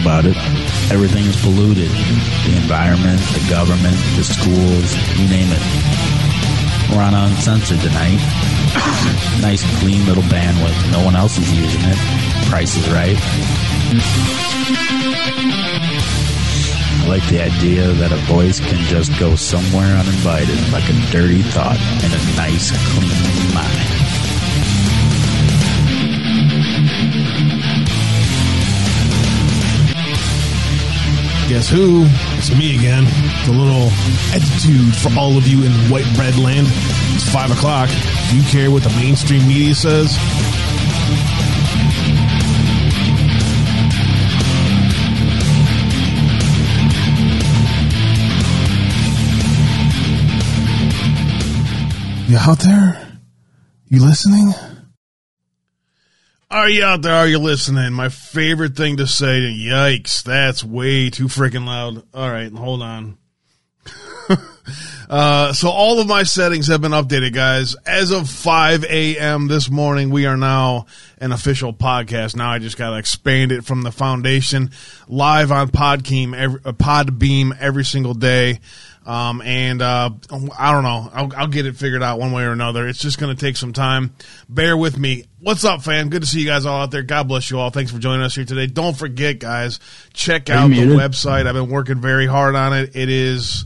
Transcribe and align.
about 0.00 0.24
it. 0.24 0.36
Everything 0.90 1.24
is 1.26 1.36
polluted. 1.40 1.90
The 1.90 2.56
environment, 2.56 3.20
the 3.36 3.46
government, 3.50 3.96
the 4.16 4.24
schools, 4.24 4.96
you 5.18 5.28
name 5.28 5.48
it. 5.52 5.62
We're 6.90 7.02
on 7.02 7.14
Uncensored 7.14 7.80
tonight. 7.80 8.18
nice, 9.40 9.62
clean 9.80 10.06
little 10.06 10.22
bandwidth. 10.24 10.92
No 10.92 11.04
one 11.04 11.16
else 11.16 11.38
is 11.38 11.52
using 11.52 11.82
it. 11.84 11.98
Price 12.48 12.76
is 12.76 12.88
right. 12.90 13.16
I 17.00 17.06
like 17.08 17.26
the 17.28 17.42
idea 17.42 17.88
that 17.92 18.12
a 18.12 18.20
voice 18.32 18.60
can 18.60 18.78
just 18.86 19.18
go 19.18 19.36
somewhere 19.36 19.96
uninvited 19.96 20.58
like 20.72 20.88
a 20.88 20.94
dirty 21.10 21.42
thought 21.42 21.78
in 22.04 22.12
a 22.12 22.36
nice, 22.36 22.70
clean 22.94 23.54
mind. 23.54 23.89
Guess 31.50 31.68
who? 31.68 32.04
It's 32.38 32.56
me 32.56 32.76
again. 32.78 33.02
The 33.44 33.50
little 33.50 33.90
attitude 34.32 34.94
for 34.94 35.10
all 35.18 35.36
of 35.36 35.48
you 35.48 35.64
in 35.64 35.72
white 35.90 36.06
bread 36.14 36.36
land. 36.38 36.68
It's 37.12 37.28
five 37.28 37.50
o'clock. 37.50 37.88
Do 38.30 38.36
you 38.36 38.44
care 38.44 38.70
what 38.70 38.84
the 38.84 38.90
mainstream 38.90 39.48
media 39.48 39.74
says? 39.74 40.16
You 52.30 52.38
out 52.38 52.60
there? 52.60 53.18
You 53.88 54.04
listening? 54.06 54.54
Are 56.52 56.68
you 56.68 56.82
out 56.82 57.02
there? 57.02 57.14
Are 57.14 57.28
you 57.28 57.38
listening? 57.38 57.92
My 57.92 58.08
favorite 58.08 58.74
thing 58.74 58.96
to 58.96 59.06
say 59.06 59.38
yikes, 59.38 60.24
that's 60.24 60.64
way 60.64 61.08
too 61.08 61.26
freaking 61.26 61.64
loud. 61.64 62.02
All 62.12 62.28
right, 62.28 62.50
hold 62.50 62.82
on. 62.82 63.18
uh, 65.08 65.52
so 65.52 65.68
all 65.68 66.00
of 66.00 66.08
my 66.08 66.24
settings 66.24 66.66
have 66.66 66.80
been 66.80 66.90
updated, 66.90 67.34
guys. 67.34 67.76
As 67.86 68.10
of 68.10 68.28
5 68.28 68.82
a.m. 68.82 69.46
this 69.46 69.70
morning, 69.70 70.10
we 70.10 70.26
are 70.26 70.36
now 70.36 70.86
an 71.18 71.30
official 71.30 71.72
podcast. 71.72 72.34
Now 72.34 72.50
I 72.50 72.58
just 72.58 72.76
got 72.76 72.90
to 72.90 72.96
expand 72.96 73.52
it 73.52 73.64
from 73.64 73.82
the 73.82 73.92
foundation 73.92 74.72
live 75.06 75.52
on 75.52 75.68
Podbean 75.68 76.34
every, 76.36 76.60
uh, 76.64 76.72
Podbean 76.72 77.56
every 77.60 77.84
single 77.84 78.14
day. 78.14 78.58
Um, 79.06 79.40
and 79.40 79.80
uh, 79.80 80.10
I 80.58 80.72
don't 80.72 80.82
know. 80.82 81.10
I'll, 81.12 81.32
I'll, 81.34 81.46
get 81.46 81.64
it 81.64 81.74
figured 81.76 82.02
out 82.02 82.18
one 82.18 82.32
way 82.32 82.44
or 82.44 82.52
another. 82.52 82.86
It's 82.86 82.98
just 82.98 83.18
going 83.18 83.34
to 83.34 83.40
take 83.40 83.56
some 83.56 83.72
time. 83.72 84.14
Bear 84.48 84.76
with 84.76 84.98
me. 84.98 85.24
What's 85.40 85.64
up, 85.64 85.82
fam? 85.82 86.10
Good 86.10 86.20
to 86.22 86.28
see 86.28 86.40
you 86.40 86.46
guys 86.46 86.66
all 86.66 86.82
out 86.82 86.90
there. 86.90 87.02
God 87.02 87.26
bless 87.26 87.50
you 87.50 87.58
all. 87.58 87.70
Thanks 87.70 87.90
for 87.90 87.98
joining 87.98 88.22
us 88.22 88.34
here 88.34 88.44
today. 88.44 88.66
Don't 88.66 88.96
forget, 88.96 89.38
guys, 89.38 89.80
check 90.12 90.50
out 90.50 90.68
the 90.68 90.76
website. 90.76 91.46
I've 91.46 91.54
been 91.54 91.70
working 91.70 92.00
very 92.00 92.26
hard 92.26 92.54
on 92.54 92.74
it. 92.74 92.94
It 92.94 93.08
is 93.08 93.64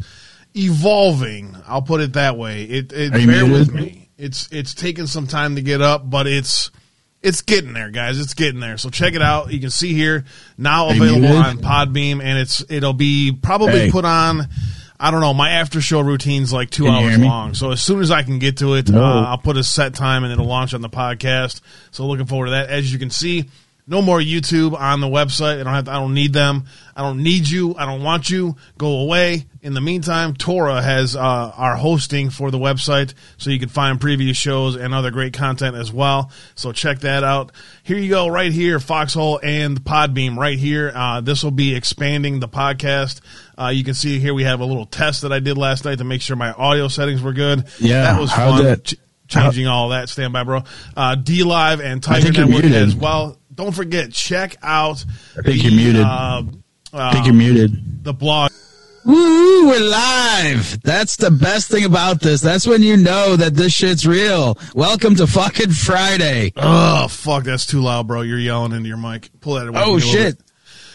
evolving. 0.55 1.57
I'll 1.67 1.83
put 1.83 2.01
it 2.01 2.13
that 2.13 2.39
way. 2.39 2.63
It, 2.63 2.93
it 2.93 3.13
bear 3.13 3.27
muted? 3.27 3.51
with 3.51 3.75
me. 3.75 4.09
It's 4.17 4.49
it's 4.53 4.75
taking 4.75 5.09
some 5.09 5.27
time 5.27 5.57
to 5.57 5.63
get 5.63 5.81
up, 5.81 6.09
but 6.09 6.29
it's 6.29 6.71
it's 7.25 7.43
getting 7.43 7.73
there, 7.73 7.91
guys. 7.91 8.21
It's 8.21 8.35
getting 8.35 8.61
there. 8.61 8.79
So 8.79 8.91
check 8.91 9.15
it 9.15 9.23
out. 9.23 9.53
You 9.53 9.59
can 9.59 9.71
see 9.71 9.95
here 9.95 10.25
now 10.57 10.91
available 10.91 11.37
on 11.37 11.59
Podbean, 11.59 12.23
and 12.23 12.39
it's 12.39 12.65
it'll 12.71 12.93
be 12.93 13.33
probably 13.33 13.81
hey. 13.81 13.91
put 13.91 14.05
on 14.05 14.49
I 14.99 15.11
don't 15.11 15.21
know. 15.21 15.35
My 15.35 15.51
after 15.51 15.81
show 15.81 16.01
routine's 16.01 16.53
like 16.53 16.71
two 16.71 16.85
can 16.85 16.95
hours 16.95 17.19
long. 17.19 17.55
So 17.55 17.73
as 17.73 17.83
soon 17.83 18.01
as 18.01 18.11
I 18.11 18.23
can 18.23 18.39
get 18.39 18.59
to 18.59 18.75
it, 18.75 18.89
no. 18.89 19.03
uh, 19.03 19.25
I'll 19.25 19.39
put 19.39 19.57
a 19.57 19.65
set 19.65 19.95
time 19.95 20.23
and 20.25 20.33
it'll 20.33 20.47
launch 20.47 20.73
on 20.73 20.83
the 20.83 20.89
podcast. 20.89 21.61
So 21.91 22.07
looking 22.07 22.27
forward 22.27 22.47
to 22.47 22.51
that. 22.53 22.71
As 22.71 22.93
you 22.93 22.99
can 22.99 23.11
see, 23.11 23.47
no 23.87 24.01
more 24.01 24.19
YouTube 24.19 24.79
on 24.79 25.01
the 25.01 25.07
website. 25.07 25.61
I 25.61 25.65
don't 25.65 25.75
have. 25.75 25.85
To, 25.85 25.91
I 25.91 25.95
don't 25.95 26.15
need 26.15 26.33
them. 26.33 26.65
I 26.97 27.03
don't 27.03 27.23
need 27.23 27.49
you. 27.49 27.75
I 27.77 27.85
don't 27.85 28.03
want 28.03 28.31
you. 28.31 28.57
Go 28.79 29.01
away. 29.01 29.47
In 29.61 29.75
the 29.75 29.81
meantime, 29.81 30.35
Torah 30.35 30.81
has 30.81 31.17
uh, 31.17 31.21
our 31.21 31.77
hosting 31.77 32.31
for 32.31 32.51
the 32.51 32.59
website, 32.59 33.15
so 33.37 33.51
you 33.51 33.59
can 33.59 33.69
find 33.69 34.01
previous 34.01 34.37
shows 34.37 34.77
and 34.77 34.95
other 34.95 35.11
great 35.11 35.33
content 35.35 35.77
as 35.77 35.93
well. 35.93 36.31
So 36.55 36.73
check 36.73 37.01
that 37.01 37.25
out. 37.25 37.53
Here 37.83 37.99
you 37.99 38.11
go, 38.11 38.29
right 38.29 38.53
here, 38.53 38.79
Foxhole 38.79 39.41
and 39.43 39.83
Podbean, 39.83 40.37
right 40.37 40.59
here. 40.59 40.93
Uh, 40.95 41.21
this 41.21 41.43
will 41.43 41.51
be 41.51 41.75
expanding 41.75 42.41
the 42.41 42.49
podcast. 42.49 43.21
Uh, 43.59 43.69
you 43.69 43.85
can 43.85 43.95
see 43.95 44.19
here 44.19 44.35
we 44.35 44.45
have 44.45 44.61
a 44.61 44.67
little 44.67 44.87
test 44.87 45.23
that 45.23 45.33
I 45.33 45.41
did 45.41 45.59
last 45.59 45.85
night 45.85 45.99
to 45.99 46.05
make 46.05 46.23
sure 46.23 46.37
my 46.37 46.53
audio 46.53 46.89
settings 46.89 47.23
were 47.23 47.33
good. 47.33 47.65
Yeah, 47.79 48.03
that 48.03 48.21
was 48.21 48.33
fun. 48.33 48.65
That, 48.65 48.85
Ch- 48.85 48.95
changing 49.29 49.67
how, 49.67 49.75
all 49.75 49.89
that. 49.91 50.09
Stand 50.09 50.33
by, 50.33 50.45
bro. 50.45 50.63
Uh, 50.97 51.17
DLive 51.17 51.83
and 51.83 52.03
Tiger 52.03 52.33
Network 52.33 52.65
as 52.65 52.95
well. 52.95 53.39
Don't 53.55 53.73
forget, 53.73 54.13
check 54.13 54.57
out. 54.63 55.05
I 55.39 55.43
think 55.43 55.63
the, 55.63 55.69
you're 55.69 55.73
muted. 55.73 56.03
Uh, 56.03 56.43
I 56.93 57.13
think 57.13 57.27
you're 57.27 57.35
muted. 57.35 58.05
The 58.05 58.13
blog. 58.13 58.51
Woo, 59.05 59.69
we're 59.69 59.81
live. 59.81 60.81
That's 60.83 61.17
the 61.17 61.31
best 61.31 61.71
thing 61.71 61.85
about 61.85 62.21
this. 62.21 62.41
That's 62.41 62.67
when 62.67 62.83
you 62.83 62.97
know 62.97 63.37
that 63.37 63.55
this 63.55 63.73
shit's 63.73 64.07
real. 64.07 64.59
Welcome 64.75 65.15
to 65.17 65.27
fucking 65.27 65.73
Friday. 65.73 66.53
Oh, 66.57 67.07
fuck. 67.09 67.45
That's 67.45 67.67
too 67.67 67.81
loud, 67.81 68.09
bro. 68.09 68.23
You're 68.23 68.39
yelling 68.39 68.73
into 68.73 68.89
your 68.89 68.97
mic. 68.97 69.29
Pull 69.41 69.55
that 69.55 69.69
away. 69.69 69.83
Oh, 69.85 69.99
shit. 69.99 70.39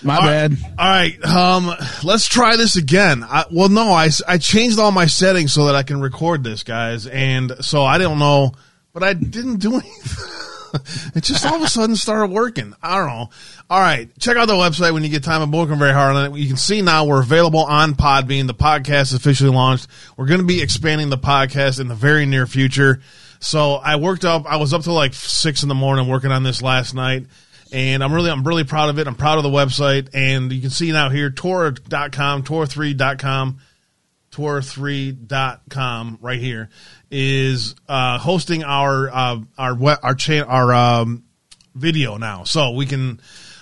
My 0.01 0.15
all 0.15 0.21
bad. 0.21 0.53
Right, 0.53 0.73
all 0.79 0.89
right. 0.89 1.25
Um, 1.25 1.75
let's 2.03 2.27
try 2.27 2.55
this 2.55 2.75
again. 2.77 3.23
I, 3.23 3.45
well, 3.51 3.69
no, 3.69 3.91
I, 3.91 4.09
I 4.27 4.37
changed 4.37 4.79
all 4.79 4.91
my 4.91 5.05
settings 5.05 5.53
so 5.53 5.65
that 5.65 5.75
I 5.75 5.83
can 5.83 6.01
record 6.01 6.43
this, 6.43 6.63
guys. 6.63 7.05
And 7.05 7.53
so 7.61 7.83
I 7.83 7.99
don't 7.99 8.17
know, 8.17 8.53
but 8.91 9.03
I 9.03 9.13
didn't 9.13 9.57
do 9.57 9.73
anything. 9.73 10.25
it 11.15 11.23
just 11.23 11.45
all 11.45 11.55
of 11.55 11.61
a 11.61 11.67
sudden 11.67 11.95
started 11.95 12.31
working. 12.31 12.73
I 12.81 12.97
don't 12.97 13.07
know. 13.07 13.29
All 13.69 13.79
right. 13.79 14.09
Check 14.19 14.37
out 14.37 14.47
the 14.47 14.53
website 14.53 14.93
when 14.93 15.03
you 15.03 15.09
get 15.09 15.23
time. 15.23 15.41
I'm 15.41 15.51
working 15.51 15.77
very 15.77 15.93
hard 15.93 16.15
on 16.15 16.33
it. 16.33 16.37
You 16.37 16.47
can 16.47 16.57
see 16.57 16.81
now 16.81 17.05
we're 17.05 17.21
available 17.21 17.63
on 17.63 17.93
Podbean. 17.93 18.47
The 18.47 18.53
podcast 18.53 19.01
is 19.01 19.13
officially 19.13 19.51
launched. 19.51 19.87
We're 20.17 20.27
going 20.27 20.41
to 20.41 20.45
be 20.45 20.61
expanding 20.61 21.09
the 21.09 21.17
podcast 21.17 21.79
in 21.79 21.87
the 21.87 21.95
very 21.95 22.25
near 22.25 22.47
future. 22.47 23.01
So 23.39 23.75
I 23.75 23.95
worked 23.95 24.25
up, 24.25 24.45
I 24.45 24.57
was 24.57 24.73
up 24.73 24.83
to 24.83 24.91
like 24.91 25.13
six 25.13 25.63
in 25.63 25.69
the 25.69 25.75
morning 25.75 26.07
working 26.07 26.31
on 26.31 26.43
this 26.43 26.61
last 26.61 26.93
night 26.93 27.25
and 27.71 28.03
I'm 28.03 28.13
really 28.13 28.31
I'm 28.31 28.43
really 28.43 28.63
proud 28.63 28.89
of 28.89 28.99
it. 28.99 29.07
I'm 29.07 29.15
proud 29.15 29.37
of 29.37 29.43
the 29.43 29.49
website, 29.49 30.09
and 30.13 30.51
you 30.51 30.61
can 30.61 30.69
see 30.69 30.91
now 30.91 31.09
here 31.09 31.29
Tor.com, 31.29 32.43
Tor3.com, 32.43 33.59
Tor3.com 34.31 36.17
right 36.21 36.39
here 36.39 36.69
is 37.11 37.75
uh, 37.87 38.17
hosting 38.17 38.63
our 38.63 39.09
uh, 39.09 39.39
our 39.57 39.77
our 40.03 40.15
cha- 40.15 40.43
our 40.43 40.73
um, 40.73 41.23
video 41.75 42.17
now, 42.17 42.43
so 42.43 42.71
we 42.71 42.85
can 42.85 43.19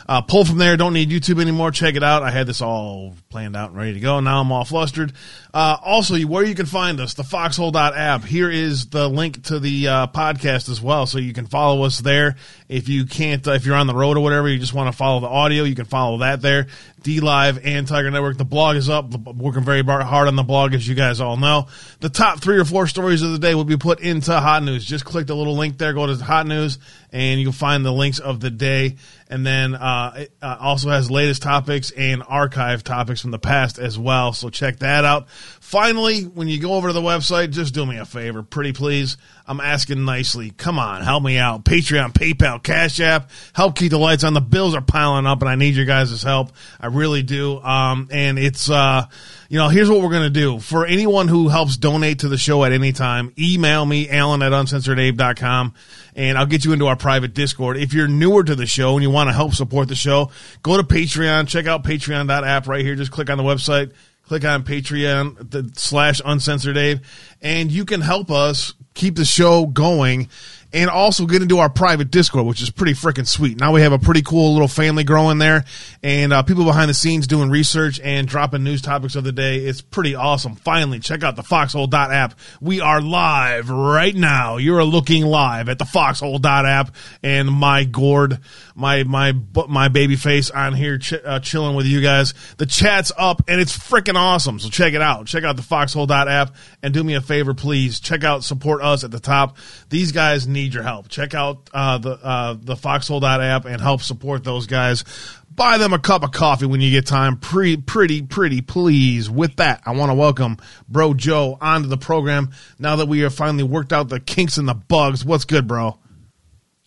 uh, 0.08 0.22
pull 0.22 0.46
from 0.46 0.58
there. 0.58 0.78
Don't 0.78 0.94
need 0.94 1.10
YouTube 1.10 1.42
anymore. 1.42 1.72
Check 1.72 1.96
it 1.96 2.04
out. 2.04 2.24
I 2.24 2.32
had 2.32 2.48
this 2.48 2.62
all 2.62 3.16
planned 3.30 3.56
out 3.56 3.70
and 3.70 3.78
ready 3.78 3.94
to 3.94 4.00
go. 4.00 4.20
Now 4.20 4.42
I'm 4.42 4.52
all 4.52 4.66
flustered. 4.66 5.14
Uh, 5.58 5.76
also, 5.82 6.20
where 6.20 6.44
you 6.44 6.54
can 6.54 6.68
find 6.68 7.00
us, 7.00 7.16
the 7.16 7.24
foxhole.app. 7.24 8.24
Here 8.24 8.52
is 8.52 8.90
the 8.90 9.08
link 9.08 9.42
to 9.46 9.60
the 9.60 9.88
uh, 9.88 10.06
podcast 10.06 10.70
as 10.70 10.80
well. 10.80 11.08
So 11.08 11.18
you 11.18 11.34
can 11.34 11.48
follow 11.48 11.82
us 11.82 11.98
there. 11.98 12.36
If 12.70 12.90
you 12.90 13.08
can't, 13.08 13.48
uh, 13.48 13.54
if 13.54 13.66
you're 13.66 13.76
on 13.76 13.88
the 13.88 13.96
road 13.96 14.18
or 14.18 14.20
whatever, 14.20 14.48
you 14.48 14.60
just 14.60 14.76
want 14.76 14.92
to 14.92 14.96
follow 14.96 15.20
the 15.20 15.28
audio, 15.28 15.64
you 15.64 15.74
can 15.74 15.86
follow 15.86 16.20
that 16.20 16.44
there. 16.44 16.68
D 17.02 17.22
Live 17.22 17.66
and 17.66 17.88
Tiger 17.88 18.12
Network. 18.12 18.38
The 18.38 18.46
blog 18.46 18.76
is 18.76 18.90
up. 18.90 19.12
Working 19.12 19.64
very 19.64 19.82
hard 19.82 20.28
on 20.28 20.36
the 20.36 20.44
blog, 20.44 20.74
as 20.74 20.88
you 20.88 20.94
guys 20.94 21.22
all 21.22 21.38
know. 21.38 21.68
The 22.02 22.10
top 22.10 22.42
three 22.42 22.58
or 22.58 22.66
four 22.66 22.86
stories 22.86 23.22
of 23.22 23.32
the 23.32 23.40
day 23.40 23.56
will 23.56 23.64
be 23.64 23.78
put 23.78 24.02
into 24.02 24.38
Hot 24.38 24.62
News. 24.62 24.86
Just 24.86 25.06
click 25.06 25.26
the 25.26 25.36
little 25.36 25.56
link 25.56 25.78
there, 25.78 25.94
go 25.94 26.06
to 26.06 26.16
Hot 26.24 26.46
News, 26.46 26.80
and 27.12 27.40
you'll 27.40 27.54
find 27.54 27.86
the 27.86 27.94
links 27.94 28.20
of 28.20 28.42
the 28.42 28.50
day. 28.50 28.98
And 29.30 29.46
then 29.46 29.76
uh, 29.76 30.14
it 30.18 30.34
uh, 30.42 30.58
also 30.60 30.90
has 30.90 31.10
latest 31.10 31.42
topics 31.42 31.92
and 31.92 32.24
archive 32.28 32.84
topics 32.84 33.22
from 33.22 33.32
the 33.32 33.40
past 33.40 33.80
as 33.80 33.98
well. 33.98 34.34
So 34.34 34.50
check 34.50 34.80
that 34.80 35.06
out. 35.06 35.28
Finally, 35.60 36.24
when 36.24 36.48
you 36.48 36.60
go 36.60 36.74
over 36.74 36.88
to 36.88 36.94
the 36.94 37.02
website, 37.02 37.52
just 37.52 37.74
do 37.74 37.86
me 37.86 37.98
a 37.98 38.06
favor, 38.06 38.44
pretty 38.44 38.74
please. 38.74 39.18
I'm 39.46 39.60
asking 39.60 40.06
nicely. 40.06 40.52
Come 40.52 40.80
on, 40.80 41.02
help 41.02 41.24
me 41.24 41.38
out. 41.38 41.64
Patreon, 41.64 42.14
PayPal, 42.14 42.62
Cash 42.62 43.00
App, 43.00 43.30
help 43.54 43.76
keep 43.76 43.92
the 43.92 43.98
lights 43.98 44.24
on. 44.24 44.34
The 44.34 44.42
bills 44.42 44.76
are 44.76 44.82
piling 44.82 45.26
up, 45.26 45.42
and 45.42 45.50
I 45.50 45.56
need 45.56 45.76
your 45.76 45.86
guys' 45.86 46.22
help. 46.24 46.52
I 46.80 46.88
really 46.88 47.24
do. 47.24 47.60
Um, 47.60 48.10
and 48.12 48.38
it's 48.38 48.70
uh, 48.70 49.06
you 49.50 49.58
know, 49.58 49.70
here's 49.70 49.90
what 49.90 50.02
we're 50.02 50.12
gonna 50.12 50.30
do. 50.30 50.60
For 50.60 50.86
anyone 50.86 51.28
who 51.28 51.48
helps 51.48 51.78
donate 51.78 52.20
to 52.20 52.28
the 52.28 52.38
show 52.38 52.64
at 52.64 52.72
any 52.72 52.92
time, 52.92 53.34
email 53.40 53.86
me, 53.86 54.10
Alan 54.10 54.42
at 54.42 54.52
uncensoredabe.com, 54.52 55.74
and 56.16 56.38
I'll 56.38 56.46
get 56.46 56.66
you 56.66 56.74
into 56.74 56.88
our 56.88 56.98
private 56.98 57.34
Discord. 57.34 57.78
If 57.78 57.94
you're 57.94 58.08
newer 58.08 58.44
to 58.44 58.56
the 58.56 58.66
show 58.66 58.94
and 58.96 59.04
you 59.04 59.10
want 59.10 59.30
to 59.30 59.34
help 59.34 59.54
support 59.54 59.88
the 59.88 59.96
show, 59.96 60.32
go 60.64 60.76
to 60.76 60.84
Patreon. 60.84 61.48
Check 61.48 61.68
out 61.68 61.84
Patreon.app 61.84 62.68
right 62.68 62.84
here. 62.84 62.96
Just 62.96 63.12
click 63.12 63.30
on 63.30 63.38
the 63.38 63.44
website 63.44 63.94
click 64.28 64.44
on 64.46 64.64
Patreon 64.64 65.78
slash 65.78 66.22
uncensored 66.24 66.78
Abe, 66.78 67.00
and 67.42 67.72
you 67.72 67.86
can 67.86 68.02
help 68.02 68.30
us 68.30 68.74
keep 68.94 69.16
the 69.16 69.26
show 69.26 69.66
going 69.66 70.30
and 70.74 70.90
also 70.90 71.26
get 71.26 71.42
into 71.42 71.60
our 71.60 71.70
private 71.70 72.12
Discord, 72.12 72.46
which 72.46 72.62
is 72.62 72.70
pretty 72.70 72.94
freaking 72.94 73.28
sweet. 73.28 73.58
Now 73.58 73.72
we 73.72 73.82
have 73.82 73.94
a 73.94 74.00
pretty 74.00 74.22
cool 74.22 74.52
little 74.52 74.68
family 74.68 75.04
growing 75.04 75.38
there, 75.38 75.64
and 76.04 76.34
uh, 76.34 76.44
people 76.44 76.66
behind 76.66 76.90
the 76.90 76.94
scenes 76.94 77.26
doing 77.26 77.50
research 77.50 78.02
and 78.04 78.28
dropping 78.28 78.64
news 78.64 78.82
topics 78.82 79.16
of 79.16 79.24
the 79.24 79.32
day. 79.32 79.60
It's 79.60 79.82
pretty 79.82 80.16
awesome. 80.16 80.56
Finally, 80.56 81.00
check 81.00 81.24
out 81.24 81.36
the 81.36 81.44
Foxhole 81.44 81.94
app. 81.96 82.38
We 82.60 82.82
are 82.82 83.00
live 83.02 83.70
right 83.70 84.16
now. 84.16 84.58
You're 84.58 84.84
looking 84.84 85.26
live 85.26 85.70
at 85.70 85.80
the 85.80 85.86
Foxhole 85.86 86.46
app, 86.46 86.94
and 87.24 87.50
my 87.50 87.86
gourd, 87.86 88.40
my 88.78 89.04
my 89.04 89.34
my 89.68 89.88
baby 89.88 90.16
face 90.16 90.52
on 90.52 90.74
here 90.74 91.00
ch- 91.00 91.14
uh, 91.14 91.40
chilling 91.40 91.76
with 91.76 91.88
you 91.88 92.00
guys. 92.00 92.36
The 92.58 92.68
chat's 92.68 93.12
up, 93.18 93.42
and 93.48 93.60
it's 93.60 93.76
freaking 93.76 94.16
awesome. 94.16 94.60
So 94.60 94.70
check 94.70 94.94
it 94.94 95.02
out. 95.02 95.26
Check 95.26 95.44
out 95.44 95.56
the 95.56 95.64
Foxhole 95.64 96.12
app, 96.12 96.56
and 96.84 96.94
do 96.94 97.04
me 97.04 97.16
a 97.16 97.22
favor, 97.22 97.56
please. 97.56 98.00
Check 98.00 98.24
out 98.24 98.44
support 98.44 98.84
us 98.84 99.04
at 99.04 99.10
the 99.10 99.20
top. 99.20 99.58
These 99.90 100.12
guys 100.12 100.48
need 100.48 100.76
your 100.76 100.84
help. 100.84 101.10
Check 101.10 101.34
out 101.34 101.70
uh, 101.74 101.98
the 101.98 102.12
uh, 102.12 102.56
the 102.62 102.76
Foxhole 102.76 103.26
app 103.26 103.66
and 103.66 103.82
help 103.82 104.02
support 104.02 104.44
those 104.44 104.68
guys. 104.68 105.04
Buy 105.50 105.80
them 105.80 105.92
a 105.92 105.98
cup 105.98 106.24
of 106.24 106.32
coffee 106.32 106.68
when 106.68 106.82
you 106.82 106.92
get 106.92 107.08
time. 107.08 107.38
Pretty, 107.38 107.78
pretty, 107.78 108.22
pretty, 108.22 108.62
please. 108.62 109.28
With 109.28 109.56
that, 109.56 109.82
I 109.88 109.94
want 109.94 110.12
to 110.12 110.14
welcome 110.14 110.58
Bro 110.88 111.16
Joe 111.16 111.58
onto 111.60 111.88
the 111.88 111.98
program. 111.98 112.52
Now 112.78 112.98
that 112.98 113.08
we 113.08 113.22
have 113.22 113.34
finally 113.34 113.64
worked 113.64 113.92
out 113.92 114.08
the 114.08 114.20
kinks 114.20 114.60
and 114.60 114.68
the 114.68 114.76
bugs, 114.76 115.26
what's 115.26 115.46
good, 115.46 115.68
bro? 115.68 115.98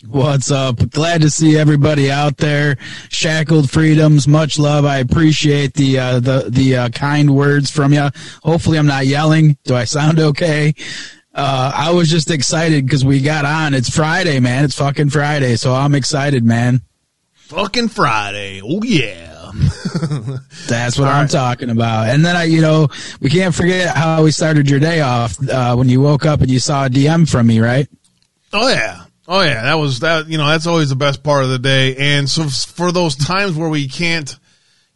What's 0.08 0.50
up? 0.50 0.78
Glad 0.90 1.20
to 1.22 1.30
see 1.30 1.58
everybody 1.58 2.10
out 2.10 2.38
there. 2.38 2.78
Shackled 3.10 3.70
freedoms, 3.70 4.26
much 4.26 4.58
love. 4.58 4.86
I 4.86 4.98
appreciate 4.98 5.74
the 5.74 5.98
uh, 5.98 6.20
the 6.20 6.46
the 6.48 6.76
uh, 6.76 6.88
kind 6.88 7.34
words 7.36 7.70
from 7.70 7.92
you. 7.92 8.08
Hopefully, 8.42 8.78
I'm 8.78 8.86
not 8.86 9.06
yelling. 9.06 9.58
Do 9.64 9.74
I 9.74 9.84
sound 9.84 10.18
okay? 10.18 10.74
Uh, 11.34 11.72
I 11.74 11.90
was 11.90 12.08
just 12.08 12.30
excited 12.30 12.86
because 12.86 13.04
we 13.04 13.20
got 13.20 13.44
on. 13.44 13.74
It's 13.74 13.94
Friday, 13.94 14.40
man. 14.40 14.64
It's 14.64 14.74
fucking 14.74 15.10
Friday, 15.10 15.56
so 15.56 15.74
I'm 15.74 15.94
excited, 15.94 16.44
man. 16.44 16.80
Fucking 17.34 17.88
Friday. 17.88 18.62
Oh 18.64 18.82
yeah. 18.82 19.50
That's 20.68 20.98
what 20.98 21.08
All 21.08 21.14
I'm 21.14 21.22
right. 21.22 21.30
talking 21.30 21.68
about. 21.68 22.08
And 22.08 22.24
then 22.24 22.36
I, 22.36 22.44
you 22.44 22.62
know, 22.62 22.88
we 23.20 23.28
can't 23.28 23.54
forget 23.54 23.94
how 23.94 24.22
we 24.22 24.30
started 24.30 24.70
your 24.70 24.80
day 24.80 25.00
off 25.02 25.36
uh, 25.48 25.74
when 25.74 25.88
you 25.90 26.00
woke 26.00 26.24
up 26.24 26.40
and 26.40 26.50
you 26.50 26.58
saw 26.60 26.86
a 26.86 26.88
DM 26.88 27.28
from 27.28 27.48
me, 27.48 27.60
right? 27.60 27.86
Oh 28.52 28.68
yeah. 28.68 29.04
Oh 29.30 29.40
yeah, 29.42 29.62
that 29.62 29.74
was 29.74 30.00
that. 30.00 30.28
You 30.28 30.36
know, 30.36 30.46
that's 30.46 30.66
always 30.66 30.90
the 30.90 30.96
best 30.96 31.22
part 31.22 31.44
of 31.44 31.50
the 31.50 31.58
day. 31.58 31.96
And 31.96 32.28
so 32.28 32.48
for 32.48 32.92
those 32.92 33.16
times 33.16 33.56
where 33.56 33.68
we 33.68 33.88
can't, 33.88 34.36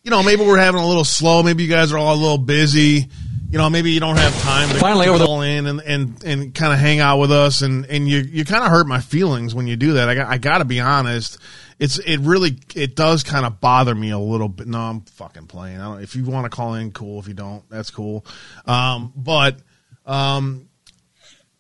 you 0.03 0.11
know, 0.11 0.23
maybe 0.23 0.43
we're 0.43 0.59
having 0.59 0.81
a 0.81 0.87
little 0.87 1.05
slow. 1.05 1.43
Maybe 1.43 1.63
you 1.63 1.71
guys 1.71 1.93
are 1.93 1.99
all 1.99 2.15
a 2.15 2.17
little 2.17 2.39
busy 2.39 3.09
you 3.55 3.59
know, 3.59 3.71
maybe 3.71 3.93
you 3.93 4.01
don't 4.01 4.17
have 4.17 4.37
time 4.43 4.69
to 4.71 4.75
finally 4.81 5.07
over 5.07 5.25
call 5.25 5.43
in 5.43 5.67
and, 5.69 5.81
and, 5.81 6.25
and 6.25 6.53
kind 6.53 6.73
of 6.73 6.79
hang 6.81 6.99
out 6.99 7.21
with 7.21 7.31
us, 7.31 7.63
and, 7.63 7.87
and 7.87 8.09
you 8.09 8.19
you 8.19 8.45
kind 8.45 8.65
of 8.65 8.71
hurt 8.71 8.89
my 8.89 8.99
feelings 8.99 9.55
when 9.55 9.69
you 9.69 9.77
do 9.77 9.93
that. 9.93 10.09
I 10.09 10.17
got 10.17 10.27
I 10.27 10.39
got 10.39 10.59
to 10.59 10.65
be 10.65 10.81
honest. 10.81 11.39
It's 11.79 12.01
it 12.01 12.19
really 12.19 12.59
it 12.75 12.97
does 12.97 13.23
kind 13.23 13.47
of 13.47 13.61
bother 13.61 13.95
me 13.95 14.11
a 14.11 14.19
little 14.19 14.49
bit. 14.49 14.67
No, 14.67 14.81
I'm 14.81 15.03
fucking 15.03 15.47
playing. 15.47 15.79
I 15.79 15.85
don't. 15.85 16.03
If 16.03 16.17
you 16.17 16.25
want 16.25 16.47
to 16.47 16.51
call 16.51 16.75
in, 16.75 16.91
cool. 16.91 17.21
If 17.21 17.29
you 17.29 17.35
don't, 17.35 17.63
that's 17.71 17.93
cool. 17.93 18.27
Um, 18.67 19.13
but 19.15 19.61
um, 20.05 20.69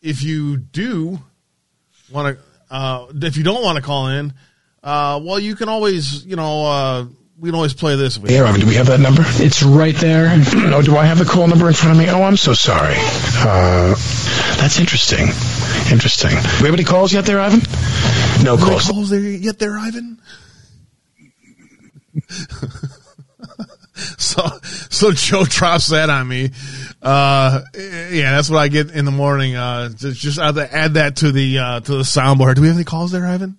if 0.02 0.24
you 0.24 0.56
do 0.56 1.20
want 2.10 2.36
to, 2.36 2.44
uh, 2.70 3.06
if 3.14 3.36
you 3.36 3.44
don't 3.44 3.62
want 3.62 3.76
to 3.76 3.82
call 3.82 4.08
in, 4.08 4.32
uh, 4.82 5.20
well, 5.22 5.38
you 5.38 5.56
can 5.56 5.68
always 5.68 6.24
you 6.24 6.36
know. 6.36 6.66
Uh, 6.66 7.06
we 7.36 7.48
can 7.48 7.56
always 7.56 7.74
play 7.74 7.96
this. 7.96 8.16
Yeah, 8.18 8.44
Ivan, 8.44 8.60
do 8.60 8.66
we 8.66 8.76
have 8.76 8.86
that 8.86 9.00
number? 9.00 9.22
It's 9.26 9.62
right 9.62 9.94
there. 9.96 10.28
oh, 10.54 10.82
do 10.82 10.96
I 10.96 11.04
have 11.04 11.18
the 11.18 11.24
call 11.24 11.48
number 11.48 11.66
in 11.66 11.74
front 11.74 11.98
of 11.98 11.98
me? 11.98 12.08
Oh, 12.08 12.22
I'm 12.22 12.36
so 12.36 12.54
sorry. 12.54 12.94
Uh, 12.96 13.88
that's 14.56 14.78
interesting. 14.78 15.28
Interesting. 15.90 16.30
Do 16.30 16.36
we 16.60 16.66
have 16.66 16.74
any 16.74 16.84
calls 16.84 17.12
yet 17.12 17.26
there, 17.26 17.40
Ivan? 17.40 17.60
No 18.44 18.56
calls. 18.56 18.88
calls 18.88 19.10
there 19.10 19.20
yet 19.20 19.58
there, 19.58 19.76
Ivan? 19.76 20.20
so 24.18 24.42
so 24.62 25.12
Joe 25.12 25.44
drops 25.44 25.88
that 25.88 26.10
on 26.10 26.26
me. 26.26 26.50
Uh, 27.00 27.60
yeah, 27.74 28.32
that's 28.32 28.50
what 28.50 28.58
I 28.58 28.68
get 28.68 28.90
in 28.90 29.04
the 29.04 29.10
morning. 29.10 29.54
Uh, 29.54 29.90
just, 29.90 30.20
just 30.20 30.38
add 30.38 30.94
that 30.94 31.16
to 31.16 31.32
the 31.32 31.58
uh, 31.58 31.80
to 31.80 31.92
the 31.92 32.02
soundboard. 32.02 32.56
Do 32.56 32.62
we 32.62 32.68
have 32.68 32.76
any 32.76 32.84
calls 32.84 33.12
there, 33.12 33.26
Ivan? 33.26 33.58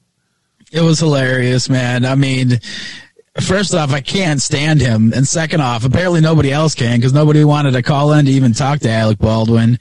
It 0.71 0.81
was 0.81 0.99
hilarious, 0.99 1.69
man. 1.69 2.05
I 2.05 2.15
mean, 2.15 2.59
First 3.41 3.75
off, 3.75 3.91
I 3.91 3.99
can't 3.99 4.41
stand 4.41 4.79
him, 4.79 5.11
and 5.11 5.27
second 5.27 5.59
off, 5.59 5.83
apparently 5.83 6.21
nobody 6.21 6.53
else 6.53 6.73
can 6.73 6.97
because 6.97 7.11
nobody 7.11 7.43
wanted 7.43 7.71
to 7.71 7.81
call 7.81 8.13
in 8.13 8.25
to 8.25 8.31
even 8.31 8.53
talk 8.53 8.79
to 8.79 8.89
Alec 8.89 9.17
Baldwin. 9.17 9.77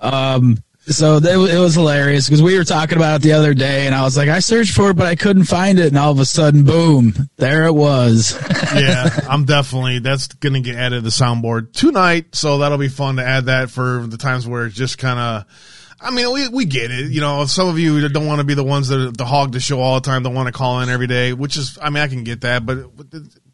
Um, 0.00 0.62
so 0.86 1.16
it, 1.16 1.24
it 1.24 1.58
was 1.58 1.74
hilarious 1.74 2.26
because 2.26 2.42
we 2.42 2.56
were 2.56 2.64
talking 2.64 2.96
about 2.96 3.16
it 3.16 3.22
the 3.22 3.32
other 3.32 3.54
day, 3.54 3.86
and 3.86 3.94
I 3.94 4.02
was 4.02 4.16
like, 4.16 4.28
I 4.28 4.40
searched 4.40 4.74
for 4.74 4.90
it, 4.90 4.96
but 4.96 5.06
I 5.06 5.14
couldn't 5.14 5.44
find 5.44 5.78
it, 5.78 5.86
and 5.86 5.98
all 5.98 6.10
of 6.10 6.18
a 6.18 6.24
sudden, 6.24 6.64
boom, 6.64 7.14
there 7.36 7.66
it 7.66 7.74
was. 7.74 8.36
yeah, 8.74 9.20
I'm 9.28 9.44
definitely 9.44 10.00
that's 10.00 10.28
going 10.28 10.54
to 10.54 10.60
get 10.60 10.76
added 10.76 10.96
to 10.96 11.00
the 11.02 11.10
soundboard 11.10 11.72
tonight, 11.72 12.34
so 12.34 12.58
that'll 12.58 12.78
be 12.78 12.88
fun 12.88 13.16
to 13.16 13.24
add 13.24 13.46
that 13.46 13.70
for 13.70 14.06
the 14.06 14.18
times 14.18 14.46
where 14.46 14.66
it's 14.66 14.76
just 14.76 14.98
kind 14.98 15.18
of 15.18 15.46
I 16.02 16.10
mean, 16.10 16.32
we, 16.32 16.48
we 16.48 16.64
get 16.64 16.90
it. 16.90 17.12
You 17.12 17.20
know, 17.20 17.46
some 17.46 17.68
of 17.68 17.78
you 17.78 18.08
don't 18.08 18.26
want 18.26 18.40
to 18.40 18.44
be 18.44 18.54
the 18.54 18.64
ones 18.64 18.88
that 18.88 19.16
the 19.16 19.24
hog 19.24 19.52
the 19.52 19.60
show 19.60 19.80
all 19.80 19.94
the 19.94 20.00
time, 20.00 20.24
don't 20.24 20.34
want 20.34 20.48
to 20.48 20.52
call 20.52 20.80
in 20.80 20.88
every 20.88 21.06
day, 21.06 21.32
which 21.32 21.56
is, 21.56 21.78
I 21.80 21.90
mean, 21.90 22.02
I 22.02 22.08
can 22.08 22.24
get 22.24 22.40
that, 22.40 22.66
but 22.66 22.86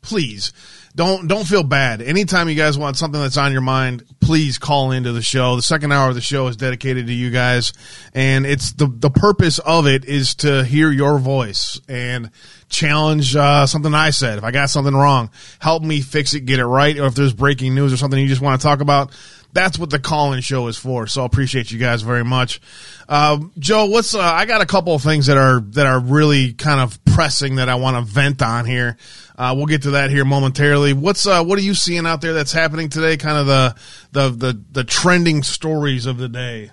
please 0.01 0.53
don't, 0.95 1.29
don't 1.29 1.47
feel 1.47 1.63
bad. 1.63 2.03
Anytime 2.03 2.49
you 2.49 2.57
guys 2.57 2.77
want 2.77 2.97
something 2.97 3.21
that's 3.21 3.37
on 3.37 3.53
your 3.53 3.61
mind, 3.61 4.03
please 4.21 4.59
call 4.59 4.91
into 4.91 5.13
the 5.13 5.23
show. 5.23 5.55
The 5.55 5.63
second 5.63 5.93
hour 5.93 6.09
of 6.09 6.17
the 6.17 6.21
show 6.21 6.49
is 6.49 6.57
dedicated 6.57 7.07
to 7.07 7.13
you 7.13 7.31
guys. 7.31 7.73
And 8.15 8.45
it's 8.45 8.73
the, 8.73 8.89
the 8.89 9.11
purpose 9.11 9.61
of 9.61 9.87
it 9.87 10.07
is 10.07 10.35
to 10.37 10.65
hear 10.65 10.91
your 10.91 11.19
voice 11.19 11.81
and 11.89 12.33
challenge, 12.69 13.37
uh, 13.37 13.67
something 13.67 13.95
I 13.95 14.11
said. 14.11 14.39
If 14.39 14.45
I 14.45 14.51
got 14.51 14.71
something 14.71 14.95
wrong, 14.95 15.31
help 15.61 15.85
me 15.85 16.01
fix 16.01 16.35
it, 16.35 16.47
get 16.47 16.59
it 16.59 16.67
right. 16.67 16.99
Or 16.99 17.07
if 17.07 17.15
there's 17.15 17.35
breaking 17.35 17.77
news 17.77 17.93
or 17.93 17.97
something 17.97 18.19
you 18.19 18.27
just 18.27 18.43
want 18.43 18.61
to 18.61 18.67
talk 18.67 18.81
about, 18.81 19.17
that's 19.53 19.79
what 19.79 19.91
the 19.91 19.99
call-in 19.99 20.41
show 20.41 20.67
is 20.67 20.77
for. 20.77 21.07
So 21.07 21.23
I 21.23 21.27
appreciate 21.27 21.71
you 21.71 21.79
guys 21.79 22.03
very 22.03 22.25
much. 22.25 22.61
Uh, 23.09 23.39
Joe, 23.59 23.87
what's 23.87 24.15
uh, 24.15 24.21
I 24.21 24.47
got 24.47 24.61
a 24.61 24.67
couple 24.67 24.95
of 24.95 25.03
things 25.03 25.27
that 25.27 25.39
are 25.39 25.61
that 25.61 25.87
are 25.87 26.01
really 26.01 26.53
kind 26.53 26.81
of 26.81 27.03
pressing 27.05 27.57
that 27.57 27.69
I 27.69 27.77
want 27.77 27.97
to 27.97 28.13
vent 28.13 28.43
on 28.43 28.67
here. 28.67 28.97
Uh, 29.39 29.55
we'll 29.57 29.67
get 29.67 29.83
to 29.83 29.93
that 29.93 30.11
here 30.11 30.25
momentarily. 30.25 30.93
What's 30.93 31.25
uh, 31.25 31.45
what 31.45 31.61
are 31.61 31.63
you 31.63 31.73
seeing 31.75 32.07
out 32.07 32.21
there 32.21 32.33
that's 32.33 32.51
happening 32.51 32.89
today? 32.89 33.17
Kind 33.17 33.39
of 33.39 33.47
the 33.47 33.77
the 34.11 34.31
the, 34.31 34.65
the 34.73 34.85
trending 34.85 35.45
stories 35.45 36.07
of 36.07 36.19
the 36.19 36.29
day. 36.29 36.73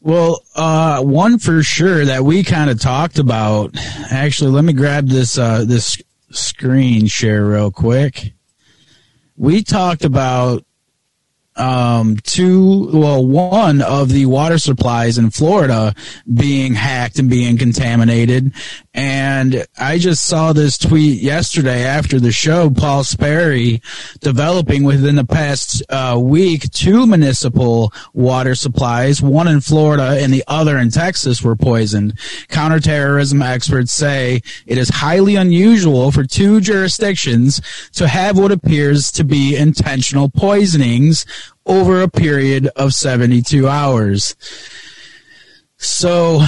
Well, 0.00 0.42
uh, 0.56 1.00
one 1.02 1.38
for 1.38 1.62
sure 1.62 2.04
that 2.06 2.24
we 2.24 2.42
kind 2.42 2.70
of 2.70 2.80
talked 2.80 3.20
about. 3.20 3.70
Actually, 4.10 4.50
let 4.50 4.64
me 4.64 4.72
grab 4.72 5.06
this 5.06 5.38
uh, 5.38 5.64
this 5.64 6.02
screen 6.30 7.06
share 7.06 7.46
real 7.46 7.70
quick. 7.70 8.32
We 9.36 9.62
talked 9.62 10.04
about 10.04 10.64
um, 11.56 12.16
two, 12.22 12.90
well, 12.92 13.24
one 13.24 13.80
of 13.80 14.08
the 14.08 14.26
water 14.26 14.58
supplies 14.58 15.18
in 15.18 15.30
Florida 15.30 15.94
being 16.32 16.74
hacked 16.74 17.18
and 17.18 17.30
being 17.30 17.58
contaminated. 17.58 18.52
And 18.92 19.66
I 19.78 19.98
just 19.98 20.24
saw 20.24 20.52
this 20.52 20.78
tweet 20.78 21.20
yesterday 21.20 21.84
after 21.84 22.20
the 22.20 22.32
show, 22.32 22.70
Paul 22.70 23.04
Sperry 23.04 23.82
developing 24.20 24.84
within 24.84 25.16
the 25.16 25.24
past 25.24 25.82
uh, 25.88 26.18
week 26.20 26.70
two 26.70 27.06
municipal 27.06 27.92
water 28.12 28.54
supplies, 28.54 29.20
one 29.20 29.48
in 29.48 29.60
Florida 29.60 30.18
and 30.20 30.32
the 30.32 30.44
other 30.46 30.78
in 30.78 30.90
Texas 30.90 31.42
were 31.42 31.56
poisoned. 31.56 32.18
Counterterrorism 32.48 33.42
experts 33.42 33.92
say 33.92 34.42
it 34.66 34.78
is 34.78 34.88
highly 34.88 35.36
unusual 35.36 36.10
for 36.12 36.24
two 36.24 36.60
jurisdictions 36.60 37.60
to 37.92 38.06
have 38.06 38.38
what 38.38 38.52
appears 38.52 39.10
to 39.12 39.24
be 39.24 39.56
intentional 39.56 40.28
poisonings 40.28 41.26
over 41.66 42.02
a 42.02 42.08
period 42.08 42.68
of 42.76 42.94
72 42.94 43.68
hours. 43.68 44.36
So, 45.76 46.40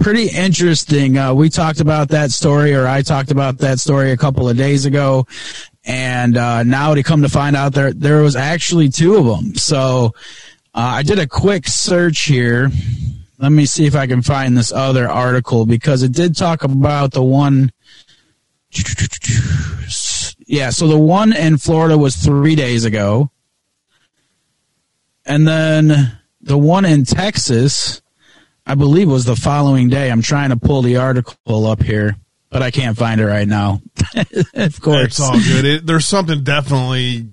pretty 0.00 0.28
interesting. 0.28 1.18
Uh, 1.18 1.34
we 1.34 1.48
talked 1.48 1.80
about 1.80 2.08
that 2.10 2.30
story, 2.30 2.74
or 2.74 2.86
I 2.86 3.02
talked 3.02 3.30
about 3.30 3.58
that 3.58 3.80
story 3.80 4.12
a 4.12 4.16
couple 4.16 4.48
of 4.48 4.56
days 4.56 4.86
ago, 4.86 5.26
and 5.84 6.36
uh, 6.36 6.62
now 6.62 6.94
to 6.94 7.02
come 7.02 7.22
to 7.22 7.28
find 7.28 7.56
out 7.56 7.74
there 7.74 7.92
there 7.92 8.22
was 8.22 8.36
actually 8.36 8.88
two 8.88 9.16
of 9.16 9.24
them. 9.24 9.54
So, 9.54 10.14
uh, 10.74 10.98
I 10.98 11.02
did 11.02 11.18
a 11.18 11.26
quick 11.26 11.66
search 11.66 12.20
here. 12.20 12.70
Let 13.38 13.50
me 13.50 13.66
see 13.66 13.86
if 13.86 13.94
I 13.94 14.06
can 14.06 14.22
find 14.22 14.56
this 14.56 14.72
other 14.72 15.08
article 15.08 15.64
because 15.66 16.02
it 16.02 16.12
did 16.12 16.36
talk 16.36 16.64
about 16.64 17.12
the 17.12 17.22
one. 17.22 17.72
Yeah, 20.50 20.70
so 20.70 20.88
the 20.88 20.98
one 20.98 21.34
in 21.34 21.58
Florida 21.58 21.98
was 21.98 22.16
three 22.16 22.54
days 22.54 22.86
ago. 22.86 23.30
And 25.28 25.46
then 25.46 26.18
the 26.40 26.58
one 26.58 26.84
in 26.84 27.04
Texas, 27.04 28.00
I 28.66 28.74
believe, 28.74 29.08
was 29.08 29.24
the 29.24 29.36
following 29.36 29.88
day. 29.88 30.10
I'm 30.10 30.22
trying 30.22 30.50
to 30.50 30.56
pull 30.56 30.82
the 30.82 30.96
article 30.96 31.66
up 31.66 31.82
here, 31.82 32.16
but 32.50 32.62
I 32.62 32.70
can't 32.70 32.96
find 32.96 33.20
it 33.20 33.26
right 33.26 33.46
now. 33.46 33.80
of 34.54 34.80
course. 34.80 35.04
It's 35.04 35.20
all 35.20 35.38
good. 35.38 35.64
It, 35.64 35.86
there's 35.86 36.06
something 36.06 36.42
definitely. 36.42 37.28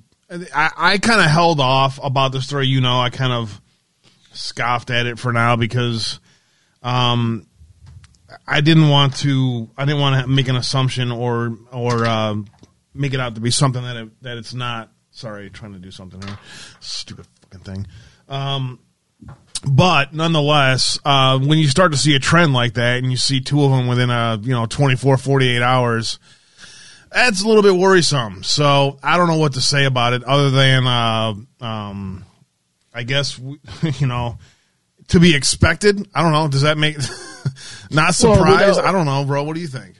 I, 0.53 0.71
I 0.75 0.97
kind 0.97 1.21
of 1.21 1.27
held 1.27 1.59
off 1.59 1.99
about 2.03 2.31
the 2.33 2.41
story. 2.41 2.67
You 2.67 2.81
know, 2.81 2.99
I 2.99 3.09
kind 3.09 3.31
of 3.31 3.61
scoffed 4.33 4.89
at 4.89 5.05
it 5.05 5.17
for 5.17 5.31
now 5.31 5.55
because 5.55 6.19
Um, 6.83 7.47
I 8.47 8.61
didn't 8.61 8.89
want 8.89 9.15
to. 9.17 9.69
I 9.77 9.85
didn't 9.85 10.01
want 10.01 10.21
to 10.21 10.27
make 10.27 10.47
an 10.49 10.55
assumption 10.55 11.11
or 11.11 11.57
or 11.71 12.05
uh, 12.05 12.35
make 12.93 13.13
it 13.13 13.19
out 13.19 13.35
to 13.35 13.41
be 13.41 13.49
something 13.51 13.81
that 13.81 13.95
it, 13.95 14.21
that 14.23 14.37
it's 14.37 14.53
not. 14.53 14.91
Sorry, 15.11 15.49
trying 15.49 15.71
to 15.73 15.79
do 15.79 15.91
something 15.91 16.21
here. 16.21 16.37
Stupid 16.81 17.25
fucking 17.55 17.73
thing. 17.73 17.87
Um, 18.27 18.79
but 19.67 20.13
nonetheless, 20.13 20.99
uh, 21.05 21.39
when 21.39 21.57
you 21.57 21.67
start 21.67 21.91
to 21.91 21.97
see 21.97 22.15
a 22.15 22.19
trend 22.19 22.53
like 22.53 22.75
that 22.75 22.99
and 22.99 23.11
you 23.11 23.17
see 23.17 23.41
two 23.41 23.63
of 23.63 23.71
them 23.71 23.87
within 23.87 24.09
a 24.09 24.39
you 24.41 24.51
know 24.51 24.65
24, 24.65 25.17
48 25.17 25.61
hours, 25.61 26.19
that's 27.11 27.43
a 27.43 27.47
little 27.47 27.63
bit 27.63 27.75
worrisome. 27.75 28.43
So 28.43 28.99
I 29.01 29.17
don't 29.17 29.27
know 29.27 29.37
what 29.37 29.53
to 29.53 29.61
say 29.61 29.85
about 29.85 30.13
it 30.13 30.23
other 30.23 30.51
than, 30.51 30.85
uh, 30.85 31.33
um, 31.61 32.25
I 32.93 33.03
guess 33.03 33.39
you 33.99 34.07
know, 34.07 34.37
to 35.09 35.19
be 35.19 35.35
expected. 35.35 36.07
I 36.13 36.21
don't 36.21 36.31
know. 36.31 36.47
Does 36.47 36.61
that 36.61 36.77
make 36.77 36.97
not 37.91 38.13
surprised? 38.13 38.77
Well, 38.77 38.87
I 38.87 38.91
don't 38.91 39.05
know, 39.05 39.25
bro. 39.25 39.43
What 39.43 39.55
do 39.55 39.61
you 39.61 39.67
think? 39.67 39.95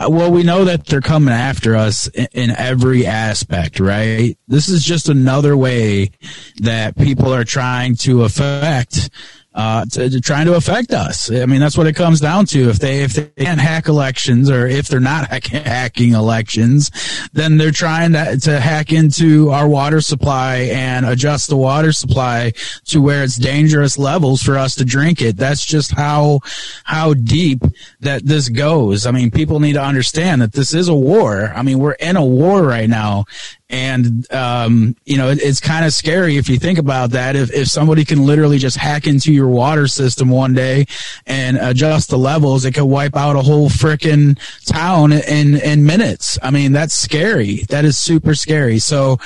Uh, 0.00 0.08
well, 0.08 0.30
we 0.30 0.42
know 0.42 0.64
that 0.64 0.86
they're 0.86 1.02
coming 1.02 1.34
after 1.34 1.76
us 1.76 2.08
in, 2.08 2.26
in, 2.32 2.50
every 2.50 3.04
aspect, 3.04 3.78
right? 3.80 4.38
This 4.48 4.70
is 4.70 4.82
just 4.82 5.10
another 5.10 5.54
way 5.54 6.12
that 6.60 6.96
people 6.96 7.34
are 7.34 7.44
trying 7.44 7.96
to 7.96 8.24
affect 8.24 9.10
uh, 9.52 9.84
to, 9.84 10.08
to 10.08 10.20
trying 10.20 10.46
to 10.46 10.54
affect 10.54 10.92
us. 10.92 11.30
I 11.30 11.46
mean, 11.46 11.60
that's 11.60 11.76
what 11.76 11.88
it 11.88 11.94
comes 11.94 12.20
down 12.20 12.46
to. 12.46 12.68
If 12.68 12.78
they 12.78 13.02
if 13.02 13.14
they 13.14 13.44
can't 13.44 13.60
hack 13.60 13.88
elections, 13.88 14.48
or 14.48 14.66
if 14.66 14.86
they're 14.86 15.00
not 15.00 15.28
hack- 15.30 15.46
hacking 15.46 16.12
elections, 16.12 16.90
then 17.32 17.56
they're 17.56 17.72
trying 17.72 18.12
to, 18.12 18.38
to 18.38 18.60
hack 18.60 18.92
into 18.92 19.50
our 19.50 19.68
water 19.68 20.00
supply 20.00 20.70
and 20.72 21.04
adjust 21.04 21.48
the 21.48 21.56
water 21.56 21.92
supply 21.92 22.52
to 22.86 23.02
where 23.02 23.24
it's 23.24 23.36
dangerous 23.36 23.98
levels 23.98 24.40
for 24.42 24.56
us 24.56 24.76
to 24.76 24.84
drink 24.84 25.20
it. 25.20 25.36
That's 25.36 25.64
just 25.64 25.92
how 25.92 26.40
how 26.84 27.14
deep 27.14 27.62
that 28.00 28.24
this 28.24 28.48
goes. 28.48 29.04
I 29.04 29.10
mean, 29.10 29.30
people 29.30 29.58
need 29.58 29.74
to 29.74 29.82
understand 29.82 30.42
that 30.42 30.52
this 30.52 30.74
is 30.74 30.88
a 30.88 30.94
war. 30.94 31.52
I 31.54 31.62
mean, 31.62 31.80
we're 31.80 31.92
in 31.92 32.16
a 32.16 32.24
war 32.24 32.62
right 32.62 32.88
now, 32.88 33.24
and, 33.70 34.30
um, 34.32 34.96
you 35.04 35.16
know, 35.16 35.30
it, 35.30 35.40
it's 35.40 35.60
kind 35.60 35.84
of 35.84 35.92
scary 35.92 36.36
if 36.36 36.48
you 36.48 36.58
think 36.58 36.78
about 36.78 37.12
that. 37.12 37.36
If, 37.36 37.52
if 37.52 37.68
somebody 37.68 38.04
can 38.04 38.26
literally 38.26 38.58
just 38.58 38.76
hack 38.76 39.06
into 39.06 39.32
your 39.32 39.46
water 39.46 39.86
system 39.86 40.28
one 40.28 40.52
day 40.54 40.86
and 41.26 41.56
adjust 41.56 42.10
the 42.10 42.18
levels, 42.18 42.64
it 42.64 42.72
could 42.72 42.84
wipe 42.84 43.16
out 43.16 43.36
a 43.36 43.42
whole 43.42 43.68
freaking 43.68 44.36
town 44.66 45.12
in, 45.12 45.56
in 45.56 45.86
minutes. 45.86 46.36
I 46.42 46.50
mean, 46.50 46.72
that's 46.72 46.94
scary. 46.94 47.62
That 47.68 47.84
is 47.84 47.96
super 47.96 48.34
scary. 48.34 48.80
So, 48.80 49.18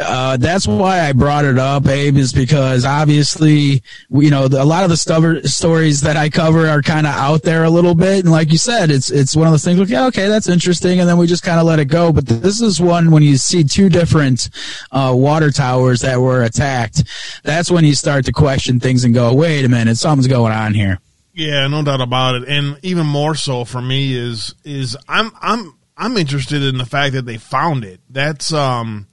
uh, 0.00 0.38
that's 0.38 0.66
why 0.66 1.00
I 1.00 1.12
brought 1.12 1.44
it 1.44 1.58
up, 1.58 1.86
Abe, 1.86 2.16
is 2.16 2.32
because 2.32 2.86
obviously, 2.86 3.82
you 4.10 4.30
know, 4.30 4.48
the, 4.48 4.62
a 4.62 4.64
lot 4.64 4.84
of 4.84 4.90
the 4.90 4.96
stories 5.44 6.00
that 6.00 6.16
I 6.16 6.30
cover 6.30 6.66
are 6.68 6.80
kind 6.80 7.06
of 7.06 7.14
out 7.14 7.42
there 7.42 7.64
a 7.64 7.70
little 7.70 7.94
bit. 7.94 8.24
And 8.24 8.32
like 8.32 8.50
you 8.50 8.58
said, 8.58 8.90
it's, 8.90 9.10
it's 9.10 9.36
one 9.36 9.46
of 9.46 9.52
those 9.52 9.64
things 9.64 9.78
like, 9.78 9.90
yeah, 9.90 10.06
okay, 10.06 10.28
that's 10.28 10.48
interesting. 10.48 11.00
And 11.00 11.08
then 11.08 11.18
we 11.18 11.26
just 11.26 11.42
kind 11.42 11.60
of 11.60 11.66
let 11.66 11.78
it 11.78 11.86
go. 11.86 12.12
But 12.12 12.26
this 12.26 12.62
is 12.62 12.80
one 12.80 13.10
when 13.10 13.22
you 13.22 13.36
see 13.36 13.62
two 13.74 13.88
different 13.88 14.50
uh, 14.92 15.12
water 15.14 15.50
towers 15.50 16.02
that 16.02 16.20
were 16.20 16.42
attacked, 16.42 17.02
that's 17.42 17.70
when 17.70 17.84
you 17.84 17.94
start 17.94 18.24
to 18.26 18.32
question 18.32 18.78
things 18.78 19.04
and 19.04 19.12
go, 19.12 19.34
wait 19.34 19.64
a 19.64 19.68
minute, 19.68 19.96
something's 19.96 20.28
going 20.28 20.52
on 20.52 20.74
here. 20.74 21.00
Yeah, 21.32 21.66
no 21.66 21.82
doubt 21.82 22.00
about 22.00 22.36
it. 22.36 22.48
And 22.48 22.78
even 22.82 23.04
more 23.06 23.34
so 23.34 23.64
for 23.64 23.82
me 23.82 24.14
is 24.14 24.54
is 24.64 24.96
I'm 25.08 25.32
I'm 25.40 25.74
I'm 25.96 26.16
interested 26.16 26.62
in 26.62 26.78
the 26.78 26.86
fact 26.86 27.14
that 27.14 27.26
they 27.26 27.38
found 27.38 27.84
it. 27.84 28.00
That's 28.08 28.52
um 28.52 29.08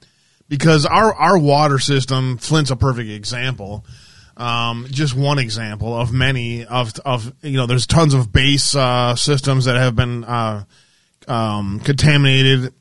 because 0.48 0.86
our 0.86 1.12
our 1.12 1.36
water 1.36 1.80
system, 1.80 2.38
Flint's 2.38 2.70
a 2.70 2.76
perfect 2.76 3.10
example. 3.10 3.84
Um, 4.36 4.86
just 4.90 5.14
one 5.14 5.38
example 5.38 5.98
of 5.98 6.12
many 6.12 6.64
of 6.64 6.92
of 7.04 7.32
you 7.42 7.56
know, 7.56 7.66
there's 7.66 7.88
tons 7.88 8.14
of 8.14 8.32
base 8.32 8.76
uh, 8.76 9.16
systems 9.16 9.64
that 9.64 9.76
have 9.76 9.96
been 9.96 10.22
uh, 10.22 10.64
um, 11.26 11.80
contaminated 11.80 12.72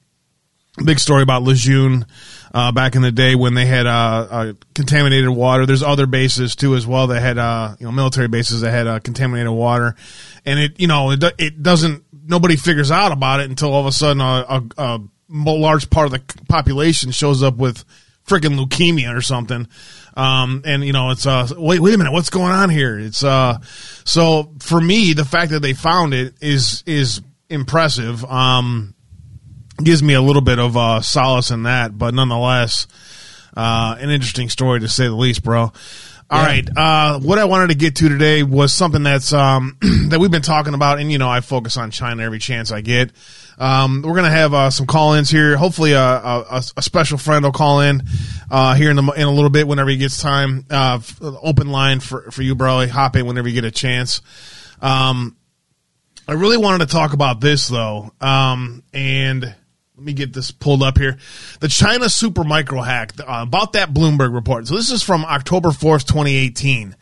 big 0.84 1.00
story 1.00 1.22
about 1.24 1.44
Lejeune 1.44 2.06
uh, 2.54 2.72
back 2.72 2.96
in 2.96 3.02
the 3.02 3.12
day 3.12 3.36
when 3.36 3.54
they 3.54 3.66
had 3.66 3.86
uh, 3.88 4.28
uh, 4.30 4.54
contaminated 4.74 5.30
water. 5.30 5.66
There's 5.66 5.84
other 5.84 6.06
bases 6.06 6.56
too 6.56 6.76
as 6.76 6.88
well 6.88 7.08
that 7.08 7.22
had 7.22 7.38
uh, 7.38 7.76
you 7.80 7.86
know 7.86 7.92
military 7.92 8.28
bases 8.28 8.62
that 8.62 8.72
had 8.72 8.88
uh, 8.88 9.00
contaminated 9.00 9.52
water, 9.52 9.96
and 10.46 10.60
it 10.60 10.80
you 10.80 10.88
know 10.88 11.12
it, 11.12 11.24
it 11.38 11.62
doesn't 11.62 12.04
nobody 12.26 12.56
figures 12.56 12.92
out 12.92 13.12
about 13.12 13.40
it 13.40 13.50
until 13.50 13.74
all 13.74 13.82
of 13.82 13.88
a 13.88 13.92
sudden 13.92 14.22
a, 14.22 14.46
a, 14.48 14.64
a 14.78 15.02
large 15.30 15.90
part 15.90 16.06
of 16.06 16.12
the 16.12 16.44
population 16.48 17.12
shows 17.12 17.44
up 17.44 17.58
with 17.58 17.84
freaking 18.26 18.58
leukemia 18.58 19.16
or 19.16 19.22
something. 19.22 19.68
Um, 20.16 20.62
and 20.66 20.84
you 20.84 20.94
know, 20.94 21.12
it's, 21.12 21.26
uh, 21.26 21.48
wait, 21.58 21.80
wait 21.80 21.94
a 21.94 21.98
minute, 21.98 22.12
what's 22.12 22.30
going 22.30 22.52
on 22.52 22.70
here? 22.70 23.00
It's, 23.00 23.24
uh, 23.24 23.60
so 24.04 24.54
for 24.60 24.80
me, 24.80 25.14
the 25.14 25.26
fact 25.26 25.52
that 25.52 25.62
they 25.62 25.74
found 25.74 26.14
it 26.14 26.36
is, 26.42 26.84
is 26.86 27.22
impressive. 27.50 28.24
Um, 28.26 28.94
gives 29.84 30.02
me 30.02 30.14
a 30.14 30.22
little 30.22 30.42
bit 30.42 30.60
of 30.60 30.78
uh, 30.78 31.02
solace 31.02 31.52
in 31.52 31.64
that, 31.64 31.98
but 31.98 32.14
nonetheless, 32.14 32.88
uh, 33.56 33.96
an 34.00 34.10
interesting 34.10 34.50
story 34.50 34.80
to 34.80 34.88
say 34.88 35.06
the 35.06 35.16
least, 35.16 35.44
bro. 35.44 35.72
All 36.32 36.42
yeah. 36.42 36.46
right, 36.46 36.70
uh, 36.78 37.20
what 37.20 37.40
I 37.40 37.46
wanted 37.46 37.68
to 37.70 37.76
get 37.76 37.98
to 37.98 38.08
today 38.08 38.42
was 38.42 38.74
something 38.74 39.04
that's 39.04 39.34
um, 39.34 39.78
that 40.10 40.20
we've 40.20 40.32
been 40.32 40.42
talking 40.42 40.74
about, 40.74 41.00
and 41.00 41.12
you 41.12 41.18
know, 41.18 41.30
I 41.30 41.42
focus 41.42 41.76
on 41.76 41.92
China 41.92 42.24
every 42.24 42.40
chance 42.40 42.72
I 42.72 42.80
get. 42.80 43.12
Um, 43.58 44.02
we're 44.02 44.16
gonna 44.16 44.30
have 44.30 44.54
uh, 44.54 44.70
some 44.70 44.88
call-ins 44.88 45.30
here. 45.30 45.58
Hopefully, 45.58 45.92
a, 45.92 46.00
a, 46.00 46.64
a, 46.78 46.82
special 46.82 47.18
friend 47.18 47.44
will 47.44 47.52
call 47.52 47.82
in 47.82 48.02
uh, 48.50 48.76
here 48.76 48.90
in 48.90 48.96
the 48.96 49.04
in 49.12 49.24
a 49.24 49.32
little 49.32 49.50
bit 49.50 49.68
whenever 49.68 49.90
he 49.90 49.98
gets 49.98 50.22
time. 50.22 50.66
Uh, 50.70 51.02
open 51.22 51.70
line 51.70 52.00
for 52.00 52.32
for 52.32 52.44
you, 52.44 52.56
bro. 52.56 52.88
Hop 52.88 53.18
in 53.18 53.26
whenever 53.26 53.50
you 53.50 53.54
get 53.54 53.66
a 53.66 53.72
chance. 53.72 54.22
Um, 54.82 55.36
I 56.28 56.34
really 56.34 56.58
wanted 56.58 56.88
to 56.88 56.94
talk 56.94 57.12
about 57.12 57.42
this 57.42 57.68
though, 57.68 58.14
um, 58.22 58.84
and 58.94 59.54
let 60.02 60.06
me 60.08 60.14
get 60.14 60.34
this 60.34 60.50
pulled 60.50 60.82
up 60.82 60.98
here. 60.98 61.20
The 61.60 61.68
China 61.68 62.06
Supermicro 62.06 62.84
hack 62.84 63.14
uh, 63.20 63.46
about 63.48 63.74
that 63.74 63.94
Bloomberg 63.94 64.34
report. 64.34 64.68
So 64.68 64.76
this 64.76 64.90
is 64.90 65.04
from 65.04 65.24
October 65.24 65.70
4th, 65.70 66.08
2018. 66.08 66.96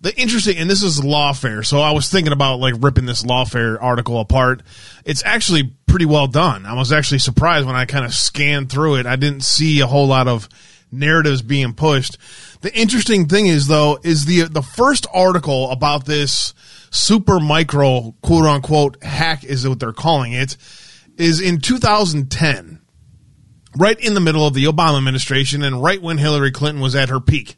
The 0.00 0.20
interesting, 0.20 0.56
and 0.58 0.68
this 0.68 0.82
is 0.82 1.00
lawfare. 1.00 1.64
So 1.64 1.80
I 1.80 1.92
was 1.92 2.10
thinking 2.10 2.32
about 2.32 2.58
like 2.58 2.74
ripping 2.80 3.06
this 3.06 3.22
lawfare 3.22 3.80
article 3.80 4.18
apart. 4.18 4.62
It's 5.04 5.24
actually 5.24 5.74
pretty 5.86 6.06
well 6.06 6.26
done. 6.26 6.66
I 6.66 6.74
was 6.74 6.92
actually 6.92 7.20
surprised 7.20 7.68
when 7.68 7.76
I 7.76 7.84
kind 7.84 8.04
of 8.04 8.12
scanned 8.12 8.68
through 8.68 8.96
it. 8.96 9.06
I 9.06 9.14
didn't 9.14 9.44
see 9.44 9.78
a 9.78 9.86
whole 9.86 10.08
lot 10.08 10.26
of 10.26 10.48
narratives 10.90 11.40
being 11.40 11.72
pushed. 11.72 12.18
The 12.62 12.76
interesting 12.76 13.28
thing 13.28 13.46
is 13.46 13.68
though, 13.68 14.00
is 14.02 14.24
the, 14.24 14.48
the 14.48 14.60
first 14.60 15.06
article 15.14 15.70
about 15.70 16.04
this 16.04 16.52
Supermicro 16.90 18.14
quote 18.22 18.44
unquote 18.44 19.04
hack 19.04 19.44
is 19.44 19.68
what 19.68 19.78
they're 19.78 19.92
calling 19.92 20.32
it 20.32 20.56
is 21.16 21.40
in 21.40 21.60
2010, 21.60 22.80
right 23.76 23.98
in 24.00 24.14
the 24.14 24.20
middle 24.20 24.46
of 24.46 24.54
the 24.54 24.64
Obama 24.64 24.96
administration 24.96 25.62
and 25.62 25.82
right 25.82 26.00
when 26.00 26.18
Hillary 26.18 26.50
Clinton 26.50 26.82
was 26.82 26.94
at 26.94 27.08
her 27.08 27.20
peak. 27.20 27.56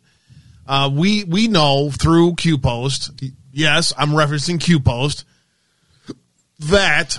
Uh, 0.67 0.91
we 0.93 1.25
we 1.25 1.47
know 1.47 1.91
through 1.91 2.35
Q 2.35 2.59
Post, 2.59 3.23
yes, 3.53 3.93
I'm 3.97 4.11
referencing 4.11 4.61
Q 4.61 4.81
Post, 4.81 5.25
that 6.59 7.19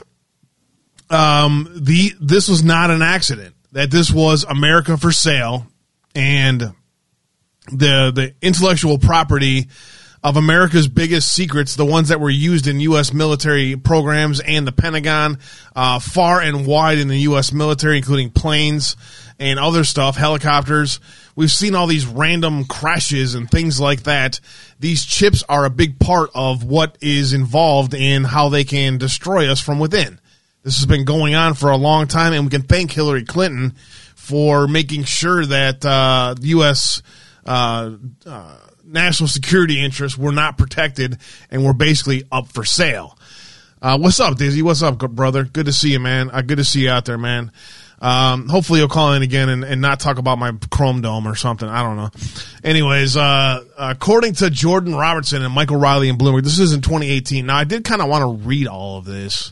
um, 1.09 1.69
the 1.73 2.13
this 2.19 2.49
was 2.49 2.63
not 2.63 2.91
an 2.91 3.01
accident. 3.01 3.55
That 3.71 3.91
this 3.91 4.11
was 4.11 4.43
America 4.43 4.97
for 4.97 5.11
sale, 5.11 5.67
and 6.13 6.73
the 7.71 8.11
the 8.11 8.33
intellectual 8.41 8.97
property 8.97 9.67
of 10.23 10.37
America's 10.37 10.87
biggest 10.87 11.31
secrets, 11.31 11.75
the 11.75 11.85
ones 11.85 12.09
that 12.09 12.19
were 12.19 12.29
used 12.29 12.67
in 12.67 12.79
U.S. 12.81 13.13
military 13.13 13.75
programs 13.75 14.39
and 14.39 14.67
the 14.67 14.71
Pentagon, 14.71 15.39
uh, 15.75 15.99
far 15.99 16.41
and 16.41 16.65
wide 16.65 16.97
in 16.97 17.07
the 17.07 17.19
U.S. 17.19 17.51
military, 17.51 17.97
including 17.97 18.31
planes 18.31 18.95
and 19.39 19.59
other 19.59 19.83
stuff, 19.83 20.17
helicopters. 20.17 20.99
We've 21.35 21.51
seen 21.51 21.75
all 21.75 21.87
these 21.87 22.07
random 22.07 22.65
crashes 22.65 23.35
and 23.35 23.49
things 23.49 23.79
like 23.79 24.03
that. 24.03 24.39
These 24.79 25.05
chips 25.05 25.43
are 25.47 25.65
a 25.65 25.69
big 25.69 25.99
part 25.99 26.31
of 26.33 26.63
what 26.63 26.97
is 26.99 27.33
involved 27.33 27.93
in 27.93 28.23
how 28.23 28.49
they 28.49 28.63
can 28.63 28.97
destroy 28.97 29.51
us 29.51 29.61
from 29.61 29.79
within. 29.79 30.19
This 30.63 30.77
has 30.77 30.85
been 30.85 31.05
going 31.05 31.35
on 31.35 31.53
for 31.53 31.69
a 31.69 31.77
long 31.77 32.07
time, 32.07 32.33
and 32.33 32.43
we 32.43 32.49
can 32.49 32.63
thank 32.63 32.91
Hillary 32.91 33.23
Clinton 33.23 33.75
for 34.15 34.67
making 34.67 35.05
sure 35.05 35.45
that 35.45 35.85
uh, 35.85 36.35
U.S. 36.41 37.01
Uh, 37.45 37.91
uh, 38.25 38.57
national 38.87 39.27
security 39.27 39.83
interests 39.83 40.17
were 40.17 40.31
not 40.31 40.57
protected 40.57 41.17
and 41.51 41.65
were 41.65 41.73
basically 41.73 42.23
up 42.31 42.47
for 42.47 42.63
sale. 42.63 43.17
Uh, 43.81 43.97
what's 43.97 44.19
up, 44.19 44.37
Dizzy? 44.37 44.61
What's 44.61 44.81
up, 44.81 44.97
brother? 44.97 45.43
Good 45.43 45.67
to 45.67 45.73
see 45.73 45.91
you, 45.91 45.99
man. 45.99 46.31
Uh, 46.31 46.41
good 46.41 46.57
to 46.57 46.63
see 46.63 46.81
you 46.81 46.89
out 46.89 47.05
there, 47.05 47.17
man. 47.17 47.51
Um, 47.99 48.47
hopefully 48.47 48.79
you'll 48.79 48.89
call 48.89 49.13
in 49.13 49.23
again 49.23 49.49
and, 49.49 49.63
and, 49.63 49.81
not 49.81 49.99
talk 49.99 50.19
about 50.19 50.37
my 50.37 50.51
Chrome 50.69 51.01
Dome 51.01 51.27
or 51.27 51.33
something. 51.33 51.67
I 51.67 51.81
don't 51.81 51.97
know. 51.97 52.11
Anyways, 52.63 53.17
uh, 53.17 53.63
according 53.75 54.33
to 54.35 54.51
Jordan 54.51 54.93
Robertson 54.93 55.41
and 55.41 55.51
Michael 55.51 55.77
Riley 55.77 56.07
and 56.07 56.19
Bloomberg, 56.19 56.43
this 56.43 56.59
is 56.59 56.73
in 56.73 56.81
2018. 56.81 57.47
Now, 57.47 57.57
I 57.57 57.63
did 57.63 57.83
kind 57.83 58.01
of 58.01 58.07
want 58.07 58.21
to 58.21 58.47
read 58.47 58.67
all 58.67 58.99
of 58.99 59.05
this. 59.05 59.51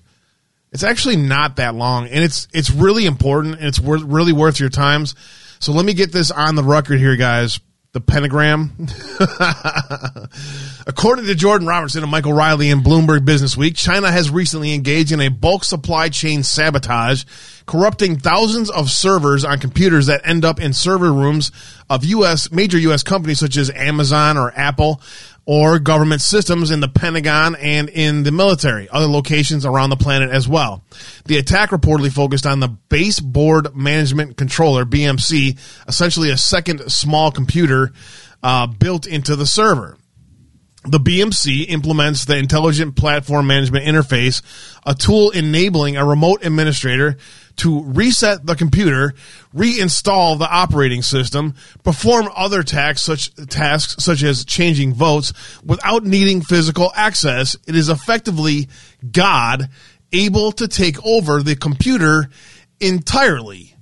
It's 0.72 0.84
actually 0.84 1.16
not 1.16 1.56
that 1.56 1.74
long, 1.74 2.08
and 2.08 2.24
it's 2.24 2.48
it's 2.54 2.70
really 2.70 3.06
important, 3.06 3.56
and 3.56 3.66
it's 3.66 3.80
worth, 3.80 4.04
really 4.04 4.34
worth 4.34 4.60
your 4.60 4.70
times. 4.70 5.16
So 5.60 5.72
let 5.72 5.86
me 5.86 5.94
get 5.94 6.12
this 6.12 6.30
on 6.30 6.54
the 6.56 6.64
record 6.64 7.00
here, 7.00 7.16
guys 7.16 7.60
the 7.96 8.02
pentagram. 8.02 8.72
According 10.86 11.28
to 11.28 11.34
Jordan 11.34 11.66
Robertson 11.66 12.04
and 12.04 12.12
Michael 12.12 12.34
Riley 12.34 12.70
in 12.70 12.82
Bloomberg 12.82 13.24
Business 13.24 13.56
Week, 13.56 13.74
China 13.74 14.12
has 14.12 14.30
recently 14.30 14.74
engaged 14.74 15.14
in 15.14 15.22
a 15.22 15.30
bulk 15.30 15.64
supply 15.64 16.10
chain 16.10 16.44
sabotage, 16.44 17.24
corrupting 17.66 18.20
thousands 18.20 18.70
of 18.70 18.92
servers 18.92 19.46
on 19.46 19.60
computers 19.60 20.08
that 20.08 20.28
end 20.28 20.44
up 20.44 20.60
in 20.60 20.74
server 20.74 21.14
rooms 21.14 21.54
of 21.90 22.04
U.S. 22.04 22.52
major 22.52 22.78
U.S. 22.80 23.02
companies 23.02 23.40
such 23.40 23.56
as 23.56 23.70
Amazon 23.70 24.36
or 24.36 24.52
Apple 24.58 25.00
or 25.46 25.78
government 25.78 26.22
systems 26.22 26.72
in 26.72 26.80
the 26.80 26.88
Pentagon 26.88 27.56
and 27.56 27.88
in 27.90 28.24
the 28.24 28.32
military, 28.32 28.90
other 28.90 29.06
locations 29.06 29.66
around 29.66 29.92
the 29.92 29.96
planet 29.96 30.32
as 30.32 30.48
well. 30.48 30.84
The 31.26 31.38
attack 31.38 31.70
reportedly 31.70 32.12
focused 32.12 32.46
on 32.46 32.60
the 32.60 32.68
baseboard 32.68 33.76
management 33.76 34.38
controller, 34.38 34.86
BMC, 34.86 35.58
essentially 35.88 36.32
a 36.32 36.38
second 36.38 36.92
small 36.92 37.32
computer 37.32 37.92
uh, 38.42 38.68
built 38.68 39.06
into 39.06 39.36
the 39.36 39.46
server. 39.46 39.98
The 40.88 41.00
BMC 41.00 41.68
implements 41.70 42.26
the 42.26 42.38
Intelligent 42.38 42.96
Platform 42.96 43.48
Management 43.48 43.86
Interface, 43.86 44.44
a 44.86 44.94
tool 44.94 45.32
enabling 45.32 45.98
a 45.98 46.06
remote 46.06 46.46
administrator 46.46 47.18
to 47.58 47.84
reset 47.84 48.46
the 48.46 48.56
computer, 48.56 49.14
reinstall 49.54 50.38
the 50.38 50.50
operating 50.50 51.02
system, 51.02 51.56
perform 51.84 52.30
other 52.36 52.64
tasks 52.64 53.04
such, 53.04 53.34
tasks 53.48 54.04
such 54.04 54.24
as 54.24 54.46
changing 54.46 54.94
votes 54.94 55.34
without 55.64 56.04
needing 56.04 56.42
physical 56.42 56.92
access. 56.96 57.56
It 57.68 57.76
is 57.76 57.90
effectively 57.90 58.68
God 59.10 59.70
able 60.12 60.52
to 60.54 60.68
take 60.68 61.04
over 61.06 61.42
the 61.42 61.56
computer 61.56 62.30
entirely. 62.80 63.76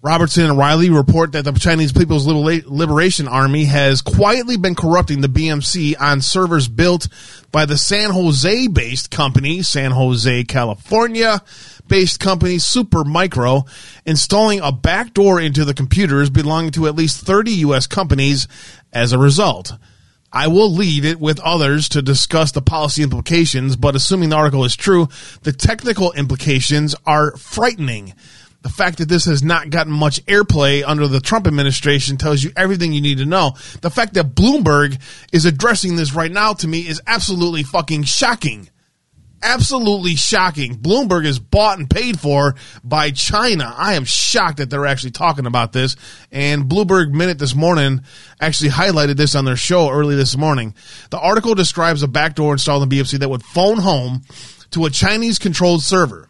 Robertson 0.00 0.44
and 0.44 0.56
Riley 0.56 0.90
report 0.90 1.32
that 1.32 1.44
the 1.44 1.52
Chinese 1.52 1.92
People's 1.92 2.24
Liberation 2.24 3.26
Army 3.26 3.64
has 3.64 4.00
quietly 4.00 4.56
been 4.56 4.76
corrupting 4.76 5.20
the 5.20 5.28
BMC 5.28 6.00
on 6.00 6.20
servers 6.20 6.68
built 6.68 7.08
by 7.50 7.66
the 7.66 7.76
San 7.76 8.10
Jose 8.10 8.68
based 8.68 9.10
company, 9.10 9.62
San 9.62 9.90
Jose, 9.90 10.44
California 10.44 11.42
based 11.88 12.20
company 12.20 12.56
Supermicro, 12.56 13.68
installing 14.06 14.60
a 14.60 14.72
backdoor 14.72 15.40
into 15.40 15.64
the 15.64 15.74
computers 15.74 16.30
belonging 16.30 16.70
to 16.72 16.86
at 16.86 16.94
least 16.94 17.24
30 17.24 17.50
U.S. 17.52 17.86
companies 17.86 18.46
as 18.92 19.12
a 19.12 19.18
result. 19.18 19.72
I 20.32 20.48
will 20.48 20.70
leave 20.70 21.04
it 21.04 21.18
with 21.18 21.40
others 21.40 21.88
to 21.90 22.02
discuss 22.02 22.52
the 22.52 22.60
policy 22.60 23.02
implications, 23.02 23.76
but 23.76 23.96
assuming 23.96 24.28
the 24.28 24.36
article 24.36 24.64
is 24.64 24.76
true, 24.76 25.08
the 25.42 25.52
technical 25.52 26.12
implications 26.12 26.94
are 27.06 27.34
frightening. 27.36 28.14
The 28.60 28.68
fact 28.68 28.98
that 28.98 29.08
this 29.08 29.24
has 29.24 29.42
not 29.42 29.70
gotten 29.70 29.92
much 29.92 30.22
airplay 30.26 30.82
under 30.86 31.08
the 31.08 31.20
Trump 31.20 31.46
administration 31.46 32.18
tells 32.18 32.42
you 32.42 32.50
everything 32.56 32.92
you 32.92 33.00
need 33.00 33.18
to 33.18 33.24
know. 33.24 33.52
The 33.80 33.90
fact 33.90 34.14
that 34.14 34.34
Bloomberg 34.34 35.00
is 35.32 35.46
addressing 35.46 35.96
this 35.96 36.12
right 36.12 36.30
now 36.30 36.52
to 36.54 36.68
me 36.68 36.80
is 36.80 37.00
absolutely 37.06 37.62
fucking 37.62 38.02
shocking. 38.02 38.68
Absolutely 39.42 40.16
shocking. 40.16 40.76
Bloomberg 40.76 41.24
is 41.24 41.38
bought 41.38 41.78
and 41.78 41.88
paid 41.88 42.18
for 42.18 42.56
by 42.82 43.12
China. 43.12 43.72
I 43.76 43.94
am 43.94 44.04
shocked 44.04 44.56
that 44.56 44.68
they're 44.68 44.86
actually 44.86 45.12
talking 45.12 45.46
about 45.46 45.72
this. 45.72 45.96
And 46.32 46.64
Bloomberg 46.64 47.12
Minute 47.12 47.38
this 47.38 47.54
morning 47.54 48.02
actually 48.40 48.70
highlighted 48.70 49.16
this 49.16 49.34
on 49.34 49.44
their 49.44 49.56
show 49.56 49.90
early 49.90 50.16
this 50.16 50.36
morning. 50.36 50.74
The 51.10 51.20
article 51.20 51.54
describes 51.54 52.02
a 52.02 52.08
backdoor 52.08 52.52
installed 52.52 52.82
in 52.82 52.88
BFC 52.88 53.18
that 53.20 53.30
would 53.30 53.44
phone 53.44 53.78
home 53.78 54.22
to 54.70 54.86
a 54.86 54.90
Chinese 54.90 55.38
controlled 55.38 55.82
server. 55.82 56.27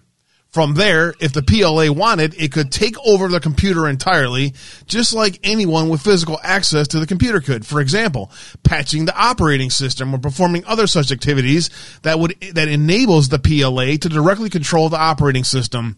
From 0.59 0.75
there, 0.75 1.15
if 1.21 1.33
the 1.33 1.43
PLA 1.45 1.93
wanted, 1.93 2.35
it 2.35 2.51
could 2.51 2.73
take 2.73 2.97
over 3.07 3.29
the 3.29 3.39
computer 3.39 3.87
entirely, 3.87 4.55
just 4.87 5.13
like 5.15 5.39
anyone 5.45 5.89
with 5.89 6.01
physical 6.01 6.41
access 6.43 6.89
to 6.89 6.99
the 6.99 7.07
computer 7.07 7.41
could. 7.41 7.65
For 7.65 7.81
example, 7.81 8.33
patching 8.65 9.05
the 9.05 9.17
operating 9.17 9.71
system 9.71 10.13
or 10.13 10.19
performing 10.19 10.65
other 10.65 10.89
such 10.89 11.13
activities 11.13 11.71
that 12.03 12.19
would 12.19 12.35
that 12.55 12.67
enables 12.67 13.29
the 13.29 13.39
PLA 13.39 13.99
to 13.99 14.09
directly 14.09 14.51
control 14.51 14.89
the 14.89 14.99
operating 14.99 15.45
system. 15.45 15.97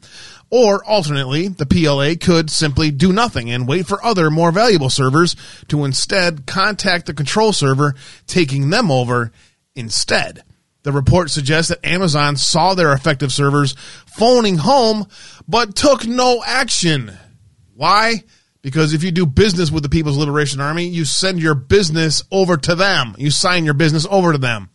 Or 0.51 0.85
alternately, 0.85 1.49
the 1.49 1.65
PLA 1.65 2.17
could 2.23 2.51
simply 2.51 2.91
do 2.91 3.15
nothing 3.15 3.51
and 3.51 3.67
wait 3.67 3.87
for 3.87 4.05
other 4.05 4.31
more 4.31 4.53
valuable 4.53 4.91
servers 4.91 5.37
to 5.69 5.87
instead 5.87 6.45
contact 6.45 7.07
the 7.07 7.15
control 7.15 7.55
server, 7.55 7.95
taking 8.27 8.69
them 8.69 8.91
over 8.91 9.33
instead. 9.75 10.43
The 10.83 10.93
report 10.93 11.31
suggests 11.31 11.69
that 11.69 11.85
Amazon 11.85 12.37
saw 12.37 12.75
their 12.75 12.93
effective 12.93 13.33
servers 13.33 13.75
phoning 14.07 14.57
home, 14.57 15.07
but 15.47 15.75
took 15.75 16.07
no 16.07 16.43
action. 16.45 17.13
Why? 17.75 18.25
Because 18.63 18.93
if 18.93 19.03
you 19.03 19.11
do 19.11 19.27
business 19.27 19.71
with 19.71 19.83
the 19.83 19.89
People's 19.89 20.19
Liberation 20.19 20.61
Army, 20.61 20.87
you 20.87 21.05
send 21.05 21.41
your 21.41 21.55
business 21.55 22.23
over 22.31 22.57
to 22.57 22.75
them. 22.75 23.15
You 23.19 23.31
sign 23.31 23.65
your 23.65 23.75
business 23.75 24.07
over 24.11 24.33
to 24.33 24.39
them. 24.39 24.71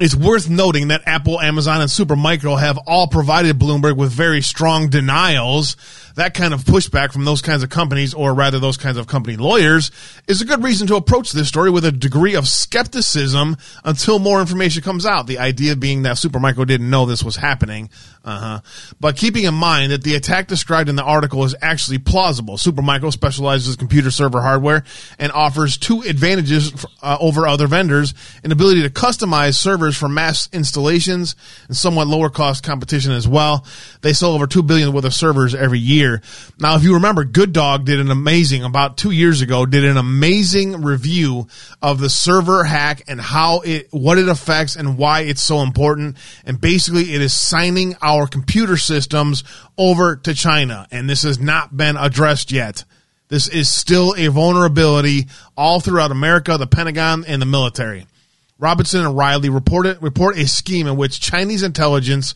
It's 0.00 0.14
worth 0.14 0.48
noting 0.48 0.88
that 0.88 1.02
Apple, 1.06 1.40
Amazon, 1.40 1.80
and 1.80 1.90
Supermicro 1.90 2.58
have 2.58 2.78
all 2.86 3.08
provided 3.08 3.58
Bloomberg 3.58 3.96
with 3.96 4.12
very 4.12 4.42
strong 4.42 4.90
denials 4.90 5.76
that 6.18 6.34
kind 6.34 6.52
of 6.52 6.64
pushback 6.64 7.12
from 7.12 7.24
those 7.24 7.40
kinds 7.40 7.62
of 7.62 7.70
companies, 7.70 8.12
or 8.12 8.34
rather 8.34 8.58
those 8.58 8.76
kinds 8.76 8.96
of 8.96 9.06
company 9.06 9.36
lawyers, 9.36 9.92
is 10.26 10.40
a 10.40 10.44
good 10.44 10.64
reason 10.64 10.88
to 10.88 10.96
approach 10.96 11.30
this 11.30 11.46
story 11.46 11.70
with 11.70 11.84
a 11.84 11.92
degree 11.92 12.34
of 12.34 12.48
skepticism 12.48 13.56
until 13.84 14.18
more 14.18 14.40
information 14.40 14.82
comes 14.82 15.06
out. 15.06 15.28
The 15.28 15.38
idea 15.38 15.76
being 15.76 16.02
that 16.02 16.16
Supermicro 16.16 16.66
didn't 16.66 16.90
know 16.90 17.06
this 17.06 17.22
was 17.22 17.36
happening. 17.36 17.88
Uh-huh. 18.24 18.60
But 18.98 19.16
keeping 19.16 19.44
in 19.44 19.54
mind 19.54 19.92
that 19.92 20.02
the 20.02 20.16
attack 20.16 20.48
described 20.48 20.88
in 20.88 20.96
the 20.96 21.04
article 21.04 21.44
is 21.44 21.54
actually 21.62 21.98
plausible. 21.98 22.56
Supermicro 22.56 23.12
specializes 23.12 23.74
in 23.74 23.78
computer 23.78 24.10
server 24.10 24.42
hardware 24.42 24.84
and 25.18 25.30
offers 25.32 25.78
two 25.78 26.02
advantages 26.02 26.84
uh, 27.00 27.16
over 27.20 27.46
other 27.46 27.68
vendors: 27.68 28.12
an 28.42 28.50
ability 28.50 28.82
to 28.82 28.90
customize 28.90 29.54
servers 29.54 29.96
for 29.96 30.08
mass 30.08 30.48
installations 30.52 31.36
and 31.68 31.76
somewhat 31.76 32.08
lower 32.08 32.28
cost 32.28 32.64
competition 32.64 33.12
as 33.12 33.28
well. 33.28 33.64
They 34.02 34.12
sell 34.12 34.32
over 34.32 34.46
two 34.46 34.64
billion 34.64 34.92
worth 34.92 35.04
of 35.04 35.14
servers 35.14 35.54
every 35.54 35.78
year 35.78 36.07
year. 36.08 36.22
Now, 36.58 36.76
if 36.76 36.82
you 36.82 36.94
remember, 36.94 37.24
Good 37.24 37.52
Dog 37.52 37.84
did 37.84 38.00
an 38.00 38.10
amazing, 38.10 38.64
about 38.64 38.96
two 38.96 39.10
years 39.10 39.40
ago, 39.40 39.66
did 39.66 39.84
an 39.84 39.96
amazing 39.96 40.82
review 40.82 41.46
of 41.80 42.00
the 42.00 42.10
server 42.10 42.64
hack 42.64 43.02
and 43.08 43.20
how 43.20 43.60
it, 43.60 43.88
what 43.90 44.18
it 44.18 44.28
affects 44.28 44.76
and 44.76 44.98
why 44.98 45.20
it's 45.20 45.42
so 45.42 45.60
important. 45.60 46.16
And 46.44 46.60
basically 46.60 47.14
it 47.14 47.22
is 47.22 47.32
signing 47.32 47.94
our 48.02 48.26
computer 48.26 48.76
systems 48.76 49.44
over 49.76 50.16
to 50.16 50.34
China. 50.34 50.86
And 50.90 51.08
this 51.08 51.22
has 51.22 51.38
not 51.38 51.76
been 51.76 51.96
addressed 51.96 52.50
yet. 52.50 52.84
This 53.28 53.46
is 53.46 53.68
still 53.68 54.14
a 54.16 54.28
vulnerability 54.28 55.26
all 55.56 55.80
throughout 55.80 56.10
America, 56.10 56.56
the 56.56 56.66
Pentagon, 56.66 57.24
and 57.26 57.42
the 57.42 57.46
military. 57.46 58.06
Robinson 58.58 59.04
and 59.04 59.16
Riley 59.16 59.50
reported, 59.50 60.02
report 60.02 60.36
a 60.36 60.48
scheme 60.48 60.86
in 60.86 60.96
which 60.96 61.20
Chinese 61.20 61.62
intelligence 61.62 62.34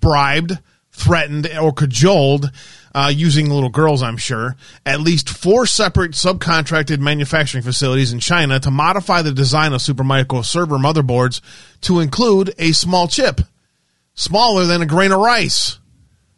bribed, 0.00 0.58
threatened, 0.92 1.48
or 1.60 1.72
cajoled 1.72 2.50
uh, 2.94 3.10
using 3.14 3.50
little 3.50 3.70
girls, 3.70 4.02
I'm 4.02 4.16
sure, 4.16 4.56
at 4.86 5.00
least 5.00 5.28
four 5.28 5.66
separate 5.66 6.12
subcontracted 6.12 7.00
manufacturing 7.00 7.64
facilities 7.64 8.12
in 8.12 8.20
China 8.20 8.60
to 8.60 8.70
modify 8.70 9.22
the 9.22 9.32
design 9.32 9.72
of 9.72 9.80
Supermicro 9.80 10.44
server 10.44 10.78
motherboards 10.78 11.40
to 11.82 12.00
include 12.00 12.54
a 12.58 12.72
small 12.72 13.08
chip, 13.08 13.40
smaller 14.14 14.64
than 14.64 14.80
a 14.80 14.86
grain 14.86 15.12
of 15.12 15.20
rice, 15.20 15.78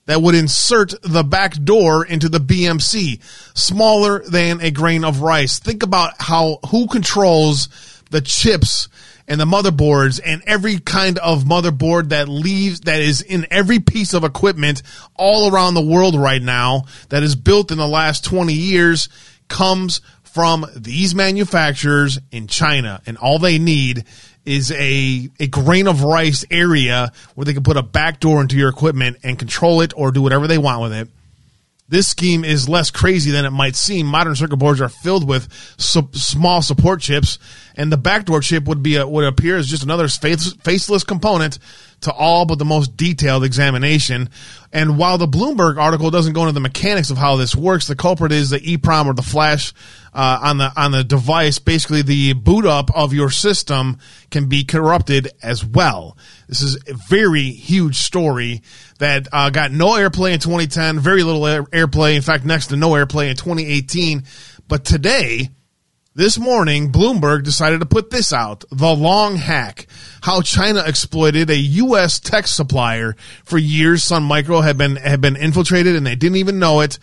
that 0.06 0.22
would 0.22 0.34
insert 0.34 0.94
the 1.02 1.24
back 1.24 1.52
door 1.62 2.06
into 2.06 2.28
the 2.28 2.38
BMC, 2.38 3.20
smaller 3.56 4.20
than 4.20 4.60
a 4.60 4.70
grain 4.70 5.04
of 5.04 5.20
rice. 5.20 5.58
Think 5.58 5.82
about 5.82 6.14
how 6.18 6.60
who 6.70 6.86
controls 6.86 7.68
the 8.10 8.20
chips 8.20 8.88
and 9.28 9.40
the 9.40 9.44
motherboards 9.44 10.20
and 10.24 10.42
every 10.46 10.78
kind 10.78 11.18
of 11.18 11.44
motherboard 11.44 12.10
that 12.10 12.28
leaves 12.28 12.80
that 12.80 13.00
is 13.00 13.22
in 13.22 13.46
every 13.50 13.80
piece 13.80 14.14
of 14.14 14.24
equipment 14.24 14.82
all 15.14 15.52
around 15.52 15.74
the 15.74 15.84
world 15.84 16.14
right 16.14 16.42
now 16.42 16.84
that 17.08 17.22
is 17.22 17.36
built 17.36 17.70
in 17.70 17.78
the 17.78 17.88
last 17.88 18.24
20 18.24 18.52
years 18.52 19.08
comes 19.48 20.00
from 20.22 20.66
these 20.76 21.14
manufacturers 21.14 22.18
in 22.30 22.46
China. 22.46 23.00
And 23.06 23.16
all 23.16 23.38
they 23.38 23.58
need 23.58 24.04
is 24.44 24.70
a 24.70 25.28
a 25.40 25.48
grain 25.48 25.88
of 25.88 26.02
rice 26.02 26.44
area 26.50 27.10
where 27.34 27.44
they 27.44 27.54
can 27.54 27.62
put 27.62 27.76
a 27.76 27.82
back 27.82 28.20
door 28.20 28.40
into 28.40 28.56
your 28.56 28.68
equipment 28.68 29.16
and 29.24 29.38
control 29.38 29.80
it 29.80 29.92
or 29.96 30.12
do 30.12 30.22
whatever 30.22 30.46
they 30.46 30.58
want 30.58 30.82
with 30.82 30.92
it 30.92 31.08
this 31.88 32.08
scheme 32.08 32.44
is 32.44 32.68
less 32.68 32.90
crazy 32.90 33.30
than 33.30 33.44
it 33.44 33.50
might 33.50 33.76
seem. 33.76 34.06
Modern 34.06 34.34
circuit 34.34 34.56
boards 34.56 34.80
are 34.80 34.88
filled 34.88 35.26
with 35.28 35.48
su- 35.78 36.08
small 36.12 36.62
support 36.62 37.00
chips, 37.00 37.38
and 37.76 37.92
the 37.92 37.96
backdoor 37.96 38.40
chip 38.40 38.64
would 38.64 38.82
be 38.82 38.96
a, 38.96 39.06
would 39.06 39.24
appear 39.24 39.56
as 39.56 39.68
just 39.68 39.84
another 39.84 40.08
face- 40.08 40.52
faceless 40.64 41.04
component 41.04 41.58
to 42.02 42.12
all 42.12 42.44
but 42.46 42.58
the 42.58 42.64
most 42.64 42.96
detailed 42.96 43.44
examination. 43.44 44.28
And 44.72 44.98
while 44.98 45.18
the 45.18 45.26
Bloomberg 45.26 45.78
article 45.78 46.10
doesn't 46.10 46.34
go 46.34 46.42
into 46.42 46.52
the 46.52 46.60
mechanics 46.60 47.10
of 47.10 47.18
how 47.18 47.36
this 47.36 47.56
works, 47.56 47.86
the 47.86 47.96
culprit 47.96 48.32
is 48.32 48.50
the 48.50 48.60
EEPROM 48.60 49.06
or 49.06 49.14
the 49.14 49.22
flash 49.22 49.72
uh, 50.12 50.38
on 50.42 50.58
the 50.58 50.72
on 50.76 50.92
the 50.92 51.04
device. 51.04 51.58
Basically, 51.58 52.02
the 52.02 52.32
boot 52.34 52.66
up 52.66 52.90
of 52.94 53.12
your 53.12 53.30
system 53.30 53.98
can 54.30 54.48
be 54.48 54.64
corrupted 54.64 55.28
as 55.42 55.64
well. 55.64 56.16
This 56.48 56.62
is 56.62 56.76
a 56.88 56.94
very 56.94 57.50
huge 57.50 57.96
story 57.96 58.62
that 58.98 59.28
uh, 59.32 59.50
got 59.50 59.72
no 59.72 59.90
airplay 59.90 60.32
in 60.32 60.40
2010, 60.40 61.00
very 61.00 61.22
little 61.22 61.46
air, 61.46 61.62
airplay. 61.64 62.16
In 62.16 62.22
fact, 62.22 62.44
next 62.44 62.68
to 62.68 62.76
no 62.76 62.90
airplay 62.90 63.30
in 63.30 63.36
2018. 63.36 64.24
But 64.68 64.84
today, 64.84 65.50
this 66.16 66.38
morning, 66.38 66.90
Bloomberg 66.90 67.44
decided 67.44 67.80
to 67.80 67.86
put 67.86 68.08
this 68.08 68.32
out 68.32 68.64
the 68.70 68.94
long 68.94 69.36
hack. 69.36 69.86
How 70.22 70.40
China 70.40 70.82
exploited 70.86 71.50
a 71.50 71.56
U.S. 71.56 72.18
tech 72.18 72.46
supplier 72.46 73.14
for 73.44 73.58
years. 73.58 74.02
Sun 74.02 74.22
Micro 74.22 74.62
had 74.62 74.78
been, 74.78 74.96
had 74.96 75.20
been 75.20 75.36
infiltrated 75.36 75.94
and 75.94 76.06
they 76.06 76.16
didn't 76.16 76.38
even 76.38 76.58
know 76.58 76.80
it 76.80 76.98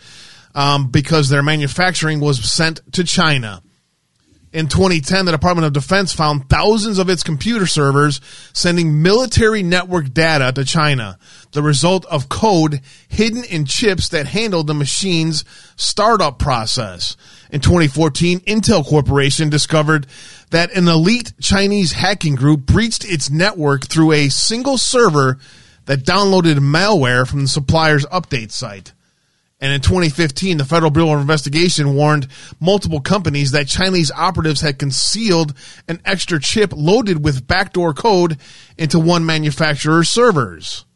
um, 0.52 0.90
because 0.90 1.28
their 1.28 1.44
manufacturing 1.44 2.18
was 2.18 2.42
sent 2.52 2.80
to 2.94 3.04
China. 3.04 3.62
In 4.52 4.66
2010, 4.68 5.26
the 5.26 5.32
Department 5.32 5.66
of 5.66 5.72
Defense 5.72 6.12
found 6.12 6.48
thousands 6.48 6.98
of 6.98 7.08
its 7.08 7.22
computer 7.22 7.66
servers 7.66 8.20
sending 8.52 9.00
military 9.02 9.62
network 9.62 10.12
data 10.12 10.52
to 10.52 10.64
China, 10.64 11.18
the 11.52 11.62
result 11.62 12.04
of 12.06 12.28
code 12.28 12.80
hidden 13.08 13.44
in 13.44 13.64
chips 13.64 14.08
that 14.08 14.26
handled 14.26 14.66
the 14.66 14.74
machine's 14.74 15.44
startup 15.76 16.38
process. 16.40 17.16
In 17.54 17.60
2014, 17.60 18.40
Intel 18.40 18.84
Corporation 18.84 19.48
discovered 19.48 20.08
that 20.50 20.72
an 20.72 20.88
elite 20.88 21.34
Chinese 21.40 21.92
hacking 21.92 22.34
group 22.34 22.66
breached 22.66 23.04
its 23.04 23.30
network 23.30 23.86
through 23.86 24.10
a 24.10 24.28
single 24.28 24.76
server 24.76 25.38
that 25.84 26.00
downloaded 26.00 26.56
malware 26.56 27.24
from 27.24 27.42
the 27.42 27.46
supplier's 27.46 28.04
update 28.06 28.50
site. 28.50 28.92
And 29.60 29.72
in 29.72 29.82
2015, 29.82 30.56
the 30.56 30.64
Federal 30.64 30.90
Bureau 30.90 31.12
of 31.12 31.20
Investigation 31.20 31.94
warned 31.94 32.26
multiple 32.58 33.00
companies 33.00 33.52
that 33.52 33.68
Chinese 33.68 34.10
operatives 34.10 34.60
had 34.60 34.80
concealed 34.80 35.54
an 35.86 36.00
extra 36.04 36.40
chip 36.40 36.72
loaded 36.74 37.22
with 37.22 37.46
backdoor 37.46 37.94
code 37.94 38.36
into 38.76 38.98
one 38.98 39.24
manufacturer's 39.24 40.10
servers 40.10 40.86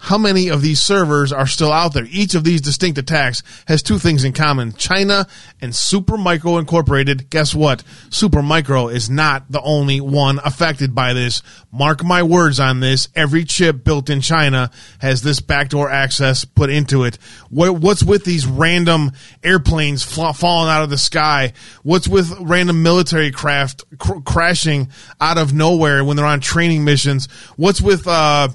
how 0.00 0.16
many 0.16 0.48
of 0.48 0.62
these 0.62 0.80
servers 0.80 1.32
are 1.32 1.46
still 1.46 1.72
out 1.72 1.92
there? 1.92 2.06
Each 2.08 2.34
of 2.34 2.44
these 2.44 2.60
distinct 2.60 2.98
attacks 2.98 3.42
has 3.66 3.82
two 3.82 3.98
things 3.98 4.22
in 4.22 4.32
common. 4.32 4.72
China 4.74 5.26
and 5.60 5.72
Supermicro 5.72 6.60
Incorporated. 6.60 7.28
Guess 7.30 7.54
what? 7.54 7.82
Supermicro 8.08 8.92
is 8.92 9.10
not 9.10 9.50
the 9.50 9.60
only 9.60 10.00
one 10.00 10.38
affected 10.44 10.94
by 10.94 11.14
this. 11.14 11.42
Mark 11.72 12.04
my 12.04 12.22
words 12.22 12.60
on 12.60 12.78
this. 12.78 13.08
Every 13.16 13.44
chip 13.44 13.82
built 13.82 14.08
in 14.08 14.20
China 14.20 14.70
has 15.00 15.22
this 15.22 15.40
backdoor 15.40 15.90
access 15.90 16.44
put 16.44 16.70
into 16.70 17.02
it. 17.02 17.18
what's 17.50 18.02
with 18.02 18.24
these 18.24 18.46
random 18.46 19.10
airplanes 19.42 20.04
falling 20.04 20.70
out 20.70 20.84
of 20.84 20.90
the 20.90 20.98
sky? 20.98 21.52
What's 21.82 22.06
with 22.06 22.38
random 22.38 22.84
military 22.84 23.32
craft 23.32 23.82
cr- 23.98 24.20
crashing 24.20 24.90
out 25.20 25.38
of 25.38 25.52
nowhere 25.52 26.04
when 26.04 26.16
they're 26.16 26.24
on 26.24 26.40
training 26.40 26.84
missions? 26.84 27.26
What's 27.56 27.80
with, 27.80 28.06
uh, 28.06 28.48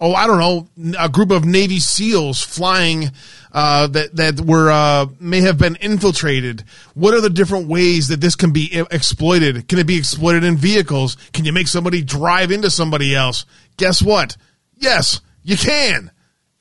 oh, 0.00 0.14
I 0.14 0.26
don't 0.26 0.38
know, 0.38 0.94
a 0.98 1.08
group 1.08 1.30
of 1.30 1.44
Navy 1.44 1.78
SEALs 1.78 2.42
flying 2.42 3.10
uh, 3.52 3.86
that 3.88 4.16
that 4.16 4.40
were 4.40 4.70
uh, 4.70 5.06
may 5.20 5.40
have 5.40 5.58
been 5.58 5.76
infiltrated. 5.76 6.64
What 6.94 7.14
are 7.14 7.20
the 7.20 7.30
different 7.30 7.68
ways 7.68 8.08
that 8.08 8.20
this 8.20 8.36
can 8.36 8.52
be 8.52 8.84
exploited? 8.90 9.68
Can 9.68 9.78
it 9.78 9.86
be 9.86 9.98
exploited 9.98 10.44
in 10.44 10.56
vehicles? 10.56 11.16
Can 11.32 11.44
you 11.44 11.52
make 11.52 11.68
somebody 11.68 12.02
drive 12.02 12.50
into 12.50 12.70
somebody 12.70 13.14
else? 13.14 13.44
Guess 13.76 14.02
what? 14.02 14.36
Yes, 14.76 15.20
you 15.42 15.56
can. 15.56 16.10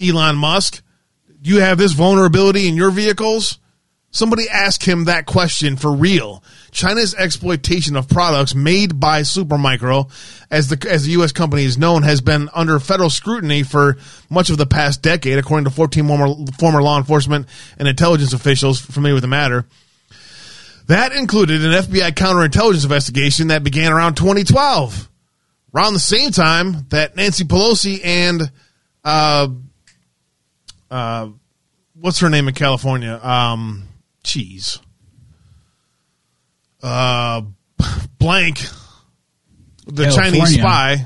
Elon 0.01 0.35
Musk, 0.35 0.81
you 1.41 1.59
have 1.59 1.77
this 1.77 1.93
vulnerability 1.93 2.67
in 2.67 2.75
your 2.75 2.91
vehicles? 2.91 3.59
Somebody 4.17 4.49
ask 4.49 4.81
him 4.81 5.03
that 5.03 5.27
question 5.27 5.77
for 5.77 5.93
real. 5.93 6.43
China's 6.71 7.13
exploitation 7.13 7.95
of 7.95 8.09
products 8.09 8.55
made 8.55 8.99
by 8.99 9.21
Supermicro, 9.21 10.09
as 10.49 10.69
the 10.69 10.89
as 10.89 11.05
the 11.05 11.11
U.S. 11.11 11.31
company 11.31 11.65
is 11.65 11.77
known, 11.77 12.01
has 12.01 12.19
been 12.19 12.49
under 12.51 12.79
federal 12.79 13.11
scrutiny 13.11 13.61
for 13.61 13.97
much 14.27 14.49
of 14.49 14.57
the 14.57 14.65
past 14.65 15.03
decade, 15.03 15.37
according 15.37 15.65
to 15.65 15.69
14 15.69 16.07
former, 16.07 16.33
former 16.57 16.81
law 16.81 16.97
enforcement 16.97 17.45
and 17.77 17.87
intelligence 17.87 18.33
officials 18.33 18.81
familiar 18.81 19.13
with 19.13 19.21
the 19.21 19.27
matter. 19.27 19.67
That 20.87 21.11
included 21.11 21.63
an 21.63 21.83
FBI 21.83 22.13
counterintelligence 22.13 22.85
investigation 22.85 23.49
that 23.49 23.63
began 23.63 23.93
around 23.93 24.15
2012, 24.15 25.07
around 25.75 25.93
the 25.93 25.99
same 25.99 26.31
time 26.31 26.87
that 26.89 27.15
Nancy 27.15 27.43
Pelosi 27.43 28.03
and 28.03 28.51
uh, 29.03 29.47
uh, 30.89 31.29
what's 31.93 32.19
her 32.21 32.31
name 32.31 32.47
in 32.47 32.55
California? 32.55 33.19
Um, 33.21 33.86
cheese 34.27 34.79
uh, 36.83 37.41
blank, 38.19 38.59
the 39.85 40.03
California. 40.03 40.31
Chinese 40.31 40.53
spy. 40.55 41.05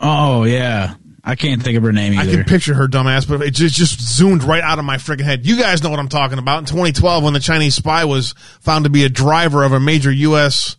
Oh 0.00 0.44
yeah, 0.44 0.94
I 1.24 1.34
can't 1.34 1.62
think 1.62 1.76
of 1.76 1.82
her 1.82 1.92
name 1.92 2.18
either. 2.18 2.30
I 2.30 2.34
can 2.36 2.44
picture 2.44 2.74
her 2.74 2.86
dumbass, 2.86 3.28
but 3.28 3.42
it 3.42 3.52
just, 3.52 3.74
just 3.74 4.00
zoomed 4.00 4.44
right 4.44 4.62
out 4.62 4.78
of 4.78 4.84
my 4.84 4.96
freaking 4.96 5.24
head. 5.24 5.44
You 5.44 5.58
guys 5.58 5.82
know 5.82 5.90
what 5.90 5.98
I'm 5.98 6.08
talking 6.08 6.38
about. 6.38 6.60
In 6.60 6.64
2012, 6.66 7.24
when 7.24 7.32
the 7.32 7.40
Chinese 7.40 7.74
spy 7.74 8.04
was 8.04 8.34
found 8.60 8.84
to 8.84 8.90
be 8.90 9.04
a 9.04 9.08
driver 9.08 9.64
of 9.64 9.72
a 9.72 9.80
major 9.80 10.12
U.S. 10.12 10.76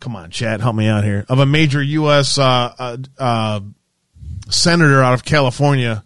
Come 0.00 0.16
on, 0.16 0.30
Chad, 0.30 0.60
help 0.60 0.76
me 0.76 0.86
out 0.86 1.04
here. 1.04 1.24
Of 1.28 1.38
a 1.38 1.46
major 1.46 1.82
U.S. 1.82 2.38
Uh, 2.38 2.74
uh, 2.78 2.96
uh, 3.18 3.60
senator 4.50 5.02
out 5.02 5.14
of 5.14 5.24
California. 5.24 6.04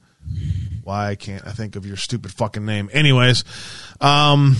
Why 0.82 1.14
can't 1.14 1.46
I 1.46 1.52
think 1.52 1.76
of 1.76 1.86
your 1.86 1.96
stupid 1.96 2.32
fucking 2.32 2.64
name? 2.64 2.90
Anyways, 2.92 3.44
um, 4.00 4.56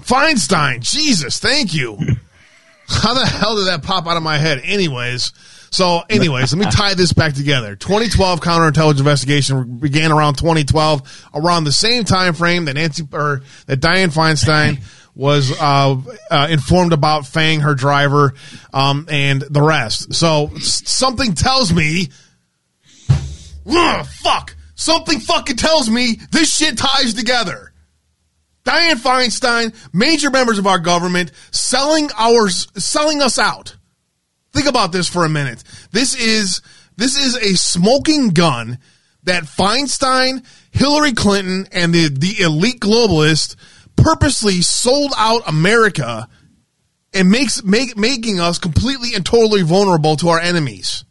Feinstein. 0.00 0.80
Jesus, 0.80 1.38
thank 1.38 1.74
you. 1.74 1.98
How 2.88 3.14
the 3.14 3.26
hell 3.26 3.56
did 3.56 3.66
that 3.66 3.82
pop 3.82 4.06
out 4.06 4.16
of 4.16 4.22
my 4.22 4.38
head? 4.38 4.60
Anyways, 4.62 5.32
so 5.70 6.02
anyways, 6.08 6.54
let 6.54 6.64
me 6.64 6.70
tie 6.70 6.94
this 6.94 7.12
back 7.12 7.34
together. 7.34 7.74
2012 7.74 8.40
counterintelligence 8.40 8.98
investigation 8.98 9.78
began 9.78 10.12
around 10.12 10.34
2012, 10.34 11.28
around 11.34 11.64
the 11.64 11.72
same 11.72 12.04
time 12.04 12.34
frame 12.34 12.66
that 12.66 12.74
Nancy 12.74 13.06
or 13.12 13.42
that 13.66 13.80
Dianne 13.80 14.14
Feinstein 14.14 14.82
was 15.16 15.50
uh, 15.60 15.96
uh, 16.30 16.48
informed 16.50 16.92
about 16.92 17.26
Fang, 17.26 17.60
her 17.60 17.74
driver, 17.74 18.34
um, 18.72 19.06
and 19.10 19.42
the 19.42 19.62
rest. 19.62 20.14
So 20.14 20.50
something 20.58 21.34
tells 21.34 21.72
me, 21.72 22.08
ugh, 23.68 24.06
fuck, 24.06 24.55
something 24.76 25.18
fucking 25.18 25.56
tells 25.56 25.90
me 25.90 26.20
this 26.30 26.54
shit 26.54 26.78
ties 26.78 27.14
together. 27.14 27.72
Dianne 28.64 29.00
Feinstein, 29.00 29.74
major 29.92 30.30
members 30.30 30.58
of 30.58 30.66
our 30.66 30.78
government, 30.78 31.32
selling 31.50 32.08
our 32.16 32.48
selling 32.48 33.22
us 33.22 33.38
out. 33.38 33.76
Think 34.52 34.66
about 34.66 34.92
this 34.92 35.08
for 35.08 35.24
a 35.24 35.28
minute. 35.28 35.62
This 35.90 36.14
is 36.14 36.62
this 36.96 37.16
is 37.18 37.36
a 37.36 37.56
smoking 37.56 38.30
gun 38.30 38.78
that 39.24 39.44
Feinstein, 39.44 40.44
Hillary 40.70 41.12
Clinton, 41.12 41.66
and 41.72 41.92
the, 41.92 42.08
the 42.08 42.42
elite 42.42 42.80
globalists 42.80 43.56
purposely 43.96 44.62
sold 44.62 45.12
out 45.16 45.42
America 45.48 46.28
and 47.12 47.30
makes 47.30 47.62
make, 47.64 47.96
making 47.96 48.40
us 48.40 48.58
completely 48.58 49.14
and 49.14 49.26
totally 49.26 49.62
vulnerable 49.62 50.16
to 50.16 50.28
our 50.28 50.40
enemies. 50.40 51.04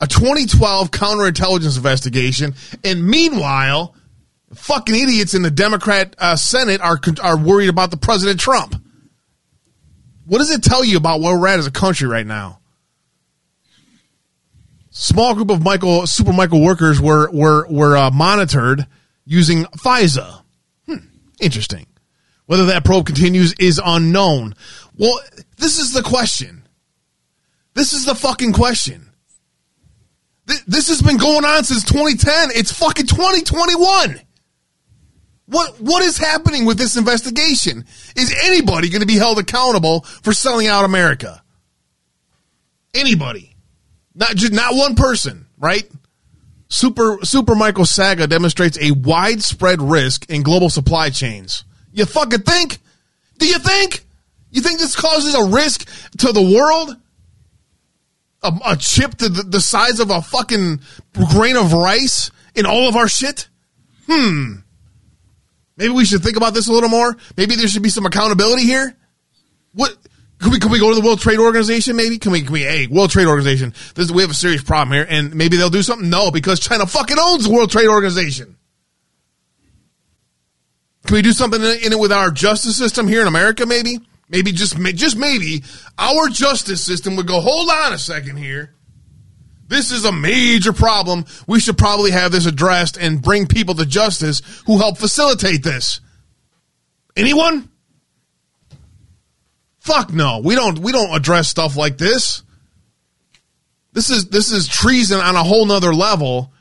A 0.00 0.06
2012 0.06 0.90
counterintelligence 0.90 1.76
investigation, 1.76 2.54
and 2.84 3.04
meanwhile, 3.04 3.94
fucking 4.54 4.94
idiots 4.94 5.34
in 5.34 5.42
the 5.42 5.50
Democrat 5.50 6.14
uh, 6.18 6.36
Senate 6.36 6.80
are 6.80 7.00
are 7.22 7.36
worried 7.36 7.68
about 7.68 7.90
the 7.90 7.96
President 7.96 8.38
Trump. 8.38 8.80
What 10.24 10.38
does 10.38 10.50
it 10.50 10.62
tell 10.62 10.84
you 10.84 10.96
about 10.98 11.20
where 11.20 11.36
we're 11.38 11.48
at 11.48 11.58
as 11.58 11.66
a 11.66 11.72
country 11.72 12.06
right 12.06 12.26
now? 12.26 12.60
Small 14.90 15.34
group 15.34 15.50
of 15.50 15.62
Michael 15.62 16.02
Supermicro 16.02 16.62
workers 16.62 17.00
were 17.00 17.30
were 17.30 17.66
were 17.68 17.96
uh, 17.96 18.10
monitored 18.10 18.86
using 19.24 19.64
FISA. 19.64 20.42
Hmm, 20.86 21.06
interesting. 21.40 21.86
Whether 22.46 22.66
that 22.66 22.84
probe 22.84 23.06
continues 23.06 23.52
is 23.58 23.80
unknown. 23.84 24.54
Well, 24.96 25.20
this 25.56 25.78
is 25.78 25.92
the 25.92 26.02
question. 26.02 26.66
This 27.74 27.92
is 27.92 28.04
the 28.04 28.14
fucking 28.14 28.52
question. 28.54 29.07
This 30.66 30.88
has 30.88 31.02
been 31.02 31.18
going 31.18 31.44
on 31.44 31.64
since 31.64 31.84
2010. 31.84 32.50
It's 32.54 32.72
fucking 32.72 33.06
2021. 33.06 34.20
What 35.46 35.80
what 35.80 36.02
is 36.02 36.18
happening 36.18 36.64
with 36.64 36.78
this 36.78 36.96
investigation? 36.96 37.84
Is 38.16 38.34
anybody 38.44 38.88
going 38.88 39.00
to 39.00 39.06
be 39.06 39.16
held 39.16 39.38
accountable 39.38 40.02
for 40.02 40.32
selling 40.32 40.66
out 40.66 40.84
America? 40.84 41.42
Anybody? 42.94 43.54
Not 44.14 44.36
just 44.36 44.52
not 44.52 44.74
one 44.74 44.94
person, 44.94 45.46
right? 45.58 45.88
Super 46.68 47.18
Supermicro 47.18 47.86
saga 47.86 48.26
demonstrates 48.26 48.78
a 48.80 48.90
widespread 48.90 49.80
risk 49.80 50.28
in 50.30 50.42
global 50.42 50.70
supply 50.70 51.10
chains. 51.10 51.64
You 51.92 52.04
fucking 52.04 52.42
think? 52.42 52.78
Do 53.38 53.46
you 53.46 53.58
think? 53.58 54.04
You 54.50 54.60
think 54.60 54.78
this 54.78 54.96
causes 54.96 55.34
a 55.34 55.44
risk 55.44 55.88
to 56.18 56.32
the 56.32 56.42
world? 56.42 56.96
A, 58.42 58.52
a 58.66 58.76
chip 58.76 59.16
to 59.16 59.28
the, 59.28 59.42
the 59.42 59.60
size 59.60 60.00
of 60.00 60.10
a 60.10 60.22
fucking 60.22 60.80
grain 61.32 61.56
of 61.56 61.72
rice 61.72 62.30
in 62.54 62.66
all 62.66 62.88
of 62.88 62.96
our 62.96 63.08
shit? 63.08 63.48
Hmm. 64.06 64.60
Maybe 65.76 65.92
we 65.92 66.04
should 66.04 66.22
think 66.22 66.36
about 66.36 66.54
this 66.54 66.68
a 66.68 66.72
little 66.72 66.88
more. 66.88 67.16
Maybe 67.36 67.54
there 67.54 67.68
should 67.68 67.82
be 67.82 67.88
some 67.88 68.06
accountability 68.06 68.62
here. 68.62 68.96
What 69.74 69.96
can 70.38 70.52
we 70.52 70.58
can 70.58 70.70
we 70.70 70.78
go 70.78 70.88
to 70.90 71.00
the 71.00 71.04
World 71.04 71.20
Trade 71.20 71.38
Organization? 71.38 71.96
Maybe 71.96 72.18
can 72.18 72.32
we 72.32 72.42
can 72.42 72.52
we 72.52 72.62
hey 72.62 72.86
World 72.86 73.10
Trade 73.10 73.26
Organization? 73.26 73.74
This 73.94 74.10
we 74.10 74.22
have 74.22 74.30
a 74.30 74.34
serious 74.34 74.62
problem 74.62 74.94
here, 74.94 75.06
and 75.08 75.34
maybe 75.34 75.56
they'll 75.56 75.70
do 75.70 75.82
something. 75.82 76.10
No, 76.10 76.30
because 76.30 76.60
China 76.60 76.86
fucking 76.86 77.16
owns 77.18 77.44
the 77.44 77.52
World 77.52 77.70
Trade 77.70 77.88
Organization. 77.88 78.56
Can 81.06 81.14
we 81.14 81.22
do 81.22 81.32
something 81.32 81.60
in 81.60 81.92
it 81.92 81.98
with 81.98 82.12
our 82.12 82.30
justice 82.30 82.76
system 82.76 83.08
here 83.08 83.22
in 83.22 83.28
America? 83.28 83.64
Maybe, 83.66 83.98
maybe 84.28 84.52
just 84.52 84.76
just 84.94 85.16
maybe 85.16 85.64
our 85.98 86.28
justice 86.28 86.82
system 86.82 87.16
would 87.16 87.26
go. 87.26 87.40
Hold 87.40 87.68
on 87.68 87.92
a 87.92 87.98
second 87.98 88.36
here. 88.36 88.74
This 89.68 89.90
is 89.90 90.04
a 90.04 90.12
major 90.12 90.72
problem. 90.72 91.26
We 91.46 91.60
should 91.60 91.76
probably 91.76 92.10
have 92.10 92.32
this 92.32 92.46
addressed 92.46 92.96
and 92.96 93.20
bring 93.20 93.46
people 93.46 93.74
to 93.74 93.84
justice 93.84 94.40
who 94.66 94.78
help 94.78 94.96
facilitate 94.96 95.62
this. 95.62 96.00
Anyone? 97.16 97.68
Fuck 99.80 100.12
no. 100.12 100.40
We 100.42 100.54
don't 100.54 100.78
we 100.78 100.92
don't 100.92 101.14
address 101.14 101.48
stuff 101.48 101.76
like 101.76 101.98
this. 101.98 102.42
This 103.92 104.10
is 104.10 104.28
this 104.28 104.52
is 104.52 104.68
treason 104.68 105.20
on 105.20 105.34
a 105.34 105.42
whole 105.42 105.66
nother 105.66 105.94
level 105.94 106.52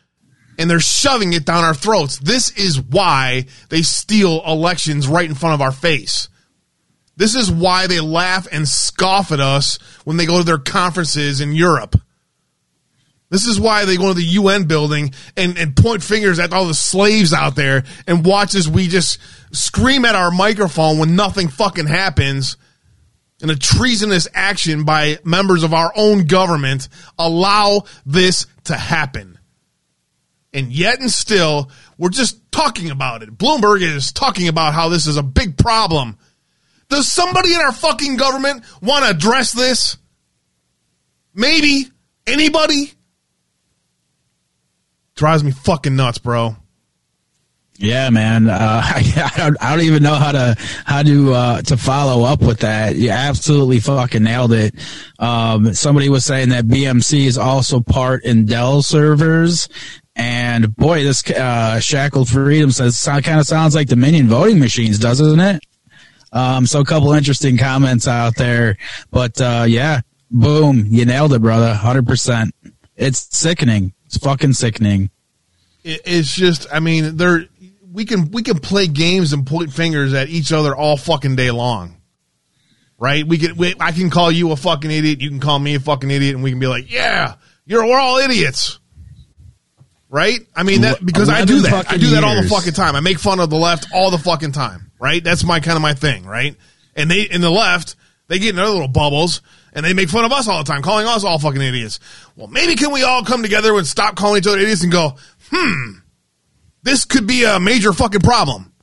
and 0.58 0.69
they're 0.69 0.80
shoving 0.80 1.34
it 1.34 1.45
down 1.45 1.63
our 1.63 1.73
throats. 1.73 2.17
This 2.17 2.51
is 2.58 2.82
why 2.82 3.45
they 3.69 3.84
steal 3.84 4.41
elections 4.45 5.08
right 5.08 5.30
in 5.30 5.36
front 5.36 5.53
of 5.53 5.62
our 5.62 5.71
face. 5.71 6.30
This 7.17 7.34
is 7.34 7.51
why 7.51 7.88
they 7.88 7.99
laugh 7.99 8.47
and 8.51 8.67
scoff 8.67 9.32
at 9.32 9.39
us 9.39 9.80
when 10.06 10.17
they 10.17 10.27
go 10.27 10.38
to 10.38 10.43
their 10.43 10.60
conferences 10.60 11.41
in 11.41 11.51
Europe. 11.51 11.99
This 13.30 13.45
is 13.45 13.60
why 13.60 13.86
they 13.86 13.97
go 13.97 14.10
to 14.10 14.13
the 14.13 14.23
UN 14.23 14.65
building 14.65 15.13
and, 15.36 15.58
and 15.58 15.75
point 15.75 16.01
fingers 16.01 16.39
at 16.39 16.53
all 16.53 16.65
the 16.65 16.73
slaves 16.73 17.34
out 17.34 17.56
there 17.56 17.84
and 18.08 18.25
watch 18.25 18.56
as 18.56 18.69
we 18.69 18.88
just 18.88 19.19
scream 19.51 20.06
at 20.06 20.15
our 20.15 20.32
microphone 20.32 20.99
when 20.99 21.15
nothing 21.15 21.49
fucking 21.49 21.88
happens. 21.88 22.56
And 23.41 23.51
a 23.51 23.56
treasonous 23.58 24.27
action 24.34 24.86
by 24.86 25.17
members 25.23 25.63
of 25.63 25.73
our 25.73 25.91
own 25.95 26.25
government 26.25 26.88
allow 27.19 27.82
this 28.06 28.47
to 28.65 28.75
happen. 28.75 29.38
And 30.53 30.71
yet 30.71 31.01
and 31.01 31.12
still, 31.12 31.69
we're 31.97 32.10
just 32.10 32.51
talking 32.51 32.89
about 32.89 33.23
it. 33.23 33.38
Bloomberg 33.38 33.82
is 33.82 34.12
talking 34.12 34.47
about 34.47 34.73
how 34.73 34.89
this 34.89 35.06
is 35.06 35.17
a 35.17 35.23
big 35.23 35.58
problem. 35.58 36.17
Does 36.89 37.12
somebody 37.12 37.54
in 37.54 37.60
our 37.60 37.73
fucking 37.73 38.17
government 38.17 38.63
want 38.82 39.06
to 39.06 39.12
address 39.12 39.52
this? 39.52 39.97
Maybe. 41.34 41.86
Anybody? 42.26 42.91
drives 45.17 45.43
me 45.43 45.52
fucking 45.52 45.95
nuts, 45.95 46.19
bro. 46.19 46.56
Yeah, 47.80 48.10
man. 48.10 48.50
Uh, 48.50 48.82
I, 48.84 49.32
I, 49.36 49.38
don't, 49.38 49.58
I 49.62 49.76
don't 49.76 49.86
even 49.86 50.04
know 50.04 50.15
how 50.15 50.32
to 50.32 50.56
how 50.86 51.04
to 51.04 51.34
uh, 51.34 51.62
to 51.63 51.78
follow 51.78 52.23
up 52.23 52.41
with 52.41 52.60
that. 52.60 52.95
You 52.95 53.10
absolutely 53.10 53.80
fucking 53.80 54.23
nailed 54.23 54.54
it. 54.54 54.73
Um, 55.19 55.73
somebody 55.73 56.10
was 56.10 56.23
saying 56.23 56.50
that 56.50 56.65
BMC 56.65 57.26
is 57.26 57.38
also 57.38 57.82
part 57.82 58.23
in 58.23 58.45
Dell 58.45 58.82
servers, 58.82 59.67
and 60.15 60.76
boy, 60.76 61.04
this 61.04 61.30
uh, 61.30 61.80
Shackled 61.80 62.30
Freedom 62.30 62.71
says 62.71 63.04
kind 63.04 63.39
of 63.39 63.45
sounds 63.45 63.76
like 63.76 63.88
Dominion 63.88 64.28
voting 64.28 64.60
machines, 64.60 64.97
doesn't 64.97 65.39
it? 65.39 65.63
Um, 66.31 66.65
so 66.65 66.81
a 66.81 66.85
couple 66.85 67.13
interesting 67.13 67.57
comments 67.57 68.07
out 68.07 68.35
there, 68.35 68.77
but 69.11 69.39
uh, 69.39 69.65
yeah, 69.67 70.01
boom, 70.29 70.85
you 70.87 71.05
nailed 71.05 71.33
it, 71.33 71.41
brother, 71.41 71.73
hundred 71.73 72.05
percent. 72.05 72.53
It's 72.95 73.27
sickening. 73.37 73.93
It's 74.05 74.17
fucking 74.17 74.53
sickening. 74.53 75.09
It's 75.83 76.35
just, 76.35 76.67
I 76.71 76.79
mean, 76.79 77.15
there 77.17 77.45
we 77.91 78.05
can 78.05 78.29
we 78.31 78.43
can 78.43 78.59
play 78.59 78.87
games 78.87 79.33
and 79.33 79.47
point 79.47 79.71
fingers 79.71 80.13
at 80.13 80.27
each 80.27 80.51
other 80.51 80.75
all 80.75 80.97
fucking 80.97 81.35
day 81.35 81.49
long, 81.49 81.95
right? 82.99 83.25
We 83.25 83.37
can, 83.37 83.55
we, 83.55 83.73
I 83.79 83.91
can 83.91 84.09
call 84.09 84.31
you 84.31 84.51
a 84.51 84.55
fucking 84.55 84.91
idiot, 84.91 85.21
you 85.21 85.29
can 85.29 85.39
call 85.39 85.57
me 85.57 85.75
a 85.75 85.79
fucking 85.79 86.11
idiot, 86.11 86.35
and 86.35 86.43
we 86.43 86.51
can 86.51 86.59
be 86.59 86.67
like, 86.67 86.91
yeah, 86.91 87.35
you're 87.65 87.85
we're 87.85 87.99
all 87.99 88.17
idiots, 88.17 88.79
right? 90.09 90.39
I 90.55 90.63
mean 90.63 90.81
that 90.81 91.03
because 91.05 91.29
I 91.29 91.45
do 91.45 91.61
that. 91.61 91.89
I 91.89 91.97
do 91.97 92.07
that 92.11 92.23
all 92.23 92.41
the 92.41 92.49
fucking 92.49 92.73
time. 92.73 92.95
I 92.95 92.99
make 92.99 93.17
fun 93.19 93.39
of 93.39 93.49
the 93.49 93.57
left 93.57 93.87
all 93.93 94.11
the 94.11 94.17
fucking 94.17 94.51
time, 94.51 94.87
right? 94.99 95.23
That's 95.23 95.43
my 95.43 95.60
kind 95.60 95.75
of 95.75 95.81
my 95.81 95.93
thing, 95.93 96.25
right? 96.25 96.55
And 96.95 97.10
they 97.10 97.21
in 97.21 97.41
the 97.41 97.51
left, 97.51 97.95
they 98.27 98.39
get 98.39 98.49
in 98.51 98.55
their 98.55 98.67
little 98.67 98.88
bubbles 98.88 99.41
and 99.73 99.86
they 99.86 99.93
make 99.93 100.10
fun 100.10 100.25
of 100.25 100.31
us 100.31 100.47
all 100.47 100.57
the 100.57 100.63
time, 100.63 100.81
calling 100.81 101.05
us 101.05 101.23
all 101.23 101.39
fucking 101.39 101.62
idiots. 101.62 101.99
Well, 102.36 102.47
maybe 102.47 102.75
can 102.75 102.91
we 102.91 103.03
all 103.03 103.23
come 103.23 103.43
together 103.43 103.75
and 103.75 103.86
stop 103.86 104.15
calling 104.15 104.39
each 104.39 104.47
other 104.47 104.60
idiots 104.60 104.83
and 104.83 104.91
go, 104.91 105.15
hmm, 105.51 105.91
this 106.83 107.05
could 107.05 107.27
be 107.27 107.43
a 107.43 107.60
major 107.60 107.93
fucking 107.93 108.21
problem. 108.21 108.73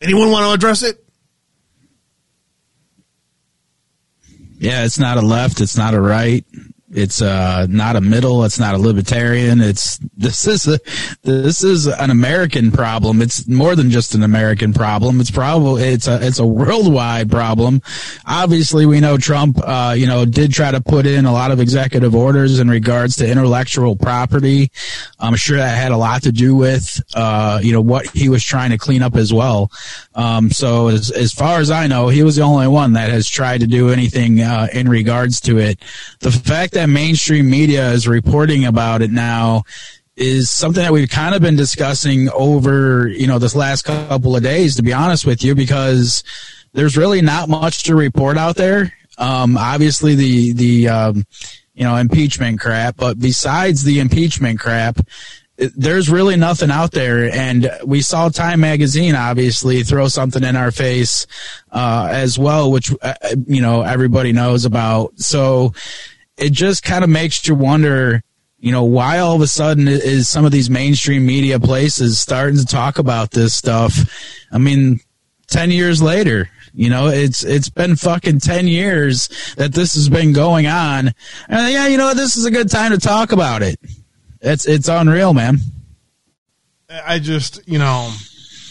Anyone 0.00 0.30
want 0.30 0.46
to 0.46 0.52
address 0.52 0.82
it? 0.82 1.04
Yeah, 4.58 4.84
it's 4.84 4.98
not 4.98 5.18
a 5.18 5.20
left, 5.20 5.60
it's 5.60 5.76
not 5.76 5.94
a 5.94 6.00
right. 6.00 6.44
It's 6.90 7.20
uh, 7.20 7.66
not 7.68 7.96
a 7.96 8.00
middle. 8.00 8.44
It's 8.44 8.58
not 8.58 8.74
a 8.74 8.78
libertarian. 8.78 9.60
It's 9.60 9.98
this 10.16 10.46
is 10.46 10.66
a 10.66 10.80
this 11.22 11.62
is 11.62 11.86
an 11.86 12.10
American 12.10 12.72
problem. 12.72 13.20
It's 13.20 13.46
more 13.46 13.76
than 13.76 13.90
just 13.90 14.14
an 14.14 14.22
American 14.22 14.72
problem. 14.72 15.20
It's 15.20 15.30
probably 15.30 15.82
it's 15.82 16.08
a 16.08 16.26
it's 16.26 16.38
a 16.38 16.46
worldwide 16.46 17.30
problem. 17.30 17.82
Obviously, 18.26 18.86
we 18.86 19.00
know 19.00 19.18
Trump, 19.18 19.58
uh, 19.62 19.94
you 19.98 20.06
know, 20.06 20.24
did 20.24 20.52
try 20.52 20.70
to 20.70 20.80
put 20.80 21.04
in 21.04 21.26
a 21.26 21.32
lot 21.32 21.50
of 21.50 21.60
executive 21.60 22.14
orders 22.14 22.58
in 22.58 22.70
regards 22.70 23.16
to 23.16 23.28
intellectual 23.28 23.94
property. 23.94 24.70
I'm 25.20 25.36
sure 25.36 25.58
that 25.58 25.76
had 25.76 25.92
a 25.92 25.98
lot 25.98 26.22
to 26.22 26.32
do 26.32 26.56
with 26.56 27.02
uh, 27.14 27.60
you 27.62 27.72
know 27.72 27.82
what 27.82 28.06
he 28.06 28.30
was 28.30 28.42
trying 28.42 28.70
to 28.70 28.78
clean 28.78 29.02
up 29.02 29.14
as 29.14 29.30
well. 29.30 29.70
Um, 30.14 30.50
so 30.50 30.88
as 30.88 31.10
as 31.10 31.34
far 31.34 31.60
as 31.60 31.70
I 31.70 31.86
know, 31.86 32.08
he 32.08 32.22
was 32.22 32.36
the 32.36 32.42
only 32.42 32.66
one 32.66 32.94
that 32.94 33.10
has 33.10 33.28
tried 33.28 33.60
to 33.60 33.66
do 33.66 33.90
anything 33.90 34.40
uh, 34.40 34.68
in 34.72 34.88
regards 34.88 35.42
to 35.42 35.58
it. 35.58 35.80
The 36.20 36.30
fact 36.30 36.77
that 36.78 36.88
mainstream 36.88 37.50
media 37.50 37.90
is 37.90 38.06
reporting 38.06 38.64
about 38.64 39.02
it 39.02 39.10
now 39.10 39.64
is 40.16 40.48
something 40.48 40.82
that 40.82 40.92
we've 40.92 41.10
kind 41.10 41.34
of 41.34 41.42
been 41.42 41.56
discussing 41.56 42.28
over, 42.30 43.08
you 43.08 43.26
know, 43.26 43.40
this 43.40 43.56
last 43.56 43.82
couple 43.82 44.36
of 44.36 44.44
days, 44.44 44.76
to 44.76 44.82
be 44.82 44.92
honest 44.92 45.26
with 45.26 45.42
you, 45.42 45.56
because 45.56 46.22
there's 46.74 46.96
really 46.96 47.20
not 47.20 47.48
much 47.48 47.82
to 47.84 47.96
report 47.96 48.38
out 48.38 48.54
there. 48.54 48.92
Um, 49.18 49.56
obviously 49.56 50.14
the, 50.14 50.52
the, 50.52 50.88
um, 50.88 51.24
you 51.74 51.82
know, 51.82 51.96
impeachment 51.96 52.60
crap, 52.60 52.96
but 52.96 53.18
besides 53.18 53.82
the 53.82 53.98
impeachment 53.98 54.60
crap, 54.60 55.00
there's 55.56 56.08
really 56.08 56.36
nothing 56.36 56.70
out 56.70 56.92
there. 56.92 57.28
And 57.32 57.68
we 57.84 58.00
saw 58.00 58.28
Time 58.28 58.60
Magazine 58.60 59.16
obviously 59.16 59.82
throw 59.82 60.06
something 60.06 60.44
in 60.44 60.54
our 60.54 60.70
face, 60.70 61.26
uh, 61.72 62.08
as 62.12 62.38
well, 62.38 62.70
which, 62.70 62.92
uh, 63.02 63.14
you 63.46 63.60
know, 63.60 63.82
everybody 63.82 64.32
knows 64.32 64.64
about. 64.64 65.18
So, 65.18 65.72
it 66.38 66.52
just 66.52 66.82
kind 66.82 67.04
of 67.04 67.10
makes 67.10 67.46
you 67.46 67.54
wonder, 67.54 68.22
you 68.58 68.72
know, 68.72 68.84
why 68.84 69.18
all 69.18 69.34
of 69.34 69.40
a 69.40 69.46
sudden 69.46 69.88
is 69.88 70.28
some 70.28 70.44
of 70.44 70.52
these 70.52 70.70
mainstream 70.70 71.26
media 71.26 71.58
places 71.58 72.18
starting 72.18 72.58
to 72.58 72.66
talk 72.66 72.98
about 72.98 73.32
this 73.32 73.54
stuff? 73.54 73.94
I 74.52 74.58
mean, 74.58 75.00
10 75.48 75.70
years 75.70 76.00
later, 76.00 76.48
you 76.74 76.90
know, 76.90 77.08
it's 77.08 77.42
it's 77.44 77.68
been 77.68 77.96
fucking 77.96 78.40
10 78.40 78.68
years 78.68 79.28
that 79.56 79.72
this 79.72 79.94
has 79.94 80.08
been 80.08 80.32
going 80.32 80.66
on. 80.66 81.12
And 81.48 81.72
yeah, 81.72 81.88
you 81.88 81.96
know, 81.96 82.14
this 82.14 82.36
is 82.36 82.44
a 82.44 82.50
good 82.50 82.70
time 82.70 82.92
to 82.92 82.98
talk 82.98 83.32
about 83.32 83.62
it. 83.62 83.80
It's 84.40 84.66
it's 84.66 84.88
unreal, 84.88 85.34
man. 85.34 85.58
I 86.90 87.18
just, 87.18 87.66
you 87.66 87.78
know, 87.78 88.12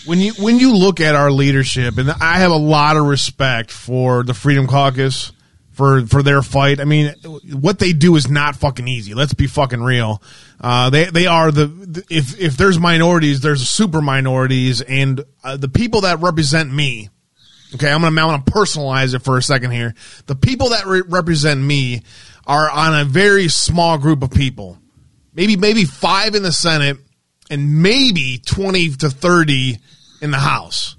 when 0.06 0.20
you 0.20 0.34
when 0.34 0.58
you 0.60 0.76
look 0.76 1.00
at 1.00 1.16
our 1.16 1.32
leadership 1.32 1.98
and 1.98 2.10
I 2.10 2.38
have 2.38 2.52
a 2.52 2.58
lot 2.58 2.98
of 2.98 3.06
respect 3.06 3.72
for 3.72 4.24
the 4.24 4.34
Freedom 4.34 4.68
Caucus 4.68 5.32
for 5.78 6.08
for 6.08 6.24
their 6.24 6.42
fight. 6.42 6.82
I 6.82 6.86
mean, 6.86 7.14
what 7.54 7.78
they 7.78 7.94
do 7.94 8.16
is 8.16 8.28
not 8.30 8.56
fucking 8.56 8.88
easy. 8.88 9.14
Let's 9.14 9.36
be 9.36 9.46
fucking 9.46 9.82
real. 9.82 10.22
Uh, 10.60 10.90
they 10.90 11.06
they 11.06 11.28
are 11.28 11.52
the 11.52 12.04
if 12.10 12.38
if 12.40 12.58
there's 12.58 12.80
minorities, 12.80 13.42
there's 13.42 13.70
super 13.70 14.02
minorities, 14.02 14.82
and 14.82 15.24
uh, 15.44 15.56
the 15.56 15.70
people 15.70 16.02
that 16.02 16.20
represent 16.20 16.74
me. 16.74 17.10
Okay, 17.76 17.92
I'm 17.92 18.02
gonna 18.02 18.22
I'm 18.22 18.30
gonna 18.30 18.44
personalize 18.44 19.14
it 19.14 19.20
for 19.20 19.38
a 19.38 19.42
second 19.42 19.72
here. 19.72 19.94
The 20.26 20.36
people 20.36 20.70
that 20.70 20.88
re- 20.88 21.04
represent 21.08 21.62
me 21.62 22.02
are 22.48 22.70
on 22.70 23.00
a 23.00 23.06
very 23.06 23.48
small 23.48 24.00
group 24.00 24.24
of 24.24 24.32
people, 24.32 24.80
maybe 25.36 25.58
maybe 25.58 25.86
five 25.86 26.34
in 26.34 26.42
the 26.42 26.52
Senate, 26.52 26.98
and 27.52 27.84
maybe 27.84 28.42
twenty 28.44 28.90
to 28.96 29.12
thirty 29.12 29.78
in 30.22 30.32
the 30.32 30.40
House. 30.40 30.96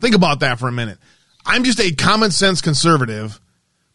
Think 0.00 0.16
about 0.16 0.40
that 0.40 0.58
for 0.58 0.68
a 0.68 0.72
minute. 0.72 0.98
I'm 1.44 1.62
just 1.62 1.78
a 1.78 1.92
common 1.92 2.32
sense 2.32 2.60
conservative 2.60 3.40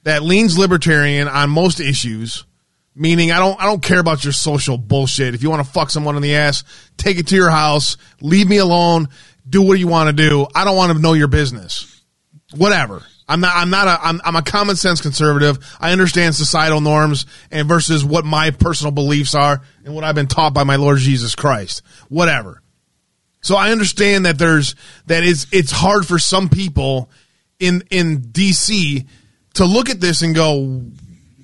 that 0.04 0.24
leans 0.24 0.58
libertarian 0.58 1.28
on 1.28 1.50
most 1.50 1.80
issues. 1.80 2.46
Meaning, 2.94 3.32
I 3.32 3.40
don't, 3.40 3.60
I 3.62 3.66
don't 3.66 3.82
care 3.82 4.00
about 4.00 4.26
your 4.26 4.34
social 4.34 4.78
bullshit. 4.78 5.34
If 5.34 5.44
you 5.44 5.50
want 5.50 5.66
to 5.66 5.72
fuck 5.72 5.90
someone 5.90 6.18
in 6.18 6.22
the 6.22 6.36
ass, 6.36 6.66
take 6.98 7.18
it 7.18 7.28
to 7.28 7.36
your 7.36 7.50
house, 7.50 7.96
leave 8.20 8.50
me 8.50 8.58
alone, 8.58 9.08
do 9.48 9.62
what 9.62 9.80
you 9.80 9.88
want 9.88 10.08
to 10.08 10.30
do. 10.30 10.46
I 10.54 10.66
don't 10.66 10.76
want 10.76 10.92
to 10.92 11.00
know 11.00 11.14
your 11.14 11.30
business. 11.30 12.04
Whatever. 12.54 13.02
I'm 13.30 13.40
not, 13.40 13.54
I'm 13.56 13.70
not 13.70 13.88
a, 13.88 14.06
I'm, 14.06 14.20
I'm 14.26 14.36
a 14.36 14.42
common 14.42 14.76
sense 14.76 15.00
conservative. 15.00 15.58
I 15.80 15.94
understand 15.94 16.36
societal 16.36 16.82
norms 16.82 17.26
and 17.50 17.66
versus 17.66 18.04
what 18.04 18.26
my 18.26 18.52
personal 18.52 18.92
beliefs 18.92 19.36
are 19.36 19.62
and 19.86 19.96
what 19.96 20.04
I've 20.04 20.16
been 20.16 20.28
taught 20.28 20.54
by 20.54 20.66
my 20.66 20.76
Lord 20.76 20.98
Jesus 20.98 21.34
Christ. 21.34 21.82
Whatever. 22.10 22.62
So 23.40 23.56
I 23.56 23.72
understand 23.72 24.26
that 24.26 24.38
there's, 24.38 24.76
that 25.06 25.24
is, 25.24 25.48
it's 25.54 25.72
hard 25.72 26.06
for 26.06 26.20
some 26.20 26.50
people 26.50 27.10
in, 27.58 27.84
in 27.90 28.20
DC 28.20 29.08
to 29.56 29.66
look 29.66 29.90
at 29.90 30.00
this 30.00 30.22
and 30.22 30.34
go 30.34 30.82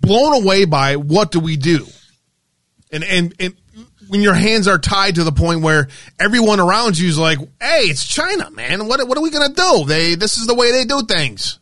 blown 0.01 0.41
away 0.41 0.65
by 0.65 0.95
what 0.95 1.31
do 1.31 1.39
we 1.39 1.57
do? 1.57 1.85
And, 2.91 3.03
and, 3.03 3.33
and 3.39 3.55
when 4.07 4.21
your 4.21 4.33
hands 4.33 4.67
are 4.67 4.79
tied 4.79 5.15
to 5.15 5.23
the 5.23 5.31
point 5.31 5.61
where 5.61 5.87
everyone 6.19 6.59
around 6.59 6.97
you 6.97 7.07
is 7.09 7.17
like, 7.17 7.39
"Hey, 7.61 7.83
it's 7.83 8.05
China, 8.05 8.49
man. 8.51 8.87
What 8.87 9.05
what 9.07 9.17
are 9.17 9.21
we 9.21 9.31
gonna 9.31 9.53
do? 9.53 9.85
They 9.85 10.15
this 10.15 10.37
is 10.37 10.47
the 10.47 10.55
way 10.55 10.71
they 10.71 10.85
do 10.85 11.03
things. 11.03 11.59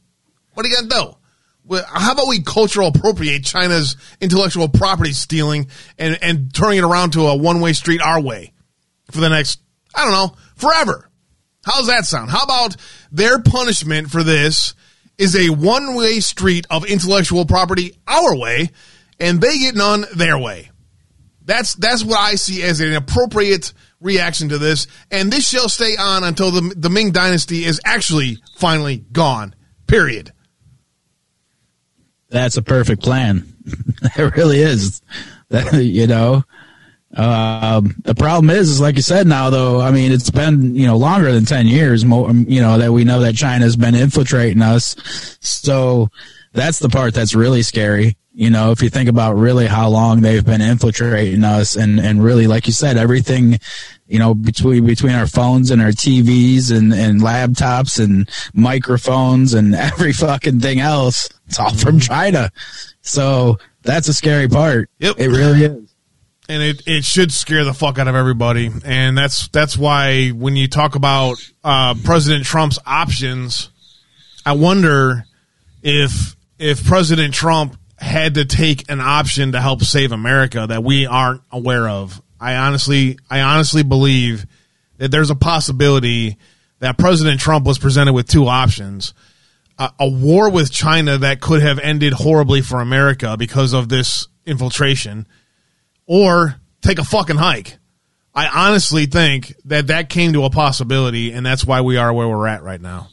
What 0.53 0.65
are 0.65 0.69
you 0.69 0.75
gonna 0.75 0.87
do? 0.89 1.17
Well, 1.65 1.83
how 1.87 2.13
about 2.13 2.27
we 2.27 2.43
cultural 2.43 2.89
appropriate 2.89 3.43
China's 3.43 3.97
intellectual 4.21 4.69
property 4.69 5.13
stealing 5.13 5.67
and 5.97 6.17
and 6.21 6.53
turning 6.53 6.79
it 6.79 6.83
around 6.83 7.11
to 7.13 7.21
a 7.21 7.35
one 7.35 7.59
way 7.61 7.73
street 7.73 8.01
our 8.01 8.21
way 8.21 8.53
for 9.11 9.19
the 9.19 9.29
next 9.29 9.59
I 9.95 10.03
don't 10.03 10.13
know 10.13 10.37
forever? 10.55 11.09
How's 11.63 11.87
that 11.87 12.05
sound? 12.05 12.29
How 12.29 12.43
about 12.43 12.75
their 13.11 13.41
punishment 13.41 14.11
for 14.11 14.21
this 14.21 14.75
is 15.17 15.35
a 15.35 15.49
one 15.49 15.95
way 15.95 16.19
street 16.19 16.65
of 16.69 16.85
intellectual 16.85 17.45
property 17.45 17.95
our 18.07 18.35
way, 18.35 18.69
and 19.19 19.41
they 19.41 19.57
get 19.57 19.75
none 19.75 20.05
their 20.15 20.37
way. 20.37 20.71
That's 21.43 21.75
that's 21.75 22.03
what 22.03 22.19
I 22.19 22.35
see 22.35 22.63
as 22.63 22.79
an 22.81 22.93
appropriate 22.93 23.73
reaction 24.01 24.49
to 24.49 24.57
this, 24.57 24.87
and 25.11 25.31
this 25.31 25.47
shall 25.47 25.69
stay 25.69 25.95
on 25.97 26.23
until 26.23 26.51
the 26.51 26.73
the 26.75 26.89
Ming 26.89 27.11
Dynasty 27.11 27.65
is 27.65 27.79
actually 27.85 28.39
finally 28.57 28.97
gone. 28.97 29.55
Period. 29.87 30.31
That's 32.29 32.57
a 32.57 32.63
perfect 32.63 33.03
plan. 33.03 33.53
it 34.17 34.35
really 34.35 34.59
is. 34.59 35.01
You 35.71 36.07
know, 36.07 36.43
um, 37.15 37.95
the 38.03 38.13
problem 38.13 38.49
is, 38.49 38.69
is 38.69 38.81
like 38.81 38.97
you 38.97 39.01
said 39.01 39.25
now, 39.25 39.49
though, 39.49 39.79
I 39.79 39.91
mean, 39.91 40.11
it's 40.11 40.29
been, 40.29 40.75
you 40.75 40.85
know, 40.85 40.97
longer 40.97 41.31
than 41.31 41.45
10 41.45 41.67
years, 41.67 42.03
more, 42.03 42.29
you 42.31 42.61
know, 42.61 42.77
that 42.77 42.91
we 42.91 43.05
know 43.05 43.21
that 43.21 43.35
China's 43.35 43.77
been 43.77 43.95
infiltrating 43.95 44.61
us. 44.61 44.95
So 45.39 46.09
that's 46.51 46.79
the 46.79 46.89
part 46.89 47.13
that's 47.13 47.33
really 47.33 47.61
scary. 47.61 48.17
You 48.33 48.49
know, 48.49 48.71
if 48.71 48.83
you 48.83 48.89
think 48.89 49.07
about 49.07 49.37
really 49.37 49.65
how 49.65 49.87
long 49.87 50.19
they've 50.19 50.45
been 50.45 50.59
infiltrating 50.59 51.45
us 51.45 51.77
and, 51.77 52.01
and 52.01 52.21
really, 52.21 52.47
like 52.47 52.67
you 52.67 52.73
said, 52.73 52.97
everything, 52.97 53.59
you 54.07 54.19
know, 54.19 54.33
between, 54.33 54.85
between 54.85 55.13
our 55.13 55.27
phones 55.27 55.71
and 55.71 55.81
our 55.81 55.91
TVs 55.91 56.75
and, 56.75 56.93
and 56.93 57.21
laptops 57.21 58.03
and 58.03 58.29
microphones 58.53 59.53
and 59.53 59.73
every 59.75 60.11
fucking 60.11 60.59
thing 60.59 60.81
else, 60.81 61.29
it's 61.47 61.57
all 61.57 61.73
from 61.73 61.97
China. 61.97 62.51
So 63.03 63.57
that's 63.83 64.09
a 64.09 64.13
scary 64.13 64.49
part. 64.49 64.89
Yep. 64.99 65.15
It 65.17 65.29
really 65.29 65.63
is 65.63 65.84
and 66.47 66.61
it, 66.61 66.83
it 66.87 67.03
should 67.03 67.31
scare 67.31 67.63
the 67.63 67.73
fuck 67.73 67.99
out 67.99 68.07
of 68.07 68.15
everybody. 68.15 68.69
And 68.83 69.17
that's 69.17 69.47
that's 69.49 69.77
why 69.77 70.29
when 70.29 70.55
you 70.55 70.67
talk 70.67 70.95
about 70.95 71.37
uh, 71.63 71.95
President 72.03 72.45
Trump's 72.45 72.79
options, 72.85 73.69
I 74.45 74.53
wonder 74.53 75.25
if 75.81 76.35
if 76.59 76.85
President 76.85 77.33
Trump 77.33 77.77
had 77.97 78.35
to 78.35 78.45
take 78.45 78.89
an 78.89 79.01
option 79.01 79.53
to 79.53 79.61
help 79.61 79.81
save 79.81 80.11
America 80.11 80.65
that 80.67 80.83
we 80.83 81.05
aren't 81.05 81.41
aware 81.51 81.87
of. 81.87 82.21
I 82.39 82.55
honestly 82.55 83.17
I 83.29 83.41
honestly 83.41 83.83
believe 83.83 84.45
that 84.97 85.11
there's 85.11 85.29
a 85.29 85.35
possibility 85.35 86.37
that 86.79 86.97
President 86.97 87.39
Trump 87.39 87.65
was 87.65 87.79
presented 87.79 88.13
with 88.13 88.27
two 88.27 88.47
options. 88.47 89.13
Uh, 89.77 89.89
a 89.99 90.07
war 90.07 90.49
with 90.49 90.71
China 90.71 91.17
that 91.17 91.41
could 91.41 91.61
have 91.61 91.79
ended 91.79 92.13
horribly 92.13 92.61
for 92.61 92.79
America 92.79 93.35
because 93.37 93.73
of 93.73 93.89
this 93.89 94.27
infiltration 94.45 95.27
or 96.07 96.55
take 96.81 96.99
a 96.99 97.03
fucking 97.03 97.37
hike. 97.37 97.77
I 98.33 98.67
honestly 98.67 99.05
think 99.05 99.53
that 99.65 99.87
that 99.87 100.09
came 100.09 100.33
to 100.33 100.43
a 100.43 100.49
possibility, 100.49 101.31
and 101.31 101.45
that's 101.45 101.65
why 101.65 101.81
we 101.81 101.97
are 101.97 102.13
where 102.13 102.27
we're 102.27 102.47
at 102.47 102.63
right 102.63 102.81
now. 102.81 103.07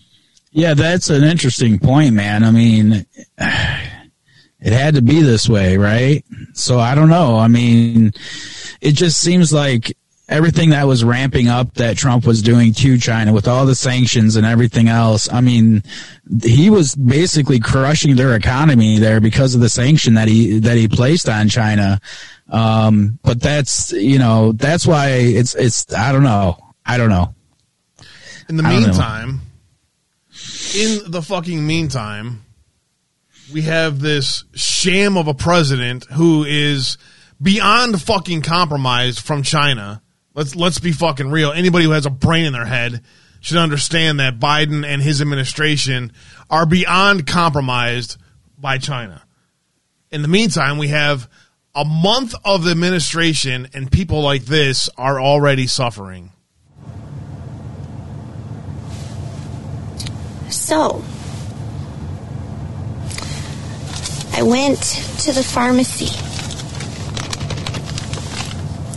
Yeah, 0.50 0.74
that's 0.74 1.08
an 1.10 1.24
interesting 1.24 1.78
point, 1.78 2.14
man. 2.14 2.42
I 2.44 2.50
mean, 2.50 3.06
it 3.38 4.72
had 4.72 4.96
to 4.96 5.02
be 5.02 5.22
this 5.22 5.48
way, 5.48 5.76
right? 5.76 6.24
So 6.54 6.78
I 6.78 6.94
don't 6.94 7.08
know. 7.08 7.38
I 7.38 7.48
mean, 7.48 8.12
it 8.80 8.92
just 8.92 9.20
seems 9.20 9.52
like 9.52 9.96
everything 10.32 10.70
that 10.70 10.86
was 10.86 11.04
ramping 11.04 11.48
up 11.48 11.74
that 11.74 11.96
Trump 11.96 12.26
was 12.26 12.42
doing 12.42 12.72
to 12.72 12.98
China 12.98 13.32
with 13.32 13.46
all 13.46 13.66
the 13.66 13.74
sanctions 13.74 14.36
and 14.36 14.46
everything 14.46 14.88
else. 14.88 15.30
I 15.32 15.40
mean, 15.40 15.82
he 16.42 16.70
was 16.70 16.94
basically 16.94 17.60
crushing 17.60 18.16
their 18.16 18.34
economy 18.34 18.98
there 18.98 19.20
because 19.20 19.54
of 19.54 19.60
the 19.60 19.68
sanction 19.68 20.14
that 20.14 20.28
he 20.28 20.58
that 20.60 20.76
he 20.76 20.88
placed 20.88 21.28
on 21.28 21.48
China. 21.48 22.00
Um, 22.48 23.18
but 23.22 23.40
that's 23.40 23.92
you 23.92 24.18
know 24.18 24.52
that's 24.52 24.86
why 24.86 25.10
it's 25.10 25.54
it's 25.54 25.92
I 25.94 26.12
don't 26.12 26.24
know 26.24 26.58
I 26.84 26.96
don't 26.96 27.10
know. 27.10 27.34
In 28.48 28.56
the 28.56 28.62
meantime, 28.62 29.40
in 30.76 31.10
the 31.10 31.22
fucking 31.22 31.64
meantime, 31.66 32.44
we 33.52 33.62
have 33.62 34.00
this 34.00 34.44
sham 34.54 35.16
of 35.16 35.28
a 35.28 35.34
president 35.34 36.04
who 36.12 36.44
is 36.44 36.98
beyond 37.40 38.00
fucking 38.00 38.42
compromised 38.42 39.20
from 39.20 39.42
China. 39.42 40.02
Let's 40.34 40.56
let's 40.56 40.78
be 40.78 40.92
fucking 40.92 41.30
real. 41.30 41.52
Anybody 41.52 41.84
who 41.84 41.90
has 41.90 42.06
a 42.06 42.10
brain 42.10 42.46
in 42.46 42.52
their 42.52 42.64
head 42.64 43.02
should 43.40 43.58
understand 43.58 44.20
that 44.20 44.38
Biden 44.38 44.86
and 44.86 45.02
his 45.02 45.20
administration 45.20 46.12
are 46.48 46.64
beyond 46.64 47.26
compromised 47.26 48.16
by 48.56 48.78
China. 48.78 49.22
In 50.10 50.22
the 50.22 50.28
meantime, 50.28 50.78
we 50.78 50.88
have 50.88 51.28
a 51.74 51.84
month 51.84 52.34
of 52.44 52.64
the 52.64 52.70
administration 52.70 53.68
and 53.74 53.90
people 53.90 54.22
like 54.22 54.44
this 54.44 54.88
are 54.96 55.20
already 55.20 55.66
suffering. 55.66 56.30
So, 60.50 61.02
I 64.34 64.42
went 64.42 64.80
to 65.22 65.32
the 65.32 65.42
pharmacy 65.42 66.31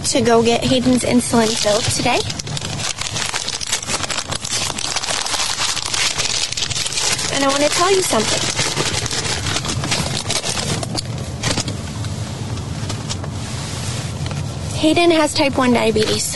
to 0.05 0.21
go 0.21 0.43
get 0.43 0.63
Hayden's 0.63 1.03
insulin 1.03 1.49
filled 1.49 1.83
today. 1.83 2.19
And 7.33 7.43
I 7.43 7.47
want 7.47 7.63
to 7.63 7.69
tell 7.69 7.91
you 7.91 8.03
something. 8.03 8.55
Hayden 14.79 15.09
has 15.09 15.33
type 15.33 15.57
1 15.57 15.73
diabetes. 15.73 16.35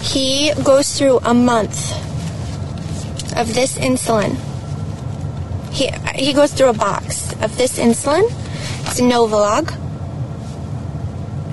He 0.00 0.52
goes 0.64 0.96
through 0.98 1.18
a 1.18 1.34
month 1.34 1.92
of 3.36 3.54
this 3.54 3.76
insulin. 3.76 4.36
He, 5.70 5.90
he 6.14 6.32
goes 6.32 6.54
through 6.54 6.70
a 6.70 6.72
box 6.72 7.34
of 7.42 7.56
this 7.58 7.78
insulin. 7.78 8.24
It's 8.86 9.00
Novolog. 9.00 9.89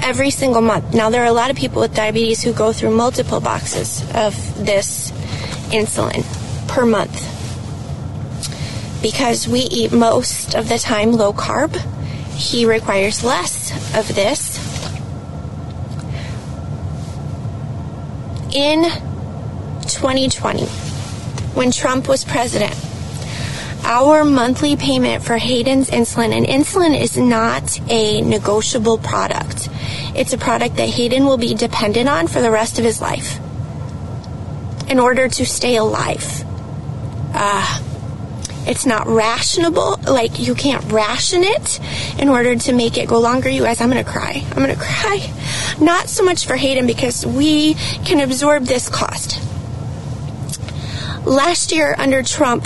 Every 0.08 0.30
single 0.30 0.62
month. 0.62 0.94
Now, 0.94 1.10
there 1.10 1.22
are 1.24 1.28
a 1.28 1.34
lot 1.34 1.52
of 1.52 1.58
people 1.58 1.82
with 1.82 1.94
diabetes 1.94 2.42
who 2.42 2.54
go 2.54 2.72
through 2.72 2.92
multiple 2.92 3.42
boxes 3.42 4.02
of 4.16 4.34
this 4.66 5.12
insulin 5.70 6.24
per 6.70 6.86
month. 6.86 7.18
Because 9.02 9.50
we 9.50 9.60
eat 9.60 9.92
most 9.92 10.56
of 10.56 10.70
the 10.70 10.80
time 10.80 11.12
low 11.12 11.34
carb, 11.34 11.76
he 12.32 12.66
requires 12.66 13.22
less 13.22 13.72
of 13.98 14.16
this 14.16 14.58
in 18.54 18.84
2020, 19.88 20.66
when 21.54 21.70
Trump 21.70 22.08
was 22.08 22.24
president, 22.24 22.76
our 23.84 24.24
monthly 24.24 24.78
payment 24.78 25.22
for 25.22 25.38
Hayden's 25.38 25.90
insulin, 25.90 26.32
and 26.32 26.46
insulin 26.46 27.00
is 27.00 27.18
not 27.18 27.80
a 27.90 28.22
negotiable 28.22 28.98
product. 28.98 29.70
It's 30.18 30.34
a 30.34 30.38
product 30.38 30.78
that 30.78 30.90
Hayden 30.90 31.26
will 31.26 31.38
be 31.38 31.54
dependent 31.54 32.10
on 32.10 32.28
for 32.28 32.42
the 32.42 32.52
rest 32.52 32.80
of 32.80 32.86
his 32.86 33.00
life 33.00 33.40
in 34.90 35.00
order 35.00 35.28
to 35.28 35.46
stay 35.46 35.76
alive. 35.76 36.44
Uh, 37.34 37.80
it's 38.66 38.86
not 38.86 39.08
rationable. 39.08 39.98
Like, 40.06 40.40
you 40.40 40.56
can't 40.56 40.92
ration 40.92 41.44
it 41.44 41.80
in 42.20 42.30
order 42.30 42.56
to 42.56 42.74
make 42.74 42.98
it 42.98 43.08
go 43.08 43.20
longer. 43.20 43.50
You 43.50 43.64
guys, 43.64 43.80
I'm 43.80 43.90
going 43.90 44.04
to 44.04 44.10
cry. 44.10 44.44
I'm 44.50 44.58
going 44.58 44.76
to 44.76 44.76
cry. 44.76 45.20
Not 45.80 46.10
so 46.10 46.24
much 46.24 46.46
for 46.46 46.56
Hayden 46.56 46.88
because 46.88 47.26
we 47.26 47.76
can 48.04 48.20
absorb 48.20 48.64
this 48.66 48.90
cost. 48.90 49.42
Last 51.26 51.72
year 51.72 51.96
under 51.98 52.24
Trump, 52.24 52.66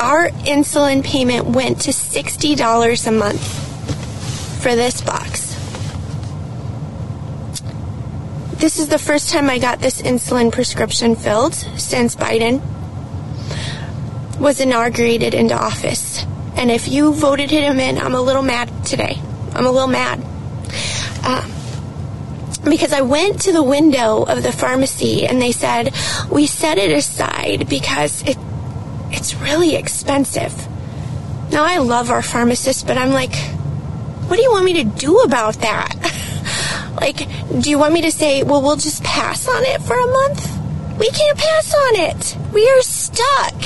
our 0.00 0.30
insulin 0.30 1.04
payment 1.04 1.46
went 1.46 1.82
to 1.82 1.90
$60 1.90 3.06
a 3.06 3.12
month 3.12 4.62
for 4.62 4.74
this 4.74 5.00
box. 5.00 5.41
This 8.62 8.78
is 8.78 8.86
the 8.86 8.96
first 8.96 9.30
time 9.30 9.50
I 9.50 9.58
got 9.58 9.80
this 9.80 10.00
insulin 10.02 10.52
prescription 10.52 11.16
filled 11.16 11.52
since 11.52 12.14
Biden 12.14 12.62
was 14.38 14.60
inaugurated 14.60 15.34
into 15.34 15.52
office. 15.52 16.24
And 16.54 16.70
if 16.70 16.86
you 16.86 17.12
voted 17.12 17.50
him 17.50 17.80
in, 17.80 17.98
I'm 17.98 18.14
a 18.14 18.20
little 18.20 18.44
mad 18.44 18.70
today. 18.84 19.18
I'm 19.52 19.66
a 19.66 19.70
little 19.72 19.88
mad. 19.88 20.20
Um, 21.24 21.50
because 22.62 22.92
I 22.92 23.00
went 23.00 23.40
to 23.42 23.52
the 23.52 23.64
window 23.64 24.22
of 24.22 24.44
the 24.44 24.52
pharmacy 24.52 25.26
and 25.26 25.42
they 25.42 25.50
said, 25.50 25.92
we 26.30 26.46
set 26.46 26.78
it 26.78 26.92
aside 26.92 27.68
because 27.68 28.22
it, 28.22 28.38
it's 29.10 29.34
really 29.34 29.74
expensive. 29.74 30.54
Now, 31.50 31.64
I 31.64 31.78
love 31.78 32.12
our 32.12 32.22
pharmacist, 32.22 32.86
but 32.86 32.96
I'm 32.96 33.10
like, 33.10 33.34
what 34.28 34.36
do 34.36 34.42
you 34.42 34.52
want 34.52 34.64
me 34.64 34.74
to 34.74 34.84
do 34.84 35.18
about 35.18 35.54
that? 35.62 35.96
like, 37.02 37.26
do 37.60 37.68
you 37.68 37.80
want 37.80 37.92
me 37.92 38.02
to 38.02 38.12
say, 38.12 38.44
well, 38.44 38.62
we'll 38.62 38.76
just 38.76 39.02
pass 39.02 39.48
on 39.48 39.64
it 39.64 39.82
for 39.82 39.98
a 39.98 40.06
month? 40.06 40.98
We 41.00 41.10
can't 41.10 41.36
pass 41.36 41.74
on 41.74 41.96
it. 41.96 42.36
We 42.52 42.68
are 42.68 42.82
stuck. 42.82 43.58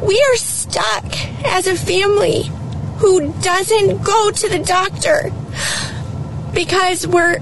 We 0.00 0.16
are 0.30 0.36
stuck 0.36 1.06
as 1.44 1.66
a 1.66 1.74
family 1.74 2.44
who 2.98 3.32
doesn't 3.42 4.04
go 4.04 4.30
to 4.30 4.48
the 4.48 4.60
doctor 4.60 5.32
because 6.54 7.04
we're 7.04 7.40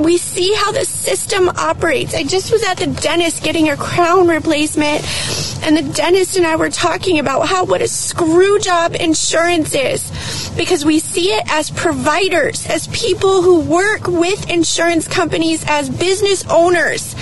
we 0.00 0.16
see 0.16 0.54
how 0.54 0.72
the 0.72 0.84
system 0.84 1.48
operates. 1.50 2.14
I 2.14 2.24
just 2.24 2.50
was 2.50 2.62
at 2.64 2.78
the 2.78 2.86
dentist 2.86 3.42
getting 3.42 3.68
a 3.68 3.76
crown 3.76 4.28
replacement, 4.28 5.04
and 5.62 5.76
the 5.76 5.82
dentist 5.92 6.36
and 6.36 6.46
I 6.46 6.56
were 6.56 6.70
talking 6.70 7.18
about 7.18 7.46
how 7.46 7.64
what 7.64 7.82
a 7.82 7.88
screw 7.88 8.58
job 8.58 8.94
insurance 8.94 9.74
is 9.74 10.50
because 10.56 10.84
we 10.84 10.98
see 10.98 11.32
it 11.32 11.44
as 11.52 11.70
providers, 11.70 12.66
as 12.66 12.88
people 12.88 13.42
who 13.42 13.60
work 13.60 14.06
with 14.06 14.50
insurance 14.50 15.06
companies, 15.06 15.64
as 15.66 15.90
business 15.90 16.44
owners 16.48 17.14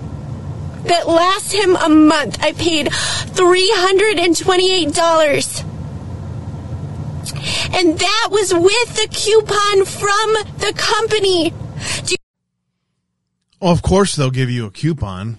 that 0.84 1.06
lasts 1.06 1.52
him 1.52 1.76
a 1.76 1.88
month. 1.88 2.42
I 2.42 2.52
paid 2.52 2.88
$328. 2.88 5.64
And 7.72 7.96
that 7.98 8.28
was 8.30 8.52
with 8.52 8.96
the 8.96 9.08
coupon 9.11 9.86
from 9.86 10.34
the 10.58 10.74
company. 10.76 11.54
Well, 13.61 13.72
of 13.72 13.80
course 13.82 14.16
they'll 14.16 14.30
give 14.30 14.50
you 14.50 14.66
a 14.66 14.70
coupon. 14.70 15.38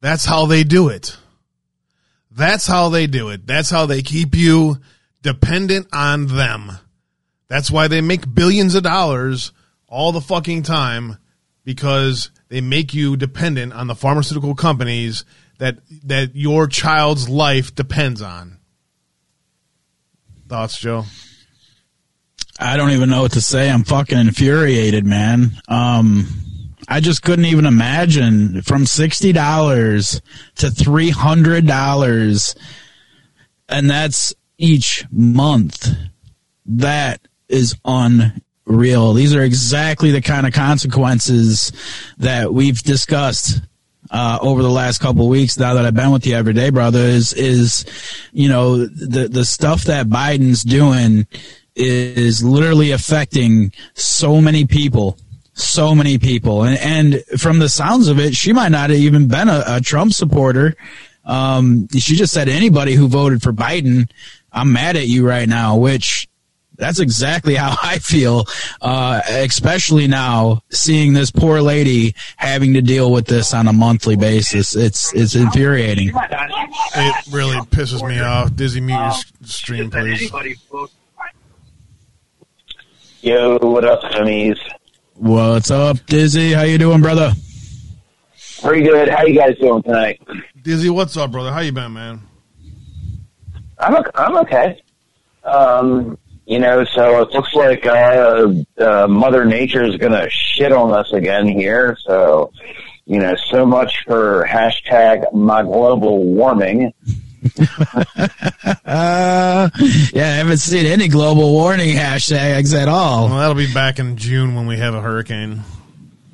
That's 0.00 0.24
how 0.24 0.46
they 0.46 0.64
do 0.64 0.88
it. 0.88 1.16
That's 2.30 2.66
how 2.66 2.88
they 2.88 3.06
do 3.06 3.30
it. 3.30 3.46
That's 3.46 3.70
how 3.70 3.86
they 3.86 4.02
keep 4.02 4.34
you 4.34 4.78
dependent 5.22 5.88
on 5.92 6.26
them. 6.26 6.72
That's 7.48 7.70
why 7.70 7.88
they 7.88 8.00
make 8.00 8.32
billions 8.32 8.74
of 8.74 8.84
dollars 8.84 9.52
all 9.88 10.12
the 10.12 10.20
fucking 10.20 10.62
time 10.62 11.18
because 11.64 12.30
they 12.48 12.60
make 12.60 12.94
you 12.94 13.16
dependent 13.16 13.72
on 13.72 13.88
the 13.88 13.94
pharmaceutical 13.94 14.54
companies 14.54 15.24
that 15.58 15.78
that 16.04 16.34
your 16.34 16.66
child's 16.66 17.28
life 17.28 17.74
depends 17.74 18.22
on. 18.22 18.58
Thoughts, 20.48 20.78
Joe? 20.78 21.04
I 22.58 22.76
don't 22.76 22.90
even 22.90 23.10
know 23.10 23.22
what 23.22 23.32
to 23.32 23.40
say. 23.40 23.70
I'm 23.70 23.84
fucking 23.84 24.18
infuriated, 24.18 25.06
man. 25.06 25.52
Um, 25.68 26.26
I 26.92 26.98
just 26.98 27.22
couldn't 27.22 27.44
even 27.44 27.66
imagine 27.66 28.62
from 28.62 28.84
sixty 28.84 29.32
dollars 29.32 30.20
to 30.56 30.70
three 30.70 31.10
hundred 31.10 31.64
dollars, 31.64 32.56
and 33.68 33.88
that's 33.88 34.34
each 34.58 35.04
month. 35.12 35.88
That 36.66 37.20
is 37.48 37.76
unreal. 37.84 39.12
These 39.12 39.36
are 39.36 39.42
exactly 39.42 40.10
the 40.10 40.20
kind 40.20 40.48
of 40.48 40.52
consequences 40.52 41.72
that 42.18 42.52
we've 42.52 42.82
discussed 42.82 43.60
uh, 44.10 44.38
over 44.42 44.62
the 44.62 44.68
last 44.68 44.98
couple 44.98 45.28
weeks 45.28 45.58
now 45.58 45.74
that 45.74 45.84
I've 45.84 45.94
been 45.94 46.10
with 46.10 46.26
you 46.26 46.34
every 46.34 46.54
day, 46.54 46.70
brother, 46.70 47.00
is, 47.00 47.32
is, 47.32 47.84
you 48.32 48.48
know, 48.48 48.86
the, 48.86 49.28
the 49.28 49.44
stuff 49.44 49.84
that 49.84 50.08
Biden's 50.08 50.64
doing 50.64 51.26
is 51.76 52.42
literally 52.42 52.90
affecting 52.90 53.72
so 53.94 54.40
many 54.40 54.66
people 54.66 55.16
so 55.62 55.94
many 55.94 56.18
people. 56.18 56.64
And, 56.64 56.78
and 56.78 57.40
from 57.40 57.58
the 57.58 57.68
sounds 57.68 58.08
of 58.08 58.18
it, 58.18 58.34
she 58.34 58.52
might 58.52 58.70
not 58.70 58.90
have 58.90 58.98
even 58.98 59.28
been 59.28 59.48
a, 59.48 59.62
a 59.66 59.80
Trump 59.80 60.12
supporter. 60.12 60.76
Um, 61.24 61.88
she 61.96 62.16
just 62.16 62.32
said 62.32 62.48
anybody 62.48 62.94
who 62.94 63.08
voted 63.08 63.42
for 63.42 63.52
Biden, 63.52 64.10
I'm 64.52 64.72
mad 64.72 64.96
at 64.96 65.06
you 65.06 65.26
right 65.26 65.48
now, 65.48 65.76
which 65.76 66.28
that's 66.80 66.98
exactly 66.98 67.54
how 67.56 67.76
I 67.82 67.98
feel, 67.98 68.46
uh, 68.80 69.20
especially 69.26 70.08
now 70.08 70.62
seeing 70.70 71.12
this 71.12 71.30
poor 71.30 71.60
lady 71.60 72.14
having 72.36 72.74
to 72.74 72.82
deal 72.82 73.12
with 73.12 73.26
this 73.26 73.54
on 73.54 73.68
a 73.68 73.72
monthly 73.72 74.16
basis. 74.16 74.74
It's, 74.74 75.14
it's 75.14 75.34
infuriating. 75.34 76.08
It 76.08 77.26
really 77.30 77.58
pisses 77.66 78.06
me 78.06 78.18
off. 78.20 78.54
Dizzy, 78.56 78.80
mute 78.80 78.96
your 78.96 79.12
stream, 79.44 79.90
please. 79.90 80.32
Yo, 83.22 83.58
what 83.58 83.84
up, 83.84 84.00
homies? 84.00 84.58
What's 85.20 85.70
up, 85.70 85.98
Dizzy? 86.06 86.52
How 86.52 86.62
you 86.62 86.78
doing, 86.78 87.02
brother? 87.02 87.34
Pretty 88.62 88.80
good. 88.80 89.10
How 89.10 89.22
you 89.24 89.38
guys 89.38 89.54
doing 89.58 89.82
tonight? 89.82 90.18
Dizzy, 90.62 90.88
what's 90.88 91.14
up, 91.14 91.30
brother? 91.30 91.52
How 91.52 91.60
you 91.60 91.72
been, 91.72 91.92
man? 91.92 92.22
I'm 93.78 93.96
okay. 93.96 94.10
I'm 94.14 94.36
okay. 94.38 94.82
Um, 95.44 96.16
you 96.46 96.58
know, 96.58 96.86
so 96.86 97.20
it 97.20 97.32
looks 97.32 97.52
like 97.52 97.84
uh, 97.84 98.50
uh, 98.78 99.06
Mother 99.08 99.44
Nature 99.44 99.84
is 99.84 99.96
going 99.96 100.12
to 100.12 100.26
shit 100.30 100.72
on 100.72 100.90
us 100.94 101.12
again 101.12 101.46
here. 101.46 101.98
So, 102.00 102.50
you 103.04 103.18
know, 103.18 103.34
so 103.50 103.66
much 103.66 104.02
for 104.06 104.46
hashtag 104.48 105.30
my 105.34 105.62
global 105.62 106.24
warming. 106.24 106.94
Uh, 108.84 109.70
yeah, 110.12 110.24
I 110.24 110.36
haven't 110.36 110.58
seen 110.58 110.86
any 110.86 111.08
global 111.08 111.52
warning 111.52 111.96
hashtags 111.96 112.74
at 112.74 112.88
all. 112.88 113.28
Well, 113.28 113.38
that'll 113.38 113.54
be 113.54 113.72
back 113.72 113.98
in 113.98 114.16
June 114.16 114.54
when 114.54 114.66
we 114.66 114.76
have 114.78 114.94
a 114.94 115.00
hurricane. 115.00 115.62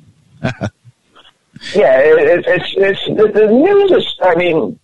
yeah, 0.41 1.99
it, 1.99 2.45
it's 2.47 2.73
it's 2.77 3.05
the, 3.05 3.31
the 3.33 3.47
news 3.47 3.91
is. 3.91 4.15
I 4.21 4.35
mean, 4.35 4.79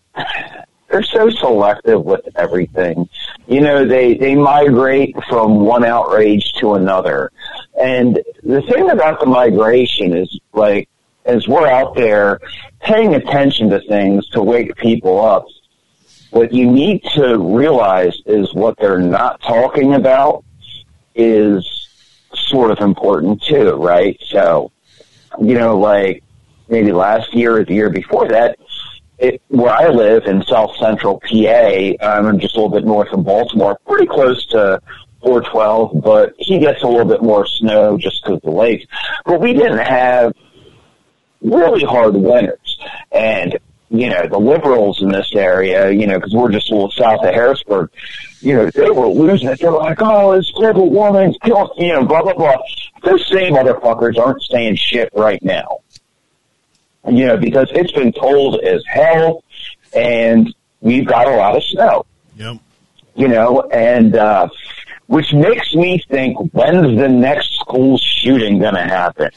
they're 0.89 1.03
so 1.03 1.29
selective 1.29 2.03
with 2.03 2.21
everything. 2.35 3.09
You 3.47 3.61
know, 3.61 3.85
they 3.85 4.15
they 4.15 4.35
migrate 4.35 5.15
from 5.27 5.59
one 5.59 5.83
outrage 5.83 6.53
to 6.59 6.75
another, 6.75 7.31
and 7.81 8.19
the 8.43 8.61
thing 8.61 8.89
about 8.89 9.19
the 9.19 9.25
migration 9.25 10.15
is 10.15 10.39
like 10.53 10.89
as 11.25 11.47
we're 11.47 11.67
out 11.67 11.95
there 11.95 12.39
paying 12.81 13.15
attention 13.15 13.69
to 13.69 13.79
things 13.81 14.27
to 14.29 14.41
wake 14.41 14.75
people 14.75 15.23
up 15.23 15.45
what 16.33 16.51
you 16.51 16.69
need 16.69 17.03
to 17.13 17.37
realize 17.37 18.19
is 18.25 18.51
what 18.55 18.75
they're 18.79 18.99
not 18.99 19.39
talking 19.41 19.93
about 19.93 20.43
is 21.13 21.87
sort 22.33 22.71
of 22.71 22.79
important 22.79 23.39
too, 23.43 23.73
right? 23.73 24.19
So, 24.25 24.71
you 25.39 25.53
know, 25.53 25.77
like 25.77 26.23
maybe 26.67 26.91
last 26.91 27.35
year 27.35 27.57
or 27.57 27.65
the 27.65 27.75
year 27.75 27.91
before 27.91 28.27
that, 28.29 28.57
it, 29.19 29.43
where 29.49 29.71
I 29.71 29.89
live 29.89 30.25
in 30.25 30.43
South 30.43 30.75
Central 30.77 31.19
PA, 31.19 32.03
I'm 32.03 32.39
just 32.39 32.55
a 32.55 32.59
little 32.59 32.75
bit 32.75 32.83
north 32.83 33.13
of 33.13 33.23
Baltimore, 33.23 33.77
pretty 33.85 34.07
close 34.07 34.43
to 34.47 34.81
412, 35.21 36.01
but 36.03 36.33
he 36.39 36.57
gets 36.57 36.81
a 36.81 36.87
little 36.87 37.05
bit 37.05 37.21
more 37.21 37.45
snow 37.45 37.95
just 37.95 38.23
because 38.23 38.37
of 38.37 38.41
the 38.41 38.49
lake. 38.49 38.87
But 39.23 39.39
we 39.39 39.53
didn't 39.53 39.85
have 39.85 40.33
really 41.43 41.83
hard 41.83 42.15
winters. 42.15 42.79
And 43.11 43.59
you 43.93 44.09
know, 44.09 44.27
the 44.27 44.39
liberals 44.39 45.03
in 45.03 45.09
this 45.09 45.35
area, 45.35 45.91
you 45.91 46.07
know, 46.07 46.17
because 46.17 46.33
we're 46.33 46.51
just 46.51 46.71
a 46.71 46.73
little 46.73 46.89
south 46.89 47.23
of 47.23 47.31
Harrisburg, 47.31 47.91
you 48.39 48.55
know, 48.55 48.67
they 48.71 48.89
were 48.89 49.07
losing 49.07 49.49
it. 49.49 49.59
They're 49.59 49.69
like, 49.69 50.01
oh, 50.01 50.31
it's 50.31 50.49
global 50.49 50.89
warming, 50.89 51.35
killing, 51.43 51.69
you 51.77 51.93
know, 51.93 52.03
blah, 52.03 52.23
blah, 52.23 52.33
blah. 52.33 52.57
Those 53.03 53.27
same 53.29 53.53
motherfuckers 53.53 54.17
aren't 54.17 54.41
saying 54.41 54.77
shit 54.77 55.11
right 55.13 55.41
now. 55.43 55.81
You 57.07 57.27
know, 57.27 57.37
because 57.37 57.67
it's 57.73 57.91
been 57.91 58.11
cold 58.13 58.61
as 58.61 58.83
hell 58.87 59.43
and 59.95 60.51
we've 60.81 61.05
got 61.05 61.27
a 61.27 61.35
lot 61.35 61.55
of 61.55 61.63
snow. 61.63 62.07
Yep. 62.37 62.57
You 63.13 63.27
know, 63.27 63.61
and, 63.71 64.15
uh, 64.15 64.49
which 65.05 65.33
makes 65.33 65.75
me 65.75 66.03
think, 66.09 66.35
when's 66.51 66.97
the 66.99 67.09
next 67.09 67.59
school 67.59 67.99
shooting 67.99 68.57
going 68.57 68.73
to 68.73 68.81
happen? 68.81 69.29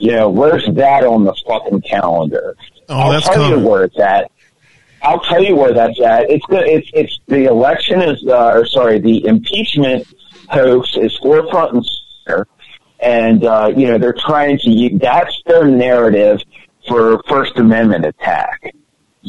You 0.00 0.12
know, 0.12 0.30
where's 0.30 0.66
that 0.66 1.04
on 1.04 1.24
the 1.24 1.34
fucking 1.46 1.82
calendar? 1.82 2.56
Oh, 2.88 2.98
I'll 2.98 3.12
that's 3.12 3.28
tell 3.28 3.50
you 3.50 3.58
where 3.58 3.84
it's 3.84 4.00
at. 4.00 4.32
I'll 5.02 5.20
tell 5.20 5.42
you 5.42 5.54
where 5.56 5.74
that's 5.74 6.00
at. 6.00 6.30
It's 6.30 6.44
the 6.48 6.58
it's 6.58 6.90
it's 6.94 7.20
the 7.28 7.44
election 7.44 8.00
is 8.00 8.24
uh, 8.26 8.52
or 8.54 8.66
sorry 8.66 8.98
the 8.98 9.26
impeachment 9.26 10.06
hoax 10.48 10.96
is 10.96 11.16
forefront 11.18 11.74
and 11.74 11.90
center, 12.24 12.46
and 13.00 13.44
uh, 13.44 13.72
you 13.76 13.88
know 13.88 13.98
they're 13.98 14.14
trying 14.14 14.58
to 14.60 14.70
use, 14.70 14.98
that's 15.00 15.38
their 15.46 15.66
narrative 15.66 16.40
for 16.88 17.22
First 17.28 17.58
Amendment 17.58 18.06
attack, 18.06 18.74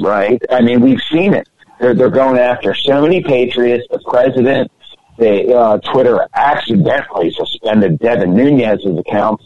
right? 0.01 0.41
I 0.49 0.61
mean 0.61 0.79
we've 0.79 1.01
seen 1.11 1.33
it. 1.33 1.49
They're 1.81 1.93
they're 1.93 2.09
going 2.09 2.37
after 2.37 2.73
so 2.73 3.01
many 3.01 3.21
patriots. 3.21 3.85
The 3.91 3.99
president, 4.09 4.71
they 5.17 5.53
uh, 5.53 5.79
Twitter 5.79 6.25
accidentally 6.33 7.31
suspended 7.31 7.99
Devin 7.99 8.33
Nunes's 8.33 8.97
account 8.97 9.41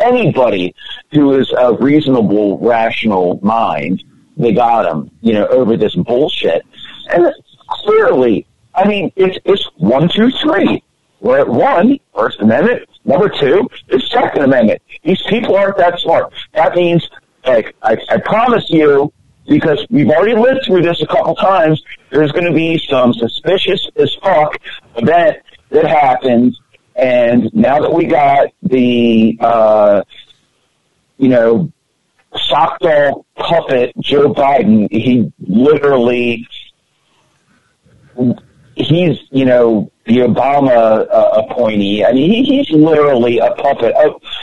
anybody 0.00 0.74
who 1.12 1.34
is 1.34 1.52
a 1.52 1.74
reasonable, 1.74 2.58
rational 2.58 3.40
mind 3.42 4.02
they 4.38 4.52
got 4.52 4.86
him, 4.86 5.10
you 5.20 5.34
know, 5.34 5.46
over 5.48 5.76
this 5.76 5.94
bullshit. 5.94 6.64
And 7.10 7.32
clearly, 7.68 8.46
I 8.74 8.86
mean, 8.86 9.12
it's, 9.16 9.38
it's 9.44 9.68
one, 9.76 10.08
two, 10.08 10.30
three. 10.30 10.82
We're 11.20 11.40
at 11.40 11.48
one, 11.48 11.98
First 12.14 12.40
Amendment. 12.40 12.88
Number 13.04 13.28
two 13.28 13.68
is 13.88 14.08
Second 14.08 14.44
Amendment. 14.44 14.80
These 15.02 15.22
people 15.28 15.56
aren't 15.56 15.76
that 15.78 15.98
smart. 15.98 16.32
That 16.54 16.76
means, 16.76 17.08
like, 17.44 17.74
I, 17.82 17.98
I 18.08 18.18
promise 18.18 18.64
you, 18.68 19.12
because 19.48 19.84
we've 19.90 20.08
already 20.08 20.36
lived 20.38 20.60
through 20.66 20.82
this 20.82 21.02
a 21.02 21.06
couple 21.06 21.34
times, 21.34 21.82
there's 22.10 22.30
going 22.30 22.44
to 22.44 22.52
be 22.52 22.78
some 22.78 23.12
suspicious 23.14 23.88
as 23.96 24.14
fuck 24.22 24.56
event 24.96 25.38
that 25.70 25.86
happens. 25.86 26.60
And 26.98 27.48
now 27.54 27.80
that 27.80 27.92
we 27.92 28.06
got 28.06 28.48
the, 28.62 29.38
uh, 29.40 30.02
you 31.16 31.28
know, 31.28 31.72
sock 32.36 32.80
doll 32.80 33.24
puppet 33.36 33.92
Joe 34.00 34.34
Biden, 34.34 34.88
he 34.90 35.32
literally, 35.38 36.46
he's, 38.74 39.20
you 39.30 39.44
know, 39.44 39.90
the 40.06 40.18
Obama 40.18 41.06
uh, 41.08 41.44
appointee. 41.46 42.04
I 42.04 42.12
mean, 42.12 42.30
he, 42.30 42.42
he's 42.42 42.70
literally 42.70 43.38
a 43.38 43.52
puppet. 43.52 43.94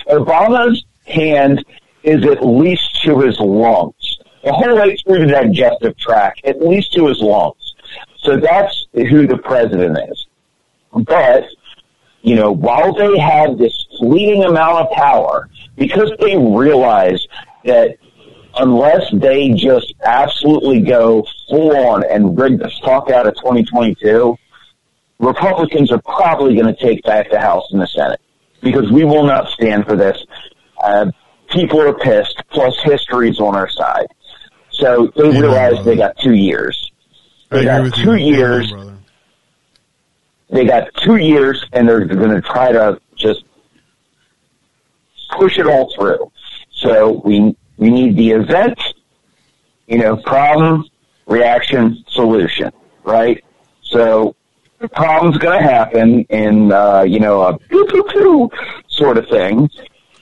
Obama's 0.07 0.85
hand 1.05 1.63
is 2.03 2.25
at 2.25 2.45
least 2.45 3.01
to 3.03 3.19
his 3.19 3.37
lungs, 3.39 4.19
the 4.43 4.53
whole 4.53 4.77
way 4.77 4.95
through 4.97 5.25
the 5.25 5.31
digestive 5.31 5.97
tract, 5.97 6.45
at 6.45 6.61
least 6.61 6.93
to 6.93 7.07
his 7.07 7.19
lungs. 7.19 7.75
So 8.17 8.37
that's 8.37 8.87
who 8.93 9.27
the 9.27 9.37
president 9.37 9.97
is. 10.09 10.27
But, 10.93 11.45
you 12.25 12.35
know, 12.35 12.51
while 12.51 12.91
they 12.91 13.19
have 13.19 13.59
this 13.59 13.85
fleeting 13.99 14.43
amount 14.43 14.79
of 14.79 14.91
power, 14.97 15.47
because 15.75 16.11
they 16.19 16.35
realize 16.35 17.25
that 17.65 17.97
unless 18.57 19.03
they 19.13 19.49
just 19.49 19.93
absolutely 20.03 20.81
go 20.81 21.23
full 21.47 21.77
on 21.77 22.03
and 22.03 22.35
rig 22.35 22.57
the 22.57 22.71
fuck 22.83 23.11
out 23.11 23.27
of 23.27 23.35
2022, 23.35 24.35
Republicans 25.19 25.91
are 25.91 26.01
probably 26.01 26.55
going 26.55 26.73
to 26.73 26.81
take 26.81 27.03
back 27.03 27.29
the 27.29 27.39
House 27.39 27.67
and 27.71 27.79
the 27.79 27.87
Senate 27.87 28.19
because 28.59 28.91
we 28.91 29.03
will 29.03 29.23
not 29.23 29.47
stand 29.49 29.85
for 29.85 29.95
this. 29.95 30.25
Uh, 30.83 31.11
people 31.51 31.79
are 31.79 31.93
pissed, 31.93 32.41
plus 32.49 32.75
history's 32.83 33.39
on 33.39 33.55
our 33.55 33.69
side. 33.69 34.07
So 34.71 35.11
they 35.15 35.29
realize 35.29 35.73
brother. 35.73 35.83
they 35.83 35.95
got 35.95 36.17
two 36.17 36.33
years. 36.33 36.91
They 37.51 37.67
agree 37.67 37.89
got 37.91 37.95
two 37.97 38.15
you. 38.15 38.35
years. 38.35 38.73
They 40.49 40.65
got 40.65 40.93
two 40.95 41.17
years, 41.17 41.65
and 41.73 41.87
they're 41.87 42.05
going 42.05 42.29
to 42.29 42.41
try 42.41 42.71
to 42.71 42.99
just 43.15 43.43
push 45.31 45.57
it 45.57 45.67
all 45.67 45.93
through. 45.95 46.31
So 46.71 47.21
we 47.25 47.55
we 47.77 47.89
need 47.89 48.15
the 48.15 48.31
event, 48.31 48.79
you 49.87 49.97
know, 49.97 50.17
problem, 50.17 50.85
reaction, 51.25 52.03
solution, 52.07 52.71
right? 53.03 53.43
So 53.81 54.35
the 54.79 54.87
problem's 54.89 55.37
going 55.37 55.57
to 55.57 55.63
happen 55.63 56.21
in 56.29 56.71
uh, 56.71 57.01
you 57.01 57.19
know 57.19 57.41
a 57.41 57.57
poo 57.57 58.49
sort 58.87 59.17
of 59.17 59.27
thing 59.27 59.69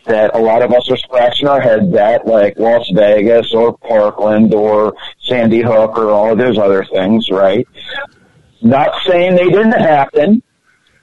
that 0.05 0.35
a 0.35 0.37
lot 0.37 0.61
of 0.61 0.71
us 0.73 0.89
are 0.89 0.97
scratching 0.97 1.47
our 1.47 1.61
heads 1.61 1.93
at, 1.95 2.27
like 2.27 2.57
Las 2.57 2.89
Vegas 2.93 3.53
or 3.53 3.77
Parkland 3.77 4.53
or 4.53 4.95
Sandy 5.21 5.61
Hook 5.61 5.97
or 5.97 6.11
all 6.11 6.33
of 6.33 6.37
those 6.37 6.57
other 6.57 6.83
things, 6.83 7.29
right? 7.29 7.67
Not 8.63 8.91
saying 9.05 9.35
they 9.35 9.49
didn't 9.49 9.73
happen, 9.73 10.41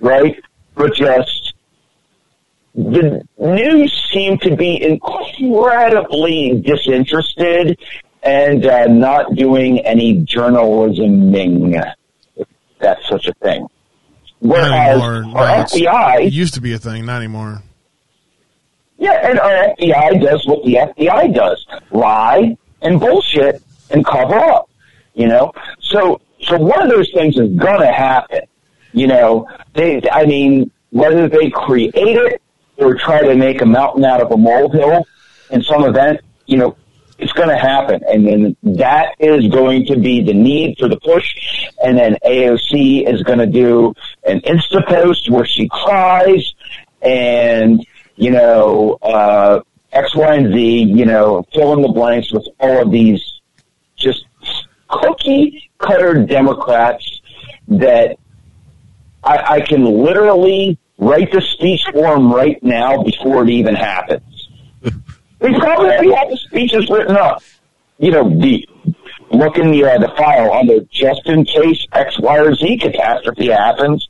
right? 0.00 0.40
But 0.74 0.94
just 0.94 1.54
the 2.74 3.22
news 3.38 4.08
seemed 4.12 4.40
to 4.42 4.56
be 4.56 4.82
incredibly 4.82 6.60
disinterested 6.64 7.78
and 8.22 8.64
uh, 8.66 8.86
not 8.86 9.34
doing 9.34 9.80
any 9.80 10.22
journalisming, 10.24 11.94
if 12.36 12.48
that's 12.78 13.06
such 13.08 13.26
a 13.26 13.34
thing. 13.34 13.66
Whereas 14.40 14.70
anymore. 15.02 15.22
No, 15.24 15.36
our 15.36 15.64
FBI, 15.64 16.26
It 16.26 16.32
used 16.32 16.54
to 16.54 16.60
be 16.62 16.72
a 16.72 16.78
thing, 16.78 17.04
not 17.04 17.16
anymore. 17.18 17.62
yeah, 18.98 19.28
and 19.28 19.38
our 19.38 19.74
FBI 19.78 20.22
does 20.22 20.46
what 20.46 20.64
the 20.64 20.74
FBI 20.74 21.34
does: 21.34 21.66
lie 21.90 22.56
and 22.80 22.98
bullshit 22.98 23.62
and 23.90 24.04
cover 24.06 24.36
up. 24.36 24.70
You 25.14 25.26
know, 25.28 25.52
so 25.80 26.20
so 26.42 26.58
one 26.58 26.82
of 26.82 26.88
those 26.88 27.10
things 27.12 27.36
is 27.38 27.50
gonna 27.56 27.92
happen. 27.92 28.40
You 28.92 29.06
know, 29.06 29.46
they, 29.74 30.02
I 30.10 30.26
mean, 30.26 30.70
whether 30.90 31.28
they 31.28 31.50
create 31.50 31.92
it 31.94 32.42
or 32.76 32.94
try 32.94 33.22
to 33.22 33.34
make 33.36 33.60
a 33.60 33.66
mountain 33.66 34.04
out 34.04 34.20
of 34.20 34.32
a 34.32 34.36
molehill 34.36 35.06
in 35.50 35.62
some 35.62 35.84
event, 35.84 36.20
you 36.46 36.56
know, 36.56 36.76
it's 37.18 37.32
going 37.32 37.48
to 37.50 37.56
happen. 37.56 38.02
And 38.08 38.26
then 38.26 38.56
that 38.76 39.14
is 39.18 39.46
going 39.48 39.86
to 39.86 39.96
be 39.96 40.22
the 40.22 40.32
need 40.32 40.78
for 40.78 40.88
the 40.88 40.98
push. 40.98 41.34
And 41.84 41.98
then 41.98 42.16
AOC 42.24 43.06
is 43.06 43.22
going 43.22 43.38
to 43.38 43.46
do 43.46 43.94
an 44.24 44.40
Insta 44.40 44.84
post 44.86 45.30
where 45.30 45.44
she 45.44 45.68
cries 45.68 46.54
and, 47.02 47.86
you 48.16 48.30
know, 48.30 48.98
uh, 49.02 49.60
X, 49.92 50.14
Y, 50.14 50.34
and 50.34 50.52
Z, 50.52 50.82
you 50.84 51.04
know, 51.04 51.44
fill 51.52 51.74
in 51.74 51.82
the 51.82 51.88
blanks 51.88 52.32
with 52.32 52.46
all 52.58 52.82
of 52.82 52.90
these 52.90 53.40
just 53.96 54.24
cookie 54.88 55.69
cutter 55.80 56.24
Democrats 56.24 57.20
that 57.68 58.18
I, 59.24 59.54
I 59.54 59.60
can 59.60 59.84
literally 59.84 60.78
write 60.98 61.32
the 61.32 61.40
speech 61.40 61.84
for 61.92 62.14
them 62.14 62.32
right 62.32 62.62
now 62.62 63.02
before 63.02 63.42
it 63.42 63.50
even 63.50 63.74
happens. 63.74 64.48
They 65.40 65.54
probably 65.54 65.86
already 65.86 66.12
have 66.12 66.28
the 66.28 66.36
speeches 66.36 66.90
written 66.90 67.16
up. 67.16 67.42
You 67.98 68.10
know, 68.10 68.28
the 68.28 68.68
look 69.30 69.56
in 69.56 69.70
the 69.70 69.84
uh, 69.84 69.98
the 69.98 70.12
file 70.14 70.50
on 70.52 70.66
the 70.66 70.86
just 70.90 71.22
in 71.24 71.46
case 71.46 71.86
X, 71.94 72.20
Y, 72.20 72.38
or 72.38 72.54
Z 72.54 72.76
catastrophe 72.76 73.48
happens. 73.48 74.06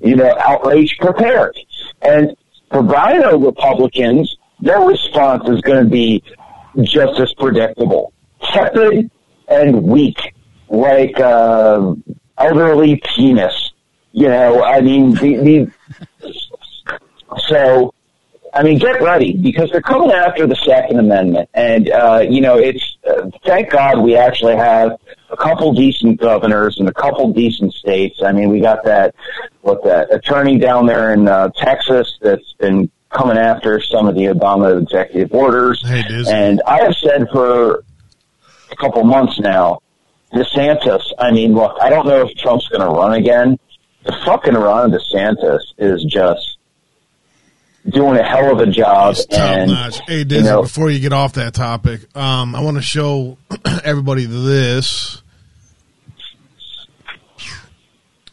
You 0.00 0.16
know, 0.16 0.34
outrage 0.42 0.96
prepared. 0.98 1.58
And 2.00 2.34
for 2.70 2.80
RINO 2.80 3.36
Republicans, 3.36 4.34
their 4.60 4.80
response 4.80 5.46
is 5.46 5.60
going 5.60 5.84
to 5.84 5.90
be 5.90 6.22
just 6.82 7.20
as 7.20 7.34
predictable, 7.34 8.14
tepid 8.42 9.10
and 9.48 9.82
weak, 9.82 10.34
like 10.68 11.18
uh, 11.20 11.94
elderly 12.38 13.00
penis. 13.14 13.72
You 14.12 14.28
know, 14.28 14.64
I 14.64 14.80
mean, 14.80 15.12
the, 15.14 15.68
the 16.22 16.32
so 17.48 17.92
I 18.56 18.62
mean, 18.62 18.78
get 18.78 19.02
ready 19.02 19.34
because 19.34 19.70
they're 19.70 19.82
coming 19.82 20.10
after 20.10 20.46
the 20.46 20.56
Second 20.56 20.98
Amendment, 20.98 21.50
and 21.52 21.90
uh, 21.90 22.24
you 22.26 22.40
know, 22.40 22.56
it's 22.56 22.96
uh, 23.06 23.28
thank 23.44 23.70
God 23.70 23.98
we 23.98 24.16
actually 24.16 24.56
have 24.56 24.98
a 25.30 25.36
couple 25.36 25.74
decent 25.74 26.18
governors 26.18 26.78
and 26.78 26.88
a 26.88 26.94
couple 26.94 27.30
decent 27.32 27.74
states. 27.74 28.22
I 28.24 28.32
mean, 28.32 28.48
we 28.48 28.60
got 28.60 28.82
that 28.84 29.14
what 29.60 29.84
that 29.84 30.12
attorney 30.12 30.58
down 30.58 30.86
there 30.86 31.12
in 31.12 31.28
uh, 31.28 31.50
Texas 31.50 32.16
that's 32.22 32.54
been 32.54 32.90
coming 33.10 33.36
after 33.36 33.80
some 33.80 34.08
of 34.08 34.14
the 34.14 34.24
Obama 34.24 34.80
executive 34.80 35.32
orders, 35.34 35.86
Hey, 35.86 36.02
and 36.28 36.62
I 36.66 36.82
have 36.82 36.94
said 36.94 37.28
for 37.30 37.84
a 38.70 38.76
couple 38.76 39.04
months 39.04 39.38
now, 39.38 39.80
DeSantis. 40.36 41.02
I 41.18 41.30
mean, 41.32 41.54
look, 41.54 41.76
I 41.80 41.90
don't 41.90 42.06
know 42.06 42.26
if 42.26 42.36
Trump's 42.36 42.68
going 42.68 42.80
to 42.82 42.88
run 42.88 43.14
again. 43.14 43.58
The 44.04 44.16
fucking 44.24 44.54
Ron 44.54 44.92
DeSantis 44.92 45.60
is 45.78 46.04
just 46.04 46.58
doing 47.88 48.18
a 48.18 48.22
hell 48.22 48.52
of 48.52 48.60
a 48.60 48.70
job, 48.70 49.14
top 49.30 49.40
and 49.40 49.70
notch. 49.70 50.00
Hey, 50.06 50.24
Dizzy, 50.24 50.44
know- 50.44 50.62
before 50.62 50.90
you 50.90 51.00
get 51.00 51.12
off 51.12 51.34
that 51.34 51.54
topic, 51.54 52.14
um, 52.16 52.54
I 52.54 52.60
want 52.60 52.76
to 52.76 52.82
show 52.82 53.38
everybody 53.84 54.24
this. 54.26 55.22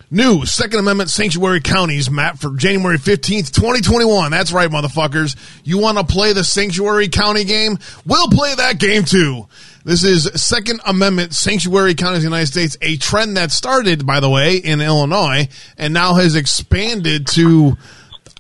New 0.10 0.46
Second 0.46 0.80
Amendment 0.80 1.10
sanctuary 1.10 1.60
counties 1.60 2.12
map 2.12 2.38
for 2.38 2.56
January 2.56 3.00
15th, 3.00 3.52
2021. 3.52 4.30
That's 4.30 4.52
right, 4.52 4.70
motherfuckers. 4.70 5.36
You 5.64 5.80
want 5.80 5.98
to 5.98 6.04
play 6.04 6.34
the 6.34 6.44
sanctuary 6.44 7.08
county 7.08 7.46
game? 7.46 7.80
We'll 8.06 8.28
play 8.28 8.54
that 8.54 8.78
game 8.78 9.06
too. 9.06 9.48
This 9.86 10.06
is 10.06 10.30
Second 10.42 10.80
Amendment 10.86 11.34
sanctuary 11.34 11.94
counties 11.94 12.24
in 12.24 12.30
the 12.30 12.38
United 12.38 12.48
States, 12.48 12.78
a 12.82 12.96
trend 12.96 13.36
that 13.36 13.52
started, 13.52 14.06
by 14.06 14.22
the 14.22 14.30
way, 14.30 14.56
in 14.56 14.80
Illinois 14.80 15.50
and 15.78 15.94
now 15.94 16.14
has 16.14 16.36
expanded 16.36 17.28
to 17.28 17.76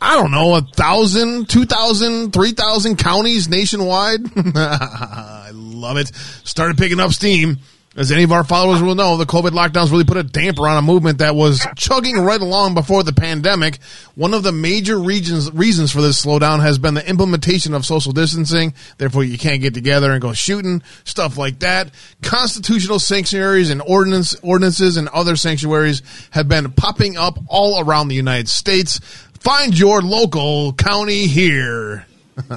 I 0.01 0.15
don't 0.15 0.31
know, 0.31 0.55
a 0.55 0.61
thousand, 0.61 1.49
two 1.49 1.65
thousand, 1.65 2.31
three 2.31 2.51
thousand 2.51 2.97
counties 2.97 3.47
nationwide. 3.49 4.19
I 4.55 5.51
love 5.53 5.97
it. 5.97 6.13
Started 6.43 6.77
picking 6.77 6.99
up 6.99 7.11
steam. 7.11 7.57
As 7.95 8.11
any 8.11 8.23
of 8.23 8.31
our 8.31 8.43
followers 8.43 8.81
will 8.81 8.95
know, 8.95 9.17
the 9.17 9.25
COVID 9.25 9.51
lockdowns 9.51 9.91
really 9.91 10.03
put 10.03 10.17
a 10.17 10.23
damper 10.23 10.67
on 10.67 10.77
a 10.77 10.81
movement 10.81 11.19
that 11.19 11.35
was 11.35 11.63
chugging 11.75 12.17
right 12.17 12.41
along 12.41 12.73
before 12.73 13.03
the 13.03 13.13
pandemic. 13.13 13.77
One 14.15 14.33
of 14.33 14.41
the 14.41 14.51
major 14.51 14.97
regions, 14.97 15.51
reasons 15.51 15.91
for 15.91 16.01
this 16.01 16.25
slowdown 16.25 16.61
has 16.61 16.79
been 16.79 16.95
the 16.95 17.07
implementation 17.07 17.75
of 17.75 17.85
social 17.85 18.11
distancing. 18.11 18.73
Therefore, 18.97 19.23
you 19.23 19.37
can't 19.37 19.61
get 19.61 19.75
together 19.75 20.11
and 20.11 20.19
go 20.19 20.33
shooting, 20.33 20.81
stuff 21.03 21.37
like 21.37 21.59
that. 21.59 21.91
Constitutional 22.23 22.97
sanctuaries 22.97 23.69
and 23.69 23.79
ordinance, 23.83 24.35
ordinances 24.41 24.97
and 24.97 25.07
other 25.09 25.35
sanctuaries 25.35 26.01
have 26.31 26.47
been 26.47 26.71
popping 26.71 27.15
up 27.15 27.37
all 27.47 27.79
around 27.79 28.07
the 28.07 28.15
United 28.15 28.49
States. 28.49 28.99
Find 29.39 29.77
your 29.77 30.01
local 30.01 30.73
county 30.73 31.27
here. 31.27 32.07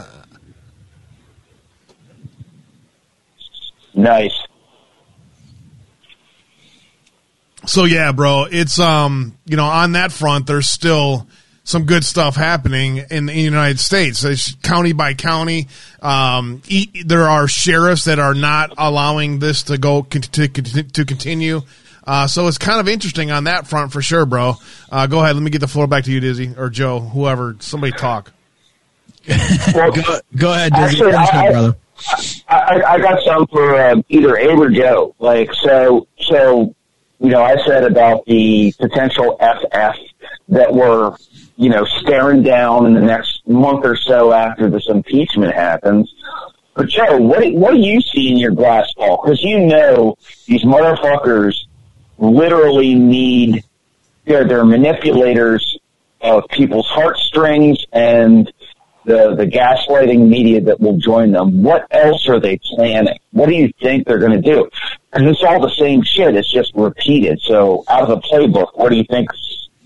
nice. 3.95 4.46
So 7.67 7.85
yeah, 7.85 8.13
bro, 8.13 8.47
it's 8.51 8.79
um, 8.79 9.37
you 9.45 9.57
know, 9.57 9.65
on 9.67 9.93
that 9.93 10.13
front, 10.13 10.47
there's 10.47 10.69
still 10.69 11.27
some 11.65 11.85
good 11.85 12.05
stuff 12.05 12.37
happening 12.37 12.99
in 13.11 13.27
the 13.27 13.35
United 13.35 13.81
States. 13.81 14.23
It's 14.25 14.55
county 14.57 14.93
by 14.93 15.15
county. 15.15 15.67
Um, 16.01 16.63
e- 16.69 17.03
there 17.05 17.27
are 17.27 17.49
sheriffs 17.49 18.05
that 18.05 18.21
are 18.21 18.35
not 18.35 18.73
allowing 18.79 19.41
this 19.41 19.65
to 19.65 19.79
go 19.79 20.05
con- 20.05 20.23
to, 20.23 20.47
to 20.49 21.05
continue. 21.05 21.63
Uh, 22.07 22.29
so 22.29 22.47
it's 22.47 22.59
kind 22.59 22.79
of 22.79 22.87
interesting 22.89 23.33
on 23.33 23.45
that 23.45 23.67
front 23.67 23.93
for 23.93 24.01
sure, 24.01 24.25
bro. 24.27 24.55
Uh, 24.93 25.09
go 25.09 25.19
ahead. 25.19 25.35
Let 25.35 25.43
me 25.43 25.51
get 25.51 25.61
the 25.61 25.67
floor 25.67 25.89
back 25.89 26.05
to 26.05 26.13
you, 26.13 26.21
Dizzy 26.21 26.55
or 26.57 26.71
Joe, 26.71 27.01
whoever. 27.01 27.57
Somebody 27.59 27.93
talk. 27.95 28.31
Well, 29.75 29.91
go, 29.91 30.03
go 30.37 30.53
ahead, 30.53 30.73
Dizzy. 30.73 31.03
Actually, 31.03 31.15
I- 31.15 31.47
up, 31.49 31.53
brother. 31.53 31.77
I, 32.49 32.83
I 32.87 32.99
got 33.01 33.21
some 33.25 33.47
for 33.49 33.83
um, 33.91 34.05
either 34.11 34.37
Abe 34.37 34.59
or 34.61 34.69
Joe. 34.71 35.17
Like 35.19 35.53
so, 35.55 36.07
so 36.21 36.76
you 37.21 37.31
know, 37.31 37.43
I 37.43 37.57
said 37.65 37.85
about 37.85 38.25
the 38.27 38.73
potential 38.79 39.37
FF 39.41 39.99
that 40.49 40.73
we're 40.73 41.15
you 41.57 41.71
know 41.71 41.85
staring 41.85 42.43
down 42.43 42.87
in 42.87 42.95
the 42.95 43.01
next 43.01 43.47
month 43.49 43.85
or 43.85 43.97
so 43.97 44.33
after 44.33 44.69
this 44.69 44.89
impeachment 44.89 45.55
happens. 45.55 46.13
But 46.75 46.89
Joe, 46.89 47.17
what 47.19 47.43
do- 47.43 47.57
what 47.57 47.73
do 47.73 47.79
you 47.81 48.01
see 48.01 48.31
in 48.31 48.37
your 48.37 48.51
glass 48.53 48.93
ball? 48.95 49.21
Because 49.25 49.43
you 49.43 49.61
know 49.61 50.17
these 50.47 50.63
motherfuckers 50.65 51.57
literally 52.19 52.95
need 52.95 53.65
they're 54.27 54.45
they're 54.47 54.65
manipulators 54.65 55.79
of 56.21 56.45
people's 56.49 56.87
heartstrings 56.89 57.85
and 57.93 58.53
the 59.07 59.35
the 59.35 59.47
gaslighting 59.47 60.29
media 60.29 60.61
that 60.61 60.81
will 60.81 60.99
join 60.99 61.33
them. 61.33 61.63
What 61.63 61.87
else 61.91 62.29
are 62.29 62.41
they 62.41 62.59
planning? 62.59 63.19
What 63.31 63.49
do 63.49 63.55
you 63.55 63.71
think 63.81 64.07
they're 64.07 64.19
going 64.19 64.33
to 64.33 64.41
do? 64.41 64.69
Because 65.13 65.31
it's 65.31 65.43
all 65.43 65.61
the 65.61 65.71
same 65.71 66.03
shit. 66.03 66.37
It's 66.37 66.51
just 66.51 66.73
repeated. 66.75 67.41
So 67.41 67.85
out 67.89 68.03
of 68.03 68.09
the 68.09 68.19
playbook, 68.19 68.71
what 68.75 68.91
do 68.91 68.97
you 68.97 69.05
think? 69.09 69.31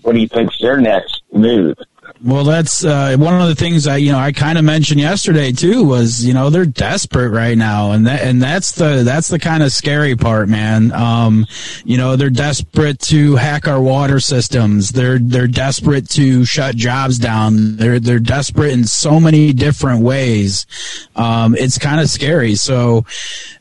What 0.01 0.13
do 0.13 0.19
you 0.19 0.27
think's 0.27 0.59
their 0.59 0.77
next 0.77 1.21
move? 1.31 1.77
Well, 2.23 2.43
that's 2.43 2.85
uh, 2.85 3.15
one 3.17 3.41
of 3.41 3.47
the 3.47 3.55
things 3.55 3.87
I, 3.87 3.97
you 3.97 4.11
know, 4.11 4.19
I 4.19 4.31
kind 4.31 4.59
of 4.59 4.63
mentioned 4.63 4.99
yesterday 4.99 5.51
too. 5.51 5.83
Was 5.83 6.23
you 6.23 6.35
know 6.35 6.51
they're 6.51 6.65
desperate 6.65 7.29
right 7.29 7.57
now, 7.57 7.93
and 7.93 8.05
that 8.05 8.21
and 8.21 8.39
that's 8.39 8.73
the 8.73 9.01
that's 9.03 9.27
the 9.27 9.39
kind 9.39 9.63
of 9.63 9.71
scary 9.71 10.15
part, 10.15 10.47
man. 10.47 10.91
Um, 10.91 11.47
you 11.83 11.97
know, 11.97 12.15
they're 12.15 12.29
desperate 12.29 12.99
to 12.99 13.37
hack 13.37 13.67
our 13.67 13.81
water 13.81 14.19
systems. 14.19 14.89
They're 14.89 15.17
they're 15.17 15.47
desperate 15.47 16.09
to 16.11 16.45
shut 16.45 16.75
jobs 16.75 17.17
down. 17.17 17.77
They're 17.77 17.99
they're 17.99 18.19
desperate 18.19 18.71
in 18.71 18.83
so 18.83 19.19
many 19.19 19.51
different 19.51 20.03
ways. 20.03 20.67
Um, 21.15 21.55
it's 21.55 21.79
kind 21.79 22.01
of 22.01 22.07
scary. 22.07 22.53
So, 22.53 23.03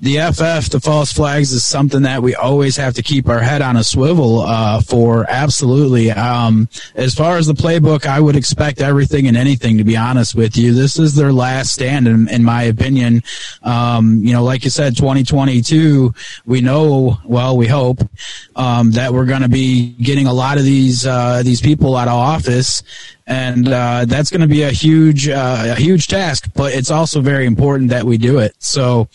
the 0.00 0.18
FF, 0.18 0.68
the 0.68 0.80
false 0.82 1.14
flags, 1.14 1.52
is 1.52 1.64
something 1.64 2.02
that 2.02 2.22
we 2.22 2.34
always 2.34 2.76
have 2.76 2.92
to 2.94 3.02
keep 3.02 3.26
our 3.26 3.40
head 3.40 3.62
on 3.62 3.78
a 3.78 3.84
swivel 3.84 4.40
uh, 4.40 4.82
for. 4.82 5.24
Absolutely. 5.30 6.10
Um, 6.10 6.68
as 6.94 7.14
far 7.14 7.38
as 7.38 7.46
the 7.46 7.54
playbook, 7.54 8.04
I 8.04 8.20
would 8.20 8.36
expect 8.36 8.49
everything 8.58 9.26
and 9.26 9.36
anything. 9.36 9.78
To 9.78 9.84
be 9.84 9.96
honest 9.96 10.34
with 10.34 10.56
you, 10.56 10.72
this 10.72 10.98
is 10.98 11.14
their 11.14 11.32
last 11.32 11.72
stand, 11.72 12.06
in, 12.06 12.28
in 12.28 12.44
my 12.44 12.64
opinion. 12.64 13.22
Um, 13.62 14.22
you 14.22 14.32
know, 14.32 14.42
like 14.42 14.64
you 14.64 14.70
said, 14.70 14.96
2022. 14.96 16.14
We 16.46 16.60
know, 16.60 17.18
well, 17.24 17.56
we 17.56 17.66
hope 17.66 18.00
um, 18.56 18.92
that 18.92 19.12
we're 19.12 19.26
going 19.26 19.42
to 19.42 19.48
be 19.48 19.92
getting 19.92 20.26
a 20.26 20.32
lot 20.32 20.58
of 20.58 20.64
these 20.64 21.06
uh, 21.06 21.42
these 21.42 21.60
people 21.60 21.96
out 21.96 22.08
of 22.08 22.14
office, 22.14 22.82
and 23.26 23.68
uh, 23.68 24.04
that's 24.06 24.30
going 24.30 24.42
to 24.42 24.48
be 24.48 24.62
a 24.62 24.70
huge 24.70 25.28
uh, 25.28 25.64
a 25.66 25.74
huge 25.74 26.08
task. 26.08 26.50
But 26.54 26.74
it's 26.74 26.90
also 26.90 27.20
very 27.20 27.46
important 27.46 27.90
that 27.90 28.04
we 28.04 28.18
do 28.18 28.38
it. 28.38 28.54
So 28.58 29.08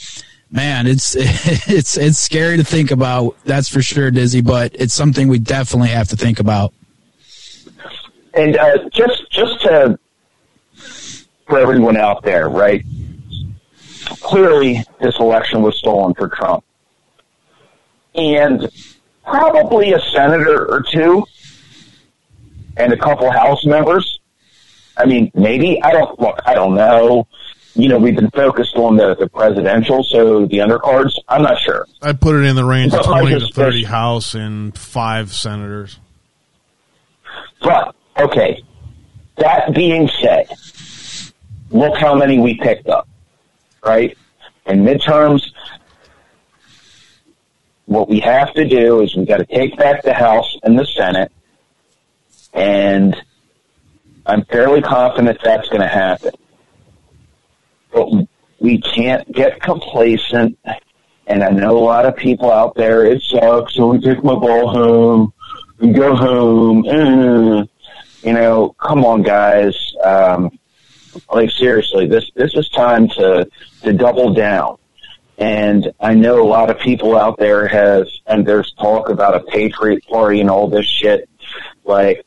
man, 0.51 0.87
it's 0.87 1.15
it's 1.17 1.97
it's 1.97 2.17
scary 2.17 2.57
to 2.57 2.63
think 2.63 2.91
about. 2.91 3.37
That's 3.45 3.69
for 3.69 3.81
sure, 3.81 4.11
Dizzy. 4.11 4.41
But 4.41 4.75
it's 4.75 4.93
something 4.93 5.27
we 5.27 5.39
definitely 5.39 5.89
have 5.89 6.09
to 6.09 6.15
think 6.15 6.39
about. 6.39 6.73
And 8.33 8.57
uh, 8.57 8.89
just 8.89 9.24
just 9.35 9.61
to 9.61 9.99
for 11.47 11.59
everyone 11.59 11.97
out 11.97 12.23
there, 12.23 12.49
right? 12.49 12.83
Clearly, 14.21 14.83
this 14.99 15.19
election 15.19 15.61
was 15.61 15.77
stolen 15.77 16.13
for 16.13 16.27
Trump, 16.29 16.63
and 18.15 18.69
probably 19.23 19.93
a 19.93 19.99
senator 19.99 20.65
or 20.71 20.81
two, 20.81 21.25
and 22.77 22.93
a 22.93 22.97
couple 22.97 23.29
House 23.31 23.65
members. 23.65 24.19
I 24.97 25.05
mean, 25.05 25.31
maybe 25.35 25.81
I 25.83 25.91
don't 25.91 26.19
look. 26.19 26.39
I 26.45 26.53
don't 26.53 26.75
know. 26.75 27.27
You 27.77 27.89
know, 27.89 27.97
we've 27.97 28.15
been 28.15 28.31
focused 28.31 28.77
on 28.77 28.95
the, 28.95 29.15
the 29.15 29.27
presidential, 29.27 30.01
so 30.03 30.45
the 30.45 30.59
undercards. 30.59 31.13
I'm 31.27 31.41
not 31.41 31.59
sure. 31.59 31.85
I 32.01 32.13
put 32.13 32.35
it 32.35 32.45
in 32.45 32.55
the 32.55 32.63
range 32.63 32.93
of 32.93 33.01
Well, 33.01 33.15
I 33.15 33.21
twenty 33.21 33.39
to 33.39 33.53
thirty 33.53 33.83
House 33.83 34.33
and 34.33 34.77
five 34.77 35.33
senators. 35.33 35.99
But 37.61 37.95
okay, 38.17 38.63
that 39.37 39.73
being 39.73 40.09
said, 40.21 40.49
look 41.69 41.97
how 41.97 42.15
many 42.15 42.39
we 42.39 42.55
picked 42.55 42.87
up, 42.87 43.07
right? 43.85 44.17
In 44.65 44.83
midterms, 44.83 45.51
what 47.85 48.09
we 48.09 48.19
have 48.19 48.53
to 48.53 48.67
do 48.67 49.01
is 49.01 49.15
we've 49.15 49.27
got 49.27 49.37
to 49.37 49.45
take 49.45 49.77
back 49.77 50.03
the 50.03 50.13
House 50.13 50.57
and 50.63 50.77
the 50.77 50.85
Senate, 50.85 51.31
and 52.53 53.15
I'm 54.25 54.43
fairly 54.45 54.81
confident 54.81 55.39
that's 55.43 55.69
going 55.69 55.81
to 55.81 55.87
happen. 55.87 56.31
But 57.91 58.09
we 58.59 58.79
can't 58.79 59.31
get 59.31 59.61
complacent. 59.61 60.57
And 61.27 61.43
I 61.43 61.49
know 61.49 61.77
a 61.77 61.79
lot 61.79 62.05
of 62.05 62.15
people 62.15 62.51
out 62.51 62.75
there, 62.75 63.05
it 63.05 63.21
sucks, 63.21 63.75
so 63.75 63.87
we 63.87 63.99
take 63.99 64.23
my 64.23 64.35
ball 64.35 64.67
home 64.67 65.33
and 65.79 65.95
go 65.95 66.15
home. 66.15 66.85
Eh. 66.87 67.65
You 68.25 68.33
know, 68.33 68.69
come 68.79 69.05
on, 69.05 69.21
guys. 69.21 69.75
Um, 70.03 70.57
like 71.31 71.51
seriously, 71.51 72.07
this 72.07 72.31
this 72.33 72.55
is 72.55 72.67
time 72.69 73.07
to 73.09 73.47
to 73.83 73.93
double 73.93 74.33
down. 74.33 74.77
And 75.37 75.91
I 75.99 76.15
know 76.15 76.41
a 76.41 76.47
lot 76.47 76.71
of 76.71 76.79
people 76.79 77.15
out 77.15 77.37
there 77.37 77.67
have, 77.67 78.07
and 78.25 78.43
there's 78.43 78.73
talk 78.79 79.09
about 79.09 79.35
a 79.35 79.41
patriot 79.41 80.03
party 80.07 80.41
and 80.41 80.49
all 80.49 80.67
this 80.67 80.87
shit. 80.87 81.29
Like, 81.83 82.25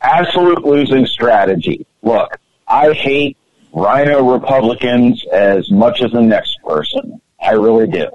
absolute 0.00 0.64
losing 0.64 1.04
strategy. 1.04 1.84
Look, 2.02 2.38
I 2.66 2.92
hate 2.92 3.36
RINO 3.74 4.32
Republicans 4.32 5.26
as 5.30 5.70
much 5.70 6.00
as 6.00 6.12
the 6.12 6.22
next 6.22 6.58
person. 6.64 7.20
I 7.42 7.52
really 7.52 7.88
do. 7.88 8.08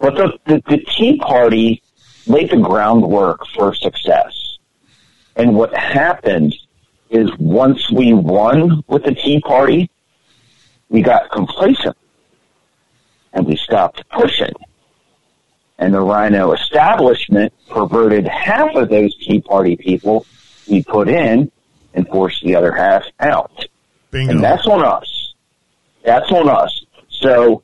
But 0.00 0.16
the, 0.16 0.38
the, 0.44 0.62
the 0.68 0.78
Tea 0.78 1.16
Party 1.18 1.82
laid 2.26 2.50
the 2.50 2.56
groundwork 2.56 3.46
for 3.54 3.74
success. 3.74 4.49
And 5.40 5.56
what 5.56 5.74
happened 5.74 6.54
is 7.08 7.30
once 7.38 7.90
we 7.90 8.12
won 8.12 8.84
with 8.88 9.04
the 9.04 9.14
Tea 9.14 9.40
Party, 9.40 9.90
we 10.90 11.00
got 11.00 11.30
complacent 11.30 11.96
and 13.32 13.46
we 13.46 13.56
stopped 13.56 14.06
pushing. 14.10 14.52
And 15.78 15.94
the 15.94 16.00
RINO 16.02 16.52
establishment 16.52 17.54
perverted 17.70 18.28
half 18.28 18.74
of 18.74 18.90
those 18.90 19.16
Tea 19.16 19.40
Party 19.40 19.76
people 19.76 20.26
we 20.68 20.82
put 20.82 21.08
in 21.08 21.50
and 21.94 22.06
forced 22.08 22.42
the 22.44 22.54
other 22.54 22.72
half 22.72 23.04
out. 23.18 23.64
Bingo. 24.10 24.32
And 24.32 24.44
that's 24.44 24.66
on 24.66 24.84
us. 24.84 25.32
That's 26.04 26.30
on 26.32 26.50
us. 26.50 26.84
So 27.08 27.62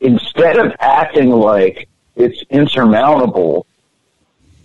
instead 0.00 0.58
of 0.58 0.72
acting 0.80 1.30
like 1.30 1.88
it's 2.16 2.42
insurmountable, 2.50 3.68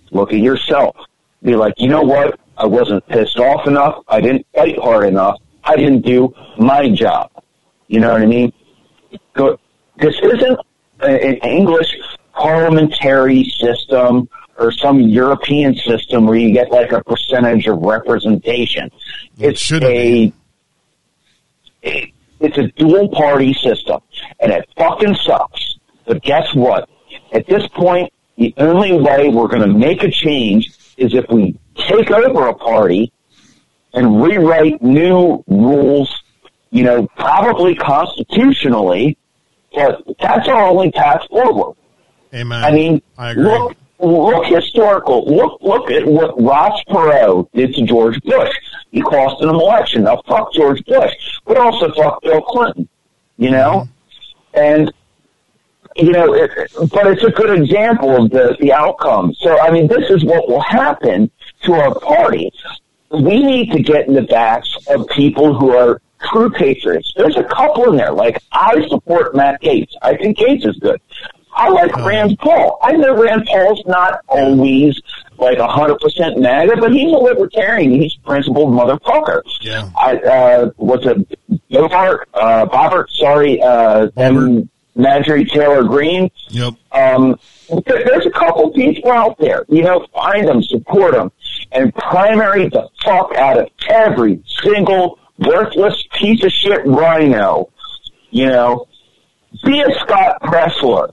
look 0.10 0.34
at 0.34 0.40
yourself. 0.40 0.96
Be 1.44 1.56
like, 1.56 1.74
you 1.78 1.88
know 1.88 2.02
what? 2.02 2.40
I 2.58 2.66
wasn't 2.66 3.08
pissed 3.08 3.40
off 3.40 3.66
enough. 3.68 4.04
I 4.08 4.20
didn't 4.20 4.46
fight 4.54 4.78
hard 4.78 5.08
enough. 5.08 5.40
I 5.64 5.76
didn't 5.76 6.02
do 6.02 6.34
my 6.58 6.90
job. 6.90 7.32
You 7.88 8.02
know 8.02 8.12
what 8.12 8.22
I 8.22 8.26
mean? 8.26 8.52
Go, 9.34 9.58
this 9.98 10.16
isn't 10.22 10.60
an 11.00 11.36
English 11.38 11.98
parliamentary 12.34 13.46
system 13.46 14.30
or 14.58 14.72
some 14.72 15.00
European 15.00 15.76
system 15.76 16.26
where 16.28 16.38
you 16.38 16.54
get 16.54 16.70
like 16.72 16.92
a 16.92 17.02
percentage 17.04 17.68
of 17.68 17.80
representation. 17.80 18.92
It 19.38 19.52
It's 19.52 19.62
shouldn't 19.62 19.92
a 19.92 20.34
it's 22.42 22.58
a 22.58 22.68
dual 22.74 23.10
party 23.10 23.54
system, 23.54 24.02
and 24.40 24.52
it 24.52 24.68
fucking 24.78 25.16
sucks. 25.16 25.76
But 26.06 26.22
guess 26.24 26.54
what? 26.54 26.90
At 27.34 27.48
this 27.48 27.68
point, 27.68 28.12
the 28.38 28.54
only 28.58 28.94
way 28.94 29.30
we're 29.30 29.48
going 29.48 29.62
to 29.62 29.68
make 29.68 30.04
a 30.04 30.12
change 30.12 30.72
is 31.00 31.14
if 31.14 31.26
we 31.30 31.58
take 31.76 32.12
over 32.12 32.48
a 32.48 32.54
party 32.54 33.12
and 33.94 34.22
rewrite 34.22 34.82
new 34.82 35.44
rules, 35.48 36.22
you 36.72 36.84
know, 36.84 37.08
probably 37.18 37.76
constitutionally, 37.76 39.18
but 39.74 40.04
that's 40.20 40.48
our 40.48 40.64
only 40.70 40.92
path 40.92 41.24
forward. 41.30 41.76
Amen. 42.34 42.64
I 42.64 42.72
mean, 42.72 43.02
I 43.18 43.34
look, 43.34 43.76
look 44.00 44.46
historical. 44.46 45.26
Look, 45.26 45.60
look 45.62 45.90
at 45.90 46.06
what 46.06 46.40
Ross 46.42 46.80
Perot 46.90 47.50
did 47.54 47.74
to 47.76 47.86
George 47.86 48.22
Bush. 48.22 48.54
He 48.92 49.02
cost 49.02 49.42
him 49.42 49.50
an 49.50 49.56
election. 49.56 50.04
Now, 50.04 50.22
fuck 50.28 50.54
George 50.54 50.84
Bush, 50.86 51.14
but 51.46 51.58
also 51.58 51.92
fuck 51.94 52.22
Bill 52.22 52.42
Clinton. 52.42 52.88
You 53.38 53.52
know, 53.52 53.88
Mm-hmm. 54.56 54.60
and 54.60 54.94
you 55.96 56.12
know, 56.12 56.34
it, 56.34 56.52
but 56.92 57.08
it's 57.08 57.24
a 57.24 57.32
good 57.32 57.60
example 57.60 58.24
of 58.24 58.32
the, 58.32 58.56
the 58.60 58.72
outcome. 58.74 59.34
So, 59.36 59.60
I 59.60 59.72
mean, 59.72 59.88
this 59.88 60.10
is 60.10 60.24
what 60.24 60.48
will 60.48 60.62
happen 60.62 61.30
to 61.64 61.74
our 61.74 61.94
party. 62.00 62.52
We 63.12 63.44
need 63.44 63.72
to 63.74 63.82
get 63.82 64.08
in 64.08 64.14
the 64.14 64.22
backs 64.22 64.74
of 64.90 65.08
people 65.08 65.58
who 65.58 65.76
are 65.76 66.02
true 66.32 66.50
patriots. 66.52 67.12
There's 67.16 67.38
a 67.38 67.44
couple 67.44 67.90
in 67.90 67.98
there. 67.98 68.12
Like, 68.12 68.42
I 68.52 68.86
support 68.88 69.36
Matt 69.36 69.62
Gaetz. 69.62 69.92
I 70.02 70.16
think 70.16 70.38
Gaetz 70.38 70.68
is 70.68 70.78
good. 70.78 71.02
I 71.52 71.70
like 71.70 71.92
Oh. 71.98 72.06
Rand 72.08 72.38
Paul. 72.40 72.78
I 72.82 72.92
know 72.94 73.22
Rand 73.22 73.46
Paul's 73.48 73.82
not 73.88 74.22
always 74.30 75.02
like 75.40 75.58
a 75.58 75.68
hundred 75.68 76.00
percent 76.00 76.38
MAGA, 76.40 76.78
but 76.80 76.92
he's 76.92 77.12
a 77.12 77.16
libertarian. 77.18 77.92
He's 77.92 78.16
a 78.24 78.28
principled 78.28 78.72
motherfucker. 78.74 79.42
Yeah. 79.62 79.90
I 79.98 80.18
uh 80.18 80.70
what's 80.78 81.06
it 81.06 81.18
Bobart 81.72 82.30
uh 82.34 82.66
Boebert, 82.68 83.10
sorry, 83.10 83.62
uh 83.62 84.10
and 84.16 84.70
Marjorie 85.00 85.46
Taylor 85.46 85.84
Greene. 85.84 86.30
Yep. 86.50 86.74
Um 86.92 87.40
there's 87.86 88.26
a 88.26 88.32
couple 88.32 88.72
people 88.72 89.12
out 89.12 89.38
there. 89.40 89.66
You 89.70 89.84
know, 89.84 90.06
find 90.14 90.48
them, 90.48 90.62
support 90.64 91.14
them, 91.14 91.32
and 91.72 91.94
primary 91.94 92.70
the 92.70 92.90
fuck 93.04 93.36
out 93.36 93.60
of 93.60 93.70
every 93.90 94.44
single 94.64 95.20
worthless 95.38 96.04
piece 96.14 96.44
of 96.44 96.52
shit 96.52 96.86
RINO. 96.86 97.70
You 98.32 98.48
know, 98.48 98.88
be 99.64 99.80
a 99.82 100.00
Scott 100.00 100.42
Presler. 100.44 101.12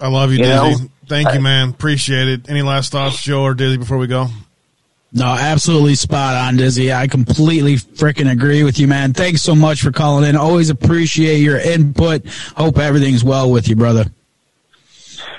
I 0.00 0.08
love 0.08 0.32
you, 0.32 0.38
You 0.38 0.44
know, 0.44 0.68
Dizzy. 0.68 0.90
Thank 1.06 1.34
you, 1.34 1.40
man. 1.40 1.70
Appreciate 1.70 2.28
it. 2.28 2.50
Any 2.50 2.62
last 2.62 2.92
thoughts, 2.92 3.22
Joe 3.22 3.42
or 3.42 3.54
Dizzy, 3.54 3.78
before 3.78 3.98
we 3.98 4.06
go? 4.06 4.28
No, 5.10 5.24
absolutely 5.26 5.94
spot 5.94 6.34
on, 6.36 6.56
Dizzy. 6.56 6.92
I 6.92 7.06
completely 7.06 7.76
freaking 7.76 8.30
agree 8.30 8.62
with 8.62 8.78
you, 8.78 8.86
man. 8.86 9.14
Thanks 9.14 9.42
so 9.42 9.54
much 9.54 9.80
for 9.80 9.90
calling 9.90 10.28
in. 10.28 10.36
Always 10.36 10.68
appreciate 10.68 11.38
your 11.38 11.58
input. 11.58 12.26
Hope 12.56 12.78
everything's 12.78 13.24
well 13.24 13.50
with 13.50 13.68
you, 13.68 13.76
brother. 13.76 14.04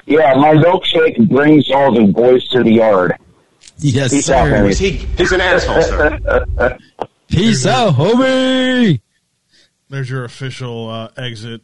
Yeah, 0.07 0.33
my 0.35 0.53
milkshake 0.55 1.29
brings 1.29 1.69
all 1.69 1.93
the 1.93 2.11
boys 2.11 2.47
to 2.49 2.63
the 2.63 2.71
yard. 2.71 3.15
Yes, 3.77 4.11
Peace 4.11 4.29
out, 4.31 4.45
sir. 4.47 4.63
baby. 4.63 4.73
He, 4.73 4.91
he's 5.17 5.31
an 5.31 5.41
asshole, 5.41 5.81
sir. 5.83 6.77
Peace 7.29 7.65
out, 7.67 7.93
homie. 7.93 8.99
There's 9.89 10.09
your 10.09 10.25
official 10.25 10.89
uh, 10.89 11.09
exit. 11.15 11.61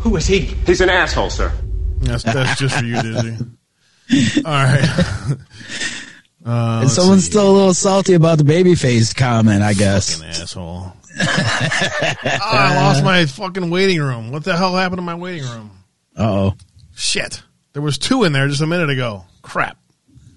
Who 0.00 0.14
is 0.16 0.26
he? 0.26 0.40
He's 0.40 0.82
an 0.82 0.90
asshole, 0.90 1.30
sir. 1.30 1.52
That's, 2.00 2.22
that's 2.22 2.60
just 2.60 2.76
for 2.76 2.84
you, 2.84 3.00
Dizzy. 3.00 4.42
All 4.44 4.52
right. 4.52 5.36
Uh, 6.44 6.80
And 6.82 6.90
someone's 6.90 7.24
see. 7.24 7.30
still 7.30 7.50
a 7.50 7.54
little 7.54 7.74
salty 7.74 8.14
about 8.14 8.38
the 8.38 8.44
baby 8.44 8.72
babyface 8.72 9.16
comment, 9.16 9.62
I 9.62 9.72
guess. 9.72 10.16
Fucking 10.16 10.28
asshole. 10.30 10.92
oh, 10.92 10.94
I 11.20 12.74
lost 12.76 13.04
my 13.04 13.24
fucking 13.26 13.70
waiting 13.70 14.00
room. 14.00 14.30
What 14.30 14.44
the 14.44 14.56
hell 14.56 14.74
happened 14.76 14.98
to 14.98 15.02
my 15.02 15.14
waiting 15.14 15.44
room? 15.48 15.70
Uh 16.16 16.22
oh. 16.22 16.54
Shit. 16.94 17.42
There 17.72 17.82
was 17.82 17.98
two 17.98 18.24
in 18.24 18.32
there 18.32 18.46
just 18.48 18.60
a 18.60 18.66
minute 18.66 18.90
ago. 18.90 19.24
Crap. 19.42 19.78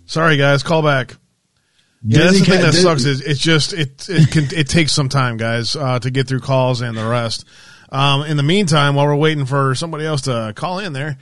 Sorry, 0.06 0.38
guys. 0.38 0.64
Call 0.64 0.82
back. 0.82 1.16
Yeah, 2.04 2.24
that's 2.26 2.40
the 2.40 2.46
thing 2.46 2.62
that 2.62 2.74
sucks 2.74 3.06
is 3.06 3.22
it's 3.22 3.40
just 3.40 3.74
it 3.74 4.08
it 4.08 4.32
can 4.32 4.46
it 4.58 4.70
takes 4.70 4.92
some 4.94 5.10
time, 5.10 5.38
guys, 5.38 5.76
uh, 5.76 6.00
to 6.00 6.10
get 6.12 6.28
through 6.28 6.40
calls 6.42 6.82
and 6.82 6.96
the 6.98 7.06
rest. 7.06 7.46
Um, 7.90 8.24
in 8.24 8.38
the 8.38 8.44
meantime, 8.44 8.96
while 8.96 9.08
we're 9.08 9.16
waiting 9.16 9.46
for 9.46 9.74
somebody 9.76 10.06
else 10.06 10.22
to 10.24 10.54
call 10.56 10.80
in 10.80 10.94
there, 10.94 11.18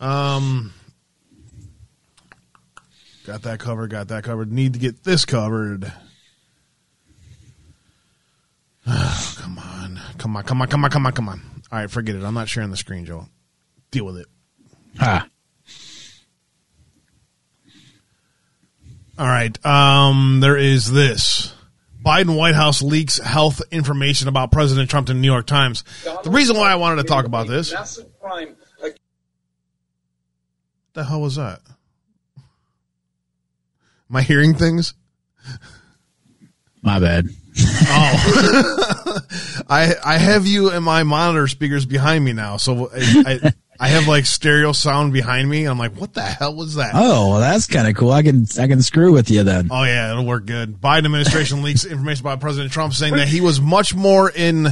um, 0.00 0.72
got 3.30 3.42
that 3.42 3.60
covered. 3.60 3.90
Got 3.90 4.08
that 4.08 4.24
covered. 4.24 4.50
Need 4.50 4.72
to 4.72 4.80
get 4.80 5.04
this 5.04 5.24
covered. 5.24 5.92
come 8.86 9.56
on, 9.56 10.00
come 10.18 10.36
on, 10.36 10.42
come 10.42 10.60
on, 10.60 10.68
come 10.68 10.84
on, 10.84 10.90
come 10.90 11.06
on, 11.06 11.12
come 11.12 11.28
on. 11.28 11.40
All 11.70 11.78
right, 11.78 11.88
forget 11.88 12.16
it. 12.16 12.24
I'm 12.24 12.34
not 12.34 12.48
sharing 12.48 12.72
the 12.72 12.76
screen, 12.76 13.04
Joel. 13.04 13.28
Deal 13.92 14.04
with 14.04 14.16
it. 14.16 14.26
Ha. 14.98 15.28
All 19.16 19.26
right. 19.26 19.64
Um, 19.64 20.40
there 20.40 20.56
is 20.56 20.90
this. 20.90 21.54
Biden 22.04 22.36
White 22.36 22.56
House 22.56 22.82
leaks 22.82 23.18
health 23.18 23.62
information 23.70 24.26
about 24.26 24.50
President 24.50 24.90
Trump 24.90 25.06
to 25.06 25.12
the 25.12 25.20
New 25.20 25.30
York 25.30 25.46
Times. 25.46 25.84
The 26.24 26.30
reason 26.30 26.56
why 26.56 26.72
I 26.72 26.76
wanted 26.76 27.02
to 27.02 27.08
talk 27.08 27.26
about 27.26 27.46
this. 27.46 27.72
What 27.72 28.96
the 30.94 31.04
hell 31.04 31.20
was 31.20 31.36
that? 31.36 31.60
Am 34.10 34.16
I 34.16 34.22
hearing 34.22 34.54
things? 34.54 34.94
My 36.82 36.98
bad. 36.98 37.28
Oh, 37.62 39.18
I 39.68 39.94
I 40.04 40.18
have 40.18 40.46
you 40.46 40.72
in 40.72 40.82
my 40.82 41.02
monitor 41.02 41.46
speakers 41.46 41.86
behind 41.86 42.24
me 42.24 42.32
now, 42.32 42.56
so 42.56 42.90
I, 42.92 43.24
I 43.44 43.52
I 43.78 43.88
have 43.88 44.08
like 44.08 44.26
stereo 44.26 44.72
sound 44.72 45.12
behind 45.12 45.48
me. 45.48 45.64
I'm 45.64 45.78
like, 45.78 45.92
what 45.96 46.14
the 46.14 46.22
hell 46.22 46.54
was 46.54 46.74
that? 46.76 46.92
Oh, 46.94 47.30
well, 47.30 47.40
that's 47.40 47.66
kind 47.66 47.88
of 47.88 47.94
cool. 47.96 48.12
I 48.12 48.22
can 48.22 48.46
I 48.58 48.66
can 48.66 48.82
screw 48.82 49.12
with 49.12 49.30
you 49.30 49.42
then. 49.42 49.68
Oh 49.70 49.84
yeah, 49.84 50.10
it'll 50.10 50.26
work 50.26 50.46
good. 50.46 50.80
Biden 50.80 51.06
administration 51.06 51.62
leaks 51.64 51.84
information 51.84 52.24
about 52.24 52.40
President 52.40 52.72
Trump 52.72 52.94
saying 52.94 53.14
that 53.16 53.28
he 53.28 53.40
was 53.40 53.60
much 53.60 53.94
more 53.94 54.30
in 54.30 54.68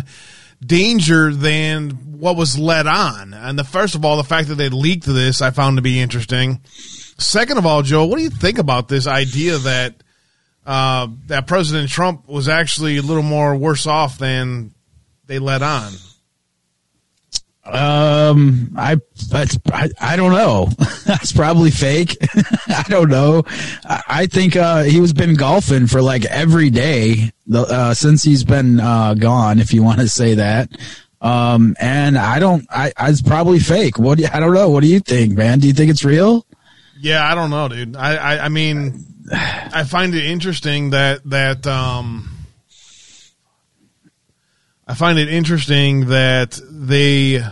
danger 0.64 1.32
than 1.34 1.90
what 2.18 2.36
was 2.36 2.58
led 2.58 2.86
on. 2.86 3.32
And 3.34 3.58
the 3.58 3.64
first 3.64 3.94
of 3.94 4.04
all, 4.04 4.16
the 4.16 4.24
fact 4.24 4.48
that 4.48 4.56
they 4.56 4.68
leaked 4.68 5.06
this, 5.06 5.42
I 5.42 5.50
found 5.50 5.76
to 5.76 5.82
be 5.82 6.00
interesting. 6.00 6.60
Second 7.18 7.58
of 7.58 7.66
all, 7.66 7.82
Joe, 7.82 8.06
what 8.06 8.16
do 8.16 8.22
you 8.22 8.30
think 8.30 8.58
about 8.58 8.88
this 8.88 9.06
idea 9.06 9.58
that 9.58 9.94
uh, 10.64 11.08
that 11.26 11.46
President 11.46 11.90
Trump 11.90 12.28
was 12.28 12.48
actually 12.48 12.98
a 12.98 13.02
little 13.02 13.22
more 13.22 13.56
worse 13.56 13.86
off 13.86 14.18
than 14.18 14.72
they 15.26 15.38
let 15.38 15.62
on? 15.62 15.92
Um, 17.64 18.72
I, 18.78 18.96
that's, 19.30 19.58
I, 19.70 19.90
I 20.00 20.16
don't 20.16 20.32
know. 20.32 20.68
That's 21.04 21.32
probably 21.32 21.70
fake. 21.70 22.16
I 22.66 22.84
don't 22.88 23.10
know. 23.10 23.42
I, 23.84 24.02
I 24.08 24.26
think, 24.26 24.56
uh, 24.56 24.84
he 24.84 25.02
was 25.02 25.12
been 25.12 25.34
golfing 25.34 25.86
for 25.86 26.00
like 26.00 26.24
every 26.24 26.70
day, 26.70 27.30
the, 27.46 27.60
uh, 27.60 27.92
since 27.92 28.22
he's 28.22 28.42
been, 28.42 28.80
uh, 28.80 29.12
gone, 29.12 29.58
if 29.58 29.74
you 29.74 29.82
want 29.82 30.00
to 30.00 30.08
say 30.08 30.34
that. 30.34 30.70
Um, 31.20 31.76
and 31.78 32.16
I 32.16 32.38
don't, 32.38 32.66
I, 32.70 32.92
I 32.96 33.10
it's 33.10 33.20
probably 33.20 33.58
fake. 33.58 33.98
What 33.98 34.16
do 34.16 34.24
you, 34.24 34.30
I 34.32 34.40
don't 34.40 34.54
know. 34.54 34.70
What 34.70 34.80
do 34.80 34.88
you 34.88 35.00
think, 35.00 35.36
man? 35.36 35.58
Do 35.58 35.66
you 35.66 35.74
think 35.74 35.90
it's 35.90 36.04
real? 36.04 36.46
Yeah, 37.00 37.24
I 37.24 37.34
don't 37.34 37.50
know, 37.50 37.68
dude. 37.68 37.96
I, 37.96 38.16
I, 38.16 38.44
I 38.46 38.48
mean, 38.48 39.04
I 39.32 39.84
find 39.84 40.14
it 40.14 40.24
interesting 40.24 40.90
that 40.90 41.22
that 41.30 41.66
um, 41.66 42.30
I 44.86 44.94
find 44.94 45.18
it 45.18 45.28
interesting 45.28 46.06
that 46.06 46.58
they 46.70 47.42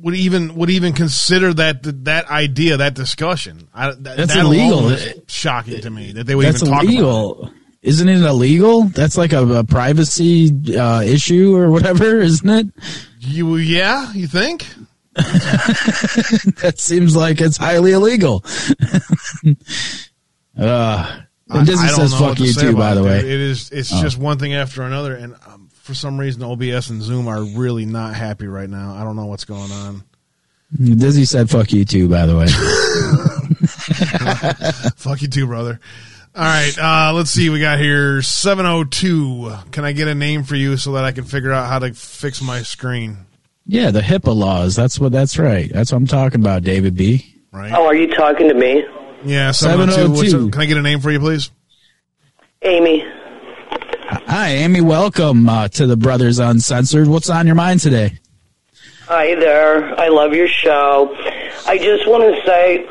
would 0.00 0.14
even 0.14 0.54
would 0.56 0.70
even 0.70 0.92
consider 0.92 1.52
that 1.54 2.04
that 2.04 2.28
idea, 2.30 2.78
that 2.78 2.94
discussion. 2.94 3.68
I, 3.74 3.90
that, 3.90 4.16
That's 4.16 4.34
that 4.34 4.44
illegal. 4.44 4.96
shocking 5.26 5.80
to 5.80 5.90
me 5.90 6.12
that 6.12 6.24
they 6.26 6.34
would 6.34 6.46
That's 6.46 6.62
even 6.62 6.72
talk 6.72 6.82
about. 6.82 6.90
It. 6.90 6.94
illegal. 6.94 7.50
Isn't 7.82 8.08
it 8.08 8.20
illegal? 8.20 8.84
That's 8.84 9.16
like 9.16 9.32
a, 9.32 9.46
a 9.58 9.64
privacy, 9.64 10.50
uh, 10.76 11.02
issue 11.02 11.54
or 11.54 11.70
whatever, 11.70 12.20
isn't 12.20 12.48
it? 12.48 12.66
You, 13.20 13.56
yeah, 13.56 14.12
you 14.12 14.26
think? 14.26 14.66
that 16.60 16.74
seems 16.76 17.16
like 17.16 17.40
it's 17.40 17.56
highly 17.56 17.92
illegal. 17.92 18.44
uh, 20.58 21.20
and 21.48 21.66
Dizzy 21.66 21.88
says 21.88 22.14
fuck 22.14 22.36
to 22.38 22.44
you 22.44 22.52
too, 22.52 22.76
by 22.76 22.94
the 22.94 23.02
way. 23.02 23.18
It 23.20 23.24
is. 23.24 23.70
It's 23.70 23.92
Oh. 23.92 24.02
just 24.02 24.18
one 24.18 24.38
thing 24.38 24.54
after 24.54 24.82
another, 24.82 25.14
and 25.14 25.34
um, 25.46 25.68
for 25.72 25.94
some 25.94 26.18
reason, 26.18 26.42
OBS 26.42 26.90
and 26.90 27.02
Zoom 27.02 27.28
are 27.28 27.42
really 27.42 27.86
not 27.86 28.14
happy 28.14 28.46
right 28.46 28.68
now. 28.68 28.94
I 28.94 29.04
don't 29.04 29.16
know 29.16 29.26
what's 29.26 29.44
going 29.44 29.70
on. 29.72 30.02
Dizzy 30.76 31.24
said 31.24 31.48
fuck 31.48 31.72
you 31.72 31.84
too, 31.84 32.08
by 32.08 32.26
the 32.26 32.36
way. 32.36 32.46
Fuck 34.96 35.22
you 35.22 35.28
too, 35.28 35.46
brother. 35.46 35.78
All 36.34 36.42
right, 36.42 36.76
uh, 36.78 37.12
let's 37.14 37.30
see. 37.30 37.48
We 37.48 37.60
got 37.60 37.78
here 37.78 38.20
702. 38.20 39.70
Can 39.70 39.84
I 39.84 39.92
get 39.92 40.08
a 40.08 40.14
name 40.14 40.42
for 40.42 40.56
you 40.56 40.76
so 40.76 40.92
that 40.92 41.04
I 41.04 41.12
can 41.12 41.24
figure 41.24 41.52
out 41.52 41.68
how 41.68 41.78
to 41.78 41.94
fix 41.94 42.42
my 42.42 42.62
screen? 42.62 43.25
Yeah, 43.66 43.90
the 43.90 44.00
HIPAA 44.00 44.34
laws. 44.34 44.76
That's 44.76 44.98
what, 44.98 45.12
that's 45.12 45.38
right. 45.38 45.70
That's 45.72 45.92
what 45.92 45.98
I'm 45.98 46.06
talking 46.06 46.40
about, 46.40 46.62
David 46.62 46.96
B. 46.96 47.40
Right? 47.52 47.72
Oh, 47.72 47.86
are 47.86 47.94
you 47.94 48.08
talking 48.14 48.48
to 48.48 48.54
me? 48.54 48.84
yeah, 49.24 49.50
702. 49.50 50.16
702. 50.16 50.50
Can 50.50 50.60
I 50.60 50.66
get 50.66 50.76
a 50.76 50.82
name 50.82 51.00
for 51.00 51.10
you, 51.10 51.18
please? 51.18 51.50
Amy. 52.62 53.04
Hi, 54.08 54.48
Amy. 54.50 54.80
Welcome 54.80 55.48
uh, 55.48 55.68
to 55.68 55.86
the 55.86 55.96
Brothers 55.96 56.38
Uncensored. 56.38 57.08
What's 57.08 57.28
on 57.28 57.46
your 57.46 57.54
mind 57.56 57.80
today? 57.80 58.18
Hi 59.06 59.34
there. 59.36 59.98
I 60.00 60.08
love 60.08 60.32
your 60.32 60.48
show. 60.48 61.14
I 61.66 61.78
just 61.78 62.08
want 62.08 62.22
to 62.24 62.44
say, 62.44 62.86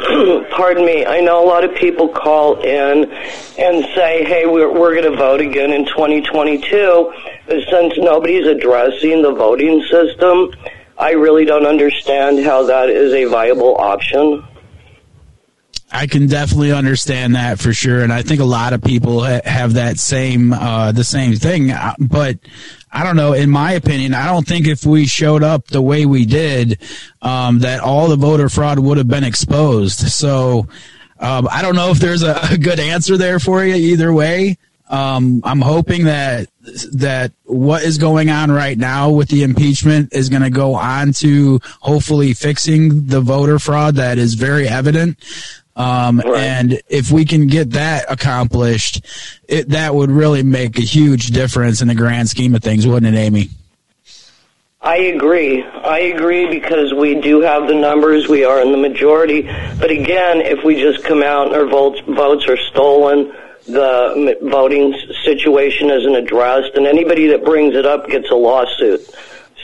pardon 0.55 0.85
me, 0.85 1.05
I 1.05 1.19
know 1.21 1.43
a 1.43 1.47
lot 1.47 1.63
of 1.63 1.75
people 1.75 2.09
call 2.09 2.61
in 2.61 3.11
and 3.11 3.85
say, 3.95 4.23
hey, 4.25 4.45
we're, 4.45 4.71
we're 4.71 4.91
going 4.95 5.11
to 5.11 5.17
vote 5.17 5.41
again 5.41 5.71
in 5.71 5.85
2022. 5.85 7.13
Since 7.47 7.97
nobody's 7.97 8.47
addressing 8.47 9.21
the 9.21 9.31
voting 9.31 9.83
system, 9.89 10.51
I 10.97 11.11
really 11.11 11.45
don't 11.45 11.65
understand 11.65 12.43
how 12.43 12.63
that 12.63 12.89
is 12.89 13.13
a 13.13 13.25
viable 13.25 13.75
option. 13.77 14.43
I 15.91 16.07
can 16.07 16.27
definitely 16.27 16.71
understand 16.71 17.35
that 17.35 17.59
for 17.59 17.71
sure, 17.71 18.01
and 18.01 18.11
I 18.11 18.23
think 18.23 18.41
a 18.41 18.45
lot 18.45 18.73
of 18.73 18.81
people 18.81 19.23
ha- 19.23 19.41
have 19.45 19.73
that 19.75 19.97
same 19.97 20.51
uh, 20.51 20.91
the 20.91 21.03
same 21.03 21.35
thing. 21.35 21.71
Uh, 21.71 21.93
But 21.99 22.39
I 22.91 23.03
don't 23.03 23.15
know. 23.15 23.33
In 23.33 23.49
my 23.49 23.73
opinion, 23.73 24.13
I 24.13 24.25
don't 24.25 24.47
think 24.47 24.67
if 24.67 24.85
we 24.85 25.05
showed 25.05 25.43
up 25.43 25.67
the 25.67 25.81
way 25.81 26.05
we 26.05 26.25
did, 26.25 26.81
um, 27.21 27.59
that 27.59 27.81
all 27.81 28.07
the 28.07 28.15
voter 28.15 28.49
fraud 28.49 28.79
would 28.79 28.97
have 28.97 29.07
been 29.07 29.23
exposed. 29.23 29.99
So 29.99 30.67
um, 31.19 31.47
I 31.49 31.61
don't 31.61 31.75
know 31.75 31.91
if 31.91 31.99
there's 31.99 32.23
a, 32.23 32.39
a, 32.51 32.57
good 32.57 32.79
answer 32.79 33.17
there 33.17 33.39
for 33.39 33.63
you 33.63 33.75
either 33.75 34.11
way. 34.11 34.57
Um, 34.87 35.41
I'm 35.43 35.61
hoping 35.61 36.05
that 36.05 36.47
that 36.93 37.31
what 37.43 37.83
is 37.83 37.97
going 37.97 38.29
on 38.29 38.51
right 38.51 38.77
now 38.77 39.09
with 39.09 39.29
the 39.29 39.43
impeachment 39.43 40.13
is 40.13 40.29
going 40.29 40.43
to 40.43 40.51
go 40.51 40.75
on 40.75 41.11
to 41.13 41.59
hopefully 41.79 42.33
fixing 42.33 43.07
the 43.07 43.21
voter 43.21 43.57
fraud 43.57 43.95
that 43.95 44.17
is 44.17 44.35
very 44.35 44.67
evident. 44.67 45.17
Um, 45.75 46.19
right. 46.19 46.37
and 46.37 46.81
if 46.87 47.11
we 47.11 47.25
can 47.25 47.47
get 47.47 47.71
that 47.71 48.09
accomplished, 48.09 49.05
it, 49.47 49.69
that 49.69 49.93
would 49.93 50.09
really 50.09 50.43
make 50.43 50.77
a 50.77 50.83
huge 50.83 51.27
difference 51.27 51.81
in 51.81 51.87
the 51.87 51.95
grand 51.95 52.29
scheme 52.29 52.55
of 52.55 52.63
things, 52.63 52.87
wouldn't 52.87 53.13
it, 53.13 53.17
Amy? 53.17 53.49
I 54.85 54.97
agree. 54.97 55.63
I 55.63 55.99
agree 55.99 56.47
because 56.47 56.93
we 56.93 57.19
do 57.19 57.41
have 57.41 57.67
the 57.67 57.73
numbers. 57.73 58.27
We 58.27 58.45
are 58.45 58.61
in 58.61 58.71
the 58.71 58.77
majority. 58.77 59.41
But 59.41 59.89
again, 59.89 60.41
if 60.41 60.63
we 60.63 60.75
just 60.75 61.03
come 61.03 61.23
out 61.23 61.47
and 61.47 61.55
our 61.55 61.65
votes, 61.65 61.99
votes 62.01 62.47
are 62.47 62.57
stolen, 62.69 63.33
the 63.65 64.37
voting 64.41 64.95
situation 65.23 65.89
isn't 65.89 66.15
addressed, 66.15 66.75
and 66.75 66.85
anybody 66.85 67.27
that 67.27 67.43
brings 67.43 67.75
it 67.75 67.85
up 67.85 68.07
gets 68.07 68.29
a 68.29 68.35
lawsuit. 68.35 69.01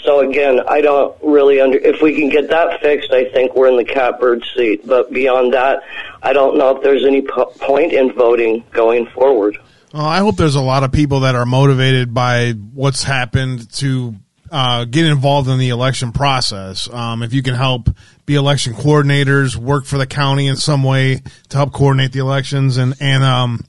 So 0.04 0.28
again, 0.28 0.62
I 0.68 0.82
don't 0.82 1.16
really 1.22 1.62
under. 1.62 1.78
If 1.78 2.02
we 2.02 2.16
can 2.16 2.30
get 2.30 2.49
that 2.49 2.82
fixed, 2.82 3.12
I 3.12 3.26
think 3.26 3.56
we're 3.56 3.68
in 3.68 3.78
the 3.78 3.86
catbird 3.86 4.43
seat. 4.56 4.88
But 4.88 5.12
beyond 5.14 5.54
that, 5.54 5.84
I 6.24 6.34
don't 6.34 6.58
know 6.58 6.76
if 6.76 6.84
there's 6.84 7.06
any 7.06 7.22
po- 7.22 7.54
point 7.60 7.93
in 7.93 8.14
voting 8.14 8.64
going 8.72 9.06
forward. 9.08 9.58
Well, 9.93 10.06
I 10.06 10.20
hope 10.20 10.38
there's 10.38 10.56
a 10.56 10.62
lot 10.62 10.84
of 10.84 10.91
people 10.91 11.22
that 11.22 11.36
are 11.36 11.45
motivated 11.45 12.14
by 12.14 12.52
what's 12.52 13.04
happened 13.04 13.72
to 13.74 14.16
uh, 14.52 14.86
get 14.86 15.06
involved 15.06 15.49
in 15.49 15.60
the 15.60 15.70
election 15.70 16.12
process. 16.12 16.89
Um, 16.91 17.24
if 17.24 17.34
you 17.34 17.43
can 17.43 17.56
help 17.56 17.89
be 18.26 18.36
election 18.36 18.74
coordinators, 18.74 19.56
work 19.56 19.86
for 19.86 19.97
the 19.97 20.08
county 20.08 20.47
in 20.47 20.56
some 20.56 20.84
way 20.84 21.22
to 21.49 21.58
help 21.58 21.74
coordinate 21.74 22.12
the 22.12 22.20
elections, 22.20 22.78
and 22.78 22.95
and 22.99 23.24
um, 23.24 23.64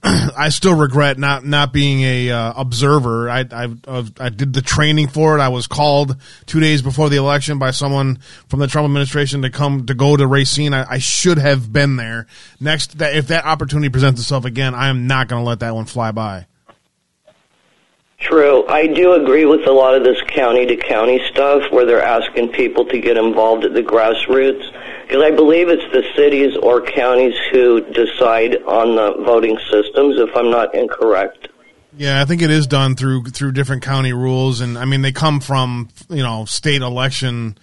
I 0.04 0.50
still 0.50 0.74
regret 0.74 1.18
not 1.18 1.44
not 1.44 1.72
being 1.72 2.02
a 2.02 2.30
uh, 2.30 2.52
observer. 2.56 3.28
I, 3.28 3.44
I 3.50 3.74
I 4.18 4.28
did 4.28 4.52
the 4.52 4.62
training 4.62 5.08
for 5.08 5.36
it. 5.36 5.40
I 5.40 5.48
was 5.48 5.66
called 5.66 6.16
two 6.46 6.60
days 6.60 6.82
before 6.82 7.08
the 7.08 7.16
election 7.16 7.58
by 7.58 7.70
someone 7.72 8.18
from 8.48 8.60
the 8.60 8.66
Trump 8.66 8.84
administration 8.84 9.42
to 9.42 9.50
come 9.50 9.86
to 9.86 9.94
go 9.94 10.16
to 10.16 10.26
Racine. 10.26 10.74
I, 10.74 10.84
I 10.88 10.98
should 10.98 11.38
have 11.38 11.72
been 11.72 11.96
there. 11.96 12.26
Next, 12.60 12.98
that 12.98 13.16
if 13.16 13.28
that 13.28 13.44
opportunity 13.44 13.88
presents 13.88 14.20
itself 14.20 14.44
again, 14.44 14.74
I 14.74 14.88
am 14.88 15.06
not 15.06 15.28
going 15.28 15.42
to 15.42 15.48
let 15.48 15.60
that 15.60 15.74
one 15.74 15.86
fly 15.86 16.12
by. 16.12 16.46
True. 18.20 18.66
I 18.66 18.88
do 18.88 19.12
agree 19.12 19.44
with 19.44 19.66
a 19.66 19.72
lot 19.72 19.94
of 19.94 20.02
this 20.02 20.20
county 20.26 20.66
to 20.66 20.76
county 20.76 21.20
stuff 21.30 21.70
where 21.70 21.86
they're 21.86 22.02
asking 22.02 22.48
people 22.48 22.84
to 22.86 22.98
get 22.98 23.16
involved 23.16 23.64
at 23.64 23.74
the 23.74 23.82
grassroots 23.82 24.64
because 25.08 25.22
I 25.22 25.30
believe 25.30 25.70
it's 25.70 25.90
the 25.90 26.04
cities 26.14 26.54
or 26.62 26.82
counties 26.82 27.34
who 27.50 27.80
decide 27.92 28.56
on 28.64 28.94
the 28.94 29.24
voting 29.24 29.58
systems 29.70 30.18
if 30.18 30.36
I'm 30.36 30.50
not 30.50 30.74
incorrect. 30.74 31.48
Yeah, 31.96 32.20
I 32.20 32.26
think 32.26 32.42
it 32.42 32.50
is 32.50 32.66
done 32.66 32.94
through 32.94 33.24
through 33.24 33.52
different 33.52 33.82
county 33.82 34.12
rules 34.12 34.60
and 34.60 34.76
I 34.76 34.84
mean 34.84 35.00
they 35.00 35.12
come 35.12 35.40
from, 35.40 35.88
you 36.10 36.22
know, 36.22 36.44
state 36.44 36.82
election 36.82 37.56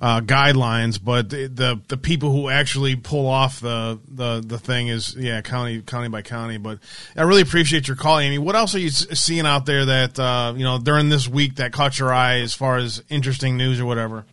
uh, 0.00 0.20
guidelines, 0.20 1.02
but 1.02 1.30
the, 1.30 1.46
the, 1.46 1.80
the 1.88 1.96
people 1.96 2.30
who 2.30 2.50
actually 2.50 2.96
pull 2.96 3.26
off 3.26 3.60
the, 3.60 3.98
the 4.08 4.42
the 4.44 4.58
thing 4.58 4.88
is 4.88 5.16
yeah 5.16 5.40
county 5.40 5.80
county 5.80 6.08
by 6.08 6.20
county. 6.20 6.58
But 6.58 6.80
I 7.16 7.22
really 7.22 7.42
appreciate 7.42 7.88
your 7.88 7.96
call, 7.96 8.18
Amy. 8.18 8.36
What 8.36 8.54
else 8.54 8.74
are 8.74 8.80
you 8.80 8.90
seeing 8.90 9.46
out 9.46 9.64
there 9.64 9.86
that 9.86 10.18
uh, 10.18 10.52
you 10.54 10.64
know 10.64 10.78
during 10.78 11.08
this 11.08 11.26
week 11.26 11.54
that 11.54 11.72
caught 11.72 11.98
your 11.98 12.12
eye 12.12 12.40
as 12.40 12.52
far 12.52 12.76
as 12.76 13.02
interesting 13.08 13.56
news 13.56 13.80
or 13.80 13.86
whatever? 13.86 14.26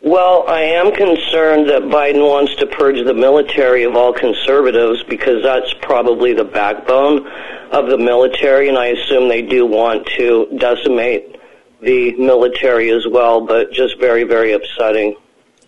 Well, 0.00 0.44
I 0.46 0.60
am 0.60 0.92
concerned 0.94 1.68
that 1.70 1.82
Biden 1.82 2.24
wants 2.28 2.54
to 2.56 2.66
purge 2.66 3.04
the 3.04 3.14
military 3.14 3.82
of 3.82 3.96
all 3.96 4.12
conservatives 4.12 5.02
because 5.02 5.42
that's 5.42 5.74
probably 5.82 6.32
the 6.34 6.44
backbone 6.44 7.26
of 7.72 7.88
the 7.88 7.98
military, 7.98 8.68
and 8.68 8.78
I 8.78 8.86
assume 8.86 9.28
they 9.28 9.42
do 9.42 9.66
want 9.66 10.06
to 10.16 10.46
decimate 10.56 11.40
the 11.82 12.14
military 12.14 12.90
as 12.90 13.06
well, 13.10 13.40
but 13.40 13.72
just 13.72 13.98
very, 13.98 14.22
very 14.22 14.52
upsetting. 14.52 15.16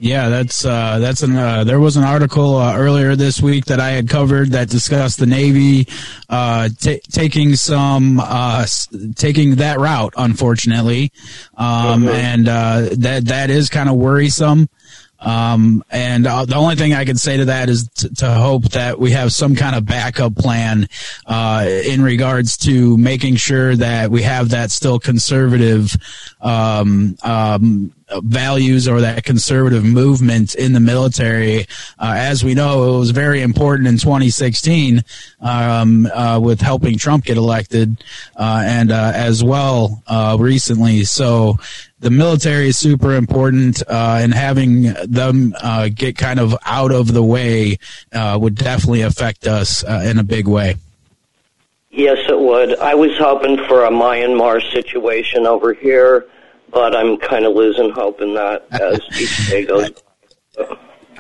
Yeah, 0.03 0.30
that's 0.30 0.64
uh, 0.64 0.98
that's 0.98 1.22
an. 1.22 1.36
Uh, 1.36 1.64
there 1.64 1.78
was 1.78 1.98
an 1.98 2.05
article 2.05 2.57
uh, 2.57 2.74
earlier 2.74 3.16
this 3.16 3.42
week 3.42 3.66
that 3.66 3.80
I 3.80 3.90
had 3.90 4.09
covered 4.09 4.53
that 4.53 4.70
discussed 4.70 5.18
the 5.18 5.26
Navy 5.26 5.88
uh, 6.30 6.70
t- 6.80 7.03
taking 7.12 7.55
some 7.55 8.18
uh, 8.18 8.64
taking 9.16 9.57
that 9.57 9.78
route, 9.78 10.14
unfortunately, 10.16 11.12
um, 11.55 12.05
mm-hmm. 12.05 12.09
and 12.09 12.48
uh, 12.48 12.88
that 12.96 13.26
that 13.26 13.51
is 13.51 13.68
kind 13.68 13.90
of 13.90 13.96
worrisome. 13.96 14.70
Um, 15.20 15.84
and 15.90 16.26
uh, 16.26 16.46
the 16.46 16.56
only 16.56 16.76
thing 16.76 16.94
I 16.94 17.04
can 17.04 17.16
say 17.16 17.36
to 17.36 17.46
that 17.46 17.68
is 17.68 17.88
t- 17.88 18.08
to 18.08 18.30
hope 18.30 18.64
that 18.70 18.98
we 18.98 19.10
have 19.12 19.32
some 19.32 19.54
kind 19.54 19.76
of 19.76 19.84
backup 19.84 20.34
plan 20.34 20.88
uh, 21.26 21.66
in 21.68 22.02
regards 22.02 22.56
to 22.58 22.96
making 22.96 23.36
sure 23.36 23.76
that 23.76 24.10
we 24.10 24.22
have 24.22 24.50
that 24.50 24.70
still 24.70 24.98
conservative 24.98 25.94
um, 26.40 27.16
um, 27.22 27.92
values 28.22 28.88
or 28.88 29.02
that 29.02 29.24
conservative 29.24 29.84
movement 29.84 30.54
in 30.54 30.72
the 30.72 30.80
military. 30.80 31.66
Uh, 31.98 32.14
as 32.16 32.42
we 32.42 32.54
know, 32.54 32.94
it 32.94 32.98
was 32.98 33.10
very 33.10 33.42
important 33.42 33.88
in 33.88 33.98
2016 33.98 35.02
um, 35.40 36.06
uh, 36.06 36.40
with 36.42 36.60
helping 36.60 36.98
Trump 36.98 37.24
get 37.24 37.36
elected, 37.36 38.02
uh, 38.36 38.62
and 38.64 38.90
uh, 38.90 39.12
as 39.14 39.44
well 39.44 40.02
uh, 40.06 40.36
recently. 40.40 41.04
So 41.04 41.58
the 42.01 42.11
military 42.11 42.68
is 42.68 42.78
super 42.78 43.14
important, 43.14 43.82
uh, 43.82 44.18
and 44.20 44.34
having 44.34 44.94
them 45.07 45.55
uh, 45.61 45.88
get 45.94 46.16
kind 46.16 46.40
of 46.40 46.57
out 46.64 46.92
of 46.92 47.12
the 47.12 47.22
way 47.22 47.78
uh, 48.12 48.38
would 48.40 48.57
definitely 48.57 49.03
affect 49.03 49.46
us 49.46 49.84
uh, 49.84 50.03
in 50.05 50.18
a 50.18 50.24
big 50.24 50.48
way. 50.48 50.76
Yes, 51.90 52.18
it 52.28 52.38
would. 52.38 52.78
I 52.78 52.94
was 52.94 53.11
hoping 53.18 53.57
for 53.68 53.84
a 53.84 53.90
Myanmar 53.90 54.61
situation 54.72 55.46
over 55.46 55.74
here 55.74 56.26
but 56.72 56.94
I'm 56.94 57.16
kind 57.18 57.44
of 57.44 57.55
losing 57.55 57.90
hope 57.90 58.20
in 58.20 58.34
that 58.34 58.66
as 58.70 59.01
each 59.20 59.48
day 59.48 59.64
goes. 59.64 59.90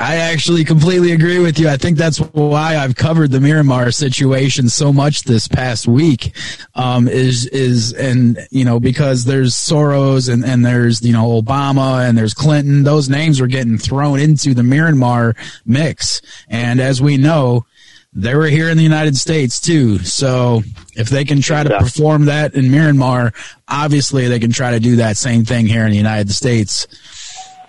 I 0.00 0.16
actually 0.16 0.64
completely 0.64 1.12
agree 1.12 1.38
with 1.40 1.58
you. 1.58 1.68
I 1.68 1.76
think 1.76 1.98
that's 1.98 2.16
why 2.16 2.78
I've 2.78 2.96
covered 2.96 3.32
the 3.32 3.38
Myanmar 3.38 3.94
situation 3.94 4.70
so 4.70 4.94
much 4.94 5.24
this 5.24 5.46
past 5.46 5.86
week. 5.86 6.34
Um, 6.74 7.06
is 7.06 7.44
is 7.48 7.92
and 7.92 8.38
you 8.50 8.64
know 8.64 8.80
because 8.80 9.26
there's 9.26 9.54
Soros 9.54 10.32
and 10.32 10.42
and 10.42 10.64
there's 10.64 11.02
you 11.02 11.12
know 11.12 11.38
Obama 11.38 12.08
and 12.08 12.16
there's 12.16 12.32
Clinton. 12.32 12.82
Those 12.82 13.10
names 13.10 13.42
were 13.42 13.46
getting 13.46 13.76
thrown 13.76 14.18
into 14.18 14.54
the 14.54 14.62
Myanmar 14.62 15.36
mix, 15.66 16.22
and 16.48 16.80
as 16.80 17.02
we 17.02 17.18
know, 17.18 17.66
they 18.14 18.34
were 18.34 18.46
here 18.46 18.70
in 18.70 18.78
the 18.78 18.82
United 18.82 19.18
States 19.18 19.60
too. 19.60 19.98
So 19.98 20.62
if 20.96 21.10
they 21.10 21.26
can 21.26 21.42
try 21.42 21.62
to 21.62 21.78
perform 21.78 22.24
that 22.24 22.54
in 22.54 22.64
Myanmar, 22.66 23.34
obviously 23.68 24.28
they 24.28 24.40
can 24.40 24.50
try 24.50 24.70
to 24.70 24.80
do 24.80 24.96
that 24.96 25.18
same 25.18 25.44
thing 25.44 25.66
here 25.66 25.84
in 25.84 25.90
the 25.90 25.98
United 25.98 26.30
States. 26.30 26.86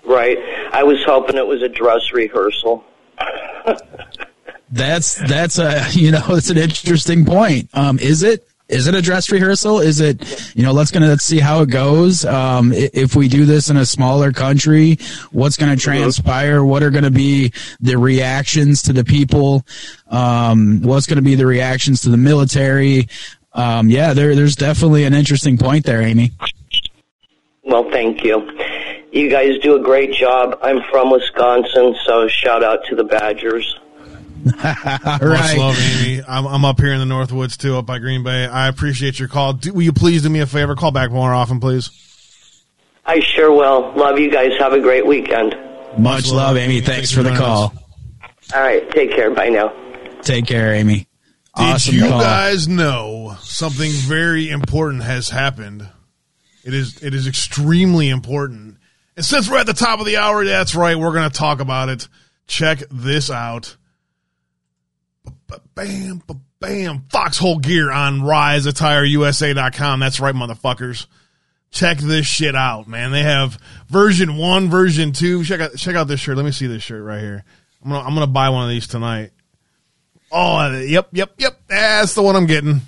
Right. 0.04 0.38
I 0.72 0.82
was 0.82 1.02
hoping 1.04 1.36
it 1.36 1.46
was 1.46 1.62
a 1.62 1.68
dress 1.68 2.12
rehearsal. 2.12 2.84
that's 4.70 5.14
that's 5.28 5.58
a 5.58 5.86
you 5.92 6.10
know 6.10 6.24
it's 6.30 6.50
an 6.50 6.58
interesting 6.58 7.24
point. 7.24 7.68
Um, 7.74 7.98
is 7.98 8.22
it? 8.22 8.46
is 8.72 8.86
it 8.86 8.94
a 8.94 9.02
dress 9.02 9.30
rehearsal? 9.30 9.80
Is 9.80 10.00
it, 10.00 10.56
you 10.56 10.62
know, 10.62 10.72
let's 10.72 10.90
gonna 10.90 11.08
let's 11.08 11.24
see 11.24 11.38
how 11.38 11.60
it 11.60 11.68
goes. 11.68 12.24
Um, 12.24 12.72
if 12.72 13.14
we 13.14 13.28
do 13.28 13.44
this 13.44 13.68
in 13.68 13.76
a 13.76 13.84
smaller 13.84 14.32
country, 14.32 14.98
what's 15.30 15.58
going 15.58 15.76
to 15.76 15.80
transpire? 15.80 16.64
What 16.64 16.82
are 16.82 16.90
going 16.90 17.04
to 17.04 17.10
be 17.10 17.52
the 17.80 17.98
reactions 17.98 18.82
to 18.82 18.94
the 18.94 19.04
people? 19.04 19.66
Um, 20.08 20.80
what's 20.82 21.06
going 21.06 21.16
to 21.16 21.22
be 21.22 21.34
the 21.34 21.46
reactions 21.46 22.00
to 22.02 22.08
the 22.08 22.16
military? 22.16 23.08
Um, 23.52 23.90
yeah, 23.90 24.14
there, 24.14 24.34
there's 24.34 24.56
definitely 24.56 25.04
an 25.04 25.12
interesting 25.12 25.58
point 25.58 25.84
there, 25.84 26.00
Amy. 26.00 26.32
Well, 27.64 27.90
thank 27.90 28.24
you. 28.24 28.40
You 29.12 29.28
guys 29.28 29.58
do 29.58 29.76
a 29.76 29.80
great 29.80 30.14
job. 30.14 30.58
I'm 30.62 30.80
from 30.90 31.10
Wisconsin, 31.10 31.94
so 32.06 32.28
shout 32.28 32.64
out 32.64 32.84
to 32.86 32.96
the 32.96 33.04
Badgers. 33.04 33.78
Much 34.44 35.56
love, 35.56 35.78
Amy. 35.78 36.22
I'm, 36.26 36.46
I'm, 36.46 36.64
up 36.64 36.80
here 36.80 36.94
in 36.94 36.98
the 36.98 37.14
Northwoods 37.14 37.58
too, 37.58 37.76
up 37.76 37.84
by 37.84 37.98
Green 37.98 38.24
Bay. 38.24 38.46
I 38.46 38.68
appreciate 38.68 39.18
your 39.18 39.28
call. 39.28 39.52
Do, 39.52 39.74
will 39.74 39.82
you 39.82 39.92
please 39.92 40.22
do 40.22 40.30
me 40.30 40.40
a 40.40 40.46
favor? 40.46 40.74
Call 40.74 40.90
back 40.92 41.10
more 41.10 41.32
often, 41.32 41.60
please. 41.60 41.90
I 43.04 43.20
sure 43.20 43.52
will. 43.52 43.92
Love 43.94 44.18
you 44.18 44.30
guys. 44.30 44.52
Have 44.58 44.72
a 44.72 44.80
great 44.80 45.06
weekend. 45.06 45.50
Much, 45.50 45.98
Much 45.98 46.26
love, 46.28 46.36
love, 46.36 46.56
Amy. 46.56 46.80
Thanks, 46.80 47.12
Thanks 47.12 47.12
for 47.12 47.22
the 47.22 47.36
call. 47.36 47.66
Us. 47.66 48.54
All 48.54 48.62
right. 48.62 48.90
Take 48.92 49.12
care. 49.12 49.30
Bye 49.30 49.50
now. 49.50 49.72
Take 50.22 50.46
care, 50.46 50.72
Amy. 50.72 51.06
Awesome 51.54 51.92
Did 51.92 52.00
you 52.02 52.08
call. 52.08 52.20
guys 52.20 52.66
know 52.66 53.36
something 53.40 53.90
very 53.92 54.48
important 54.48 55.02
has 55.02 55.28
happened? 55.28 55.86
It 56.64 56.72
is 56.72 57.02
it 57.02 57.14
is 57.14 57.26
extremely 57.26 58.08
important. 58.08 58.78
And 59.16 59.24
since 59.24 59.48
we're 59.50 59.58
at 59.58 59.66
the 59.66 59.72
top 59.72 60.00
of 60.00 60.06
the 60.06 60.16
hour, 60.16 60.44
that's 60.44 60.74
right, 60.74 60.98
we're 60.98 61.12
going 61.12 61.30
to 61.30 61.36
talk 61.36 61.60
about 61.60 61.88
it. 61.88 62.08
Check 62.46 62.82
this 62.90 63.30
out 63.30 63.76
bam, 65.74 66.22
Bam, 66.60 67.04
Foxhole 67.10 67.58
gear 67.58 67.90
on 67.90 68.20
riseattireusa.com. 68.20 70.00
That's 70.00 70.20
right, 70.20 70.34
motherfuckers. 70.34 71.06
Check 71.70 71.98
this 71.98 72.26
shit 72.26 72.54
out, 72.54 72.86
man. 72.86 73.12
They 73.12 73.22
have 73.22 73.58
version 73.88 74.36
one, 74.36 74.68
version 74.68 75.12
two. 75.12 75.42
Check 75.44 75.60
out, 75.60 75.76
check 75.76 75.96
out 75.96 76.06
this 76.06 76.20
shirt. 76.20 76.36
Let 76.36 76.44
me 76.44 76.52
see 76.52 76.66
this 76.66 76.82
shirt 76.82 77.02
right 77.02 77.20
here. 77.20 77.44
I'm 77.82 77.90
gonna, 77.90 78.06
I'm 78.06 78.14
gonna 78.14 78.26
buy 78.26 78.50
one 78.50 78.64
of 78.64 78.70
these 78.70 78.86
tonight. 78.86 79.30
Oh, 80.30 80.70
yep, 80.70 81.08
yep, 81.12 81.32
yep. 81.38 81.60
That's 81.68 82.14
the 82.14 82.22
one 82.22 82.36
I'm 82.36 82.46
getting. 82.46 82.82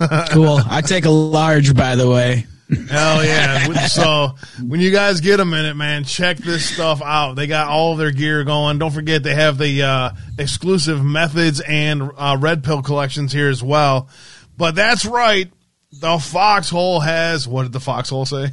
cool. 0.30 0.60
I 0.64 0.80
take 0.80 1.04
a 1.04 1.10
large, 1.10 1.74
by 1.74 1.96
the 1.96 2.08
way. 2.08 2.46
Hell 2.68 3.24
yeah. 3.24 3.86
so 3.86 4.34
when 4.62 4.80
you 4.80 4.90
guys 4.90 5.20
get 5.20 5.40
a 5.40 5.44
minute, 5.44 5.74
man, 5.74 6.04
check 6.04 6.36
this 6.36 6.68
stuff 6.68 7.00
out. 7.00 7.34
They 7.34 7.46
got 7.46 7.68
all 7.68 7.96
their 7.96 8.10
gear 8.10 8.44
going. 8.44 8.78
Don't 8.78 8.90
forget 8.90 9.22
they 9.22 9.34
have 9.34 9.56
the 9.56 9.82
uh, 9.82 10.10
exclusive 10.38 11.02
methods 11.02 11.60
and 11.60 12.10
uh, 12.16 12.36
red 12.38 12.62
pill 12.62 12.82
collections 12.82 13.32
here 13.32 13.48
as 13.48 13.62
well. 13.62 14.10
But 14.56 14.74
that's 14.74 15.06
right. 15.06 15.50
The 15.92 16.18
foxhole 16.18 17.00
has 17.00 17.48
what 17.48 17.62
did 17.62 17.72
the 17.72 17.80
foxhole 17.80 18.26
say? 18.26 18.48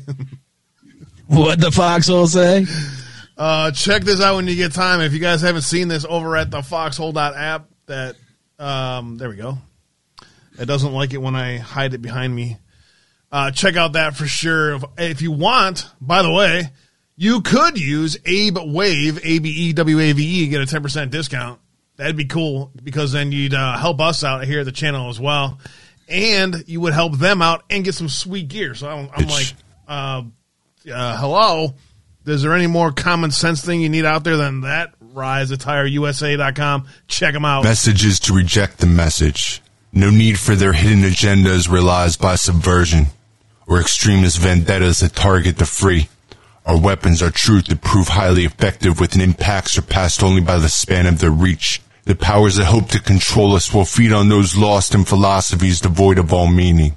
what 1.27 1.59
the 1.59 1.71
foxhole 1.71 2.27
say? 2.27 2.65
Uh, 3.37 3.71
check 3.71 4.03
this 4.03 4.21
out 4.21 4.37
when 4.37 4.47
you 4.47 4.55
get 4.55 4.71
time. 4.71 5.01
If 5.01 5.11
you 5.11 5.19
guys 5.19 5.41
haven't 5.41 5.63
seen 5.63 5.89
this 5.89 6.05
over 6.07 6.37
at 6.37 6.51
the 6.51 6.61
foxhole.app, 6.61 7.67
that 7.87 8.15
um, 8.59 9.17
there 9.17 9.29
we 9.29 9.35
go. 9.35 9.57
It 10.57 10.67
doesn't 10.67 10.93
like 10.93 11.13
it 11.13 11.21
when 11.21 11.35
I 11.35 11.57
hide 11.57 11.93
it 11.93 12.01
behind 12.01 12.33
me. 12.33 12.57
Uh, 13.31 13.51
check 13.51 13.75
out 13.75 13.93
that 13.93 14.15
for 14.15 14.25
sure. 14.25 14.75
If, 14.75 14.83
if, 14.97 15.21
you 15.21 15.31
want, 15.31 15.85
by 15.99 16.21
the 16.21 16.31
way, 16.31 16.69
you 17.15 17.41
could 17.41 17.79
use 17.79 18.17
Abe 18.25 18.57
Wave, 18.57 19.19
A 19.23 19.39
B 19.39 19.49
E 19.49 19.73
W 19.73 19.99
A 19.99 20.11
V 20.13 20.43
E, 20.43 20.47
get 20.47 20.61
a 20.61 20.65
10% 20.65 21.09
discount. 21.09 21.59
That'd 21.97 22.17
be 22.17 22.25
cool 22.25 22.71
because 22.83 23.11
then 23.11 23.31
you'd 23.31 23.53
uh, 23.53 23.77
help 23.77 24.01
us 24.01 24.23
out 24.23 24.43
here 24.43 24.59
at 24.59 24.65
the 24.65 24.71
channel 24.71 25.09
as 25.09 25.19
well. 25.19 25.59
And 26.07 26.63
you 26.67 26.81
would 26.81 26.93
help 26.93 27.17
them 27.17 27.41
out 27.41 27.63
and 27.69 27.83
get 27.83 27.95
some 27.95 28.09
sweet 28.09 28.47
gear. 28.47 28.75
So 28.75 28.87
I'm, 28.87 29.09
I'm 29.15 29.27
like, 29.27 29.53
uh, 29.87 30.21
uh, 30.93 31.17
hello. 31.17 31.75
Is 32.25 32.41
there 32.41 32.53
any 32.53 32.67
more 32.67 32.91
common 32.91 33.31
sense 33.31 33.63
thing 33.63 33.81
you 33.81 33.89
need 33.89 34.05
out 34.05 34.23
there 34.23 34.37
than 34.37 34.61
that? 34.61 34.93
RiseAttireUSA.com. 34.99 36.87
Check 37.07 37.33
them 37.33 37.45
out. 37.45 37.63
Messages 37.63 38.19
to 38.21 38.33
reject 38.33 38.79
the 38.79 38.87
message. 38.87 39.61
No 39.97 40.09
need 40.09 40.37
for 40.37 40.55
their 40.55 40.73
hidden 40.73 41.03
agendas 41.03 41.71
realized 41.71 42.19
by 42.19 42.35
subversion 42.35 43.07
or 43.65 43.79
extremist 43.79 44.37
vendettas 44.37 44.99
that 44.99 45.15
target 45.15 45.57
the 45.57 45.65
free. 45.65 46.09
Our 46.65 46.77
weapons 46.77 47.23
are 47.23 47.31
truth 47.31 47.67
that 47.67 47.79
prove 47.79 48.09
highly 48.09 48.43
effective 48.43 48.99
with 48.99 49.15
an 49.15 49.21
impact 49.21 49.69
surpassed 49.69 50.21
only 50.21 50.41
by 50.41 50.57
the 50.57 50.67
span 50.67 51.05
of 51.05 51.19
their 51.19 51.31
reach. 51.31 51.81
The 52.03 52.13
powers 52.13 52.57
that 52.57 52.65
hope 52.65 52.89
to 52.89 52.99
control 52.99 53.55
us 53.55 53.73
will 53.73 53.85
feed 53.85 54.11
on 54.11 54.27
those 54.27 54.57
lost 54.57 54.93
in 54.93 55.05
philosophies 55.05 55.79
devoid 55.79 56.17
of 56.17 56.33
all 56.33 56.47
meaning. 56.47 56.95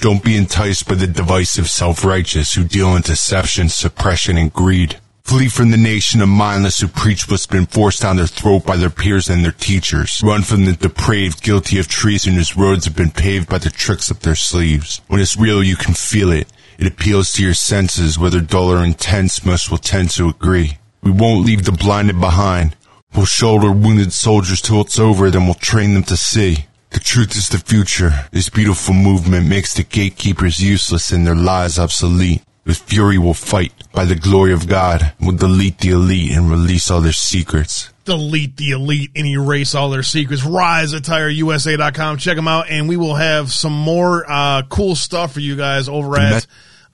Don't 0.00 0.24
be 0.24 0.36
enticed 0.36 0.88
by 0.88 0.96
the 0.96 1.06
divisive 1.06 1.70
self-righteous 1.70 2.54
who 2.54 2.64
deal 2.64 2.96
in 2.96 3.02
deception, 3.02 3.68
suppression, 3.68 4.36
and 4.36 4.52
greed. 4.52 4.98
Flee 5.24 5.48
from 5.48 5.70
the 5.70 5.78
nation 5.78 6.20
of 6.20 6.28
mindless 6.28 6.80
who 6.80 6.86
preach 6.86 7.28
what's 7.28 7.46
been 7.46 7.64
forced 7.64 8.02
down 8.02 8.16
their 8.16 8.26
throat 8.26 8.66
by 8.66 8.76
their 8.76 8.90
peers 8.90 9.30
and 9.30 9.42
their 9.42 9.52
teachers. 9.52 10.20
Run 10.22 10.42
from 10.42 10.66
the 10.66 10.74
depraved, 10.74 11.42
guilty 11.42 11.78
of 11.78 11.88
treason 11.88 12.34
whose 12.34 12.58
roads 12.58 12.84
have 12.84 12.94
been 12.94 13.10
paved 13.10 13.48
by 13.48 13.56
the 13.56 13.70
tricks 13.70 14.10
up 14.10 14.20
their 14.20 14.34
sleeves. 14.34 15.00
When 15.08 15.22
it's 15.22 15.36
real, 15.36 15.64
you 15.64 15.76
can 15.76 15.94
feel 15.94 16.30
it. 16.30 16.52
It 16.78 16.86
appeals 16.86 17.32
to 17.32 17.42
your 17.42 17.54
senses, 17.54 18.18
whether 18.18 18.40
dull 18.40 18.70
or 18.70 18.84
intense, 18.84 19.46
most 19.46 19.70
will 19.70 19.78
tend 19.78 20.10
to 20.10 20.28
agree. 20.28 20.76
We 21.02 21.10
won't 21.10 21.46
leave 21.46 21.64
the 21.64 21.72
blinded 21.72 22.20
behind. 22.20 22.76
We'll 23.16 23.24
shoulder 23.24 23.72
wounded 23.72 24.12
soldiers 24.12 24.60
till 24.60 24.82
it's 24.82 24.98
over, 24.98 25.30
then 25.30 25.46
we'll 25.46 25.54
train 25.54 25.94
them 25.94 26.04
to 26.04 26.18
see. 26.18 26.66
The 26.90 27.00
truth 27.00 27.34
is 27.34 27.48
the 27.48 27.58
future. 27.58 28.28
This 28.30 28.50
beautiful 28.50 28.92
movement 28.92 29.48
makes 29.48 29.72
the 29.72 29.84
gatekeepers 29.84 30.62
useless 30.62 31.10
and 31.10 31.26
their 31.26 31.34
lies 31.34 31.78
obsolete. 31.78 32.42
With 32.64 32.78
fury 32.78 33.18
we'll 33.18 33.34
fight. 33.34 33.72
By 33.92 34.06
the 34.06 34.14
glory 34.14 34.52
of 34.52 34.66
God, 34.66 35.12
we'll 35.20 35.36
delete 35.36 35.78
the 35.78 35.90
elite 35.90 36.32
and 36.32 36.50
release 36.50 36.90
all 36.90 37.00
their 37.02 37.12
secrets. 37.12 37.90
Delete 38.04 38.56
the 38.56 38.70
elite 38.70 39.10
and 39.14 39.26
erase 39.26 39.74
all 39.74 39.90
their 39.90 40.02
secrets. 40.02 40.42
RiseAttireUSA.com. 40.42 42.18
Check 42.18 42.36
them 42.36 42.48
out, 42.48 42.66
and 42.70 42.88
we 42.88 42.96
will 42.96 43.14
have 43.14 43.52
some 43.52 43.72
more 43.72 44.24
uh, 44.30 44.62
cool 44.68 44.96
stuff 44.96 45.32
for 45.32 45.40
you 45.40 45.56
guys 45.56 45.88
over 45.88 46.18
at 46.18 46.46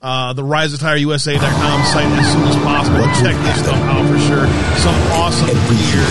uh, 0.03 0.33
the 0.33 0.43
RiseAttireUSA.com 0.43 1.87
site 1.87 2.05
as 2.07 2.33
soon 2.33 2.43
as 2.43 2.57
possible. 2.57 3.03
Check 3.21 3.37
this 3.45 3.61
stuff 3.61 3.77
out 3.77 4.09
for 4.09 4.19
sure. 4.19 4.47
Some 4.79 4.95
awesome 5.13 5.47
gear. 5.47 6.07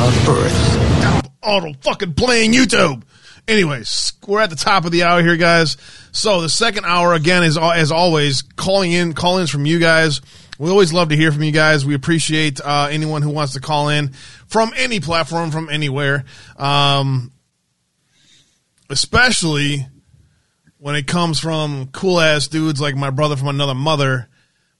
on 0.00 0.12
Earth. 0.36 1.34
Auto 1.42 1.72
fucking 1.80 2.14
playing 2.14 2.52
YouTube. 2.52 3.02
Anyways, 3.48 4.12
we're 4.26 4.40
at 4.40 4.50
the 4.50 4.56
top 4.56 4.84
of 4.84 4.92
the 4.92 5.02
hour 5.02 5.22
here, 5.22 5.36
guys. 5.36 5.76
So 6.12 6.42
the 6.42 6.48
second 6.48 6.84
hour 6.84 7.14
again 7.14 7.42
is 7.42 7.56
as 7.58 7.90
always 7.90 8.42
calling 8.42 8.92
in 8.92 9.14
call-ins 9.14 9.50
from 9.50 9.64
you 9.64 9.78
guys. 9.78 10.20
We 10.58 10.70
always 10.70 10.92
love 10.92 11.08
to 11.08 11.16
hear 11.16 11.32
from 11.32 11.42
you 11.42 11.52
guys. 11.52 11.86
We 11.86 11.94
appreciate 11.94 12.60
uh, 12.60 12.88
anyone 12.90 13.22
who 13.22 13.30
wants 13.30 13.54
to 13.54 13.60
call 13.60 13.88
in 13.88 14.12
from 14.46 14.72
any 14.76 15.00
platform, 15.00 15.50
from 15.50 15.70
anywhere, 15.70 16.24
um, 16.56 17.32
especially 18.90 19.86
when 20.76 20.94
it 20.94 21.06
comes 21.06 21.40
from 21.40 21.88
cool 21.92 22.20
ass 22.20 22.46
dudes 22.46 22.80
like 22.80 22.94
my 22.94 23.10
brother 23.10 23.36
from 23.36 23.48
another 23.48 23.74
mother 23.74 24.28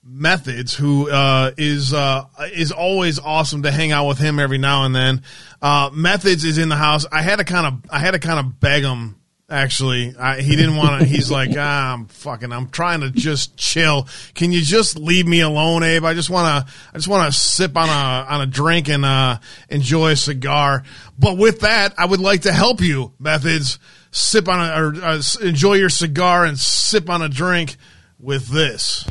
Methods, 0.04 0.74
who 0.74 1.08
uh, 1.08 1.52
is 1.56 1.94
uh, 1.94 2.24
is 2.52 2.72
always 2.72 3.20
awesome 3.20 3.62
to 3.62 3.70
hang 3.70 3.92
out 3.92 4.08
with 4.08 4.18
him 4.18 4.40
every 4.40 4.58
now 4.58 4.84
and 4.84 4.92
then. 4.92 5.22
Uh, 5.62 5.90
Methods 5.92 6.44
is 6.44 6.58
in 6.58 6.68
the 6.68 6.76
house. 6.76 7.06
I 7.12 7.22
had 7.22 7.36
to 7.36 7.44
kind 7.44 7.66
of 7.68 7.88
I 7.88 8.00
had 8.00 8.10
to 8.10 8.18
kind 8.18 8.40
of 8.40 8.58
beg 8.58 8.82
him. 8.82 9.14
Actually, 9.52 10.16
I, 10.18 10.40
he 10.40 10.56
didn't 10.56 10.76
want 10.76 11.00
to. 11.00 11.06
He's 11.06 11.30
like, 11.30 11.50
ah, 11.58 11.92
I'm 11.92 12.06
fucking. 12.06 12.50
I'm 12.52 12.70
trying 12.70 13.02
to 13.02 13.10
just 13.10 13.54
chill. 13.56 14.08
Can 14.34 14.50
you 14.50 14.62
just 14.62 14.98
leave 14.98 15.26
me 15.26 15.40
alone, 15.40 15.82
Abe? 15.82 16.04
I 16.04 16.14
just 16.14 16.30
want 16.30 16.66
to. 16.66 16.72
I 16.90 16.96
just 16.96 17.06
want 17.06 17.30
to 17.30 17.38
sip 17.38 17.76
on 17.76 17.88
a 17.90 18.26
on 18.32 18.40
a 18.40 18.46
drink 18.46 18.88
and 18.88 19.04
uh, 19.04 19.38
enjoy 19.68 20.12
a 20.12 20.16
cigar. 20.16 20.84
But 21.18 21.36
with 21.36 21.60
that, 21.60 21.92
I 21.98 22.06
would 22.06 22.20
like 22.20 22.42
to 22.42 22.52
help 22.52 22.80
you, 22.80 23.12
Methods. 23.18 23.78
Sip 24.10 24.48
on 24.48 24.60
a 24.60 24.82
or 24.82 24.94
uh, 25.04 25.22
enjoy 25.42 25.74
your 25.74 25.90
cigar 25.90 26.46
and 26.46 26.58
sip 26.58 27.10
on 27.10 27.20
a 27.20 27.28
drink 27.28 27.76
with 28.18 28.48
this. 28.48 29.06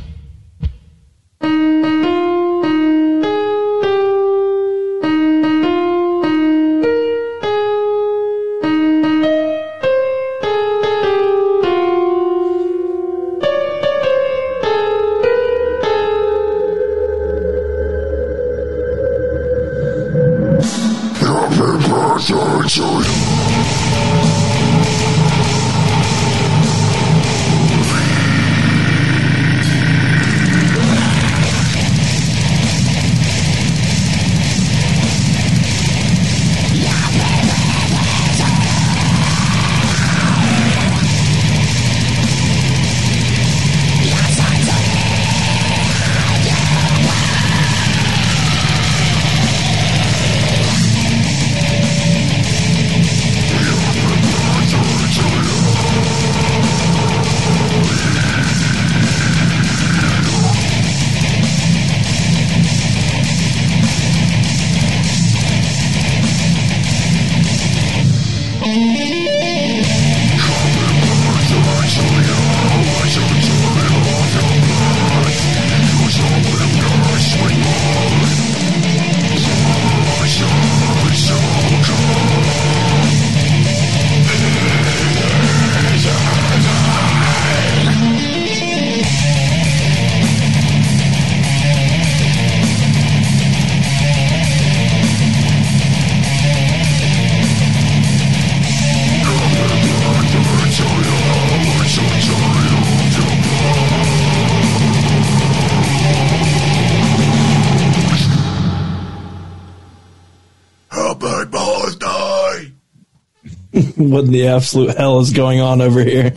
What 114.12 114.26
in 114.26 114.32
the 114.32 114.48
absolute 114.48 114.96
hell 114.98 115.20
is 115.20 115.32
going 115.32 115.60
on 115.60 115.82
over 115.82 116.04
here? 116.04 116.32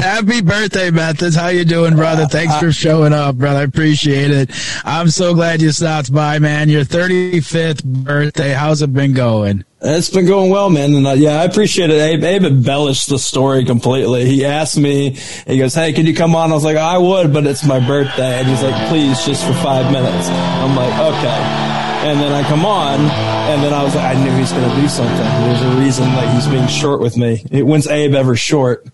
Happy 0.00 0.40
birthday, 0.40 0.90
Methods. 0.90 1.36
How 1.36 1.48
you 1.48 1.64
doing, 1.64 1.94
brother? 1.94 2.26
Thanks 2.26 2.56
for 2.58 2.72
showing 2.72 3.12
up, 3.12 3.36
brother. 3.36 3.60
I 3.60 3.62
appreciate 3.62 4.30
it. 4.30 4.50
I'm 4.84 5.08
so 5.10 5.34
glad 5.34 5.62
you 5.62 5.70
stopped 5.72 6.12
by, 6.12 6.38
man. 6.38 6.68
Your 6.68 6.84
35th 6.84 7.84
birthday. 7.84 8.52
How's 8.52 8.82
it 8.82 8.92
been 8.92 9.12
going? 9.12 9.64
It's 9.82 10.10
been 10.10 10.26
going 10.26 10.50
well, 10.50 10.68
man. 10.68 10.94
And 10.94 11.06
uh, 11.06 11.12
yeah, 11.12 11.40
I 11.40 11.44
appreciate 11.44 11.88
it. 11.90 12.00
Abe, 12.00 12.22
Abe 12.22 12.44
embellished 12.44 13.08
the 13.08 13.18
story 13.18 13.64
completely. 13.64 14.26
He 14.26 14.44
asked 14.44 14.76
me, 14.76 15.16
he 15.46 15.58
goes, 15.58 15.74
Hey, 15.74 15.92
can 15.92 16.04
you 16.06 16.14
come 16.14 16.34
on? 16.34 16.50
I 16.50 16.54
was 16.54 16.64
like, 16.64 16.76
I 16.76 16.98
would, 16.98 17.32
but 17.32 17.46
it's 17.46 17.64
my 17.64 17.80
birthday. 17.86 18.40
And 18.40 18.48
he's 18.48 18.62
like, 18.62 18.88
please, 18.88 19.24
just 19.24 19.46
for 19.46 19.54
five 19.54 19.90
minutes. 19.90 20.28
I'm 20.28 20.76
like, 20.76 20.92
okay. 21.14 21.69
And 22.02 22.18
then 22.18 22.32
I 22.32 22.42
come 22.48 22.64
on, 22.64 22.98
and 22.98 23.62
then 23.62 23.74
I 23.74 23.84
was 23.84 23.94
like, 23.94 24.16
I 24.16 24.24
knew 24.24 24.34
he's 24.36 24.52
going 24.52 24.68
to 24.68 24.74
do 24.76 24.88
something. 24.88 25.16
There's 25.16 25.62
a 25.62 25.76
reason 25.78 26.04
that 26.04 26.34
he's 26.34 26.46
being 26.48 26.66
short 26.66 27.00
with 27.00 27.18
me. 27.18 27.44
It, 27.50 27.66
when's 27.66 27.86
Abe 27.86 28.14
ever 28.14 28.36
short? 28.36 28.86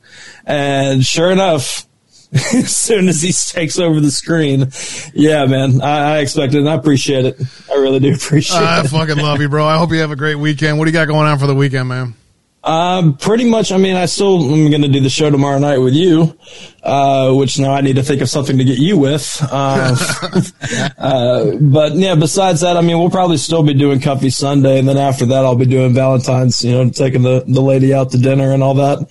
And 0.44 1.04
sure 1.04 1.30
enough, 1.30 1.86
as 2.32 2.76
soon 2.76 3.08
as 3.08 3.22
he 3.22 3.32
takes 3.32 3.78
over 3.78 4.00
the 4.00 4.10
screen, 4.10 4.72
yeah, 5.14 5.46
man, 5.46 5.80
I, 5.80 6.16
I 6.16 6.18
expect 6.18 6.54
it 6.54 6.58
and 6.58 6.68
I 6.68 6.74
appreciate 6.74 7.24
it. 7.24 7.40
I 7.70 7.74
really 7.74 8.00
do 8.00 8.12
appreciate 8.14 8.58
it. 8.58 8.64
I 8.64 8.82
fucking 8.82 9.18
love 9.18 9.40
you, 9.40 9.48
bro. 9.48 9.64
I 9.64 9.78
hope 9.78 9.92
you 9.92 10.00
have 10.00 10.10
a 10.10 10.16
great 10.16 10.34
weekend. 10.34 10.78
What 10.78 10.86
do 10.86 10.90
you 10.90 10.94
got 10.94 11.06
going 11.06 11.28
on 11.28 11.38
for 11.38 11.46
the 11.46 11.54
weekend, 11.54 11.88
man? 11.88 12.14
Um, 12.66 13.16
pretty 13.16 13.48
much. 13.48 13.70
I 13.70 13.76
mean, 13.76 13.94
I 13.94 14.06
still 14.06 14.42
am 14.52 14.70
going 14.70 14.82
to 14.82 14.88
do 14.88 14.98
the 14.98 15.08
show 15.08 15.30
tomorrow 15.30 15.58
night 15.58 15.78
with 15.78 15.94
you, 15.94 16.36
uh, 16.82 17.32
which 17.32 17.60
now 17.60 17.72
I 17.72 17.80
need 17.80 17.94
to 17.94 18.02
think 18.02 18.22
of 18.22 18.28
something 18.28 18.58
to 18.58 18.64
get 18.64 18.78
you 18.78 18.98
with. 18.98 19.38
Uh, 19.40 19.96
uh, 20.98 21.52
but 21.60 21.92
yeah, 21.94 22.16
besides 22.16 22.62
that, 22.62 22.76
I 22.76 22.80
mean, 22.80 22.98
we'll 22.98 23.08
probably 23.08 23.36
still 23.36 23.62
be 23.62 23.72
doing 23.72 24.00
Comfy 24.00 24.30
Sunday, 24.30 24.80
and 24.80 24.88
then 24.88 24.98
after 24.98 25.26
that, 25.26 25.44
I'll 25.44 25.54
be 25.54 25.64
doing 25.64 25.94
Valentine's. 25.94 26.64
You 26.64 26.72
know, 26.72 26.90
taking 26.90 27.22
the 27.22 27.44
the 27.46 27.62
lady 27.62 27.94
out 27.94 28.10
to 28.10 28.18
dinner 28.18 28.50
and 28.50 28.64
all 28.64 28.74
that. 28.74 29.08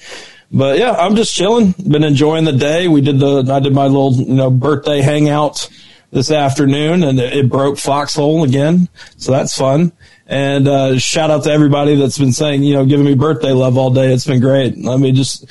But 0.51 0.77
yeah, 0.77 0.91
I'm 0.91 1.15
just 1.15 1.33
chilling. 1.33 1.73
Been 1.87 2.03
enjoying 2.03 2.43
the 2.43 2.51
day. 2.51 2.89
We 2.89 2.99
did 2.99 3.19
the 3.19 3.49
I 3.49 3.61
did 3.61 3.73
my 3.73 3.85
little 3.85 4.15
you 4.15 4.35
know 4.35 4.51
birthday 4.51 4.99
hangout 4.99 5.69
this 6.11 6.29
afternoon, 6.29 7.03
and 7.03 7.19
it, 7.21 7.37
it 7.37 7.49
broke 7.49 7.77
Foxhole 7.77 8.43
again, 8.43 8.89
so 9.15 9.31
that's 9.31 9.55
fun. 9.55 9.93
And 10.28 10.67
uh, 10.67 10.97
shout 10.97 11.30
out 11.30 11.43
to 11.43 11.51
everybody 11.51 11.95
that's 11.95 12.17
been 12.17 12.34
saying, 12.34 12.63
you 12.63 12.73
know, 12.73 12.86
giving 12.86 13.05
me 13.05 13.13
birthday 13.13 13.51
love 13.51 13.78
all 13.78 13.93
day. 13.93 14.11
It's 14.11 14.26
been 14.26 14.39
great. 14.39 14.73
I 14.88 14.97
mean, 14.97 15.13
just 15.13 15.45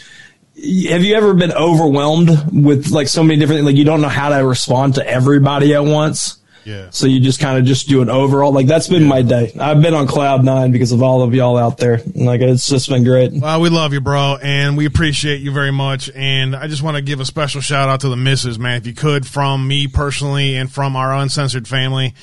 have 0.56 1.02
you 1.02 1.14
ever 1.14 1.34
been 1.34 1.52
overwhelmed 1.52 2.30
with 2.52 2.90
like 2.90 3.08
so 3.08 3.22
many 3.22 3.38
different 3.38 3.64
like 3.64 3.76
you 3.76 3.84
don't 3.84 4.00
know 4.00 4.08
how 4.08 4.30
to 4.30 4.44
respond 4.46 4.96
to 4.96 5.06
everybody 5.06 5.74
at 5.74 5.84
once? 5.84 6.38
Yeah. 6.64 6.88
So 6.90 7.06
you 7.06 7.20
just 7.20 7.40
kind 7.40 7.58
of 7.58 7.64
just 7.66 7.88
do 7.88 8.00
an 8.00 8.08
overall 8.08 8.52
like 8.52 8.66
that's 8.66 8.88
been 8.88 9.04
my 9.04 9.22
day. 9.22 9.52
I've 9.60 9.82
been 9.82 9.94
on 9.94 10.06
cloud 10.06 10.44
nine 10.44 10.72
because 10.72 10.92
of 10.92 11.02
all 11.02 11.22
of 11.22 11.34
y'all 11.34 11.58
out 11.58 11.76
there. 11.76 12.00
Like 12.14 12.40
it's 12.40 12.66
just 12.68 12.88
been 12.88 13.04
great. 13.04 13.32
Well, 13.32 13.60
we 13.60 13.68
love 13.68 13.92
you, 13.92 14.00
bro, 14.00 14.38
and 14.42 14.76
we 14.76 14.86
appreciate 14.86 15.40
you 15.40 15.52
very 15.52 15.72
much. 15.72 16.10
And 16.14 16.56
I 16.56 16.66
just 16.66 16.82
want 16.82 16.96
to 16.96 17.02
give 17.02 17.20
a 17.20 17.24
special 17.24 17.60
shout 17.60 17.88
out 17.88 18.00
to 18.00 18.08
the 18.08 18.16
misses, 18.16 18.58
man, 18.58 18.78
if 18.78 18.86
you 18.86 18.94
could, 18.94 19.26
from 19.26 19.68
me 19.68 19.88
personally 19.88 20.56
and 20.56 20.72
from 20.72 20.96
our 20.96 21.14
uncensored 21.14 21.68
family. 21.68 22.14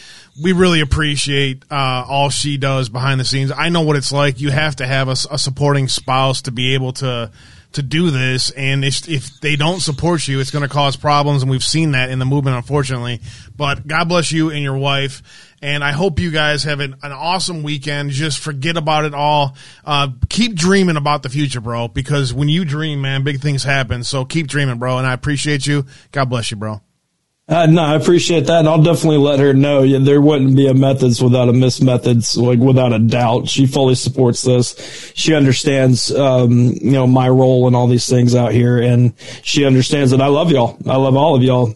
We 0.41 0.53
really 0.53 0.81
appreciate 0.81 1.63
uh, 1.69 2.05
all 2.07 2.29
she 2.29 2.57
does 2.57 2.89
behind 2.89 3.19
the 3.19 3.25
scenes. 3.25 3.51
I 3.51 3.69
know 3.69 3.81
what 3.81 3.95
it's 3.95 4.11
like. 4.11 4.39
You 4.39 4.51
have 4.51 4.77
to 4.77 4.87
have 4.87 5.07
a, 5.07 5.15
a 5.31 5.37
supporting 5.37 5.87
spouse 5.87 6.43
to 6.43 6.51
be 6.51 6.73
able 6.73 6.93
to 6.93 7.31
to 7.73 7.81
do 7.81 8.11
this. 8.11 8.51
And 8.51 8.83
if, 8.83 9.07
if 9.07 9.39
they 9.39 9.55
don't 9.55 9.79
support 9.79 10.27
you, 10.27 10.39
it's 10.39 10.51
going 10.51 10.67
to 10.67 10.73
cause 10.73 10.95
problems. 10.95 11.41
And 11.41 11.49
we've 11.49 11.63
seen 11.63 11.91
that 11.91 12.09
in 12.09 12.19
the 12.19 12.25
movement, 12.25 12.57
unfortunately. 12.57 13.21
But 13.55 13.87
God 13.87 14.09
bless 14.09 14.31
you 14.31 14.49
and 14.49 14.61
your 14.61 14.77
wife. 14.77 15.21
And 15.61 15.83
I 15.83 15.91
hope 15.91 16.19
you 16.19 16.31
guys 16.31 16.63
have 16.63 16.79
an, 16.79 16.95
an 17.03 17.11
awesome 17.11 17.63
weekend. 17.63 18.11
Just 18.11 18.39
forget 18.39 18.77
about 18.77 19.05
it 19.05 19.13
all. 19.13 19.55
Uh, 19.85 20.09
keep 20.27 20.55
dreaming 20.55 20.97
about 20.97 21.23
the 21.23 21.29
future, 21.29 21.61
bro, 21.61 21.87
because 21.87 22.33
when 22.33 22.49
you 22.49 22.65
dream, 22.65 23.01
man, 23.01 23.23
big 23.23 23.39
things 23.39 23.63
happen. 23.63 24.03
So 24.03 24.25
keep 24.25 24.47
dreaming, 24.47 24.79
bro. 24.79 24.97
And 24.97 25.07
I 25.07 25.13
appreciate 25.13 25.65
you. 25.65 25.85
God 26.11 26.25
bless 26.25 26.51
you, 26.51 26.57
bro. 26.57 26.81
Uh, 27.47 27.65
no, 27.65 27.81
I 27.81 27.95
appreciate 27.95 28.45
that. 28.45 28.59
And 28.59 28.69
I'll 28.69 28.81
definitely 28.81 29.17
let 29.17 29.39
her 29.39 29.53
know. 29.53 29.83
Yeah, 29.83 29.99
there 29.99 30.21
wouldn't 30.21 30.55
be 30.55 30.67
a 30.67 30.73
methods 30.73 31.21
without 31.21 31.49
a 31.49 31.53
Miss 31.53 31.81
Methods, 31.81 32.37
like 32.37 32.59
without 32.59 32.93
a 32.93 32.99
doubt. 32.99 33.49
She 33.49 33.65
fully 33.65 33.95
supports 33.95 34.41
this. 34.43 35.11
She 35.15 35.35
understands, 35.35 36.11
um, 36.11 36.71
you 36.81 36.91
know, 36.91 37.05
my 37.05 37.27
role 37.27 37.67
and 37.67 37.75
all 37.75 37.87
these 37.87 38.07
things 38.07 38.35
out 38.35 38.53
here. 38.53 38.79
And 38.79 39.13
she 39.43 39.65
understands 39.65 40.11
that 40.11 40.21
I 40.21 40.27
love 40.27 40.49
y'all. 40.51 40.77
I 40.87 40.95
love 40.95 41.17
all 41.17 41.35
of 41.35 41.43
y'all. 41.43 41.75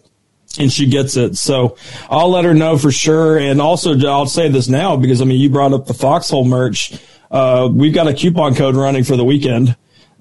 And 0.57 0.72
she 0.72 0.86
gets 0.86 1.18
it. 1.18 1.36
So 1.36 1.76
I'll 2.09 2.30
let 2.30 2.45
her 2.45 2.53
know 2.53 2.78
for 2.78 2.91
sure. 2.91 3.38
And 3.38 3.61
also, 3.61 3.99
I'll 4.07 4.28
say 4.28 4.47
this 4.47 4.70
now 4.70 4.95
because, 4.95 5.22
I 5.22 5.26
mean, 5.26 5.41
you 5.41 5.49
brought 5.49 5.74
up 5.74 5.88
the 5.88 5.93
Foxhole 5.93 6.45
merch. 6.45 6.97
Uh, 7.30 7.68
we've 7.70 7.93
got 7.93 8.07
a 8.07 8.13
coupon 8.13 8.55
code 8.55 8.76
running 8.76 9.03
for 9.03 9.18
the 9.18 9.26
weekend. 9.26 9.76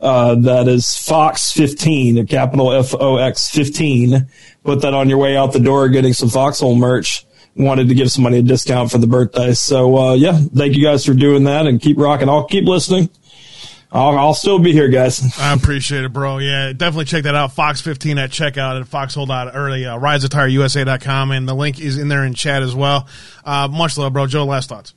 Uh, 0.04 0.34
that 0.34 0.68
is 0.68 0.98
Fox 0.98 1.50
15, 1.52 2.18
a 2.18 2.26
capital 2.26 2.70
F 2.72 2.94
O 2.94 3.16
X 3.16 3.48
15. 3.48 4.26
Put 4.62 4.82
that 4.82 4.92
on 4.92 5.08
your 5.08 5.16
way 5.16 5.34
out 5.34 5.54
the 5.54 5.60
door, 5.60 5.88
getting 5.88 6.12
some 6.12 6.28
Foxhole 6.28 6.76
merch. 6.76 7.24
Wanted 7.56 7.88
to 7.88 7.94
give 7.94 8.10
somebody 8.10 8.38
a 8.38 8.42
discount 8.42 8.90
for 8.90 8.98
the 8.98 9.06
birthday. 9.06 9.54
So, 9.54 9.96
uh, 9.96 10.14
yeah, 10.14 10.32
thank 10.54 10.74
you 10.74 10.84
guys 10.84 11.06
for 11.06 11.14
doing 11.14 11.44
that 11.44 11.66
and 11.66 11.80
keep 11.80 11.96
rocking. 11.96 12.28
I'll 12.28 12.44
keep 12.44 12.66
listening. 12.66 13.08
I'll, 13.92 14.18
I'll 14.18 14.34
still 14.34 14.58
be 14.58 14.72
here, 14.72 14.88
guys. 14.88 15.38
I 15.38 15.54
appreciate 15.54 16.04
it, 16.04 16.12
bro. 16.12 16.38
Yeah, 16.38 16.72
definitely 16.72 17.06
check 17.06 17.22
that 17.22 17.36
out. 17.36 17.52
Fox 17.52 17.80
15 17.80 18.18
at 18.18 18.30
checkout 18.30 18.80
at 18.80 18.88
Foxhole 18.88 19.30
uh, 19.30 19.52
RiseAttireUSA.com. 19.52 21.30
And 21.30 21.48
the 21.48 21.54
link 21.54 21.80
is 21.80 21.96
in 21.96 22.08
there 22.08 22.24
in 22.24 22.34
chat 22.34 22.62
as 22.62 22.74
well. 22.74 23.08
Uh, 23.42 23.68
much 23.68 23.96
love, 23.96 24.12
bro. 24.12 24.26
Joe, 24.26 24.44
last 24.44 24.68
thoughts. 24.68 24.92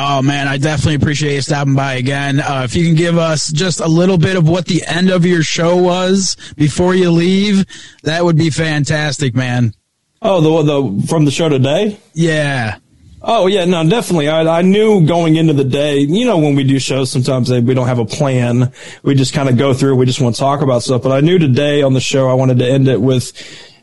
Oh 0.00 0.22
man, 0.22 0.46
I 0.46 0.58
definitely 0.58 0.94
appreciate 0.94 1.34
you 1.34 1.42
stopping 1.42 1.74
by 1.74 1.94
again. 1.94 2.38
Uh, 2.38 2.62
if 2.64 2.76
you 2.76 2.86
can 2.86 2.94
give 2.94 3.18
us 3.18 3.50
just 3.50 3.80
a 3.80 3.88
little 3.88 4.16
bit 4.16 4.36
of 4.36 4.48
what 4.48 4.66
the 4.66 4.84
end 4.86 5.10
of 5.10 5.26
your 5.26 5.42
show 5.42 5.76
was 5.76 6.36
before 6.56 6.94
you 6.94 7.10
leave, 7.10 7.66
that 8.04 8.24
would 8.24 8.36
be 8.36 8.48
fantastic, 8.48 9.34
man. 9.34 9.74
Oh, 10.22 10.40
the 10.40 10.62
the 10.62 11.06
from 11.08 11.24
the 11.24 11.32
show 11.32 11.48
today? 11.48 11.98
Yeah. 12.14 12.78
Oh 13.22 13.48
yeah, 13.48 13.64
no, 13.64 13.88
definitely. 13.88 14.28
I, 14.28 14.42
I 14.58 14.62
knew 14.62 15.04
going 15.04 15.34
into 15.34 15.52
the 15.52 15.64
day. 15.64 15.98
You 15.98 16.26
know, 16.26 16.38
when 16.38 16.54
we 16.54 16.62
do 16.62 16.78
shows, 16.78 17.10
sometimes 17.10 17.50
we 17.50 17.74
don't 17.74 17.88
have 17.88 17.98
a 17.98 18.06
plan. 18.06 18.72
We 19.02 19.16
just 19.16 19.34
kind 19.34 19.48
of 19.48 19.58
go 19.58 19.74
through. 19.74 19.96
We 19.96 20.06
just 20.06 20.20
want 20.20 20.36
to 20.36 20.40
talk 20.40 20.60
about 20.60 20.84
stuff. 20.84 21.02
But 21.02 21.10
I 21.10 21.22
knew 21.22 21.40
today 21.40 21.82
on 21.82 21.92
the 21.92 22.00
show, 22.00 22.30
I 22.30 22.34
wanted 22.34 22.60
to 22.60 22.70
end 22.70 22.86
it 22.86 23.00
with, 23.00 23.32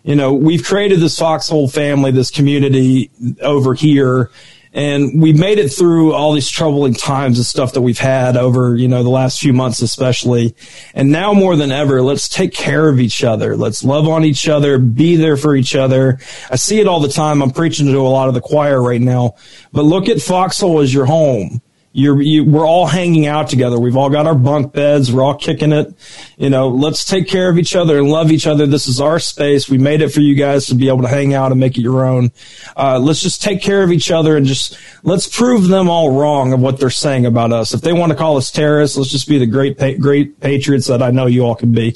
you 0.03 0.15
know, 0.15 0.33
we've 0.33 0.63
created 0.63 1.01
this 1.01 1.19
foxhole 1.19 1.67
family, 1.67 2.11
this 2.11 2.31
community 2.31 3.11
over 3.41 3.73
here 3.73 4.31
and 4.75 5.21
we 5.21 5.31
made 5.31 5.57
it 5.57 5.69
through 5.69 6.13
all 6.13 6.33
these 6.33 6.49
troubling 6.49 6.93
times 6.93 7.37
and 7.37 7.45
stuff 7.45 7.71
that 7.73 7.81
we've 7.81 7.97
had 7.97 8.35
over, 8.35 8.75
you 8.75 8.89
know, 8.89 9.03
the 9.03 9.09
last 9.09 9.39
few 9.39 9.53
months, 9.53 9.81
especially. 9.81 10.53
And 10.93 11.13
now 11.13 11.33
more 11.33 11.55
than 11.55 11.71
ever, 11.71 12.01
let's 12.01 12.27
take 12.27 12.53
care 12.53 12.89
of 12.89 12.99
each 12.99 13.23
other. 13.23 13.55
Let's 13.55 13.85
love 13.85 14.05
on 14.05 14.25
each 14.25 14.49
other, 14.49 14.77
be 14.77 15.15
there 15.15 15.37
for 15.37 15.55
each 15.55 15.75
other. 15.75 16.19
I 16.51 16.57
see 16.57 16.81
it 16.81 16.87
all 16.87 16.99
the 16.99 17.07
time. 17.07 17.41
I'm 17.41 17.51
preaching 17.51 17.87
to 17.87 17.99
a 17.99 18.09
lot 18.09 18.27
of 18.27 18.33
the 18.33 18.41
choir 18.41 18.83
right 18.83 18.99
now, 18.99 19.35
but 19.71 19.83
look 19.85 20.09
at 20.09 20.21
Foxhole 20.21 20.81
as 20.81 20.93
your 20.93 21.05
home 21.05 21.61
you're, 21.97 22.21
you, 22.21 22.43
we're 22.43 22.67
all 22.67 22.87
hanging 22.87 23.25
out 23.25 23.47
together. 23.47 23.79
We've 23.79 23.95
all 23.95 24.09
got 24.09 24.27
our 24.27 24.35
bunk 24.35 24.73
beds. 24.73 25.13
We're 25.13 25.23
all 25.23 25.37
kicking 25.37 25.71
it. 25.71 25.93
You 26.37 26.49
know, 26.49 26.67
let's 26.67 27.05
take 27.05 27.29
care 27.29 27.49
of 27.49 27.57
each 27.57 27.73
other 27.73 27.97
and 27.97 28.09
love 28.09 28.31
each 28.31 28.45
other. 28.45 28.67
This 28.67 28.87
is 28.87 28.99
our 28.99 29.17
space. 29.17 29.69
We 29.69 29.77
made 29.77 30.01
it 30.01 30.09
for 30.09 30.19
you 30.19 30.35
guys 30.35 30.65
to 30.67 30.75
be 30.75 30.89
able 30.89 31.03
to 31.03 31.07
hang 31.07 31.33
out 31.33 31.51
and 31.51 31.59
make 31.59 31.77
it 31.77 31.81
your 31.81 32.05
own. 32.05 32.31
Uh, 32.75 32.99
let's 32.99 33.21
just 33.21 33.41
take 33.41 33.61
care 33.61 33.81
of 33.81 33.93
each 33.93 34.11
other 34.11 34.35
and 34.35 34.45
just 34.45 34.77
let's 35.03 35.25
prove 35.25 35.69
them 35.69 35.89
all 35.89 36.11
wrong 36.11 36.51
of 36.51 36.59
what 36.59 36.81
they're 36.81 36.89
saying 36.89 37.25
about 37.25 37.53
us. 37.53 37.73
If 37.73 37.79
they 37.79 37.93
want 37.93 38.11
to 38.11 38.17
call 38.17 38.35
us 38.35 38.51
terrorists, 38.51 38.97
let's 38.97 39.09
just 39.09 39.29
be 39.29 39.37
the 39.37 39.45
great, 39.45 39.77
great 40.01 40.41
patriots 40.41 40.87
that 40.87 41.01
I 41.01 41.11
know 41.11 41.27
you 41.27 41.43
all 41.45 41.55
can 41.55 41.71
be. 41.71 41.95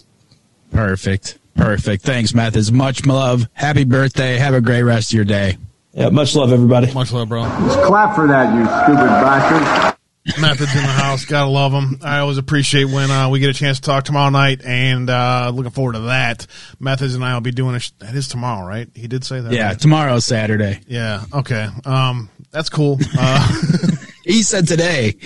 Perfect. 0.71 1.37
Perfect. 1.55 2.03
Thanks, 2.03 2.33
Methods. 2.33 2.71
Much 2.71 3.05
love. 3.05 3.49
Happy 3.51 3.83
birthday. 3.83 4.37
Have 4.37 4.53
a 4.53 4.61
great 4.61 4.83
rest 4.83 5.11
of 5.11 5.15
your 5.15 5.25
day. 5.25 5.57
Yeah, 5.99 6.07
much 6.11 6.33
love, 6.33 6.53
everybody. 6.53 6.93
Much 6.93 7.11
love, 7.11 7.27
bro. 7.27 7.43
Just 7.43 7.81
clap 7.81 8.15
for 8.15 8.25
that, 8.25 8.55
you 8.55 8.63
stupid 8.63 9.05
bastard. 9.05 10.41
Methods 10.41 10.73
in 10.73 10.81
the 10.81 10.87
house. 10.87 11.25
Gotta 11.25 11.49
love 11.49 11.73
them. 11.73 11.99
I 12.01 12.19
always 12.19 12.37
appreciate 12.37 12.85
when 12.85 13.11
uh, 13.11 13.29
we 13.29 13.39
get 13.39 13.49
a 13.49 13.53
chance 13.53 13.81
to 13.81 13.85
talk 13.85 14.05
tomorrow 14.05 14.29
night, 14.29 14.61
and 14.63 15.09
uh, 15.09 15.51
looking 15.53 15.71
forward 15.71 15.93
to 15.93 15.99
that. 16.01 16.47
Methods 16.79 17.15
and 17.15 17.25
I 17.25 17.33
will 17.33 17.41
be 17.41 17.51
doing 17.51 17.75
a. 17.75 17.79
Sh- 17.79 17.91
that 17.99 18.15
is 18.15 18.29
tomorrow, 18.29 18.65
right? 18.65 18.87
He 18.95 19.09
did 19.09 19.25
say 19.25 19.41
that. 19.41 19.51
Yeah, 19.51 19.69
right? 19.69 19.79
tomorrow's 19.79 20.23
Saturday. 20.23 20.79
Yeah. 20.87 21.25
Okay. 21.33 21.67
Um, 21.83 22.29
that's 22.49 22.69
cool. 22.69 22.97
Uh, 23.17 23.61
he 24.23 24.41
said 24.41 24.69
today, 24.69 25.17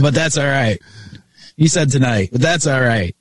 but 0.00 0.14
that's 0.14 0.38
all 0.38 0.46
right. 0.46 0.80
He 1.58 1.68
said 1.68 1.90
tonight, 1.90 2.30
but 2.32 2.40
that's 2.40 2.66
all 2.66 2.80
right. 2.80 3.14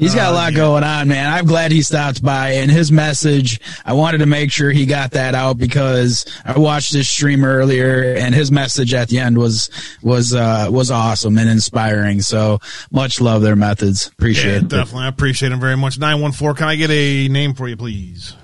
He's 0.00 0.14
got 0.14 0.32
a 0.32 0.34
lot 0.34 0.54
going 0.54 0.82
on, 0.82 1.08
man. 1.08 1.30
I'm 1.30 1.44
glad 1.44 1.72
he 1.72 1.82
stopped 1.82 2.22
by 2.22 2.52
and 2.52 2.70
his 2.70 2.90
message. 2.90 3.60
I 3.84 3.92
wanted 3.92 4.18
to 4.18 4.26
make 4.26 4.50
sure 4.50 4.70
he 4.70 4.86
got 4.86 5.10
that 5.10 5.34
out 5.34 5.58
because 5.58 6.24
I 6.42 6.58
watched 6.58 6.94
his 6.94 7.06
stream 7.06 7.44
earlier 7.44 8.14
and 8.16 8.34
his 8.34 8.50
message 8.50 8.94
at 8.94 9.08
the 9.08 9.18
end 9.18 9.36
was, 9.36 9.68
was, 10.00 10.34
uh, 10.34 10.68
was 10.70 10.90
awesome 10.90 11.36
and 11.36 11.50
inspiring. 11.50 12.22
So 12.22 12.60
much 12.90 13.20
love 13.20 13.42
their 13.42 13.56
methods. 13.56 14.08
Appreciate 14.08 14.52
yeah, 14.52 14.58
it. 14.58 14.68
Definitely. 14.68 15.04
I 15.04 15.08
appreciate 15.08 15.52
him 15.52 15.60
very 15.60 15.76
much. 15.76 15.98
914, 15.98 16.56
can 16.56 16.68
I 16.68 16.76
get 16.76 16.90
a 16.90 17.28
name 17.28 17.52
for 17.52 17.68
you, 17.68 17.76
please? 17.76 18.34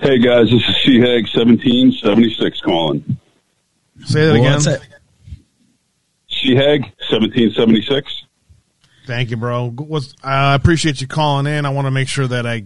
Hey 0.00 0.18
guys, 0.18 0.50
this 0.50 0.62
is 0.68 1.00
Hag 1.00 1.28
1776 1.32 2.60
calling. 2.60 3.18
Say 4.04 4.26
that 4.26 4.34
again. 4.34 4.60
CHAG, 6.26 6.82
1776. 7.08 8.24
Thank 9.06 9.30
you, 9.30 9.36
bro. 9.36 9.74
I 10.22 10.54
appreciate 10.54 11.00
you 11.00 11.06
calling 11.06 11.46
in. 11.46 11.66
I 11.66 11.70
want 11.70 11.86
to 11.86 11.90
make 11.90 12.08
sure 12.08 12.26
that 12.26 12.46
I 12.46 12.64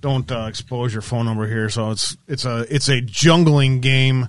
don't 0.00 0.30
uh, 0.30 0.46
expose 0.48 0.92
your 0.92 1.02
phone 1.02 1.24
number 1.24 1.46
here. 1.46 1.68
So 1.68 1.90
it's 1.90 2.16
it's 2.28 2.44
a 2.44 2.66
it's 2.68 2.88
a 2.88 3.00
jungling 3.00 3.80
game 3.80 4.28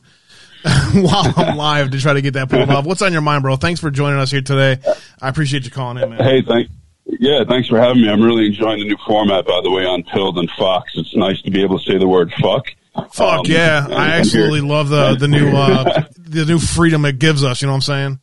while 0.93 1.33
I'm 1.35 1.57
live 1.57 1.91
to 1.91 1.99
try 1.99 2.13
to 2.13 2.21
get 2.21 2.33
that 2.33 2.49
pulled 2.49 2.69
off. 2.69 2.85
What's 2.85 3.01
on 3.01 3.11
your 3.13 3.21
mind, 3.21 3.43
bro? 3.43 3.55
Thanks 3.57 3.79
for 3.79 3.91
joining 3.91 4.19
us 4.19 4.31
here 4.31 4.41
today. 4.41 4.81
I 5.21 5.29
appreciate 5.29 5.65
you 5.65 5.71
calling 5.71 6.01
in, 6.01 6.09
man. 6.09 6.19
Hey, 6.23 6.41
thank. 6.41 6.69
Yeah, 7.05 7.43
thanks 7.47 7.69
for 7.69 7.77
having 7.79 8.01
me. 8.01 8.09
I'm 8.09 8.21
really 8.21 8.47
enjoying 8.47 8.79
the 8.79 8.85
new 8.85 8.97
format, 9.05 9.45
by 9.45 9.61
the 9.63 9.71
way, 9.71 9.85
on 9.85 10.03
Pilled 10.03 10.37
and 10.39 10.49
Fox. 10.51 10.91
It's 10.95 11.15
nice 11.15 11.41
to 11.43 11.51
be 11.51 11.61
able 11.63 11.79
to 11.79 11.85
say 11.85 11.97
the 11.97 12.07
word 12.07 12.33
"fuck." 12.41 12.67
Fuck 13.13 13.39
Um, 13.39 13.45
yeah! 13.45 13.87
I 13.89 14.13
absolutely 14.13 14.61
love 14.61 14.89
the 14.89 15.15
the 15.15 15.27
new 15.27 15.55
uh, 15.55 16.03
the 16.17 16.45
new 16.45 16.59
freedom 16.59 17.05
it 17.05 17.19
gives 17.19 17.43
us. 17.43 17.61
You 17.61 17.67
know 17.67 17.73
what 17.73 17.77
I'm 17.77 17.81
saying? 17.81 18.19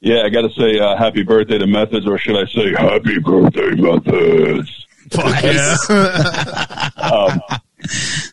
Yeah, 0.00 0.22
I 0.22 0.28
got 0.28 0.42
to 0.42 0.50
say 0.50 0.78
uh, 0.78 0.96
happy 0.96 1.22
birthday 1.22 1.58
to 1.58 1.66
Methods, 1.66 2.06
or 2.06 2.18
should 2.18 2.36
I 2.36 2.46
say 2.46 2.72
happy 2.72 3.18
birthday, 3.18 3.70
Methods? 3.74 4.86
Fuck 5.10 5.42
yeah! 5.42 5.76
um, 6.96 7.40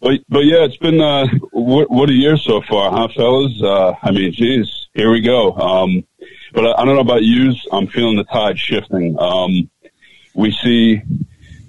but 0.01 0.19
but 0.29 0.45
yeah, 0.45 0.65
it's 0.65 0.77
been 0.77 1.01
uh, 1.01 1.27
what, 1.51 1.89
what 1.89 2.09
a 2.09 2.13
year 2.13 2.37
so 2.37 2.61
far, 2.61 2.91
huh, 2.91 3.07
fellas? 3.15 3.61
Uh, 3.63 3.93
I 4.03 4.11
mean, 4.11 4.31
geez, 4.31 4.87
here 4.93 5.11
we 5.11 5.21
go. 5.21 5.53
Um, 5.53 6.03
but 6.53 6.65
I, 6.65 6.81
I 6.81 6.85
don't 6.85 6.95
know 6.95 7.01
about 7.01 7.23
yous. 7.23 7.65
I'm 7.71 7.87
feeling 7.87 8.17
the 8.17 8.25
tide 8.25 8.59
shifting. 8.59 9.17
Um, 9.19 9.69
we 10.35 10.51
see 10.51 11.01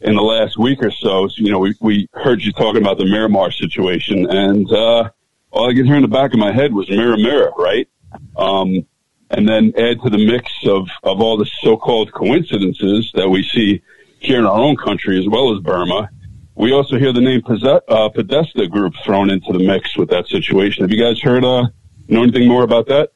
in 0.02 0.14
the 0.14 0.22
last 0.22 0.58
week 0.58 0.82
or 0.82 0.90
so, 0.90 1.28
you 1.36 1.50
know, 1.50 1.58
we, 1.58 1.74
we 1.80 2.08
heard 2.12 2.42
you 2.42 2.52
talking 2.52 2.82
about 2.82 2.98
the 2.98 3.06
Miramar 3.06 3.50
situation, 3.50 4.28
and 4.28 4.70
uh, 4.70 5.08
all 5.50 5.70
I 5.70 5.74
could 5.74 5.86
hear 5.86 5.96
in 5.96 6.02
the 6.02 6.08
back 6.08 6.32
of 6.32 6.38
my 6.38 6.52
head 6.52 6.74
was 6.74 6.88
mirror, 6.90 7.16
mirror, 7.16 7.52
right? 7.56 7.88
Um, 8.36 8.86
and 9.30 9.48
then 9.48 9.72
add 9.76 10.00
to 10.02 10.10
the 10.10 10.24
mix 10.24 10.50
of, 10.66 10.88
of 11.02 11.20
all 11.20 11.36
the 11.36 11.48
so-called 11.62 12.12
coincidences 12.12 13.10
that 13.14 13.28
we 13.28 13.42
see 13.42 13.82
here 14.18 14.38
in 14.38 14.46
our 14.46 14.58
own 14.58 14.76
country 14.76 15.18
as 15.18 15.28
well 15.28 15.54
as 15.54 15.60
Burma. 15.62 16.08
We 16.54 16.72
also 16.72 16.96
hear 16.98 17.12
the 17.12 17.20
name 17.20 17.42
uh, 17.46 18.08
Podesta 18.08 18.66
Group 18.66 18.94
thrown 19.04 19.30
into 19.30 19.52
the 19.52 19.58
mix 19.58 19.96
with 19.96 20.08
that 20.10 20.26
situation. 20.28 20.84
Have 20.84 20.90
you 20.90 21.02
guys 21.02 21.20
heard, 21.20 21.44
uh, 21.44 21.66
know 22.08 22.22
anything 22.22 22.48
more 22.48 22.62
about 22.62 22.86
that? 22.86 23.10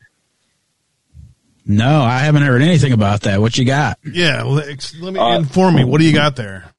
No, 1.64 2.02
I 2.02 2.18
haven't 2.20 2.42
heard 2.42 2.62
anything 2.62 2.92
about 2.92 3.22
that. 3.22 3.40
What 3.40 3.56
you 3.56 3.64
got? 3.64 3.98
Yeah, 4.04 4.42
let, 4.42 4.92
let 5.00 5.12
me 5.14 5.20
Uh, 5.20 5.38
inform 5.38 5.76
me. 5.76 5.84
What 5.84 6.00
do 6.00 6.06
you 6.06 6.12
got 6.12 6.36
there? 6.36 6.72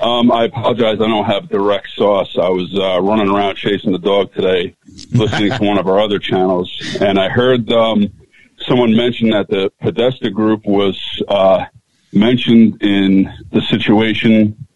Um, 0.00 0.30
I 0.30 0.44
apologize. 0.44 0.98
I 1.00 1.08
don't 1.08 1.24
have 1.24 1.48
direct 1.48 1.88
sauce. 1.96 2.36
I 2.40 2.48
was 2.48 2.72
uh, 2.78 3.00
running 3.02 3.28
around 3.28 3.56
chasing 3.56 3.90
the 3.90 3.98
dog 3.98 4.32
today, 4.32 4.76
listening 5.12 5.52
to 5.52 5.64
one 5.64 5.78
of 5.78 5.86
our 5.88 6.00
other 6.00 6.18
channels, 6.18 6.96
and 7.00 7.18
I 7.18 7.28
heard 7.28 7.70
um, 7.72 8.12
someone 8.58 8.94
mention 8.96 9.30
that 9.30 9.48
the 9.48 9.72
Podesta 9.80 10.30
Group 10.30 10.66
was 10.66 11.22
uh, 11.28 11.66
mentioned 12.12 12.82
in 12.82 13.32
the 13.52 13.60
situation 13.62 14.66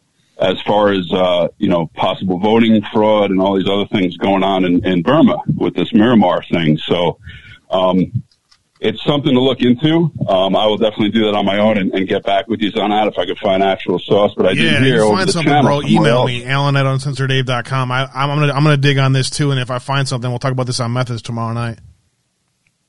as 0.40 0.60
far 0.62 0.92
as 0.92 1.12
uh, 1.12 1.48
you 1.58 1.68
know 1.68 1.86
possible 1.94 2.38
voting 2.38 2.82
fraud 2.92 3.30
and 3.30 3.40
all 3.40 3.56
these 3.56 3.68
other 3.68 3.86
things 3.86 4.16
going 4.16 4.42
on 4.42 4.64
in, 4.64 4.84
in 4.84 5.02
Burma 5.02 5.38
with 5.56 5.74
this 5.74 5.92
Miramar 5.92 6.42
thing. 6.42 6.78
So. 6.78 7.18
Um, 7.70 8.22
it's 8.82 9.02
something 9.04 9.32
to 9.32 9.40
look 9.40 9.60
into. 9.60 10.10
Um, 10.28 10.54
I 10.56 10.66
will 10.66 10.76
definitely 10.76 11.10
do 11.10 11.24
that 11.26 11.34
on 11.34 11.44
my 11.46 11.58
own 11.58 11.78
and, 11.78 11.92
and 11.94 12.08
get 12.08 12.24
back 12.24 12.48
with 12.48 12.60
you 12.60 12.70
on 12.80 12.90
that 12.90 13.06
if 13.08 13.18
I 13.18 13.26
could 13.26 13.38
find 13.38 13.62
actual 13.62 13.98
sauce. 13.98 14.32
But 14.36 14.46
I 14.46 14.50
Yeah, 14.50 14.62
did 14.78 14.82
hear 14.82 14.96
you 14.96 15.02
over 15.02 15.16
find 15.16 15.28
the 15.28 15.32
something, 15.32 15.52
channel 15.52 15.80
bro. 15.80 15.88
Email 15.88 16.06
else. 16.18 16.26
me, 16.28 16.44
Alan 16.44 16.76
at 16.76 16.84
uncensoredabe.com. 16.86 17.90
I, 17.92 18.08
I'm 18.14 18.28
gonna 18.38 18.52
I'm 18.52 18.62
gonna 18.64 18.76
dig 18.76 18.98
on 18.98 19.12
this 19.12 19.30
too, 19.30 19.50
and 19.50 19.60
if 19.60 19.70
I 19.70 19.78
find 19.78 20.06
something, 20.08 20.28
we'll 20.30 20.38
talk 20.38 20.52
about 20.52 20.66
this 20.66 20.80
on 20.80 20.92
Methods 20.92 21.22
tomorrow 21.22 21.52
night. 21.52 21.78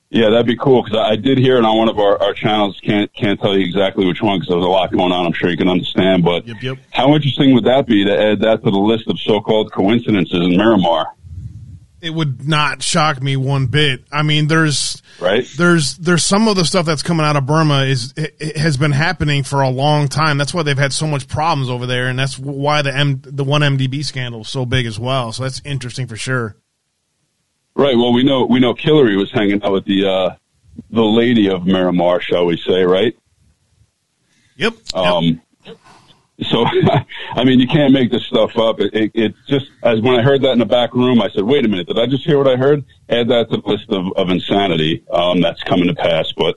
Yeah, 0.09 0.29
that'd 0.29 0.45
be 0.45 0.55
cool 0.57 0.83
because 0.83 0.95
I, 0.99 1.13
I 1.13 1.15
did 1.15 1.39
hear 1.39 1.57
it 1.57 1.65
on 1.65 1.75
one 1.75 1.89
of 1.89 1.97
our, 1.97 2.21
our 2.21 2.33
channels. 2.33 2.79
Can't 2.83 3.11
can't 3.15 3.39
tell 3.39 3.57
you 3.57 3.65
exactly 3.65 4.05
which 4.05 4.21
one 4.21 4.37
because 4.39 4.49
there's 4.53 4.63
a 4.63 4.67
lot 4.67 4.91
going 4.91 5.11
on. 5.11 5.25
I'm 5.25 5.33
sure 5.33 5.49
you 5.49 5.57
can 5.57 5.67
understand. 5.69 6.23
But 6.23 6.45
Yep, 6.47 6.57
yep. 6.61 6.77
how 6.91 7.15
interesting 7.15 7.53
would 7.55 7.63
that 7.65 7.87
be 7.87 8.05
to 8.05 8.11
add 8.15 8.39
that 8.41 8.63
to 8.63 8.69
the 8.69 8.77
list 8.77 9.07
of 9.07 9.19
so-called 9.19 9.71
coincidences 9.71 10.39
in 10.39 10.55
Miramar? 10.55 11.07
It 12.03 12.13
would 12.13 12.45
not 12.45 12.83
shock 12.83 13.21
me 13.21 13.37
one 13.37 13.67
bit. 13.67 14.03
I 14.11 14.23
mean, 14.23 14.47
there's 14.47 15.01
right. 15.21 15.47
There's 15.57 15.95
there's 15.97 16.25
some 16.25 16.49
of 16.49 16.57
the 16.57 16.65
stuff 16.65 16.85
that's 16.85 17.01
coming 17.01 17.25
out 17.25 17.37
of 17.37 17.45
Burma 17.45 17.83
is 17.83 18.13
it, 18.17 18.35
it 18.39 18.57
has 18.57 18.75
been 18.75 18.91
happening 18.91 19.43
for 19.43 19.61
a 19.61 19.69
long 19.69 20.09
time. 20.09 20.37
That's 20.37 20.53
why 20.53 20.63
they've 20.63 20.77
had 20.77 20.91
so 20.91 21.07
much 21.07 21.29
problems 21.29 21.69
over 21.69 21.85
there, 21.85 22.07
and 22.07 22.19
that's 22.19 22.37
why 22.37 22.81
the 22.81 22.93
M 22.93 23.21
the 23.23 23.45
one 23.45 23.61
MDB 23.61 24.03
scandal 24.03 24.41
is 24.41 24.49
so 24.49 24.65
big 24.65 24.85
as 24.85 24.99
well. 24.99 25.31
So 25.31 25.43
that's 25.43 25.61
interesting 25.63 26.07
for 26.07 26.17
sure. 26.17 26.57
Right. 27.73 27.95
Well, 27.95 28.11
we 28.11 28.23
know 28.23 28.45
we 28.45 28.59
know 28.59 28.75
Hillary 28.77 29.15
was 29.15 29.31
hanging 29.31 29.63
out 29.63 29.71
with 29.71 29.85
the 29.85 30.05
uh, 30.05 30.35
the 30.91 31.03
lady 31.03 31.49
of 31.49 31.65
Miramar, 31.65 32.19
shall 32.19 32.45
we 32.45 32.57
say? 32.57 32.83
Right. 32.83 33.17
Yep. 34.57 34.73
Um, 34.93 35.41
so, 36.41 36.65
I 37.35 37.43
mean, 37.43 37.59
you 37.59 37.67
can't 37.67 37.93
make 37.93 38.11
this 38.11 38.25
stuff 38.25 38.57
up. 38.57 38.79
It, 38.79 38.93
it, 38.93 39.11
it 39.13 39.35
just, 39.47 39.67
as 39.83 40.01
when 40.01 40.19
I 40.19 40.23
heard 40.23 40.41
that 40.41 40.51
in 40.51 40.59
the 40.59 40.65
back 40.65 40.93
room, 40.93 41.21
I 41.21 41.29
said, 41.29 41.43
wait 41.43 41.65
a 41.65 41.67
minute, 41.67 41.87
did 41.87 41.99
I 41.99 42.07
just 42.07 42.25
hear 42.25 42.37
what 42.37 42.47
I 42.47 42.55
heard? 42.55 42.83
Add 43.09 43.27
that 43.29 43.51
to 43.51 43.57
the 43.57 43.67
list 43.67 43.89
of, 43.89 44.11
of 44.15 44.29
insanity, 44.29 45.03
um, 45.11 45.41
that's 45.41 45.61
coming 45.63 45.87
to 45.87 45.95
pass. 45.95 46.31
But 46.35 46.55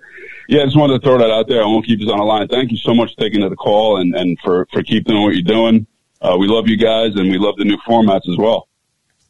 yeah, 0.49 0.63
I 0.63 0.65
just 0.65 0.77
wanted 0.77 1.01
to 1.01 1.07
throw 1.07 1.19
that 1.19 1.31
out 1.31 1.49
there. 1.49 1.63
I 1.63 1.67
won't 1.67 1.85
keep 1.85 2.01
this 2.01 2.09
on 2.09 2.19
the 2.19 2.25
line. 2.25 2.49
Thank 2.49 2.71
you 2.71 2.79
so 2.79 2.95
much 2.95 3.15
for 3.15 3.21
taking 3.21 3.47
the 3.47 3.57
call 3.57 3.99
and, 3.99 4.15
and 4.15 4.39
for, 4.41 4.67
for 4.73 4.83
keep 4.83 5.05
doing 5.05 5.23
what 5.23 5.35
you're 5.35 5.43
doing. 5.43 5.87
Uh, 6.23 6.37
we 6.39 6.47
love 6.49 6.69
you 6.69 6.77
guys 6.77 7.15
and 7.17 7.31
we 7.31 7.39
love 7.39 7.57
the 7.57 7.65
new 7.65 7.77
formats 7.87 8.29
as 8.31 8.39
well. 8.39 8.66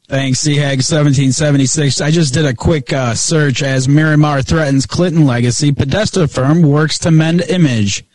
Thanks, 0.09 0.41
CHAG 0.41 0.79
1776. 0.79 1.99
I 1.99 2.11
just 2.11 2.33
did 2.33 2.45
a 2.45 2.53
quick 2.53 2.93
uh, 2.93 3.13
search 3.13 3.61
as 3.61 3.89
Miramar 3.89 4.41
threatens 4.41 4.85
Clinton 4.85 5.25
legacy. 5.25 5.73
Podesta 5.73 6.29
firm 6.29 6.61
works 6.61 6.99
to 6.99 7.11
mend 7.11 7.41
image. 7.41 8.05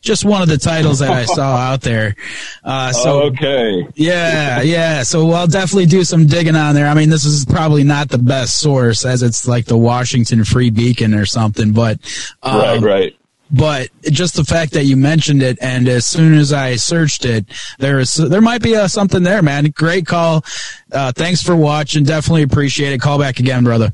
Just 0.00 0.24
one 0.24 0.42
of 0.42 0.48
the 0.48 0.58
titles 0.58 0.98
that 0.98 1.10
I 1.10 1.24
saw 1.26 1.56
out 1.56 1.82
there. 1.82 2.16
Uh, 2.64 2.90
so 2.90 3.22
okay. 3.26 3.86
Yeah, 3.94 4.60
yeah. 4.62 5.04
So 5.04 5.30
I'll 5.30 5.46
definitely 5.46 5.86
do 5.86 6.02
some 6.02 6.26
digging 6.26 6.56
on 6.56 6.74
there. 6.74 6.88
I 6.88 6.94
mean, 6.94 7.10
this 7.10 7.24
is 7.24 7.44
probably 7.44 7.84
not 7.84 8.08
the 8.08 8.18
best 8.18 8.58
source 8.58 9.04
as 9.04 9.22
it's 9.22 9.46
like 9.46 9.66
the 9.66 9.78
Washington 9.78 10.44
Free 10.44 10.70
Beacon 10.70 11.14
or 11.14 11.26
something, 11.26 11.72
but 11.72 12.00
um, 12.42 12.60
right, 12.60 12.82
right. 12.82 13.16
But 13.50 13.90
just 14.02 14.34
the 14.34 14.44
fact 14.44 14.72
that 14.72 14.84
you 14.84 14.96
mentioned 14.96 15.42
it, 15.42 15.58
and 15.60 15.88
as 15.88 16.04
soon 16.04 16.34
as 16.34 16.52
I 16.52 16.76
searched 16.76 17.24
it, 17.24 17.46
there 17.78 18.00
is 18.00 18.14
there 18.14 18.40
might 18.40 18.62
be 18.62 18.74
uh, 18.74 18.88
something 18.88 19.22
there, 19.22 19.40
man. 19.40 19.66
Great 19.70 20.06
call. 20.06 20.44
Uh, 20.90 21.12
thanks 21.12 21.42
for 21.42 21.54
watching. 21.54 22.02
Definitely 22.02 22.42
appreciate 22.42 22.92
it. 22.92 23.00
Call 23.00 23.18
back 23.18 23.38
again, 23.38 23.62
brother. 23.62 23.92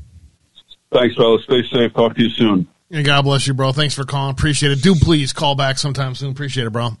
Thanks, 0.91 1.15
fellas. 1.15 1.43
Stay 1.43 1.61
safe. 1.71 1.93
Talk 1.93 2.15
to 2.15 2.23
you 2.23 2.29
soon. 2.29 2.67
And 2.89 3.05
God 3.05 3.23
bless 3.23 3.47
you, 3.47 3.53
bro. 3.53 3.71
Thanks 3.71 3.95
for 3.95 4.05
calling. 4.05 4.31
Appreciate 4.31 4.71
it. 4.71 4.81
Do 4.83 4.95
please 4.95 5.33
call 5.33 5.55
back 5.55 5.77
sometime 5.77 6.13
soon. 6.15 6.31
Appreciate 6.31 6.67
it, 6.67 6.69
bro. 6.71 6.91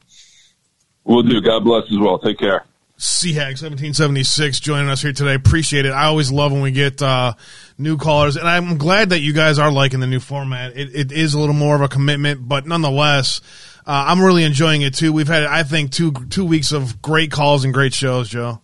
We'll 1.03 1.23
do. 1.23 1.41
God 1.41 1.63
bless 1.63 1.83
as 1.91 1.99
well. 1.99 2.17
Take 2.17 2.39
care. 2.39 2.65
CHAG 3.03 3.59
1776 3.59 4.61
joining 4.61 4.89
us 4.89 5.01
here 5.01 5.11
today. 5.11 5.33
Appreciate 5.33 5.85
it. 5.85 5.91
I 5.91 6.05
always 6.05 6.31
love 6.31 6.53
when 6.53 6.61
we 6.61 6.71
get 6.71 7.01
uh, 7.01 7.33
new 7.77 7.97
callers, 7.97 8.37
and 8.37 8.47
I'm 8.47 8.77
glad 8.77 9.09
that 9.09 9.19
you 9.19 9.33
guys 9.33 9.59
are 9.59 9.69
liking 9.69 9.99
the 9.99 10.07
new 10.07 10.21
format. 10.21 10.77
It, 10.77 10.95
it 10.95 11.11
is 11.11 11.33
a 11.33 11.39
little 11.39 11.53
more 11.53 11.75
of 11.75 11.81
a 11.81 11.89
commitment, 11.89 12.47
but 12.47 12.65
nonetheless, 12.65 13.41
uh, 13.85 14.05
I'm 14.07 14.21
really 14.21 14.45
enjoying 14.45 14.83
it 14.83 14.93
too. 14.93 15.11
We've 15.11 15.27
had, 15.27 15.43
I 15.43 15.63
think, 15.63 15.91
two 15.91 16.13
two 16.29 16.45
weeks 16.45 16.71
of 16.71 17.01
great 17.01 17.29
calls 17.29 17.65
and 17.65 17.73
great 17.73 17.93
shows, 17.93 18.29
Joe. 18.29 18.61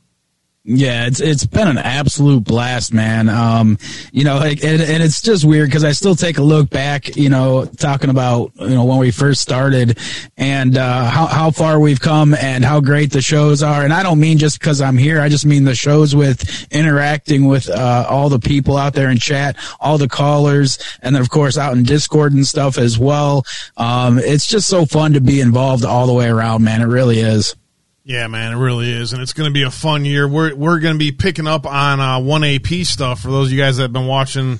Yeah, 0.65 1.07
it's 1.07 1.21
it's 1.21 1.45
been 1.45 1.69
an 1.69 1.77
absolute 1.77 2.43
blast, 2.43 2.93
man. 2.93 3.29
Um, 3.29 3.77
you 4.11 4.25
know, 4.25 4.35
like, 4.35 4.61
and, 4.61 4.81
and 4.81 5.01
it's 5.01 5.21
just 5.21 5.45
weird 5.45 5.69
because 5.69 5.85
I 5.85 5.93
still 5.93 6.15
take 6.15 6.37
a 6.37 6.43
look 6.43 6.69
back, 6.69 7.15
you 7.15 7.29
know, 7.29 7.63
talking 7.65 8.09
about 8.09 8.51
you 8.59 8.69
know 8.69 8.83
when 8.83 8.97
we 8.97 9.09
first 9.11 9.41
started 9.41 9.97
and 10.35 10.77
uh, 10.77 11.09
how 11.09 11.27
how 11.27 11.51
far 11.51 11.79
we've 11.79 12.01
come 12.01 12.33
and 12.33 12.65
how 12.65 12.81
great 12.81 13.11
the 13.11 13.21
shows 13.21 13.63
are. 13.63 13.85
And 13.85 13.93
I 13.93 14.03
don't 14.03 14.19
mean 14.19 14.37
just 14.37 14.59
because 14.59 14.81
I'm 14.81 14.97
here. 14.97 15.21
I 15.21 15.29
just 15.29 15.45
mean 15.45 15.63
the 15.63 15.75
shows 15.75 16.13
with 16.13 16.67
interacting 16.73 17.47
with 17.47 17.69
uh, 17.69 18.05
all 18.09 18.27
the 18.27 18.39
people 18.39 18.75
out 18.75 18.93
there 18.93 19.09
in 19.09 19.17
chat, 19.17 19.55
all 19.79 19.97
the 19.97 20.09
callers, 20.09 20.77
and 21.01 21.15
then 21.15 21.21
of 21.21 21.29
course 21.29 21.57
out 21.57 21.77
in 21.77 21.83
Discord 21.83 22.33
and 22.33 22.45
stuff 22.45 22.77
as 22.77 22.99
well. 22.99 23.45
Um, 23.77 24.19
it's 24.19 24.45
just 24.45 24.67
so 24.67 24.85
fun 24.85 25.13
to 25.13 25.21
be 25.21 25.39
involved 25.39 25.85
all 25.85 26.05
the 26.05 26.13
way 26.13 26.27
around, 26.27 26.65
man. 26.65 26.81
It 26.81 26.87
really 26.87 27.19
is. 27.19 27.55
Yeah, 28.09 28.25
man, 28.25 28.53
it 28.53 28.55
really 28.55 28.91
is, 28.91 29.13
and 29.13 29.21
it's 29.21 29.33
going 29.33 29.51
to 29.51 29.53
be 29.53 29.61
a 29.61 29.69
fun 29.69 30.03
year. 30.03 30.27
We're 30.27 30.55
we're 30.55 30.79
going 30.79 30.95
to 30.95 30.97
be 30.97 31.11
picking 31.11 31.45
up 31.45 31.67
on 31.67 31.99
uh, 31.99 32.19
one 32.19 32.43
AP 32.43 32.65
stuff 32.81 33.21
for 33.21 33.29
those 33.29 33.49
of 33.49 33.53
you 33.53 33.59
guys 33.61 33.77
that 33.77 33.83
have 33.83 33.93
been 33.93 34.07
watching 34.07 34.57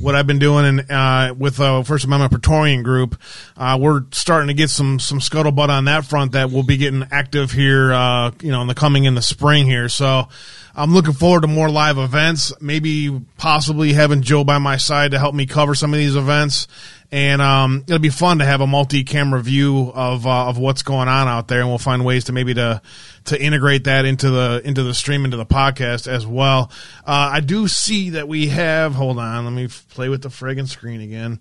what 0.00 0.16
I've 0.16 0.26
been 0.26 0.40
doing 0.40 0.64
in, 0.66 0.90
uh, 0.90 1.32
with 1.38 1.60
uh, 1.60 1.84
First 1.84 2.06
Amendment 2.06 2.32
Praetorian 2.32 2.82
Group. 2.82 3.16
Uh, 3.56 3.78
we're 3.80 4.02
starting 4.10 4.48
to 4.48 4.54
get 4.54 4.70
some 4.70 4.98
some 4.98 5.20
scuttlebutt 5.20 5.68
on 5.68 5.84
that 5.84 6.06
front 6.06 6.32
that 6.32 6.50
we'll 6.50 6.64
be 6.64 6.76
getting 6.76 7.06
active 7.12 7.52
here, 7.52 7.92
uh, 7.92 8.32
you 8.42 8.50
know, 8.50 8.62
in 8.62 8.66
the 8.66 8.74
coming 8.74 9.04
in 9.04 9.14
the 9.14 9.22
spring 9.22 9.66
here. 9.66 9.88
So 9.88 10.26
I'm 10.74 10.92
looking 10.92 11.12
forward 11.12 11.42
to 11.42 11.46
more 11.46 11.70
live 11.70 11.98
events. 11.98 12.52
Maybe 12.60 13.16
possibly 13.36 13.92
having 13.92 14.22
Joe 14.22 14.42
by 14.42 14.58
my 14.58 14.76
side 14.76 15.12
to 15.12 15.20
help 15.20 15.36
me 15.36 15.46
cover 15.46 15.76
some 15.76 15.94
of 15.94 15.98
these 15.98 16.16
events. 16.16 16.66
And 17.10 17.40
um, 17.40 17.84
it'll 17.86 17.98
be 17.98 18.10
fun 18.10 18.38
to 18.38 18.44
have 18.44 18.60
a 18.60 18.66
multi-camera 18.66 19.40
view 19.40 19.90
of 19.94 20.26
uh, 20.26 20.48
of 20.48 20.58
what's 20.58 20.82
going 20.82 21.08
on 21.08 21.26
out 21.26 21.48
there, 21.48 21.60
and 21.60 21.68
we'll 21.68 21.78
find 21.78 22.04
ways 22.04 22.24
to 22.24 22.32
maybe 22.32 22.54
to 22.54 22.82
to 23.26 23.42
integrate 23.42 23.84
that 23.84 24.04
into 24.04 24.30
the 24.30 24.60
into 24.64 24.82
the 24.82 24.92
stream 24.92 25.24
into 25.24 25.36
the 25.36 25.46
podcast 25.46 26.06
as 26.06 26.26
well. 26.26 26.70
Uh, 27.06 27.30
I 27.32 27.40
do 27.40 27.66
see 27.66 28.10
that 28.10 28.28
we 28.28 28.48
have. 28.48 28.94
Hold 28.94 29.18
on, 29.18 29.44
let 29.44 29.52
me 29.54 29.68
play 29.90 30.08
with 30.08 30.22
the 30.22 30.28
friggin' 30.28 30.68
screen 30.68 31.00
again. 31.00 31.40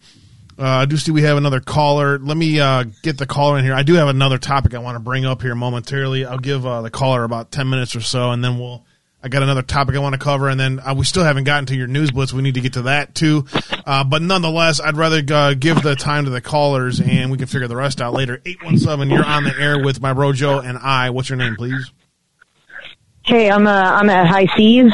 Uh, 0.59 0.63
I 0.63 0.85
do 0.85 0.97
see 0.97 1.11
we 1.11 1.21
have 1.21 1.37
another 1.37 1.59
caller. 1.59 2.17
Let 2.17 2.35
me 2.35 2.59
uh, 2.59 2.85
get 3.03 3.17
the 3.17 3.27
caller 3.27 3.59
in 3.59 3.65
here. 3.65 3.75
I 3.75 3.83
do 3.83 3.93
have 3.95 4.07
another 4.07 4.39
topic 4.39 4.73
I 4.73 4.79
want 4.79 4.95
to 4.95 4.99
bring 4.99 5.25
up 5.25 5.41
here 5.41 5.53
momentarily. 5.53 6.25
I'll 6.25 6.39
give 6.39 6.65
uh, 6.65 6.81
the 6.81 6.89
caller 6.89 7.23
about 7.23 7.51
ten 7.51 7.69
minutes 7.69 7.95
or 7.95 8.01
so, 8.01 8.31
and 8.31 8.43
then 8.43 8.57
we'll. 8.57 8.85
I 9.23 9.29
got 9.29 9.41
another 9.41 9.63
topic 9.63 9.95
I 9.95 9.99
want 9.99 10.13
to 10.13 10.19
cover, 10.19 10.47
and 10.47 10.59
then 10.59 10.79
uh, 10.79 10.93
we 10.95 11.03
still 11.03 11.23
haven't 11.23 11.45
gotten 11.45 11.65
to 11.67 11.75
your 11.75 11.87
news 11.87 12.11
blitz. 12.11 12.31
We 12.33 12.43
need 12.43 12.53
to 12.53 12.61
get 12.61 12.73
to 12.73 12.83
that 12.83 13.15
too. 13.15 13.45
Uh, 13.85 14.03
but 14.03 14.21
nonetheless, 14.21 14.79
I'd 14.79 14.95
rather 14.95 15.21
uh, 15.33 15.53
give 15.55 15.81
the 15.81 15.95
time 15.95 16.25
to 16.25 16.29
the 16.29 16.39
callers, 16.41 17.01
and 17.01 17.31
we 17.31 17.37
can 17.37 17.47
figure 17.47 17.67
the 17.67 17.75
rest 17.75 17.99
out 17.99 18.13
later. 18.13 18.41
Eight 18.45 18.63
one 18.63 18.77
seven, 18.77 19.09
you're 19.09 19.25
on 19.25 19.43
the 19.43 19.57
air 19.59 19.83
with 19.83 20.01
my 20.01 20.13
bro 20.13 20.33
Joe 20.33 20.59
and 20.59 20.77
I. 20.77 21.09
What's 21.09 21.29
your 21.29 21.37
name, 21.37 21.55
please? 21.55 21.91
Hey, 23.23 23.49
I'm 23.49 23.65
uh, 23.65 23.71
I'm 23.71 24.09
at 24.09 24.27
High 24.27 24.47
Seas. 24.55 24.93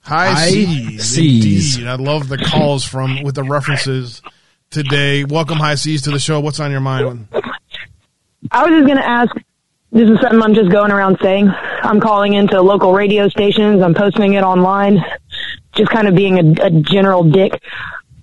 High, 0.00 0.30
High 0.32 0.48
seas, 0.50 1.04
seas. 1.04 1.76
indeed. 1.76 1.88
I 1.88 1.94
love 1.94 2.28
the 2.28 2.38
calls 2.38 2.84
from 2.84 3.22
with 3.22 3.34
the 3.36 3.44
references 3.44 4.22
today. 4.70 5.24
Welcome, 5.24 5.58
High 5.58 5.76
Seas, 5.76 6.02
to 6.02 6.10
the 6.10 6.18
show. 6.18 6.40
What's 6.40 6.58
on 6.58 6.70
your 6.72 6.80
mind? 6.80 7.28
I 8.50 8.64
was 8.64 8.70
just 8.72 8.88
gonna 8.88 9.02
ask. 9.02 9.30
This 9.92 10.08
is 10.08 10.20
something 10.20 10.40
I'm 10.40 10.54
just 10.54 10.70
going 10.70 10.92
around 10.92 11.18
saying. 11.20 11.48
I'm 11.48 12.00
calling 12.00 12.34
into 12.34 12.60
local 12.60 12.92
radio 12.92 13.28
stations. 13.28 13.82
I'm 13.82 13.94
posting 13.94 14.34
it 14.34 14.44
online. 14.44 15.04
Just 15.72 15.90
kind 15.90 16.06
of 16.06 16.14
being 16.14 16.38
a, 16.38 16.66
a 16.66 16.70
general 16.70 17.24
dick. 17.24 17.60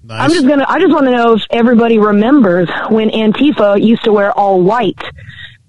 I'm 0.09 0.31
just 0.31 0.47
gonna. 0.47 0.65
I 0.67 0.79
just 0.79 0.93
want 0.93 1.05
to 1.07 1.11
know 1.11 1.33
if 1.33 1.43
everybody 1.49 1.99
remembers 1.99 2.69
when 2.89 3.09
Antifa 3.09 3.81
used 3.83 4.05
to 4.05 4.13
wear 4.13 4.31
all 4.31 4.61
white. 4.61 5.01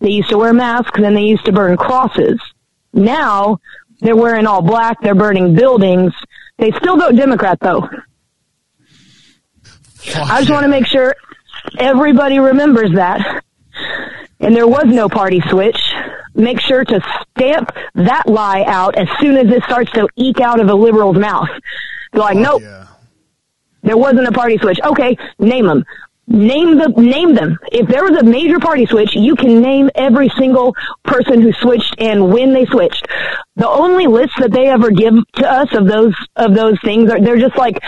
They 0.01 0.11
used 0.11 0.29
to 0.29 0.39
wear 0.39 0.53
masks, 0.53 1.01
and 1.03 1.16
they 1.16 1.23
used 1.23 1.45
to 1.47 1.53
burn 1.53 1.77
crosses. 1.77 2.41
Now 2.93 3.59
they're 4.01 4.16
wearing 4.16 4.47
all 4.47 4.62
black. 4.62 5.01
They're 5.01 5.16
burning 5.16 5.57
buildings. 5.57 6.12
They 6.59 6.70
still 6.73 6.97
vote 6.97 7.16
Democrat 7.16 7.59
though. 7.61 7.89
I 10.15 10.39
just 10.39 10.51
want 10.51 10.62
to 10.62 10.69
make 10.69 10.87
sure 10.87 11.16
everybody 11.77 12.39
remembers 12.39 12.93
that. 12.95 13.43
And 14.41 14.55
there 14.55 14.69
was 14.69 14.87
no 14.87 15.09
party 15.09 15.43
switch. 15.49 15.81
Make 16.35 16.61
sure 16.61 16.85
to 16.85 17.01
stamp 17.37 17.73
that 17.95 18.29
lie 18.29 18.63
out 18.67 18.97
as 18.97 19.09
soon 19.19 19.37
as 19.37 19.53
it 19.53 19.63
starts 19.65 19.91
to 19.93 20.09
eke 20.17 20.41
out 20.41 20.61
of 20.61 20.69
a 20.69 20.75
liberal's 20.75 21.19
mouth. 21.19 21.49
Like, 22.13 22.37
oh, 22.37 22.41
nope. 22.41 22.63
There 23.83 23.97
wasn't 23.97 24.29
a 24.29 24.33
party 24.33 24.59
switch. 24.59 24.79
Okay, 24.85 25.17
name 25.39 25.67
them. 25.67 25.85
Name 26.31 26.77
the 26.77 26.89
name 26.89 27.35
them. 27.35 27.57
If 27.73 27.89
there 27.89 28.05
was 28.05 28.19
a 28.19 28.23
major 28.23 28.59
party 28.59 28.85
switch, 28.85 29.15
you 29.15 29.35
can 29.35 29.63
name 29.63 29.89
every 29.95 30.29
single 30.39 30.77
person 31.03 31.41
who 31.41 31.55
switched 31.55 31.95
and 31.99 32.31
when 32.31 32.53
they 32.53 32.67
switched. 32.67 33.09
The 33.57 33.67
only 33.69 34.07
list 34.07 34.35
that 34.39 34.53
they 34.53 34.67
ever 34.67 34.91
give 34.91 35.15
to 35.37 35.51
us 35.51 35.75
of 35.75 35.87
those 35.87 36.15
of 36.37 36.55
those 36.55 36.79
things 36.85 37.11
are 37.11 37.19
they're 37.19 37.39
just 37.39 37.57
like 37.57 37.83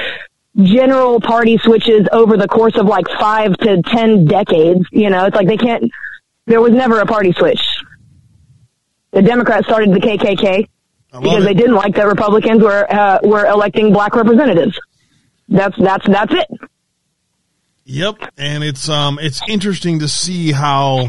general 0.56 1.20
party 1.20 1.58
switches 1.58 2.06
over 2.12 2.36
the 2.36 2.48
course 2.48 2.76
of 2.76 2.86
like 2.86 3.06
five 3.18 3.56
to 3.58 3.82
ten 3.82 4.24
decades. 4.24 4.84
You 4.90 5.10
know, 5.10 5.26
it's 5.26 5.36
like 5.36 5.46
they 5.46 5.56
can't. 5.56 5.90
There 6.46 6.60
was 6.60 6.72
never 6.72 7.00
a 7.00 7.06
party 7.06 7.32
switch. 7.32 7.60
The 9.12 9.22
Democrats 9.22 9.66
started 9.66 9.92
the 9.92 10.00
KKK 10.00 10.68
because 11.12 11.44
they 11.44 11.54
didn't 11.54 11.74
like 11.74 11.94
that 11.96 12.06
Republicans 12.06 12.62
were 12.62 12.86
uh, 12.92 13.18
were 13.22 13.46
electing 13.46 13.92
black 13.92 14.14
representatives. 14.14 14.78
That's 15.48 15.76
that's 15.78 16.06
that's 16.06 16.32
it. 16.32 16.70
Yep, 17.84 18.16
and 18.38 18.62
it's 18.62 18.88
um 18.88 19.18
it's 19.20 19.40
interesting 19.48 19.98
to 20.00 20.08
see 20.08 20.52
how 20.52 21.08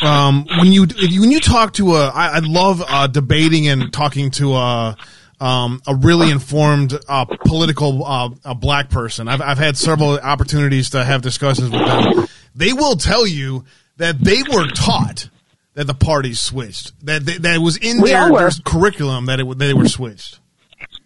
um 0.00 0.46
when 0.58 0.72
you 0.72 0.86
when 0.86 1.30
you 1.30 1.40
talk 1.40 1.74
to 1.74 1.96
a 1.96 2.08
I, 2.08 2.36
I 2.36 2.38
love 2.38 2.82
uh, 2.86 3.06
debating 3.06 3.68
and 3.68 3.92
talking 3.92 4.30
to 4.32 4.54
a 4.54 4.96
um 5.40 5.80
a 5.86 5.94
really 5.94 6.30
informed 6.30 6.98
uh, 7.08 7.24
political 7.24 8.04
uh, 8.04 8.30
a 8.44 8.54
black 8.54 8.90
person. 8.90 9.28
I've 9.28 9.40
I've 9.40 9.58
had 9.58 9.76
several 9.76 10.18
opportunities 10.18 10.90
to 10.90 11.04
have 11.04 11.22
discussions 11.22 11.70
with 11.70 11.86
them. 11.86 12.26
They 12.54 12.72
will 12.72 12.96
tell 12.96 13.26
you 13.26 13.64
that 13.96 14.18
they 14.18 14.42
were 14.42 14.66
taught 14.68 15.28
that 15.74 15.86
the 15.86 15.94
parties 15.94 16.40
switched 16.40 16.92
that 17.06 17.24
that, 17.26 17.42
that 17.42 17.56
it 17.56 17.60
was 17.60 17.76
in 17.76 18.00
We 18.00 18.10
their, 18.10 18.30
their 18.30 18.50
curriculum 18.64 19.26
that 19.26 19.40
it 19.40 19.48
that 19.48 19.58
they 19.58 19.74
were 19.74 19.88
switched. 19.88 20.40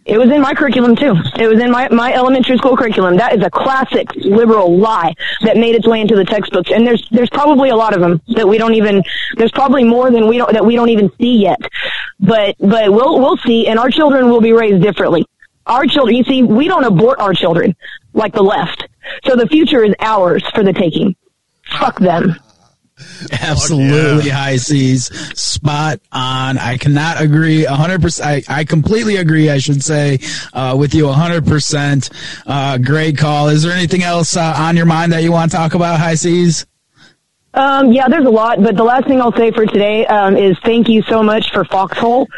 It 0.05 0.18
was 0.18 0.31
in 0.31 0.43
my 0.43 0.52
curriculum 0.52 0.97
too. 0.97 1.14
It 1.39 1.48
was 1.48 1.60
in 1.60 1.70
my, 1.70 1.89
my 1.89 2.12
elementary 2.12 2.59
school 2.59 2.76
curriculum. 2.76 3.16
That 3.16 3.36
is 3.39 3.43
a 3.43 3.51
classic 3.51 4.14
liberal 4.16 4.76
lie 4.76 5.14
that 5.43 5.56
made 5.56 5.74
its 5.74 5.89
way 5.89 6.01
into 6.01 6.14
the 6.14 6.24
textbooks. 6.24 6.70
And 6.70 6.86
there's 6.86 7.09
there's 7.10 7.31
probably 7.31 7.70
a 7.70 7.76
lot 7.76 7.94
of 7.94 8.01
them 8.01 8.20
that 8.28 8.47
we 8.47 8.59
don't 8.59 8.74
even 8.74 9.02
there's 9.36 9.52
probably 9.52 9.82
more 9.82 10.10
than 10.10 10.28
we 10.28 10.36
don't 10.36 10.52
that 10.52 10.64
we 10.64 10.76
don't 10.76 10.90
even 10.90 11.10
see 11.18 11.39
yet. 11.39 11.60
But 12.20 12.56
but 12.59 12.93
we'll 12.93 13.18
we'll 13.18 13.39
see 13.39 13.66
and 13.66 13.78
our 13.78 13.89
children 13.89 14.28
will 14.28 14.43
be 14.43 14.52
raised 14.52 14.82
differently. 14.82 15.24
Our 15.66 15.86
children, 15.86 16.16
you 16.16 16.24
see, 16.24 16.43
we 16.43 16.68
don't 16.68 16.85
abort 16.85 17.18
our 17.20 17.32
children 17.32 17.74
like 18.12 18.35
the 18.35 18.43
left. 18.43 18.86
So 19.24 19.36
the 19.36 19.47
future 19.47 19.82
is 19.82 19.94
ours 20.01 20.44
for 20.55 20.62
the 20.62 20.74
taking. 20.74 21.16
Fuck 21.78 21.98
them. 21.98 22.36
Absolutely 23.33 24.31
high 24.31 24.57
seas. 24.57 25.07
Spot 25.39 26.01
on. 26.12 26.59
I 26.59 26.77
cannot 26.79 27.21
agree 27.21 27.65
100%. 27.65 28.21
I, 28.21 28.43
I 28.49 28.65
completely 28.65 29.16
agree, 29.16 29.51
I 29.51 29.59
should 29.59 29.83
say, 29.83 30.21
uh, 30.53 30.77
with 30.79 30.95
you 30.95 31.05
100%. 31.05 32.43
Uh, 32.47 32.79
great 32.79 33.19
call. 33.19 33.49
Is 33.49 33.62
there 33.62 33.73
anything 33.73 34.03
else 34.03 34.37
uh, 34.37 34.55
on 34.57 34.77
your 34.77 34.87
mind 34.87 35.12
that 35.12 35.23
you 35.23 35.33
want 35.33 35.51
to 35.51 35.57
talk 35.57 35.75
about, 35.75 35.99
high 35.99 36.15
seas? 36.15 36.66
Um, 37.55 37.93
yeah, 37.93 38.09
there's 38.09 38.27
a 38.27 38.31
lot, 38.31 38.62
but 38.62 38.77
the 38.77 38.85
last 38.85 39.07
thing 39.07 39.21
I'll 39.21 39.37
say 39.37 39.53
for 39.53 39.65
today 39.65 40.07
um, 40.07 40.37
is 40.37 40.57
thank 40.65 40.89
you 40.89 41.03
so 41.03 41.23
much 41.23 41.53
for 41.53 41.65
Foxhole. 41.65 42.29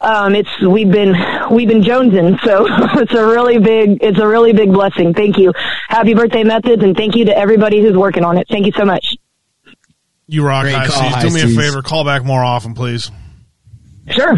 Um, 0.00 0.34
it's 0.34 0.60
we've 0.60 0.90
been 0.90 1.14
we've 1.50 1.68
been 1.68 1.82
jonesing, 1.82 2.40
so 2.44 2.66
it's 3.00 3.12
a 3.12 3.24
really 3.24 3.58
big 3.58 3.98
it's 4.02 4.18
a 4.18 4.26
really 4.26 4.52
big 4.52 4.72
blessing. 4.72 5.14
Thank 5.14 5.38
you. 5.38 5.52
Happy 5.88 6.14
birthday, 6.14 6.44
methods, 6.44 6.82
and 6.82 6.96
thank 6.96 7.16
you 7.16 7.24
to 7.26 7.36
everybody 7.36 7.80
who's 7.80 7.96
working 7.96 8.24
on 8.24 8.36
it. 8.38 8.46
Thank 8.48 8.66
you 8.66 8.72
so 8.72 8.84
much. 8.84 9.16
You 10.26 10.44
rock, 10.46 10.62
Great 10.64 10.74
High 10.74 10.86
call, 10.86 11.02
Seas. 11.02 11.14
High 11.14 11.28
Do 11.28 11.34
me 11.34 11.40
a 11.42 11.60
favor, 11.60 11.82
call 11.82 12.04
back 12.04 12.24
more 12.24 12.42
often, 12.42 12.74
please. 12.74 13.10
Sure. 14.08 14.34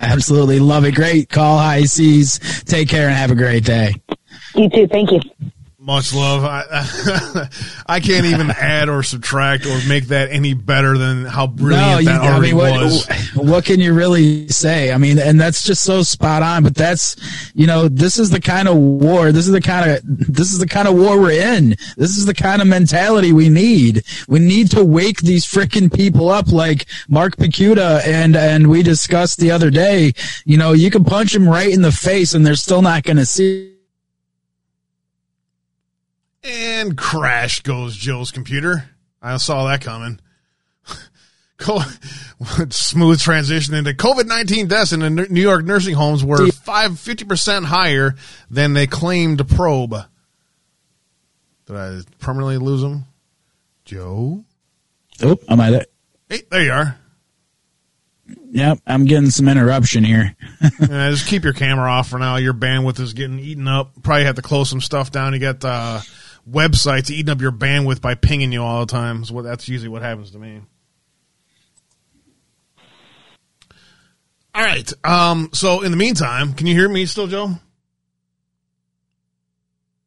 Absolutely. 0.00 0.60
Love 0.60 0.84
it. 0.84 0.94
Great 0.94 1.28
call, 1.28 1.58
high 1.58 1.84
seas. 1.84 2.38
Take 2.64 2.88
care 2.88 3.08
and 3.08 3.16
have 3.16 3.30
a 3.30 3.34
great 3.34 3.64
day. 3.64 3.94
You 4.54 4.68
too. 4.70 4.86
Thank 4.86 5.10
you. 5.12 5.20
Much 5.88 6.12
love. 6.12 6.44
I, 6.44 7.48
I 7.86 8.00
can't 8.00 8.26
even 8.26 8.50
add 8.50 8.90
or 8.90 9.02
subtract 9.02 9.64
or 9.64 9.80
make 9.88 10.08
that 10.08 10.30
any 10.30 10.52
better 10.52 10.98
than 10.98 11.24
how 11.24 11.46
brilliant 11.46 12.04
that 12.04 12.20
I 12.20 12.28
already 12.28 12.48
mean, 12.48 12.56
what, 12.56 12.82
was. 12.82 13.08
what 13.34 13.64
can 13.64 13.80
you 13.80 13.94
really 13.94 14.48
say? 14.48 14.92
I 14.92 14.98
mean, 14.98 15.18
and 15.18 15.40
that's 15.40 15.62
just 15.62 15.82
so 15.82 16.02
spot 16.02 16.42
on. 16.42 16.62
But 16.62 16.74
that's, 16.74 17.16
you 17.54 17.66
know, 17.66 17.88
this 17.88 18.18
is 18.18 18.28
the 18.28 18.38
kind 18.38 18.68
of 18.68 18.76
war. 18.76 19.32
This 19.32 19.46
is 19.46 19.52
the 19.52 19.62
kind 19.62 19.90
of 19.90 20.02
this 20.04 20.52
is 20.52 20.58
the 20.58 20.68
kind 20.68 20.88
of 20.88 20.94
war 20.94 21.18
we're 21.18 21.56
in. 21.56 21.70
This 21.96 22.18
is 22.18 22.26
the 22.26 22.34
kind 22.34 22.60
of 22.60 22.68
mentality 22.68 23.32
we 23.32 23.48
need. 23.48 24.04
We 24.28 24.40
need 24.40 24.70
to 24.72 24.84
wake 24.84 25.22
these 25.22 25.46
freaking 25.46 25.90
people 25.90 26.28
up, 26.28 26.52
like 26.52 26.84
Mark 27.08 27.36
Picuda 27.36 28.06
and 28.06 28.36
and 28.36 28.68
we 28.68 28.82
discussed 28.82 29.38
the 29.38 29.52
other 29.52 29.70
day. 29.70 30.12
You 30.44 30.58
know, 30.58 30.74
you 30.74 30.90
can 30.90 31.04
punch 31.04 31.32
them 31.32 31.48
right 31.48 31.72
in 31.72 31.80
the 31.80 31.92
face, 31.92 32.34
and 32.34 32.46
they're 32.46 32.56
still 32.56 32.82
not 32.82 33.04
going 33.04 33.16
to 33.16 33.24
see. 33.24 33.77
And 36.48 36.96
crash 36.96 37.60
goes 37.60 37.94
Joe's 37.94 38.30
computer. 38.30 38.88
I 39.20 39.36
saw 39.36 39.66
that 39.66 39.82
coming. 39.82 40.18
Smooth 42.70 43.20
transition 43.20 43.74
into 43.74 43.92
COVID 43.92 44.26
19 44.26 44.68
deaths 44.68 44.92
in 44.92 45.00
the 45.00 45.10
New 45.10 45.42
York 45.42 45.64
nursing 45.64 45.94
homes 45.94 46.24
were 46.24 46.50
five, 46.52 46.92
50% 46.92 47.64
higher 47.64 48.14
than 48.48 48.72
they 48.72 48.86
claimed 48.86 49.38
to 49.38 49.44
probe. 49.44 49.94
Did 51.66 51.76
I 51.76 52.00
permanently 52.18 52.58
lose 52.58 52.80
them? 52.80 53.04
Joe? 53.84 54.44
Oh, 55.22 55.38
I'm 55.48 55.60
at 55.60 55.74
it. 55.74 55.92
Hey, 56.28 56.42
there 56.50 56.62
you 56.62 56.72
are. 56.72 56.98
Yep, 58.50 58.78
I'm 58.86 59.04
getting 59.04 59.30
some 59.30 59.48
interruption 59.48 60.04
here. 60.04 60.34
Uh, 60.80 61.10
just 61.10 61.26
keep 61.26 61.44
your 61.44 61.52
camera 61.52 61.90
off 61.90 62.08
for 62.08 62.18
now. 62.18 62.36
Your 62.36 62.54
bandwidth 62.54 63.00
is 63.00 63.12
getting 63.12 63.38
eaten 63.38 63.66
up. 63.68 63.90
Probably 64.02 64.24
have 64.24 64.36
to 64.36 64.42
close 64.42 64.70
some 64.70 64.80
stuff 64.80 65.10
down. 65.10 65.32
You 65.34 65.38
got 65.38 65.64
uh, 65.64 66.00
websites 66.50 67.10
eating 67.10 67.30
up 67.30 67.40
your 67.40 67.52
bandwidth 67.52 68.00
by 68.00 68.14
pinging 68.14 68.52
you 68.52 68.62
all 68.62 68.80
the 68.80 68.92
time. 68.92 69.24
So 69.24 69.42
that's 69.42 69.68
usually 69.68 69.88
what 69.88 70.02
happens 70.02 70.30
to 70.32 70.38
me. 70.38 70.62
All 74.54 74.64
right. 74.64 74.92
Um, 75.04 75.50
so 75.52 75.82
in 75.82 75.90
the 75.90 75.96
meantime, 75.96 76.54
can 76.54 76.66
you 76.66 76.74
hear 76.74 76.88
me 76.88 77.06
still, 77.06 77.26
Joe? 77.26 77.52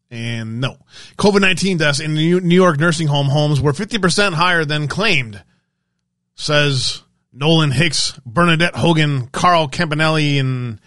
And 0.10 0.60
no. 0.60 0.78
COVID 1.18 1.40
19 1.40 1.78
deaths 1.78 2.02
in 2.02 2.16
New 2.16 2.56
York 2.56 2.80
nursing 2.80 3.08
home 3.08 3.28
homes 3.28 3.62
were 3.62 3.72
50% 3.72 4.34
higher 4.34 4.66
than 4.66 4.90
claimed, 4.90 5.42
says 6.36 7.02
Nolan 7.32 7.72
Hicks, 7.72 8.20
Bernadette 8.26 8.76
Hogan, 8.76 9.28
Carl 9.28 9.70
Campanile, 9.70 10.38
and 10.38 10.82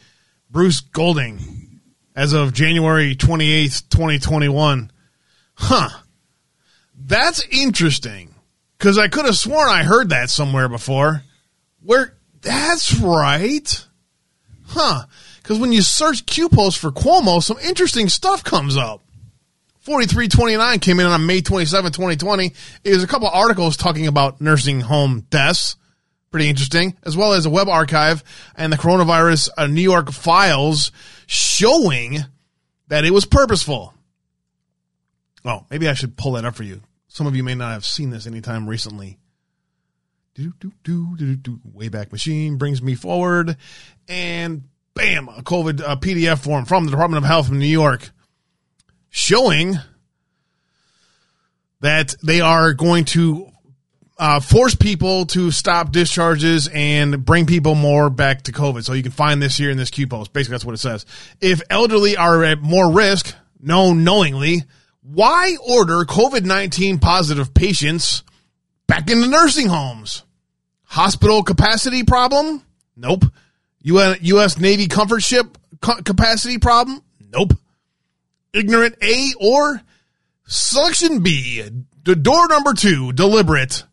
Bruce 0.50 0.80
Golding. 0.80 1.80
as 2.14 2.34
of 2.34 2.52
January 2.52 3.16
28th, 3.16 3.88
2021. 3.88 4.90
Huh. 5.54 5.88
That's 6.96 7.44
interesting 7.50 8.34
because 8.78 8.98
I 8.98 9.08
could 9.08 9.24
have 9.24 9.36
sworn 9.36 9.68
I 9.68 9.82
heard 9.82 10.10
that 10.10 10.30
somewhere 10.30 10.68
before. 10.68 11.22
Where 11.82 12.16
that's 12.40 12.94
right. 12.98 13.86
Huh. 14.66 15.04
Because 15.42 15.58
when 15.58 15.72
you 15.72 15.82
search 15.82 16.26
Q 16.26 16.48
post 16.48 16.78
for 16.78 16.90
Cuomo, 16.90 17.42
some 17.42 17.58
interesting 17.58 18.08
stuff 18.08 18.42
comes 18.42 18.76
up. 18.76 19.02
4329 19.80 20.78
came 20.78 20.98
in 20.98 21.06
on 21.06 21.26
May 21.26 21.42
27, 21.42 21.92
2020. 21.92 22.52
There's 22.82 23.02
a 23.02 23.06
couple 23.06 23.28
articles 23.28 23.76
talking 23.76 24.06
about 24.06 24.40
nursing 24.40 24.80
home 24.80 25.26
deaths. 25.28 25.76
Pretty 26.30 26.48
interesting. 26.48 26.96
As 27.04 27.16
well 27.16 27.34
as 27.34 27.44
a 27.44 27.50
web 27.50 27.68
archive 27.68 28.24
and 28.56 28.72
the 28.72 28.78
coronavirus 28.78 29.50
uh, 29.58 29.66
New 29.66 29.82
York 29.82 30.10
files 30.10 30.90
showing 31.26 32.20
that 32.88 33.04
it 33.04 33.10
was 33.10 33.26
purposeful. 33.26 33.92
Oh, 35.44 35.66
maybe 35.70 35.88
I 35.88 35.94
should 35.94 36.16
pull 36.16 36.32
that 36.32 36.44
up 36.44 36.54
for 36.54 36.62
you. 36.62 36.80
Some 37.08 37.26
of 37.26 37.36
you 37.36 37.44
may 37.44 37.54
not 37.54 37.72
have 37.72 37.84
seen 37.84 38.10
this 38.10 38.26
anytime 38.26 38.68
recently. 38.68 39.18
Do, 40.34 40.52
do, 40.58 40.72
do, 40.82 41.16
do, 41.16 41.36
do, 41.36 41.60
Wayback 41.76 42.10
Machine 42.10 42.56
brings 42.56 42.82
me 42.82 42.94
forward. 42.94 43.56
And 44.08 44.64
bam, 44.94 45.28
a 45.28 45.42
COVID 45.42 45.78
PDF 46.00 46.42
form 46.42 46.64
from 46.64 46.86
the 46.86 46.90
Department 46.90 47.24
of 47.24 47.28
Health 47.28 47.50
in 47.50 47.58
New 47.58 47.66
York 47.66 48.10
showing 49.10 49.78
that 51.80 52.16
they 52.20 52.40
are 52.40 52.72
going 52.72 53.04
to 53.04 53.48
uh, 54.18 54.40
force 54.40 54.74
people 54.74 55.26
to 55.26 55.50
stop 55.50 55.92
discharges 55.92 56.68
and 56.72 57.24
bring 57.24 57.46
people 57.46 57.76
more 57.76 58.10
back 58.10 58.42
to 58.42 58.52
COVID. 58.52 58.84
So 58.84 58.92
you 58.92 59.02
can 59.02 59.12
find 59.12 59.40
this 59.40 59.56
here 59.56 59.70
in 59.70 59.76
this 59.76 59.90
Q 59.90 60.08
post. 60.08 60.32
Basically, 60.32 60.54
that's 60.54 60.64
what 60.64 60.74
it 60.74 60.78
says. 60.78 61.06
If 61.40 61.62
elderly 61.70 62.16
are 62.16 62.42
at 62.42 62.60
more 62.60 62.90
risk, 62.90 63.34
known 63.60 64.02
knowingly, 64.02 64.64
why 65.04 65.56
order 65.68 66.04
COVID 66.04 66.44
19 66.44 66.98
positive 66.98 67.52
patients 67.52 68.22
back 68.86 69.10
into 69.10 69.28
nursing 69.28 69.68
homes? 69.68 70.24
Hospital 70.84 71.42
capacity 71.42 72.04
problem? 72.04 72.62
Nope. 72.96 73.24
U.S. 73.82 74.58
Navy 74.58 74.86
comfort 74.86 75.20
ship 75.20 75.58
capacity 75.82 76.58
problem? 76.58 77.02
Nope. 77.32 77.52
Ignorant 78.54 78.96
A 79.02 79.28
or 79.40 79.82
selection 80.46 81.20
B. 81.20 81.62
The 82.04 82.16
door 82.16 82.48
number 82.48 82.72
two, 82.72 83.12
deliberate. 83.12 83.84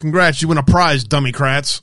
Congrats, 0.00 0.42
you 0.42 0.48
win 0.48 0.58
a 0.58 0.62
prize, 0.62 1.04
dummy 1.04 1.32
crats. 1.32 1.80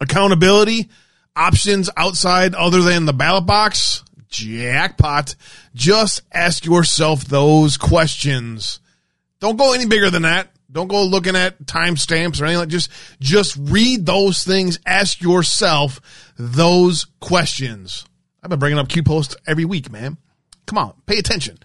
Accountability, 0.00 0.90
options 1.34 1.88
outside 1.96 2.54
other 2.54 2.82
than 2.82 3.06
the 3.06 3.12
ballot 3.12 3.46
box, 3.46 4.04
jackpot. 4.32 5.36
Just 5.74 6.22
ask 6.32 6.64
yourself 6.64 7.24
those 7.24 7.76
questions. 7.76 8.80
Don't 9.40 9.56
go 9.56 9.72
any 9.74 9.86
bigger 9.86 10.10
than 10.10 10.22
that. 10.22 10.48
Don't 10.70 10.88
go 10.88 11.04
looking 11.04 11.36
at 11.36 11.62
timestamps 11.64 12.40
or 12.40 12.46
anything 12.46 12.60
like 12.60 12.68
just 12.68 12.90
just 13.20 13.56
read 13.60 14.06
those 14.06 14.42
things. 14.42 14.80
Ask 14.86 15.20
yourself 15.20 16.00
those 16.38 17.06
questions. 17.20 18.06
I've 18.42 18.50
been 18.50 18.58
bringing 18.58 18.78
up 18.78 18.88
Q 18.88 19.02
posts 19.02 19.36
every 19.46 19.66
week, 19.66 19.92
man. 19.92 20.16
Come 20.66 20.78
on, 20.78 20.94
pay 21.06 21.18
attention. 21.18 21.58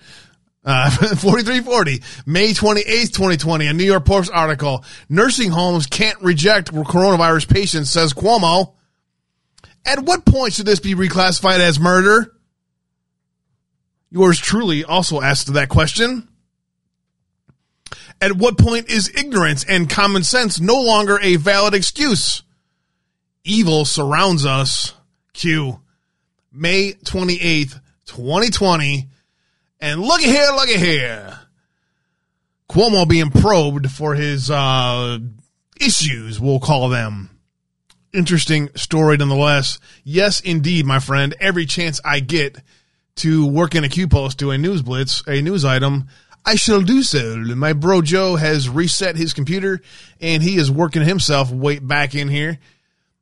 Uh, 0.66 0.90
4340, 1.16 2.02
May 2.26 2.50
28th, 2.50 3.14
2020, 3.14 3.68
a 3.68 3.74
New 3.74 3.86
York 3.86 4.04
Post 4.04 4.30
article. 4.34 4.84
Nursing 5.08 5.50
homes 5.50 5.88
can't 5.88 6.22
reject 6.22 6.74
coronavirus 6.74 7.48
patients, 7.48 7.90
says 7.90 8.14
Cuomo. 8.14 8.74
At 9.86 10.00
what 10.00 10.26
point 10.26 10.54
should 10.54 10.66
this 10.66 10.82
be 10.82 10.94
reclassified 10.94 11.60
as 11.60 11.80
murder? 11.80 12.34
Yours 14.10 14.40
truly 14.40 14.84
also 14.84 15.22
asked 15.22 15.54
that 15.54 15.70
question. 15.70 16.28
At 18.20 18.34
what 18.34 18.58
point 18.58 18.90
is 18.90 19.12
ignorance 19.16 19.64
and 19.64 19.90
common 19.90 20.24
sense 20.24 20.60
no 20.60 20.82
longer 20.82 21.20
a 21.22 21.36
valid 21.36 21.74
excuse? 21.74 22.42
Evil 23.44 23.86
surrounds 23.86 24.46
us. 24.46 24.94
Q. 25.34 25.82
May 26.52 26.94
28th, 26.94 27.80
2020. 28.06 29.08
And 29.80 30.02
looky 30.02 30.26
here, 30.26 30.50
looky 30.56 30.78
here. 30.78 31.40
Cuomo 32.70 33.08
being 33.08 33.30
probed 33.30 33.92
for 33.92 34.16
his 34.16 34.50
uh, 34.50 35.20
issues, 35.80 36.40
we'll 36.40 36.60
call 36.60 36.90
them. 36.90 37.30
Interesting 38.14 38.70
story 38.76 39.18
nonetheless. 39.18 39.80
Yes, 40.04 40.40
indeed, 40.40 40.86
my 40.86 41.00
friend. 41.00 41.36
Every 41.40 41.66
chance 41.66 42.02
I 42.04 42.20
get 42.20 42.58
to 43.18 43.46
work 43.46 43.76
in 43.76 43.84
a 43.84 43.90
Q 43.90 44.08
post, 44.08 44.40
to 44.40 44.52
a 44.52 44.58
news 44.58 44.82
blitz, 44.82 45.22
a 45.28 45.42
news 45.42 45.66
item, 45.66 46.08
I 46.46 46.56
shall 46.56 46.82
do 46.82 47.04
so. 47.04 47.36
My 47.36 47.74
bro 47.74 48.02
Joe 48.02 48.38
has 48.38 48.70
reset 48.70 49.18
his 49.18 49.34
computer 49.34 49.82
and 50.22 50.42
he 50.42 50.56
is 50.56 50.72
working 50.72 51.04
himself 51.04 51.52
way 51.52 51.80
back 51.80 52.16
in 52.16 52.30
here. 52.30 52.60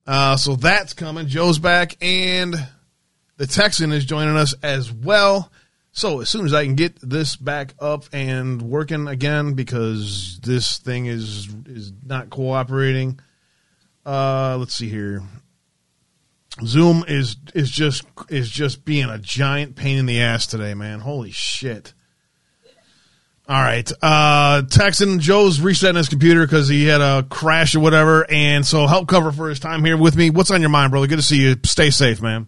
Uh, 0.05 0.37
so 0.37 0.55
that's 0.55 0.93
coming. 0.93 1.27
Joe's 1.27 1.57
back 1.57 1.97
and 2.01 2.55
the 3.37 3.47
Texan 3.47 3.91
is 3.91 4.05
joining 4.05 4.37
us 4.37 4.53
as 4.61 4.91
well. 4.91 5.51
So 5.91 6.21
as 6.21 6.29
soon 6.29 6.45
as 6.45 6.53
I 6.53 6.65
can 6.65 6.75
get 6.75 6.99
this 7.01 7.35
back 7.35 7.73
up 7.79 8.03
and 8.13 8.61
working 8.61 9.07
again, 9.07 9.53
because 9.53 10.39
this 10.43 10.77
thing 10.77 11.05
is 11.05 11.47
is 11.65 11.93
not 12.05 12.29
cooperating. 12.29 13.19
Uh, 14.05 14.57
let's 14.59 14.75
see 14.75 14.89
here. 14.89 15.23
Zoom 16.63 17.03
is 17.07 17.35
is 17.53 17.69
just 17.69 18.05
is 18.29 18.49
just 18.49 18.85
being 18.85 19.09
a 19.09 19.17
giant 19.17 19.75
pain 19.75 19.97
in 19.97 20.05
the 20.05 20.21
ass 20.21 20.47
today, 20.47 20.73
man. 20.73 20.99
Holy 20.99 21.31
shit. 21.31 21.93
All 23.47 23.61
right. 23.61 23.91
Uh, 24.01 24.63
Texan 24.63 25.19
Joe's 25.19 25.59
resetting 25.61 25.97
his 25.97 26.09
computer 26.09 26.45
because 26.45 26.67
he 26.67 26.85
had 26.85 27.01
a 27.01 27.23
crash 27.29 27.75
or 27.75 27.79
whatever. 27.79 28.25
And 28.29 28.65
so 28.65 28.87
help 28.87 29.07
cover 29.07 29.31
for 29.31 29.49
his 29.49 29.59
time 29.59 29.85
here 29.85 29.97
with 29.97 30.15
me. 30.15 30.31
What's 30.31 30.49
on 30.49 30.61
your 30.61 30.71
mind, 30.71 30.91
brother? 30.91 31.05
Good 31.05 31.17
to 31.17 31.21
see 31.21 31.41
you. 31.41 31.55
Stay 31.63 31.91
safe, 31.91 32.21
man. 32.23 32.47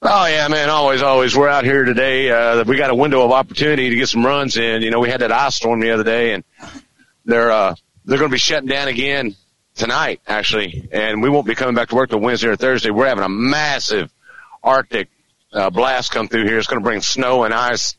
Oh 0.00 0.26
yeah, 0.26 0.48
man. 0.48 0.70
Always, 0.70 1.02
always. 1.02 1.36
We're 1.36 1.48
out 1.48 1.64
here 1.64 1.84
today. 1.84 2.30
Uh, 2.30 2.64
we 2.64 2.78
got 2.78 2.88
a 2.88 2.94
window 2.94 3.22
of 3.22 3.32
opportunity 3.32 3.90
to 3.90 3.96
get 3.96 4.08
some 4.08 4.24
runs 4.24 4.56
in. 4.56 4.80
You 4.80 4.90
know, 4.90 5.00
we 5.00 5.10
had 5.10 5.20
that 5.20 5.30
ice 5.30 5.56
storm 5.56 5.80
the 5.80 5.90
other 5.90 6.04
day 6.04 6.32
and 6.32 6.44
they're, 7.26 7.50
uh, 7.50 7.74
they're 8.06 8.18
going 8.18 8.30
to 8.30 8.34
be 8.34 8.38
shutting 8.38 8.68
down 8.68 8.88
again 8.88 9.36
tonight, 9.80 10.20
actually. 10.26 10.88
And 10.92 11.22
we 11.22 11.30
won't 11.30 11.46
be 11.46 11.54
coming 11.54 11.74
back 11.74 11.88
to 11.88 11.96
work 11.96 12.10
till 12.10 12.20
Wednesday 12.20 12.48
or 12.48 12.56
Thursday. 12.56 12.90
We're 12.90 13.08
having 13.08 13.24
a 13.24 13.28
massive 13.28 14.12
Arctic, 14.62 15.08
uh, 15.52 15.70
blast 15.70 16.12
come 16.12 16.28
through 16.28 16.46
here. 16.46 16.58
It's 16.58 16.68
going 16.68 16.80
to 16.80 16.84
bring 16.84 17.00
snow 17.00 17.44
and 17.44 17.52
ice. 17.52 17.96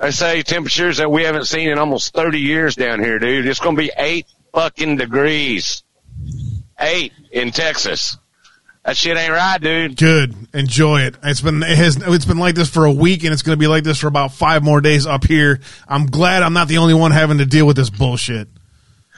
I 0.00 0.10
say 0.10 0.42
temperatures 0.42 0.98
that 0.98 1.10
we 1.10 1.24
haven't 1.24 1.46
seen 1.46 1.68
in 1.68 1.78
almost 1.78 2.14
30 2.14 2.38
years 2.38 2.76
down 2.76 3.02
here, 3.02 3.18
dude. 3.18 3.46
It's 3.46 3.60
going 3.60 3.76
to 3.76 3.82
be 3.82 3.90
eight 3.98 4.26
fucking 4.54 4.96
degrees. 4.96 5.82
Eight 6.78 7.12
in 7.32 7.50
Texas. 7.50 8.16
That 8.84 8.96
shit 8.96 9.16
ain't 9.16 9.32
right, 9.32 9.60
dude. 9.60 9.96
Good. 9.96 10.34
Enjoy 10.54 11.00
it. 11.00 11.16
It's 11.24 11.40
been 11.40 11.62
it 11.62 11.76
has 11.76 11.96
it's 11.96 12.24
been 12.24 12.38
like 12.38 12.54
this 12.54 12.70
for 12.70 12.84
a 12.84 12.92
week 12.92 13.24
and 13.24 13.32
it's 13.32 13.42
going 13.42 13.56
to 13.56 13.60
be 13.60 13.66
like 13.66 13.82
this 13.82 13.98
for 13.98 14.06
about 14.06 14.32
5 14.32 14.62
more 14.62 14.80
days 14.80 15.06
up 15.06 15.24
here. 15.24 15.58
I'm 15.88 16.06
glad 16.06 16.44
I'm 16.44 16.52
not 16.52 16.68
the 16.68 16.78
only 16.78 16.94
one 16.94 17.10
having 17.10 17.38
to 17.38 17.46
deal 17.46 17.66
with 17.66 17.76
this 17.76 17.90
bullshit. 17.90 18.48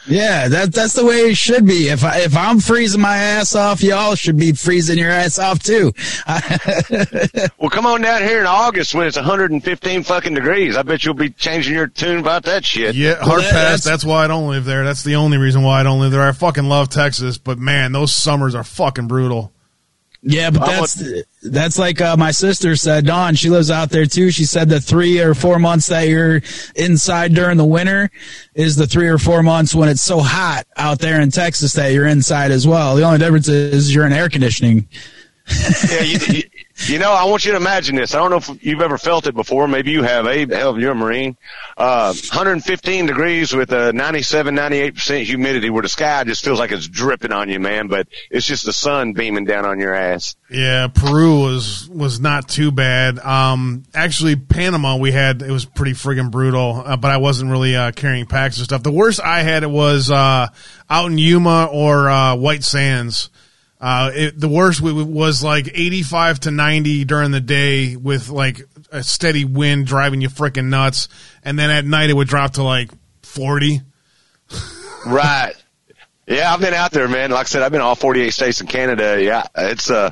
Yeah, 0.08 0.48
that 0.48 0.72
that's 0.72 0.94
the 0.94 1.04
way 1.04 1.30
it 1.30 1.36
should 1.36 1.66
be. 1.66 1.88
If 1.88 2.04
I 2.04 2.20
if 2.20 2.36
I'm 2.36 2.60
freezing 2.60 3.00
my 3.00 3.16
ass 3.16 3.54
off, 3.54 3.82
y'all 3.82 4.14
should 4.14 4.36
be 4.36 4.52
freezing 4.52 4.98
your 4.98 5.10
ass 5.10 5.38
off 5.38 5.62
too. 5.62 5.92
well, 7.58 7.70
come 7.70 7.86
on 7.86 8.00
down 8.00 8.22
here 8.22 8.40
in 8.40 8.46
August 8.46 8.94
when 8.94 9.06
it's 9.06 9.16
115 9.16 10.02
fucking 10.02 10.34
degrees. 10.34 10.76
I 10.76 10.82
bet 10.82 11.04
you'll 11.04 11.14
be 11.14 11.30
changing 11.30 11.74
your 11.74 11.86
tune 11.86 12.18
about 12.18 12.44
that 12.44 12.64
shit. 12.64 12.94
Yeah, 12.94 13.16
hard 13.16 13.28
well, 13.28 13.36
that, 13.38 13.50
pass. 13.50 13.70
That's, 13.70 13.84
that's 13.84 14.04
why 14.04 14.24
I 14.24 14.28
don't 14.28 14.48
live 14.48 14.64
there. 14.64 14.84
That's 14.84 15.04
the 15.04 15.16
only 15.16 15.38
reason 15.38 15.62
why 15.62 15.80
I 15.80 15.82
don't 15.82 16.00
live 16.00 16.12
there. 16.12 16.22
I 16.22 16.32
fucking 16.32 16.64
love 16.64 16.88
Texas, 16.88 17.38
but 17.38 17.58
man, 17.58 17.92
those 17.92 18.14
summers 18.14 18.54
are 18.54 18.64
fucking 18.64 19.08
brutal. 19.08 19.52
Yeah, 20.22 20.50
but 20.50 20.66
that's 20.66 21.02
that's 21.42 21.78
like 21.78 22.00
uh, 22.00 22.16
my 22.16 22.32
sister 22.32 22.74
said. 22.74 23.06
Dawn, 23.06 23.36
she 23.36 23.50
lives 23.50 23.70
out 23.70 23.90
there 23.90 24.04
too. 24.04 24.30
She 24.30 24.44
said 24.44 24.68
the 24.68 24.80
three 24.80 25.20
or 25.20 25.32
four 25.32 25.60
months 25.60 25.86
that 25.86 26.08
you're 26.08 26.42
inside 26.74 27.34
during 27.34 27.56
the 27.56 27.64
winter 27.64 28.10
is 28.54 28.74
the 28.74 28.86
three 28.86 29.06
or 29.06 29.18
four 29.18 29.44
months 29.44 29.74
when 29.74 29.88
it's 29.88 30.02
so 30.02 30.18
hot 30.18 30.66
out 30.76 30.98
there 30.98 31.20
in 31.20 31.30
Texas 31.30 31.72
that 31.74 31.92
you're 31.92 32.06
inside 32.06 32.50
as 32.50 32.66
well. 32.66 32.96
The 32.96 33.04
only 33.04 33.18
difference 33.18 33.48
is 33.48 33.94
you're 33.94 34.06
in 34.06 34.12
air 34.12 34.28
conditioning. 34.28 34.88
yeah, 35.88 36.00
you, 36.00 36.18
you, 36.28 36.42
you 36.86 36.98
know, 36.98 37.12
I 37.12 37.24
want 37.24 37.44
you 37.44 37.50
to 37.52 37.56
imagine 37.56 37.96
this. 37.96 38.14
I 38.14 38.18
don't 38.18 38.30
know 38.30 38.36
if 38.36 38.64
you've 38.64 38.80
ever 38.80 38.98
felt 38.98 39.26
it 39.26 39.34
before. 39.34 39.66
Maybe 39.66 39.90
you 39.90 40.02
have. 40.02 40.26
Abe, 40.26 40.52
hell, 40.52 40.78
you're 40.78 40.92
a 40.92 40.94
Marine. 40.94 41.36
Uh, 41.76 42.12
115 42.12 43.06
degrees 43.06 43.52
with 43.52 43.72
a 43.72 43.92
97, 43.92 44.54
98% 44.54 45.24
humidity 45.24 45.70
where 45.70 45.82
the 45.82 45.88
sky 45.88 46.24
just 46.24 46.44
feels 46.44 46.58
like 46.58 46.70
it's 46.70 46.86
dripping 46.86 47.32
on 47.32 47.48
you, 47.48 47.58
man. 47.58 47.88
But 47.88 48.06
it's 48.30 48.46
just 48.46 48.64
the 48.64 48.72
sun 48.72 49.12
beaming 49.12 49.44
down 49.44 49.64
on 49.64 49.80
your 49.80 49.94
ass. 49.94 50.36
Yeah, 50.50 50.88
Peru 50.88 51.40
was, 51.42 51.88
was 51.88 52.20
not 52.20 52.48
too 52.48 52.70
bad. 52.70 53.18
Um, 53.18 53.82
actually, 53.92 54.36
Panama, 54.36 54.96
we 54.96 55.12
had, 55.12 55.42
it 55.42 55.50
was 55.50 55.64
pretty 55.64 55.92
friggin' 55.92 56.30
brutal, 56.30 56.82
uh, 56.86 56.96
but 56.96 57.10
I 57.10 57.16
wasn't 57.18 57.50
really, 57.50 57.76
uh, 57.76 57.92
carrying 57.92 58.26
packs 58.26 58.56
and 58.56 58.64
stuff. 58.64 58.82
The 58.82 58.92
worst 58.92 59.20
I 59.20 59.42
had 59.42 59.62
it 59.62 59.70
was, 59.70 60.10
uh, 60.10 60.48
out 60.88 61.10
in 61.10 61.18
Yuma 61.18 61.66
or, 61.70 62.08
uh, 62.08 62.36
White 62.36 62.64
Sands 62.64 63.30
Uh, 63.80 64.10
it, 64.12 64.40
the 64.40 64.48
worst 64.48 64.80
was 64.80 65.42
like 65.42 65.68
85 65.72 66.40
to 66.40 66.50
90 66.50 67.04
during 67.04 67.30
the 67.30 67.40
day 67.40 67.94
with 67.94 68.28
like 68.28 68.62
a 68.90 69.02
steady 69.02 69.44
wind 69.44 69.86
driving 69.86 70.20
you 70.20 70.28
freaking 70.28 70.66
nuts. 70.66 71.08
And 71.44 71.58
then 71.58 71.70
at 71.70 71.84
night 71.84 72.10
it 72.10 72.14
would 72.14 72.28
drop 72.28 72.54
to 72.54 72.62
like 72.62 72.90
40. 73.22 73.82
right. 75.06 75.54
Yeah, 76.26 76.52
I've 76.52 76.60
been 76.60 76.74
out 76.74 76.90
there, 76.90 77.08
man. 77.08 77.30
Like 77.30 77.40
I 77.40 77.44
said, 77.44 77.62
I've 77.62 77.72
been 77.72 77.80
all 77.80 77.94
48 77.94 78.30
states 78.30 78.60
in 78.60 78.66
Canada. 78.66 79.22
Yeah, 79.22 79.46
it's 79.56 79.90
uh, 79.90 80.10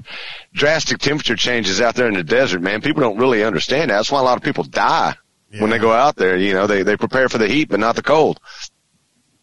drastic 0.54 0.98
temperature 0.98 1.36
changes 1.36 1.80
out 1.80 1.94
there 1.94 2.08
in 2.08 2.14
the 2.14 2.24
desert, 2.24 2.62
man. 2.62 2.80
People 2.80 3.02
don't 3.02 3.18
really 3.18 3.44
understand 3.44 3.90
that. 3.90 3.96
That's 3.96 4.10
why 4.10 4.20
a 4.20 4.22
lot 4.22 4.38
of 4.38 4.42
people 4.42 4.64
die 4.64 5.14
when 5.58 5.70
they 5.70 5.78
go 5.78 5.92
out 5.92 6.16
there. 6.16 6.36
You 6.36 6.54
know, 6.54 6.66
they, 6.66 6.82
they 6.82 6.96
prepare 6.96 7.28
for 7.28 7.36
the 7.36 7.48
heat, 7.48 7.68
but 7.68 7.80
not 7.80 7.96
the 7.96 8.02
cold. 8.02 8.40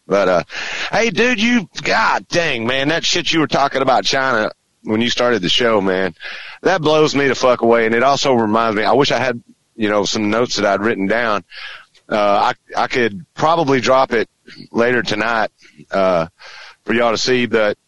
But, 0.06 0.28
uh, 0.28 0.44
hey, 0.92 1.10
dude, 1.10 1.40
you, 1.40 1.68
god 1.82 2.28
dang, 2.28 2.66
man, 2.66 2.88
that 2.88 3.04
shit 3.04 3.32
you 3.32 3.40
were 3.40 3.46
talking 3.46 3.82
about 3.82 4.04
China 4.04 4.50
when 4.82 5.00
you 5.00 5.08
started 5.08 5.40
the 5.40 5.48
show, 5.48 5.80
man, 5.80 6.14
that 6.62 6.82
blows 6.82 7.14
me 7.14 7.28
the 7.28 7.34
fuck 7.34 7.62
away. 7.62 7.86
And 7.86 7.94
it 7.94 8.02
also 8.02 8.34
reminds 8.34 8.76
me, 8.76 8.84
I 8.84 8.92
wish 8.92 9.10
I 9.12 9.18
had, 9.18 9.42
you 9.76 9.88
know, 9.88 10.04
some 10.04 10.30
notes 10.30 10.56
that 10.56 10.66
I'd 10.66 10.80
written 10.80 11.06
down. 11.06 11.44
Uh, 12.06 12.52
I, 12.76 12.82
I 12.82 12.86
could 12.86 13.24
probably 13.34 13.80
drop 13.80 14.12
it 14.12 14.28
later 14.70 15.02
tonight, 15.02 15.50
uh, 15.90 16.26
for 16.84 16.92
y'all 16.92 17.12
to 17.12 17.18
see, 17.18 17.46
but 17.46 17.78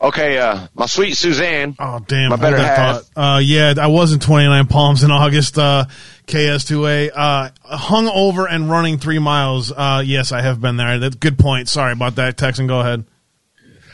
okay, 0.00 0.38
uh, 0.38 0.66
my 0.74 0.86
sweet 0.86 1.16
Suzanne. 1.16 1.76
Oh, 1.78 2.00
damn. 2.06 2.30
My 2.30 2.36
better 2.36 2.56
that 2.56 2.78
half. 2.78 3.02
thought. 3.02 3.36
Uh, 3.36 3.38
yeah, 3.38 3.74
I 3.78 3.88
was 3.88 4.12
in 4.12 4.20
29 4.20 4.66
Palms 4.66 5.02
in 5.02 5.10
August, 5.10 5.58
uh, 5.58 5.86
KS2A. 6.26 7.10
Uh, 7.14 7.50
hung 7.62 8.08
over 8.08 8.46
and 8.48 8.70
running 8.70 8.98
three 8.98 9.18
miles. 9.18 9.72
Uh, 9.72 10.02
yes, 10.04 10.32
I 10.32 10.40
have 10.42 10.60
been 10.60 10.76
there. 10.76 10.98
That's 10.98 11.16
good 11.16 11.38
point. 11.38 11.68
Sorry 11.68 11.92
about 11.92 12.16
that. 12.16 12.36
Texan, 12.36 12.66
go 12.66 12.80
ahead. 12.80 13.04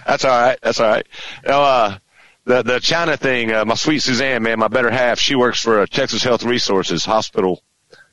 That's 0.06 0.24
all 0.24 0.30
right. 0.30 0.58
That's 0.62 0.80
all 0.80 0.88
right. 0.88 1.06
Now, 1.44 1.62
uh, 1.62 1.98
the 2.44 2.62
the 2.62 2.78
China 2.78 3.16
thing, 3.16 3.52
uh, 3.52 3.64
my 3.64 3.74
sweet 3.74 3.98
Suzanne, 4.00 4.42
man, 4.42 4.58
my 4.58 4.68
better 4.68 4.90
half, 4.90 5.18
she 5.18 5.34
works 5.34 5.60
for 5.60 5.80
uh, 5.80 5.86
Texas 5.86 6.22
Health 6.22 6.44
Resources 6.44 7.04
Hospital, 7.04 7.60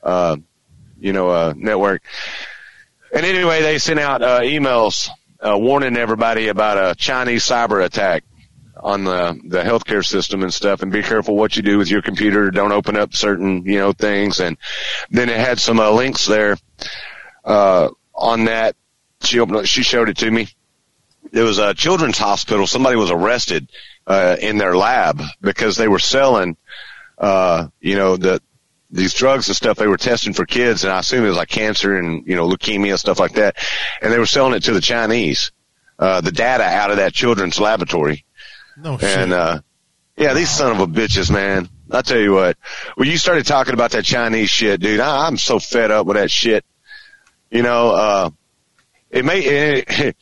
uh, 0.02 0.36
you 0.98 1.12
know, 1.12 1.28
uh, 1.28 1.54
network. 1.56 2.02
And 3.14 3.24
anyway, 3.24 3.62
they 3.62 3.78
sent 3.78 4.00
out 4.00 4.22
uh, 4.22 4.40
emails 4.40 5.08
uh, 5.44 5.58
warning 5.58 5.96
everybody 5.96 6.48
about 6.48 6.78
a 6.78 6.94
Chinese 6.94 7.44
cyber 7.44 7.84
attack 7.84 8.24
on 8.76 9.04
the 9.04 9.40
the 9.44 9.62
healthcare 9.62 10.04
system 10.04 10.42
and 10.42 10.52
stuff, 10.52 10.82
and 10.82 10.90
be 10.90 11.02
careful 11.02 11.36
what 11.36 11.56
you 11.56 11.62
do 11.62 11.78
with 11.78 11.90
your 11.90 12.02
computer. 12.02 12.50
Don't 12.50 12.72
open 12.72 12.96
up 12.96 13.14
certain 13.14 13.64
you 13.64 13.78
know 13.78 13.92
things. 13.92 14.40
And 14.40 14.56
then 15.10 15.28
it 15.28 15.38
had 15.38 15.58
some 15.58 15.80
uh, 15.80 15.90
links 15.90 16.26
there 16.26 16.56
uh, 17.44 17.88
on 18.14 18.46
that. 18.46 18.76
She 19.22 19.40
opened, 19.40 19.68
she 19.68 19.82
showed 19.82 20.08
it 20.08 20.18
to 20.18 20.30
me. 20.30 20.48
There 21.30 21.44
was 21.44 21.58
a 21.58 21.74
children's 21.74 22.18
hospital. 22.18 22.66
Somebody 22.66 22.96
was 22.96 23.10
arrested 23.10 23.70
uh, 24.06 24.36
in 24.40 24.58
their 24.58 24.76
lab 24.76 25.20
because 25.40 25.76
they 25.76 25.88
were 25.88 25.98
selling, 25.98 26.56
uh, 27.18 27.68
you 27.80 27.96
know, 27.96 28.16
the 28.16 28.40
these 28.94 29.12
drugs 29.12 29.48
and 29.48 29.56
stuff 29.56 29.76
they 29.76 29.88
were 29.88 29.96
testing 29.96 30.32
for 30.32 30.46
kids, 30.46 30.84
and 30.84 30.92
I 30.92 31.00
assume 31.00 31.24
it 31.24 31.28
was 31.28 31.36
like 31.36 31.48
cancer 31.48 31.96
and 31.96 32.26
you 32.26 32.36
know 32.36 32.48
leukemia 32.48 32.90
and 32.90 33.00
stuff 33.00 33.18
like 33.18 33.32
that, 33.34 33.56
and 34.00 34.12
they 34.12 34.18
were 34.18 34.26
selling 34.26 34.54
it 34.54 34.64
to 34.64 34.72
the 34.72 34.80
Chinese. 34.80 35.52
Uh, 35.98 36.20
the 36.20 36.32
data 36.32 36.64
out 36.64 36.90
of 36.90 36.96
that 36.96 37.12
children's 37.12 37.60
laboratory. 37.60 38.24
No 38.76 38.98
shit. 38.98 39.18
And 39.18 39.32
uh 39.32 39.60
yeah, 40.16 40.32
these 40.34 40.50
son 40.50 40.70
of 40.70 40.80
a 40.80 40.86
bitches, 40.86 41.30
man. 41.30 41.68
I 41.90 42.02
tell 42.02 42.18
you 42.18 42.32
what, 42.32 42.56
when 42.94 43.08
you 43.08 43.18
started 43.18 43.46
talking 43.46 43.74
about 43.74 43.90
that 43.92 44.04
Chinese 44.04 44.48
shit, 44.48 44.80
dude, 44.80 45.00
I, 45.00 45.26
I'm 45.26 45.36
so 45.36 45.58
fed 45.58 45.90
up 45.90 46.06
with 46.06 46.16
that 46.16 46.30
shit. 46.30 46.64
You 47.50 47.62
know, 47.62 47.90
uh, 47.90 48.30
it 49.10 49.24
may 49.24 49.40
it, 49.40 50.16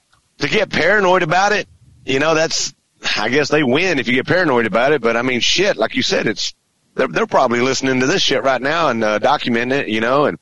to 0.38 0.48
get 0.48 0.70
paranoid 0.70 1.22
about 1.22 1.52
it. 1.52 1.66
You 2.04 2.18
know, 2.18 2.34
that's 2.34 2.74
I 3.16 3.30
guess 3.30 3.48
they 3.48 3.62
win 3.62 3.98
if 3.98 4.06
you 4.06 4.14
get 4.14 4.26
paranoid 4.26 4.66
about 4.66 4.92
it. 4.92 5.00
But 5.00 5.16
I 5.16 5.22
mean, 5.22 5.40
shit, 5.40 5.76
like 5.76 5.94
you 5.94 6.02
said, 6.02 6.26
it's 6.26 6.54
they're 6.98 7.08
they're 7.08 7.26
probably 7.26 7.60
listening 7.60 8.00
to 8.00 8.06
this 8.06 8.20
shit 8.20 8.42
right 8.42 8.60
now 8.60 8.88
and 8.88 9.02
uh, 9.02 9.18
documenting 9.18 9.72
it. 9.72 9.88
You 9.88 10.00
know, 10.00 10.26
and 10.26 10.38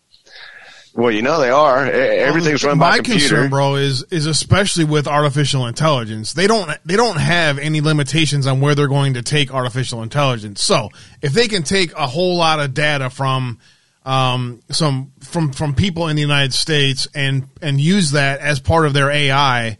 well, 0.94 1.12
you 1.12 1.22
know 1.22 1.38
they 1.38 1.50
are. 1.50 1.84
Everything's 1.84 2.64
run 2.64 2.78
by 2.78 2.90
My 2.90 2.96
computer. 2.96 3.18
concern, 3.28 3.50
bro, 3.50 3.76
is 3.76 4.02
is 4.10 4.26
especially 4.26 4.84
with 4.84 5.06
artificial 5.06 5.66
intelligence. 5.66 6.32
They 6.32 6.46
don't 6.46 6.70
they 6.84 6.96
don't 6.96 7.18
have 7.18 7.58
any 7.58 7.80
limitations 7.80 8.46
on 8.46 8.60
where 8.60 8.74
they're 8.74 8.88
going 8.88 9.14
to 9.14 9.22
take 9.22 9.52
artificial 9.52 10.02
intelligence. 10.02 10.62
So 10.62 10.88
if 11.20 11.32
they 11.32 11.46
can 11.46 11.62
take 11.62 11.92
a 11.92 12.06
whole 12.06 12.36
lot 12.36 12.58
of 12.58 12.72
data 12.72 13.10
from 13.10 13.58
um, 14.06 14.62
some 14.70 15.12
from 15.20 15.52
from 15.52 15.74
people 15.74 16.08
in 16.08 16.16
the 16.16 16.22
United 16.22 16.54
States 16.54 17.06
and 17.14 17.48
and 17.60 17.78
use 17.78 18.12
that 18.12 18.40
as 18.40 18.60
part 18.60 18.86
of 18.86 18.94
their 18.94 19.10
AI, 19.10 19.76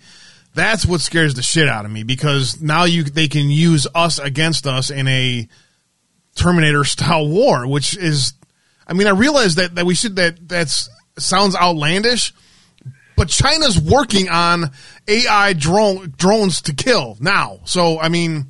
that's 0.55 0.85
what 0.85 1.01
scares 1.01 1.35
the 1.35 1.43
shit 1.43 1.69
out 1.69 1.87
of 1.87 1.91
me 1.91 2.03
because 2.03 2.61
now 2.61 2.85
you 2.85 3.05
they 3.05 3.29
can 3.29 3.49
use 3.49 3.87
us 3.95 4.19
against 4.19 4.67
us 4.67 4.91
in 4.91 5.09
a 5.09 5.49
Terminator 6.37 6.85
style 6.85 7.29
war, 7.29 7.67
which 7.67 7.97
is, 7.97 8.35
I 8.87 8.93
mean, 8.93 9.07
I 9.07 9.11
realize 9.11 9.57
that 9.57 9.75
that 9.75 9.87
we 9.87 9.95
should 9.95 10.17
that 10.17 10.49
that's 10.49 10.89
sounds 11.19 11.57
outlandish, 11.57 12.33
but 13.17 13.29
China's 13.29 13.81
working 13.81 14.29
on 14.29 14.71
AI 15.09 15.55
drone 15.55 16.15
drones 16.17 16.63
to 16.63 16.75
kill 16.75 17.17
now. 17.21 17.61
So 17.65 17.99
I 17.99 18.09
mean, 18.09 18.47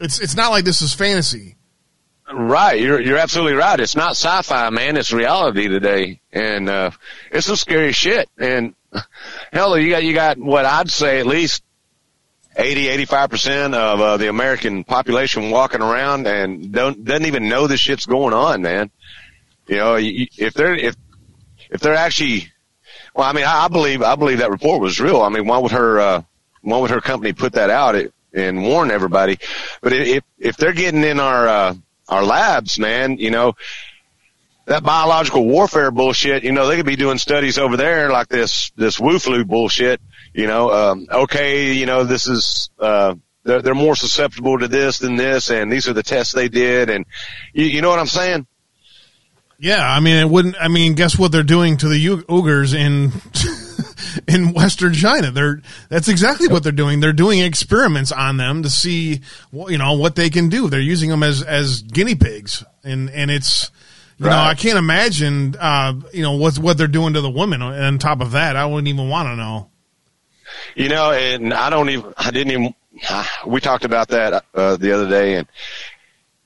it's 0.00 0.18
it's 0.20 0.36
not 0.36 0.50
like 0.50 0.64
this 0.64 0.82
is 0.82 0.92
fantasy. 0.92 1.56
Right, 2.32 2.80
you're 2.80 3.00
you're 3.00 3.18
absolutely 3.18 3.54
right. 3.54 3.78
It's 3.78 3.94
not 3.94 4.12
sci-fi, 4.12 4.70
man. 4.70 4.96
It's 4.96 5.12
reality 5.12 5.68
today, 5.68 6.20
and 6.32 6.68
uh, 6.68 6.90
it's 7.30 7.46
some 7.46 7.54
scary 7.54 7.92
shit. 7.92 8.28
And 8.36 8.74
hell, 9.52 9.78
you 9.78 9.90
got 9.90 10.02
you 10.02 10.12
got 10.12 10.36
what 10.38 10.64
I'd 10.64 10.90
say 10.90 11.20
at 11.20 11.26
least 11.26 11.62
80, 12.56 12.88
85 12.88 13.30
percent 13.30 13.74
of 13.74 14.00
uh, 14.00 14.16
the 14.16 14.28
American 14.28 14.84
population 14.84 15.50
walking 15.50 15.82
around 15.82 16.26
and 16.26 16.72
don't 16.72 17.04
doesn't 17.04 17.26
even 17.26 17.48
know 17.48 17.66
this 17.66 17.80
shit's 17.80 18.06
going 18.06 18.34
on, 18.34 18.62
man. 18.62 18.90
You 19.66 19.76
know, 19.76 19.96
if 19.98 20.54
they're 20.54 20.74
if 20.74 20.96
if 21.70 21.80
they're 21.80 21.94
actually, 21.94 22.50
well, 23.14 23.28
I 23.28 23.32
mean, 23.32 23.44
I, 23.44 23.64
I 23.64 23.68
believe 23.68 24.02
I 24.02 24.14
believe 24.16 24.38
that 24.38 24.50
report 24.50 24.80
was 24.80 25.00
real. 25.00 25.20
I 25.20 25.28
mean, 25.28 25.46
why 25.46 25.58
would 25.58 25.72
her 25.72 26.00
uh, 26.00 26.22
why 26.62 26.78
would 26.78 26.90
her 26.90 27.00
company 27.00 27.32
put 27.32 27.54
that 27.54 27.70
out 27.70 27.96
and 28.32 28.62
warn 28.62 28.90
everybody? 28.90 29.38
But 29.82 29.92
if 29.92 30.24
if 30.38 30.56
they're 30.56 30.72
getting 30.72 31.04
in 31.04 31.20
our 31.20 31.48
uh, 31.48 31.74
our 32.08 32.24
labs, 32.24 32.78
man, 32.78 33.18
you 33.18 33.30
know, 33.30 33.54
that 34.66 34.82
biological 34.82 35.44
warfare 35.44 35.90
bullshit, 35.90 36.44
you 36.44 36.52
know, 36.52 36.66
they 36.66 36.76
could 36.76 36.86
be 36.86 36.96
doing 36.96 37.18
studies 37.18 37.58
over 37.58 37.76
there 37.76 38.10
like 38.10 38.28
this, 38.28 38.70
this 38.76 38.98
Wu 38.98 39.18
flu 39.18 39.44
bullshit, 39.44 40.00
you 40.36 40.46
know, 40.46 40.70
um, 40.70 41.06
okay, 41.10 41.72
you 41.72 41.86
know, 41.86 42.04
this 42.04 42.28
is, 42.28 42.68
uh, 42.78 43.14
they're, 43.42 43.62
they're 43.62 43.74
more 43.74 43.96
susceptible 43.96 44.58
to 44.58 44.68
this 44.68 44.98
than 44.98 45.16
this, 45.16 45.50
and 45.50 45.72
these 45.72 45.88
are 45.88 45.94
the 45.94 46.02
tests 46.02 46.34
they 46.34 46.48
did, 46.48 46.90
and 46.90 47.06
you, 47.54 47.64
you 47.64 47.80
know 47.80 47.88
what 47.88 47.98
I'm 47.98 48.06
saying? 48.06 48.46
Yeah, 49.58 49.88
I 49.88 50.00
mean, 50.00 50.16
it 50.16 50.28
wouldn't. 50.28 50.56
I 50.60 50.68
mean, 50.68 50.94
guess 50.94 51.18
what 51.18 51.32
they're 51.32 51.42
doing 51.42 51.78
to 51.78 51.88
the 51.88 52.04
Uyghurs 52.04 52.74
in 52.74 53.12
in 54.28 54.52
Western 54.52 54.92
China? 54.92 55.30
They're 55.30 55.62
that's 55.88 56.08
exactly 56.08 56.48
what 56.48 56.62
they're 56.62 56.72
doing. 56.72 57.00
They're 57.00 57.14
doing 57.14 57.38
experiments 57.38 58.12
on 58.12 58.36
them 58.36 58.62
to 58.64 58.68
see, 58.68 59.22
what, 59.50 59.72
you 59.72 59.78
know, 59.78 59.94
what 59.94 60.14
they 60.14 60.28
can 60.28 60.50
do. 60.50 60.68
They're 60.68 60.78
using 60.78 61.08
them 61.08 61.22
as 61.22 61.42
as 61.42 61.80
guinea 61.80 62.16
pigs, 62.16 62.64
and 62.84 63.08
and 63.10 63.30
it's. 63.30 63.70
You 64.18 64.24
know, 64.24 64.38
I 64.38 64.54
can't 64.54 64.78
imagine, 64.78 65.56
uh, 65.60 65.92
you 66.14 66.22
know, 66.22 66.38
what's 66.38 66.58
what 66.58 66.78
they're 66.78 66.86
doing 66.86 67.12
to 67.12 67.20
the 67.20 67.28
women. 67.28 67.60
And 67.60 67.84
on 67.84 67.98
top 67.98 68.22
of 68.22 68.30
that, 68.30 68.56
I 68.56 68.64
wouldn't 68.64 68.88
even 68.88 69.10
want 69.10 69.28
to 69.28 69.36
know. 69.36 69.70
You 70.74 70.88
know, 70.88 71.12
and 71.12 71.52
I 71.52 71.70
don't 71.70 71.90
even, 71.90 72.12
I 72.16 72.30
didn't 72.30 72.52
even, 72.52 72.74
we 73.46 73.60
talked 73.60 73.84
about 73.84 74.08
that, 74.08 74.44
uh, 74.54 74.76
the 74.76 74.92
other 74.92 75.08
day 75.08 75.34
and 75.34 75.46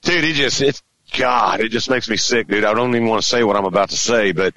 dude, 0.02 0.24
it 0.24 0.34
just, 0.34 0.60
it's, 0.60 0.82
God, 1.16 1.60
it 1.60 1.70
just 1.70 1.90
makes 1.90 2.08
me 2.08 2.16
sick, 2.16 2.46
dude. 2.46 2.64
I 2.64 2.72
don't 2.72 2.94
even 2.94 3.08
want 3.08 3.22
to 3.22 3.28
say 3.28 3.42
what 3.42 3.56
I'm 3.56 3.64
about 3.64 3.90
to 3.90 3.96
say, 3.96 4.32
but 4.32 4.54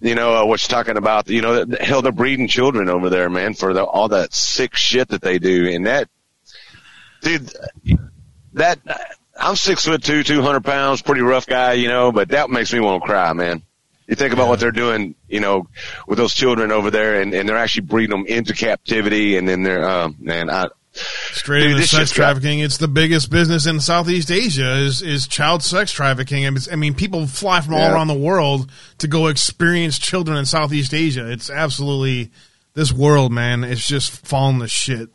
you 0.00 0.14
know, 0.14 0.42
uh, 0.42 0.44
what 0.46 0.62
you're 0.62 0.76
talking 0.76 0.96
about, 0.96 1.28
you 1.28 1.42
know, 1.42 1.64
hell, 1.80 2.02
they're 2.02 2.12
breeding 2.12 2.46
children 2.48 2.88
over 2.88 3.10
there, 3.10 3.28
man, 3.28 3.54
for 3.54 3.74
the, 3.74 3.82
all 3.82 4.08
that 4.08 4.32
sick 4.32 4.76
shit 4.76 5.08
that 5.08 5.22
they 5.22 5.38
do. 5.38 5.68
And 5.68 5.86
that, 5.86 6.08
dude, 7.22 7.52
that, 8.52 8.78
I'm 9.36 9.56
six 9.56 9.84
foot 9.84 10.02
two, 10.02 10.22
200 10.22 10.64
pounds, 10.64 11.02
pretty 11.02 11.22
rough 11.22 11.46
guy, 11.46 11.74
you 11.74 11.88
know, 11.88 12.12
but 12.12 12.28
that 12.28 12.50
makes 12.50 12.72
me 12.72 12.80
want 12.80 13.02
to 13.02 13.08
cry, 13.08 13.32
man. 13.32 13.62
You 14.08 14.16
think 14.16 14.32
about 14.32 14.48
what 14.48 14.58
they're 14.58 14.72
doing, 14.72 15.14
you 15.28 15.38
know, 15.40 15.68
with 16.06 16.16
those 16.18 16.34
children 16.34 16.72
over 16.72 16.90
there, 16.90 17.20
and, 17.20 17.32
and 17.34 17.46
they're 17.48 17.58
actually 17.58 17.82
breeding 17.82 18.16
them 18.16 18.26
into 18.26 18.54
captivity, 18.54 19.36
and 19.36 19.46
then 19.46 19.62
they're, 19.62 19.88
um, 19.88 20.16
man, 20.18 20.48
I, 20.50 20.68
Straight 20.94 21.60
Dude, 21.60 21.72
into 21.72 21.82
sex 21.82 21.90
shit's 21.90 22.12
got- 22.12 22.24
trafficking. 22.24 22.58
It's 22.60 22.78
the 22.78 22.88
biggest 22.88 23.30
business 23.30 23.66
in 23.66 23.78
Southeast 23.78 24.30
Asia 24.32 24.78
is 24.78 25.00
is 25.02 25.28
child 25.28 25.62
sex 25.62 25.92
trafficking. 25.92 26.44
I 26.46 26.50
mean, 26.50 26.62
I 26.72 26.76
mean, 26.76 26.94
people 26.94 27.26
fly 27.28 27.60
from 27.60 27.74
all 27.74 27.80
Yeah. 27.80 27.92
around 27.92 28.08
the 28.08 28.14
world 28.14 28.68
to 28.98 29.06
go 29.06 29.28
experience 29.28 29.98
children 29.98 30.36
in 30.38 30.46
Southeast 30.46 30.92
Asia. 30.94 31.30
It's 31.30 31.50
absolutely 31.50 32.30
this 32.74 32.92
world, 32.92 33.30
man. 33.30 33.62
It's 33.62 33.86
just 33.86 34.10
falling 34.26 34.58
to 34.60 34.66
shit. 34.68 35.10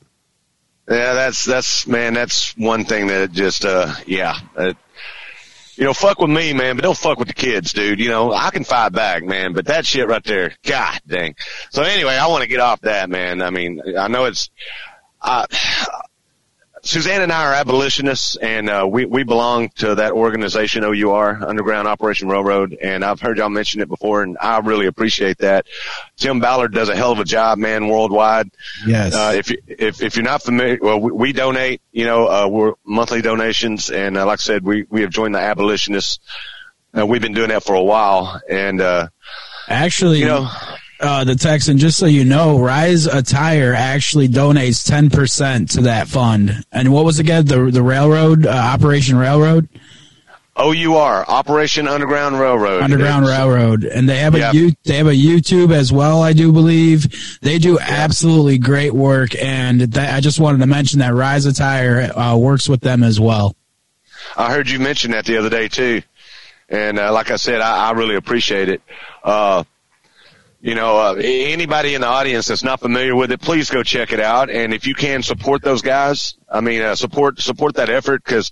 Yeah, 0.89 1.13
that's 1.15 1.43
that's 1.43 1.85
man, 1.87 2.13
that's 2.13 2.55
one 2.55 2.85
thing 2.85 3.07
that 3.07 3.31
just 3.33 3.65
uh 3.65 3.93
yeah. 4.05 4.35
Uh, 4.55 4.73
you 5.75 5.83
know, 5.85 5.93
fuck 5.93 6.19
with 6.19 6.29
me, 6.29 6.53
man, 6.53 6.75
but 6.75 6.83
don't 6.83 6.97
fuck 6.97 7.17
with 7.17 7.27
the 7.27 7.33
kids, 7.33 7.73
dude. 7.73 7.99
You 7.99 8.09
know, 8.09 8.31
I 8.31 8.51
can 8.51 8.63
fight 8.63 8.93
back, 8.93 9.23
man, 9.23 9.53
but 9.53 9.65
that 9.65 9.85
shit 9.85 10.07
right 10.07 10.23
there, 10.23 10.55
god 10.65 10.99
dang. 11.07 11.35
So 11.71 11.83
anyway, 11.83 12.15
I 12.15 12.27
want 12.27 12.43
to 12.43 12.49
get 12.49 12.59
off 12.59 12.81
that, 12.81 13.09
man. 13.09 13.41
I 13.41 13.49
mean, 13.49 13.81
I 13.97 14.07
know 14.07 14.25
it's 14.25 14.49
uh 15.21 15.45
Suzanne 16.85 17.21
and 17.21 17.31
I 17.31 17.45
are 17.45 17.53
abolitionists, 17.53 18.35
and 18.35 18.69
uh, 18.69 18.85
we 18.89 19.05
we 19.05 19.23
belong 19.23 19.69
to 19.77 19.95
that 19.95 20.11
organization 20.11 20.83
OUR, 20.83 21.41
Underground 21.41 21.87
Operation 21.87 22.27
Railroad, 22.27 22.73
and 22.73 23.05
I've 23.05 23.21
heard 23.21 23.37
y'all 23.37 23.49
mention 23.49 23.79
it 23.79 23.87
before, 23.87 24.21
and 24.21 24.37
I 24.39 24.59
really 24.59 24.87
appreciate 24.87 25.37
that. 25.37 25.65
Tim 26.17 26.41
Ballard 26.41 26.73
does 26.73 26.89
a 26.89 26.95
hell 26.95 27.13
of 27.13 27.19
a 27.19 27.23
job, 27.23 27.57
man, 27.57 27.87
worldwide. 27.87 28.51
Yes. 28.85 29.15
Uh, 29.15 29.33
if 29.33 29.49
you 29.49 29.57
if 29.65 30.01
if 30.01 30.17
you're 30.17 30.25
not 30.25 30.43
familiar, 30.43 30.77
well, 30.81 30.99
we, 30.99 31.11
we 31.11 31.33
donate. 31.33 31.81
You 31.93 32.03
know, 32.03 32.27
uh, 32.27 32.47
we're 32.49 32.73
monthly 32.85 33.21
donations, 33.21 33.89
and 33.89 34.17
uh, 34.17 34.25
like 34.25 34.39
I 34.39 34.43
said, 34.43 34.65
we 34.65 34.85
we 34.89 35.01
have 35.01 35.09
joined 35.09 35.35
the 35.35 35.39
abolitionists. 35.39 36.19
Uh, 36.95 37.07
we've 37.07 37.21
been 37.21 37.33
doing 37.33 37.49
that 37.49 37.63
for 37.63 37.75
a 37.75 37.83
while, 37.83 38.41
and 38.49 38.81
uh, 38.81 39.07
Actually, 39.69 40.19
you 40.19 40.25
know, 40.25 40.49
uh, 41.03 41.23
the 41.23 41.35
Texan, 41.35 41.77
just 41.77 41.97
so 41.97 42.05
you 42.05 42.23
know, 42.25 42.59
Rise 42.59 43.05
Attire 43.05 43.73
actually 43.73 44.27
donates 44.29 44.89
10% 44.89 45.69
to 45.71 45.81
that 45.81 46.07
fund. 46.07 46.63
And 46.71 46.91
what 46.93 47.05
was 47.05 47.19
it 47.19 47.23
again 47.23 47.45
the 47.45 47.69
the 47.71 47.83
railroad, 47.83 48.45
uh, 48.45 48.49
Operation 48.49 49.17
Railroad? 49.17 49.67
OUR, 50.55 51.25
Operation 51.27 51.87
Underground 51.87 52.39
Railroad. 52.39 52.83
Underground 52.83 53.25
Railroad, 53.25 53.83
and 53.85 54.07
they 54.07 54.19
have 54.19 54.35
a 54.35 54.39
Yeah. 54.39 54.51
you 54.51 54.71
they 54.85 54.97
have 54.97 55.07
a 55.07 55.11
YouTube 55.11 55.73
as 55.73 55.91
well. 55.91 56.21
I 56.21 56.33
do 56.33 56.51
believe 56.51 57.39
they 57.41 57.57
do 57.57 57.79
absolutely 57.79 58.59
great 58.59 58.93
work, 58.93 59.31
and 59.41 59.81
that, 59.81 60.13
I 60.13 60.19
just 60.19 60.39
wanted 60.39 60.59
to 60.59 60.67
mention 60.67 60.99
that 60.99 61.13
Rise 61.15 61.47
Attire 61.47 62.11
uh, 62.15 62.35
works 62.37 62.69
with 62.69 62.81
them 62.81 63.01
as 63.01 63.19
well. 63.19 63.55
I 64.37 64.51
heard 64.53 64.69
you 64.69 64.79
mention 64.79 65.11
that 65.11 65.25
the 65.25 65.37
other 65.37 65.49
day 65.49 65.67
too, 65.69 66.03
and 66.69 66.99
uh, 66.99 67.11
like 67.11 67.31
I 67.31 67.37
said, 67.37 67.59
I, 67.59 67.89
I 67.89 67.91
really 67.93 68.15
appreciate 68.15 68.69
it. 68.69 68.81
Uh, 69.23 69.63
you 70.65 70.75
know, 70.75 70.97
uh, 70.97 71.15
anybody 71.21 71.93
in 71.93 71.99
the 72.01 72.07
audience 72.07 72.47
that's 72.47 72.63
not 72.63 72.79
familiar 72.79 73.15
with 73.17 73.31
it, 73.33 73.41
please 73.41 73.69
go 73.69 73.83
check 73.83 74.13
it 74.13 74.21
out. 74.21 74.49
And 74.49 74.73
if 74.73 74.87
you 74.87 74.95
can 74.95 75.21
support 75.21 75.61
those 75.61 75.81
guys, 75.81 76.35
I 76.49 76.61
mean, 76.61 76.81
uh, 76.81 76.95
support 76.95 77.39
support 77.41 77.75
that 77.75 77.89
effort 77.89 78.23
because 78.23 78.49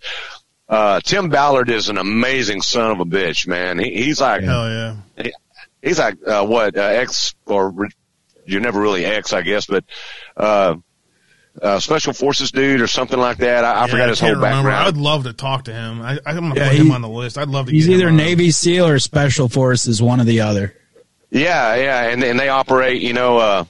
uh, 0.68 1.00
Tim 1.00 1.30
Ballard 1.30 1.70
is 1.70 1.88
an 1.88 1.98
amazing 1.98 2.62
son 2.64 2.92
of 2.92 3.00
a 3.00 3.06
bitch, 3.06 3.48
man. 3.48 3.80
He, 3.80 4.04
he's 4.04 4.20
like, 4.20 4.44
Hell 4.44 4.70
yeah. 4.70 4.96
he- 5.24 5.34
he's 5.82 6.00
like 6.00 6.16
uh, 6.28 6.46
what 6.46 6.76
uh, 6.78 6.82
ex 6.82 7.34
or 7.46 7.70
re- 7.70 7.90
you're 8.46 8.60
never 8.62 8.82
really 8.82 9.06
ex, 9.06 9.32
I 9.34 9.42
guess, 9.42 9.66
but. 9.66 9.86
Uh, 10.36 10.76
uh, 11.62 11.78
special 11.82 12.14
forces 12.14 12.50
dude 12.52 12.80
or 12.80 12.88
something 12.88 13.20
like 13.20 13.36
that. 13.40 13.66
I, 13.66 13.74
I 13.74 13.82
Yeah, 13.82 13.88
forgot 13.88 14.08
his 14.10 14.20
whole 14.22 14.30
can't 14.30 14.38
remember. 14.42 14.70
background. 14.70 14.88
I'd 14.98 15.02
love 15.02 15.24
to 15.26 15.34
talk 15.34 15.66
to 15.66 15.74
him. 15.74 16.02
I, 16.02 16.18
I'm 16.26 16.36
gonna 16.48 16.56
Yeah, 16.56 16.70
put 16.70 16.78
him 16.78 16.92
on 16.92 17.02
the 17.02 17.10
list. 17.10 17.38
I'd 17.38 17.50
love 17.50 17.66
to. 17.66 17.74
He's 17.74 17.88
get 17.88 17.96
him 17.96 18.00
either 18.00 18.08
on. 18.10 18.16
Navy 18.16 18.52
SEAL 18.52 18.88
or 18.88 19.00
Special 19.00 19.50
Forces, 19.50 20.02
one 20.02 20.22
or 20.22 20.24
the 20.24 20.40
other. 20.40 20.74
Yeah, 21.32 21.76
yeah, 21.76 22.10
and 22.10 22.24
and 22.24 22.38
they 22.38 22.50
operate, 22.50 23.02
you 23.02 23.14
know, 23.14 23.38
uh, 23.38 23.66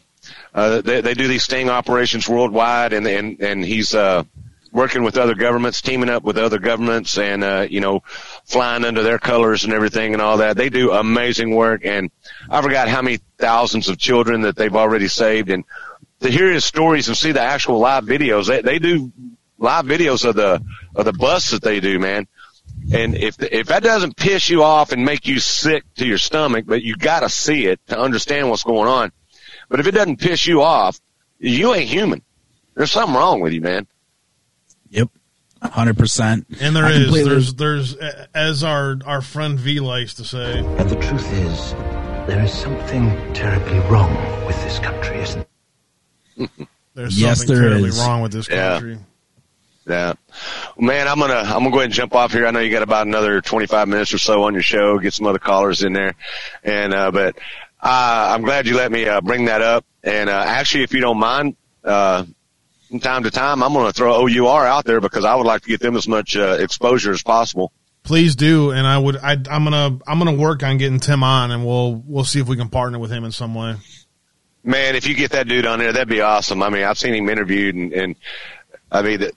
uh, 0.53 0.81
they 0.81 1.01
they 1.01 1.13
do 1.13 1.27
these 1.27 1.43
sting 1.43 1.69
operations 1.69 2.27
worldwide, 2.27 2.91
and 2.91 3.05
and 3.05 3.39
and 3.39 3.63
he's 3.63 3.93
uh, 3.93 4.23
working 4.71 5.03
with 5.03 5.15
other 5.15 5.35
governments, 5.35 5.79
teaming 5.81 6.09
up 6.09 6.23
with 6.23 6.39
other 6.39 6.57
governments, 6.57 7.19
and 7.19 7.43
uh, 7.43 7.67
you 7.69 7.79
know, 7.79 8.01
flying 8.45 8.83
under 8.83 9.03
their 9.03 9.19
colors 9.19 9.63
and 9.63 9.73
everything 9.73 10.13
and 10.13 10.23
all 10.23 10.37
that. 10.37 10.57
They 10.57 10.69
do 10.69 10.91
amazing 10.91 11.55
work, 11.55 11.85
and 11.85 12.09
I 12.49 12.63
forgot 12.63 12.87
how 12.87 13.03
many 13.03 13.19
thousands 13.37 13.89
of 13.89 13.99
children 13.99 14.41
that 14.41 14.55
they've 14.55 14.75
already 14.75 15.07
saved, 15.07 15.51
and 15.51 15.63
to 16.21 16.31
hear 16.31 16.51
his 16.51 16.65
stories 16.65 17.09
and 17.09 17.17
see 17.17 17.31
the 17.31 17.41
actual 17.41 17.77
live 17.77 18.05
videos, 18.05 18.47
they 18.47 18.63
they 18.63 18.79
do 18.79 19.11
live 19.59 19.85
videos 19.85 20.25
of 20.25 20.35
the 20.35 20.63
of 20.95 21.05
the 21.05 21.13
bus 21.13 21.51
that 21.51 21.61
they 21.61 21.79
do, 21.79 21.99
man. 21.99 22.27
And 22.93 23.15
if 23.15 23.41
if 23.41 23.67
that 23.67 23.83
doesn't 23.83 24.17
piss 24.17 24.49
you 24.49 24.63
off 24.63 24.91
and 24.91 25.05
make 25.05 25.25
you 25.27 25.39
sick 25.39 25.83
to 25.95 26.05
your 26.05 26.17
stomach, 26.17 26.65
but 26.67 26.81
you 26.83 26.95
got 26.95 27.21
to 27.21 27.29
see 27.29 27.65
it 27.67 27.79
to 27.87 27.97
understand 27.99 28.49
what's 28.49 28.63
going 28.63 28.87
on. 28.89 29.11
But 29.69 29.79
if 29.79 29.87
it 29.87 29.91
doesn't 29.91 30.19
piss 30.19 30.45
you 30.45 30.61
off, 30.61 30.99
you 31.39 31.73
ain't 31.73 31.89
human. 31.89 32.21
There's 32.75 32.91
something 32.91 33.15
wrong 33.15 33.39
with 33.39 33.53
you, 33.53 33.61
man. 33.61 33.87
Yep, 34.89 35.09
hundred 35.63 35.97
percent. 35.97 36.47
And 36.59 36.75
there 36.75 36.85
I 36.85 36.91
is. 36.91 37.03
completely- 37.05 37.29
There's 37.31 37.53
there's 37.55 37.95
uh, 37.97 38.25
as 38.35 38.63
our 38.63 38.97
our 39.05 39.21
friend 39.21 39.57
V 39.59 39.79
likes 39.79 40.15
to 40.15 40.25
say. 40.25 40.61
But 40.77 40.89
the 40.89 40.95
truth 40.97 41.31
is, 41.33 41.71
there 42.27 42.43
is 42.43 42.51
something 42.51 43.33
terribly 43.33 43.79
wrong 43.89 44.45
with 44.45 44.61
this 44.63 44.79
country, 44.79 45.17
isn't 45.21 45.47
There's 46.93 47.19
Yes, 47.21 47.39
something 47.39 47.55
there 47.55 47.69
terribly 47.69 47.89
is. 47.89 47.99
wrong 47.99 48.21
with 48.21 48.33
this 48.33 48.49
Yeah. 48.49 48.79
Yeah. 49.85 50.13
Man, 50.77 51.07
I'm 51.07 51.19
gonna 51.19 51.33
I'm 51.33 51.63
gonna 51.63 51.71
go 51.71 51.77
ahead 51.77 51.85
and 51.85 51.93
jump 51.93 52.13
off 52.13 52.31
here. 52.31 52.45
I 52.45 52.51
know 52.51 52.59
you 52.59 52.71
got 52.71 52.83
about 52.83 53.07
another 53.07 53.41
25 53.41 53.87
minutes 53.87 54.13
or 54.13 54.19
so 54.19 54.43
on 54.43 54.53
your 54.53 54.63
show. 54.63 54.99
Get 54.99 55.13
some 55.13 55.25
other 55.25 55.39
callers 55.39 55.83
in 55.83 55.93
there, 55.93 56.13
and 56.63 56.93
uh, 56.93 57.11
but 57.11 57.37
uh, 57.81 58.31
I'm 58.33 58.43
glad 58.43 58.67
you 58.67 58.75
let 58.75 58.91
me 58.91 59.07
uh, 59.07 59.21
bring 59.21 59.45
that 59.45 59.61
up. 59.61 59.85
And 60.03 60.29
uh, 60.29 60.43
actually, 60.45 60.83
if 60.83 60.93
you 60.93 61.01
don't 61.01 61.19
mind, 61.19 61.55
uh, 61.83 62.25
from 62.89 62.99
time 62.99 63.23
to 63.23 63.31
time, 63.31 63.63
I'm 63.63 63.73
gonna 63.73 63.91
throw 63.91 64.27
OUR 64.27 64.65
out 64.65 64.85
there 64.85 65.01
because 65.01 65.25
I 65.25 65.35
would 65.35 65.47
like 65.47 65.63
to 65.63 65.69
get 65.69 65.79
them 65.79 65.95
as 65.95 66.07
much 66.07 66.35
uh, 66.35 66.57
exposure 66.59 67.11
as 67.11 67.23
possible. 67.23 67.71
Please 68.03 68.35
do, 68.35 68.71
and 68.71 68.85
I 68.85 68.97
would. 68.97 69.17
I, 69.17 69.33
I'm 69.33 69.63
gonna 69.63 69.99
I'm 70.07 70.19
gonna 70.19 70.33
work 70.33 70.63
on 70.63 70.77
getting 70.77 70.99
Tim 70.99 71.23
on, 71.23 71.51
and 71.51 71.65
we'll 71.65 72.03
we'll 72.05 72.23
see 72.23 72.39
if 72.39 72.47
we 72.47 72.57
can 72.57 72.69
partner 72.69 72.99
with 72.99 73.11
him 73.11 73.23
in 73.23 73.31
some 73.31 73.55
way. 73.55 73.75
Man, 74.63 74.95
if 74.95 75.07
you 75.07 75.15
get 75.15 75.31
that 75.31 75.47
dude 75.47 75.65
on 75.65 75.79
there, 75.79 75.91
that'd 75.91 76.07
be 76.07 76.21
awesome. 76.21 76.61
I 76.61 76.69
mean, 76.69 76.83
I've 76.83 76.97
seen 76.97 77.15
him 77.15 77.29
interviewed, 77.29 77.73
and, 77.73 77.93
and 77.93 78.15
I 78.91 79.01
mean, 79.01 79.19
the, 79.21 79.31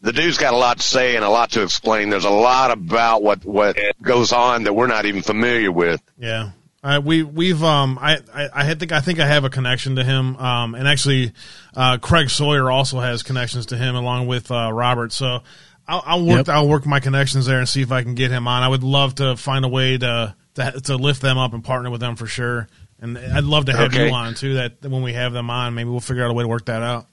the 0.00 0.12
dude's 0.12 0.38
got 0.38 0.54
a 0.54 0.56
lot 0.56 0.78
to 0.78 0.82
say 0.86 1.16
and 1.16 1.24
a 1.24 1.28
lot 1.30 1.52
to 1.52 1.62
explain. 1.62 2.10
There's 2.10 2.24
a 2.24 2.30
lot 2.30 2.70
about 2.70 3.22
what 3.22 3.44
what 3.44 3.78
goes 4.02 4.32
on 4.32 4.64
that 4.64 4.74
we're 4.74 4.86
not 4.86 5.06
even 5.06 5.22
familiar 5.22 5.72
with. 5.72 6.00
Yeah. 6.18 6.50
I, 6.82 6.98
we 6.98 7.22
we've 7.22 7.62
um 7.62 7.98
I, 8.00 8.18
I 8.34 8.48
I 8.54 8.74
think 8.74 8.90
I 8.92 9.00
think 9.00 9.20
I 9.20 9.26
have 9.26 9.44
a 9.44 9.50
connection 9.50 9.96
to 9.96 10.04
him 10.04 10.34
um 10.38 10.74
and 10.74 10.88
actually 10.88 11.32
uh, 11.76 11.98
Craig 11.98 12.30
Sawyer 12.30 12.70
also 12.70 13.00
has 13.00 13.22
connections 13.22 13.66
to 13.66 13.76
him 13.76 13.94
along 13.94 14.28
with 14.28 14.50
uh, 14.50 14.72
Robert 14.72 15.12
so 15.12 15.40
I'll, 15.86 16.02
I'll 16.06 16.24
work 16.24 16.46
Yep. 16.46 16.48
I'll 16.48 16.68
work 16.68 16.86
my 16.86 16.98
connections 17.00 17.44
there 17.44 17.58
and 17.58 17.68
see 17.68 17.82
if 17.82 17.92
I 17.92 18.02
can 18.02 18.14
get 18.14 18.30
him 18.30 18.48
on 18.48 18.62
I 18.62 18.68
would 18.68 18.82
love 18.82 19.16
to 19.16 19.36
find 19.36 19.66
a 19.66 19.68
way 19.68 19.98
to 19.98 20.34
to, 20.54 20.80
to 20.84 20.96
lift 20.96 21.20
them 21.20 21.36
up 21.36 21.52
and 21.52 21.62
partner 21.62 21.90
with 21.90 22.00
them 22.00 22.16
for 22.16 22.26
sure 22.26 22.66
and 22.98 23.18
I'd 23.18 23.44
love 23.44 23.66
to 23.66 23.72
have 23.72 23.92
Okay. 23.92 24.08
you 24.08 24.14
on 24.14 24.32
too 24.32 24.54
that 24.54 24.80
when 24.80 25.02
we 25.02 25.12
have 25.12 25.34
them 25.34 25.50
on 25.50 25.74
maybe 25.74 25.90
we'll 25.90 26.00
figure 26.00 26.24
out 26.24 26.30
a 26.30 26.32
way 26.34 26.44
to 26.44 26.48
work 26.48 26.64
that 26.64 26.82
out 26.82 27.04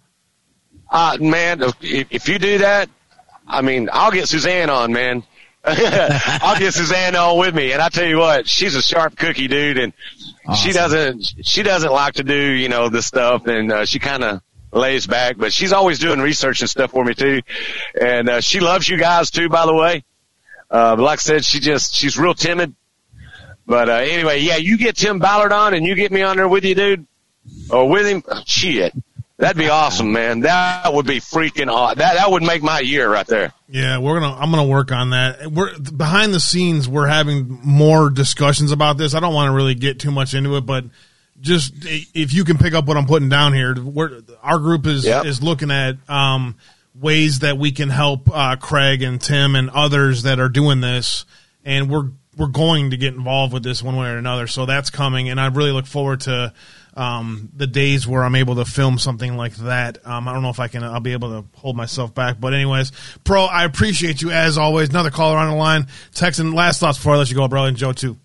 Uh, 0.89 1.18
man, 1.19 1.61
if, 1.61 2.07
if 2.11 2.30
you 2.30 2.39
do 2.39 2.59
that, 2.59 2.89
I 3.47 3.61
mean, 3.61 3.89
I'll 3.91 4.11
get 4.11 4.27
Suzanne 4.27 4.69
on, 4.69 4.93
man. 4.93 5.23
I'll 5.64 6.57
get 6.57 6.73
Suzanne 6.73 7.15
on 7.15 7.38
with 7.38 7.53
me, 7.53 7.73
and 7.73 7.81
I 7.81 7.89
tell 7.89 8.05
you 8.05 8.18
what, 8.18 8.47
she's 8.47 8.76
a 8.76 8.81
sharp 8.81 9.18
cookie, 9.18 9.47
dude, 9.49 9.77
and 9.77 9.93
she 10.55 10.72
doesn't 10.72 11.34
she 11.43 11.61
doesn't 11.61 11.91
like 11.91 12.14
to 12.15 12.23
do 12.23 12.34
you 12.34 12.69
know 12.69 12.88
this 12.88 13.05
stuff, 13.05 13.47
and 13.47 13.72
uh, 13.72 13.85
she 13.85 13.99
kind 13.99 14.23
of 14.23 14.41
lays 14.72 15.07
back, 15.07 15.38
but 15.38 15.51
she's 15.51 15.73
always 15.73 15.99
doing 15.99 16.19
research 16.19 16.61
and 16.61 16.69
stuff 16.69 16.91
for 16.91 17.03
me 17.03 17.14
too, 17.14 17.41
and 17.99 18.30
uh, 18.30 18.41
she 18.41 18.61
loves 18.61 18.88
you 18.88 18.97
guys 18.97 19.30
too, 19.30 19.49
by 19.49 19.65
the 19.65 19.73
way. 19.73 20.05
Uh, 20.69 20.95
but 20.95 21.01
like 21.01 21.19
I 21.19 21.22
said, 21.22 21.45
she 21.45 21.59
just 21.59 21.95
she's 21.95 22.18
real 22.18 22.34
timid. 22.34 22.73
But 23.65 23.89
uh, 23.89 23.93
anyway, 23.93 24.39
yeah, 24.39 24.55
you 24.55 24.77
get 24.77 24.95
Tim 24.95 25.19
Ballard 25.19 25.51
on, 25.51 25.73
and 25.73 25.85
you 25.85 25.95
get 25.95 26.11
me 26.14 26.22
on 26.22 26.38
there 26.38 26.47
with 26.47 26.64
you, 26.64 26.76
dude, 26.76 27.05
or 27.69 27.89
with 27.89 28.07
him. 28.07 28.23
Shit, 28.45 28.93
that'd 29.38 29.57
be 29.57 29.69
awesome, 29.69 30.11
man. 30.11 30.41
That 30.41 30.93
would 30.93 31.05
be 31.05 31.19
freaking 31.19 31.69
hot. 31.69 31.97
That 31.97 32.15
that 32.15 32.31
would 32.31 32.43
make 32.43 32.61
my 32.64 32.80
year 32.80 33.11
right 33.11 33.26
there. 33.27 33.53
Yeah, 33.69 33.97
we're 33.99 34.19
gonna. 34.19 34.35
I'm 34.35 34.49
gonna 34.51 34.65
work 34.65 34.91
on 34.91 35.11
that. 35.11 35.51
We're 35.51 35.77
behind 35.80 36.34
the 36.34 36.39
scenes. 36.39 36.88
We're 36.88 37.07
having 37.07 37.59
more 37.64 38.09
discussions 38.09 38.72
about 38.72 38.97
this. 38.97 39.14
I 39.14 39.19
don't 39.19 39.34
want 39.34 39.49
to 39.49 39.55
really 39.55 39.76
get 39.76 39.99
too 39.99 40.11
much 40.11 40.34
into 40.34 40.55
it, 40.57 40.65
but 40.65 40.85
just 41.39 41.73
if 41.84 42.34
you 42.34 42.43
can 42.43 42.57
pick 42.57 42.73
up 42.73 42.85
what 42.85 42.97
I'm 42.97 43.05
putting 43.05 43.30
down 43.30 43.53
here, 43.53 43.76
we're, 43.80 44.22
our 44.41 44.57
group 44.57 44.88
is 44.88 45.05
Yep. 45.05 45.26
is 45.26 45.43
looking 45.43 45.69
at 45.69 45.97
um, 46.09 46.55
ways 46.95 47.39
that 47.39 47.57
we 47.57 47.72
can 47.72 47.89
help 47.89 48.30
uh, 48.34 48.55
Craig 48.55 49.03
and 49.03 49.22
Tim 49.22 49.55
and 49.55 49.69
others 49.69 50.23
that 50.23 50.39
are 50.39 50.49
doing 50.49 50.81
this, 50.81 51.26
and 51.64 51.89
we're 51.91 52.09
we're 52.38 52.47
going 52.47 52.91
to 52.91 52.97
get 52.97 53.15
involved 53.15 53.51
with 53.51 53.64
this 53.64 53.81
one 53.84 53.95
way 53.97 54.07
or 54.09 54.18
another. 54.18 54.47
So 54.47 54.65
that's 54.65 54.89
coming, 54.91 55.27
and 55.30 55.39
I 55.39 55.47
really 55.47 55.72
look 55.72 55.88
forward 55.88 56.22
to 56.22 56.53
um, 56.98 57.49
the 57.56 57.68
days 57.68 58.07
where 58.07 58.24
I'm 58.24 58.36
able 58.36 58.56
to 58.56 58.65
film 58.65 58.98
something 58.98 59.38
like 59.38 59.56
that. 59.57 60.06
Um, 60.06 60.28
I 60.28 60.34
don't 60.34 60.41
know 60.41 60.49
if 60.49 60.60
I 60.60 60.68
can. 60.68 60.84
I'll 60.84 60.99
be 60.99 61.14
able 61.14 61.41
to 61.41 61.48
hold 61.57 61.78
myself 61.78 62.14
back, 62.14 62.40
but 62.40 62.53
anyways, 62.53 62.91
Pro, 63.24 63.45
I 63.45 63.65
appreciate 63.65 64.22
you 64.22 64.32
as 64.32 64.57
always. 64.57 64.90
Another 64.90 65.11
caller 65.11 65.38
on 65.38 65.49
the 65.49 65.56
line. 65.56 65.88
Texan, 66.14 66.53
last 66.53 66.80
thoughts 66.80 66.98
before 66.98 67.14
I 67.14 67.18
let 67.18 67.30
you 67.30 67.36
go, 67.36 67.48
bro, 67.48 67.65
and 67.65 67.78
Joe 67.78 67.94
too. 67.94 68.18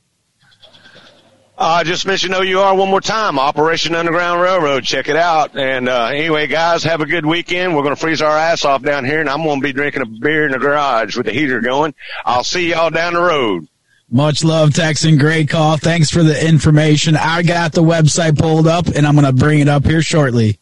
Uh, 1.58 1.84
just 1.84 2.06
mention 2.06 2.32
OUR 2.34 2.74
one 2.74 2.88
more 2.88 3.00
time. 3.00 3.38
Operation 3.38 3.94
Underground 3.94 4.40
Railroad. 4.40 4.82
Check 4.84 5.08
it 5.08 5.16
out. 5.16 5.56
And 5.56 5.88
uh, 5.88 6.06
anyway, 6.06 6.46
guys, 6.46 6.82
have 6.84 7.02
a 7.02 7.06
good 7.06 7.26
weekend. 7.26 7.76
We're 7.76 7.82
going 7.82 7.94
to 7.94 8.00
freeze 8.00 8.22
our 8.22 8.36
ass 8.36 8.64
off 8.64 8.82
down 8.82 9.04
here, 9.04 9.20
and 9.20 9.28
I'm 9.28 9.44
going 9.44 9.60
to 9.60 9.64
be 9.64 9.72
drinking 9.72 10.02
a 10.02 10.06
beer 10.06 10.46
in 10.46 10.52
the 10.52 10.58
garage 10.58 11.16
with 11.16 11.26
the 11.26 11.32
heater 11.32 11.60
going. 11.60 11.94
I'll 12.24 12.42
see 12.42 12.70
y'all 12.70 12.90
down 12.90 13.12
the 13.12 13.20
road. 13.20 13.68
Much 14.12 14.44
love, 14.44 14.74
Texan. 14.74 15.16
Great 15.16 15.48
call. 15.48 15.78
Thanks 15.78 16.10
for 16.10 16.22
the 16.22 16.46
information. 16.46 17.16
I 17.16 17.42
got 17.42 17.72
the 17.72 17.82
website 17.82 18.38
pulled 18.38 18.66
up 18.66 18.88
and 18.88 19.06
I'm 19.06 19.14
going 19.14 19.24
to 19.24 19.32
bring 19.32 19.60
it 19.60 19.68
up 19.68 19.86
here 19.86 20.02
shortly. 20.02 20.58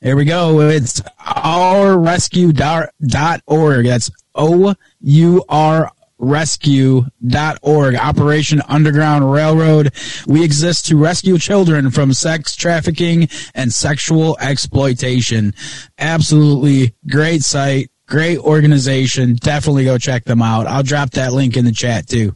Here 0.00 0.16
we 0.16 0.24
go. 0.24 0.60
It's 0.60 1.02
ourrescue.org. 1.20 3.86
That's 3.86 4.10
O 4.34 4.74
U 5.00 5.44
R 5.46 5.92
rescue.org 6.16 7.94
operation 7.96 8.62
underground 8.68 9.32
railroad 9.32 9.92
we 10.26 10.44
exist 10.44 10.86
to 10.86 10.96
rescue 10.96 11.36
children 11.36 11.90
from 11.90 12.14
sex 12.14 12.54
trafficking 12.54 13.28
and 13.52 13.72
sexual 13.72 14.38
exploitation 14.40 15.52
absolutely 15.98 16.94
great 17.10 17.42
site 17.42 17.90
great 18.06 18.38
organization 18.38 19.34
definitely 19.36 19.84
go 19.84 19.96
check 19.98 20.24
them 20.24 20.42
out 20.42 20.66
i'll 20.66 20.82
drop 20.82 21.10
that 21.10 21.32
link 21.32 21.56
in 21.56 21.64
the 21.64 21.72
chat 21.72 22.06
too 22.06 22.34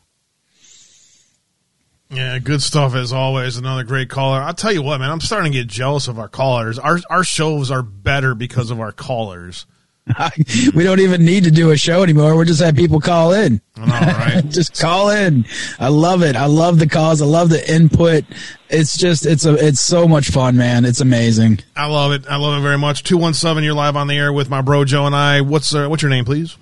Yeah, 2.11 2.39
good 2.39 2.62
stuff 2.62 2.95
as 2.95 3.12
always. 3.12 3.59
Another 3.59 3.85
great 3.85 4.09
caller. 4.09 4.40
I'll 4.40 4.55
tell 4.55 4.73
you 4.73 4.81
what, 4.81 4.99
man, 4.99 5.11
I'm 5.11 5.20
starting 5.20 5.53
to 5.53 5.59
get 5.59 5.66
jealous 5.66 6.09
of 6.09 6.19
our 6.19 6.28
callers. 6.28 6.78
Our 6.78 7.01
our 7.11 7.23
shows 7.23 7.70
are 7.70 7.82
better 7.82 8.35
because 8.35 8.70
of 8.70 8.81
our 8.81 8.93
callers. 8.93 9.66
we 10.74 10.85
don't 10.85 11.01
even 11.01 11.24
need 11.24 11.44
to 11.44 11.51
do 11.51 11.70
a 11.70 11.76
show 11.76 12.02
anymore. 12.02 12.35
We're 12.36 12.44
just 12.44 12.60
have 12.60 12.76
people 12.76 13.01
call 13.01 13.32
in. 13.32 13.60
I 13.76 13.80
know, 13.86 14.12
right? 14.18 14.48
just 14.48 14.78
call 14.80 15.10
in. 15.10 15.44
I 15.78 15.89
love 15.89 16.22
it. 16.22 16.36
I 16.36 16.47
love 16.47 16.78
the 16.78 16.89
calls. 16.89 17.22
I 17.22 17.26
love 17.26 17.48
the 17.51 17.72
input. 17.72 18.24
It's 18.70 18.97
just 18.97 19.26
it's 19.26 19.44
a 19.47 19.55
it's 19.55 19.80
so 19.80 20.06
much 20.09 20.30
fun, 20.30 20.56
man. 20.56 20.85
It's 20.85 21.01
amazing. 21.01 21.60
I 21.76 21.86
love 21.86 22.12
it. 22.12 22.26
I 22.28 22.36
love 22.36 22.59
it 22.59 22.62
very 22.62 22.78
much. 22.78 23.02
Two 23.02 23.16
one 23.18 23.35
seven. 23.35 23.64
You're 23.64 23.74
live 23.74 23.97
on 23.97 24.06
the 24.06 24.16
air 24.16 24.32
with 24.32 24.51
my 24.51 24.60
bro 24.62 24.85
Joe 24.85 25.06
and 25.06 25.14
I. 25.14 25.40
What's 25.40 25.74
uh, 25.74 25.89
what's 25.89 26.02
your 26.02 26.10
name, 26.10 26.24
please? 26.24 26.56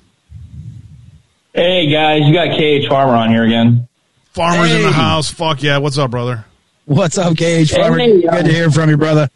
Hey 1.55 1.90
guys, 1.90 2.20
you 2.27 2.35
got 2.35 2.48
KH 2.56 2.89
Farmer 2.89 3.14
on 3.14 3.31
here 3.31 3.44
again. 3.44 3.89
Farmers 4.32 4.70
in 4.73 4.82
the 4.82 4.93
house. 4.93 5.31
Fuck 5.31 5.62
yeah. 5.62 5.78
What's 5.78 5.97
up, 5.97 6.10
brother? 6.10 6.44
What's 6.85 7.16
up, 7.18 7.36
KH 7.36 7.70
Farmer? 7.70 7.98
uh, 8.01 8.06
Good 8.06 8.44
to 8.44 8.52
hear 8.52 8.70
from 8.70 8.90
you, 8.90 8.97
brother. 8.98 9.31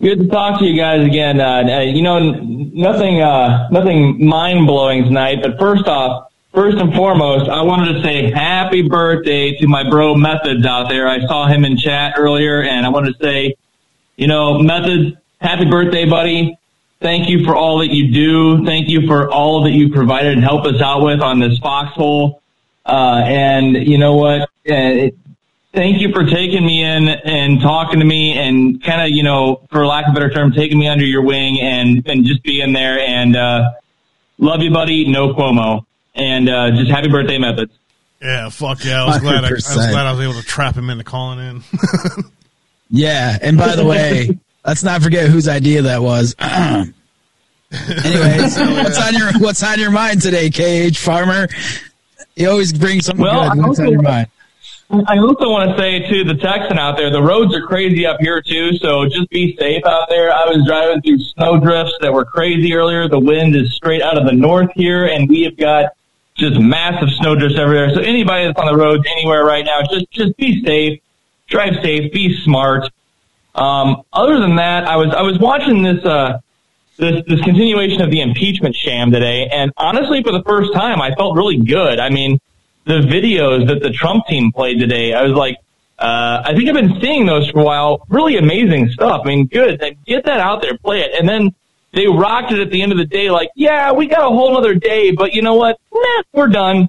Good 0.00 0.20
to 0.20 0.28
talk 0.28 0.60
to 0.60 0.64
you 0.64 0.80
guys 0.80 1.04
again. 1.04 1.40
Uh, 1.40 1.64
uh, 1.66 1.80
you 1.80 2.02
know, 2.02 2.20
nothing, 2.20 3.20
uh, 3.20 3.68
nothing 3.70 4.24
mind 4.24 4.64
blowing 4.64 5.02
tonight. 5.02 5.40
But 5.42 5.58
first 5.58 5.88
off, 5.88 6.30
first 6.54 6.78
and 6.78 6.94
foremost, 6.94 7.50
I 7.50 7.62
wanted 7.62 7.94
to 7.94 8.02
say 8.02 8.30
happy 8.30 8.82
birthday 8.82 9.56
to 9.56 9.66
my 9.66 9.90
bro 9.90 10.14
Methods 10.14 10.64
out 10.64 10.88
there. 10.88 11.08
I 11.08 11.26
saw 11.26 11.48
him 11.48 11.64
in 11.64 11.76
chat 11.76 12.14
earlier, 12.16 12.62
and 12.62 12.86
I 12.86 12.90
wanted 12.90 13.18
to 13.18 13.24
say, 13.24 13.56
you 14.16 14.28
know, 14.28 14.60
Methods, 14.60 15.16
happy 15.40 15.64
birthday, 15.64 16.08
buddy. 16.08 16.56
Thank 17.00 17.28
you 17.28 17.44
for 17.44 17.56
all 17.56 17.78
that 17.78 17.90
you 17.90 18.12
do. 18.12 18.64
Thank 18.64 18.88
you 18.88 19.04
for 19.08 19.28
all 19.28 19.64
that 19.64 19.72
you 19.72 19.88
provided 19.88 20.32
and 20.32 20.44
helped 20.44 20.68
us 20.68 20.80
out 20.80 21.02
with 21.02 21.20
on 21.20 21.40
this 21.40 21.58
foxhole. 21.58 22.40
Uh, 22.86 23.22
and 23.24 23.74
you 23.74 23.98
know 23.98 24.14
what? 24.14 24.42
Uh, 24.42 24.46
it, 25.10 25.18
thank 25.72 26.00
you 26.00 26.12
for 26.12 26.24
taking 26.24 26.64
me 26.64 26.82
in 26.82 27.08
and 27.08 27.60
talking 27.60 28.00
to 28.00 28.04
me 28.06 28.38
and 28.38 28.82
kind 28.82 29.02
of, 29.02 29.10
you 29.10 29.22
know, 29.22 29.66
for 29.70 29.86
lack 29.86 30.06
of 30.06 30.12
a 30.12 30.14
better 30.14 30.30
term, 30.30 30.52
taking 30.52 30.78
me 30.78 30.88
under 30.88 31.04
your 31.04 31.22
wing 31.22 31.60
and, 31.60 32.06
and 32.06 32.24
just 32.24 32.42
being 32.42 32.72
there 32.72 32.98
and, 32.98 33.36
uh, 33.36 33.70
love 34.38 34.62
you, 34.62 34.70
buddy. 34.72 35.08
No 35.08 35.34
Cuomo. 35.34 35.84
And, 36.14 36.48
uh, 36.48 36.70
just 36.72 36.90
happy 36.90 37.08
birthday 37.08 37.38
methods. 37.38 37.72
Yeah, 38.20 38.48
fuck 38.48 38.84
yeah. 38.84 39.04
I 39.04 39.06
was 39.06 39.18
glad 39.18 39.44
I, 39.44 39.48
I 39.48 39.52
was 39.52 39.66
glad 39.66 40.06
I 40.06 40.12
was 40.12 40.20
able 40.20 40.34
to 40.34 40.42
trap 40.42 40.74
him 40.74 40.90
into 40.90 41.04
calling 41.04 41.38
in. 41.38 41.62
Yeah, 42.90 43.36
and 43.40 43.58
by 43.58 43.76
the 43.76 43.84
way, 43.84 44.38
let's 44.66 44.82
not 44.82 45.02
forget 45.02 45.28
whose 45.28 45.48
idea 45.48 45.82
that 45.82 46.02
was. 46.02 46.34
Anyways, 46.40 46.94
what's 48.58 48.98
on 49.00 49.14
your 49.14 49.32
what's 49.40 49.62
on 49.62 49.78
your 49.78 49.90
mind 49.90 50.22
today, 50.22 50.50
KH 50.50 50.96
Farmer? 50.96 51.48
You 52.34 52.50
always 52.50 52.72
bring 52.72 53.00
something 53.02 53.22
Well, 53.22 53.50
good. 53.50 53.62
I 53.62 53.66
What's 53.66 53.80
on 53.80 53.90
your 53.90 54.02
mind? 54.02 54.28
I 54.90 55.18
also 55.18 55.50
want 55.50 55.70
to 55.70 55.76
say 55.76 55.98
to 56.08 56.24
the 56.24 56.34
Texan 56.34 56.78
out 56.78 56.96
there, 56.96 57.10
the 57.10 57.22
roads 57.22 57.54
are 57.54 57.66
crazy 57.66 58.06
up 58.06 58.16
here 58.20 58.40
too, 58.40 58.72
so 58.78 59.04
just 59.04 59.28
be 59.28 59.54
safe 59.58 59.84
out 59.84 60.08
there. 60.08 60.32
I 60.32 60.46
was 60.46 60.64
driving 60.66 61.02
through 61.02 61.18
snow 61.18 61.60
drifts 61.60 61.92
that 62.00 62.10
were 62.10 62.24
crazy 62.24 62.72
earlier. 62.72 63.06
The 63.06 63.18
wind 63.18 63.54
is 63.54 63.74
straight 63.74 64.00
out 64.00 64.16
of 64.16 64.24
the 64.24 64.32
north 64.32 64.70
here, 64.74 65.04
and 65.04 65.28
we 65.28 65.42
have 65.42 65.58
got 65.58 65.92
just 66.38 66.58
massive 66.58 67.10
snow 67.10 67.34
drifts 67.34 67.58
everywhere. 67.58 67.90
So 67.92 68.00
anybody 68.00 68.46
that's 68.46 68.58
on 68.58 68.64
the 68.64 68.76
roads 68.76 69.04
anywhere 69.12 69.44
right 69.44 69.64
now, 69.64 69.82
just 69.90 70.10
just 70.10 70.34
be 70.38 70.64
safe, 70.64 71.00
drive 71.48 71.74
safe, 71.82 72.10
be 72.10 72.34
smart. 72.42 72.90
Um, 73.54 74.04
other 74.14 74.40
than 74.40 74.56
that, 74.56 74.84
I 74.84 74.96
was 74.96 75.12
I 75.14 75.20
was 75.20 75.38
watching 75.38 75.82
this 75.82 76.02
uh, 76.02 76.38
this 76.96 77.22
this 77.26 77.42
continuation 77.42 78.00
of 78.00 78.10
the 78.10 78.22
impeachment 78.22 78.74
sham 78.74 79.10
today, 79.10 79.48
and 79.52 79.70
honestly, 79.76 80.22
for 80.22 80.32
the 80.32 80.42
first 80.44 80.72
time, 80.72 81.02
I 81.02 81.14
felt 81.14 81.36
really 81.36 81.58
good. 81.58 81.98
I 81.98 82.08
mean, 82.08 82.40
the 82.88 83.00
videos 83.00 83.68
that 83.68 83.80
the 83.82 83.90
Trump 83.90 84.26
team 84.26 84.50
played 84.50 84.80
today, 84.80 85.12
I 85.12 85.22
was 85.22 85.34
like, 85.34 85.58
uh, 85.98 86.42
I 86.44 86.54
think 86.54 86.68
I've 86.68 86.74
been 86.74 87.00
seeing 87.00 87.26
those 87.26 87.48
for 87.50 87.60
a 87.60 87.64
while. 87.64 88.06
Really 88.08 88.38
amazing 88.38 88.88
stuff. 88.90 89.20
I 89.24 89.28
mean, 89.28 89.46
good. 89.46 89.78
Get 90.06 90.24
that 90.24 90.40
out 90.40 90.62
there, 90.62 90.76
play 90.78 91.00
it, 91.00 91.10
and 91.18 91.28
then 91.28 91.54
they 91.92 92.06
rocked 92.06 92.50
it 92.50 92.60
at 92.60 92.70
the 92.70 92.80
end 92.80 92.92
of 92.92 92.98
the 92.98 93.04
day. 93.04 93.30
Like, 93.30 93.50
yeah, 93.54 93.92
we 93.92 94.06
got 94.06 94.20
a 94.20 94.34
whole 94.34 94.56
other 94.56 94.74
day, 94.74 95.10
but 95.10 95.34
you 95.34 95.42
know 95.42 95.54
what? 95.54 95.78
Nah, 95.92 96.22
we're 96.32 96.48
done. 96.48 96.88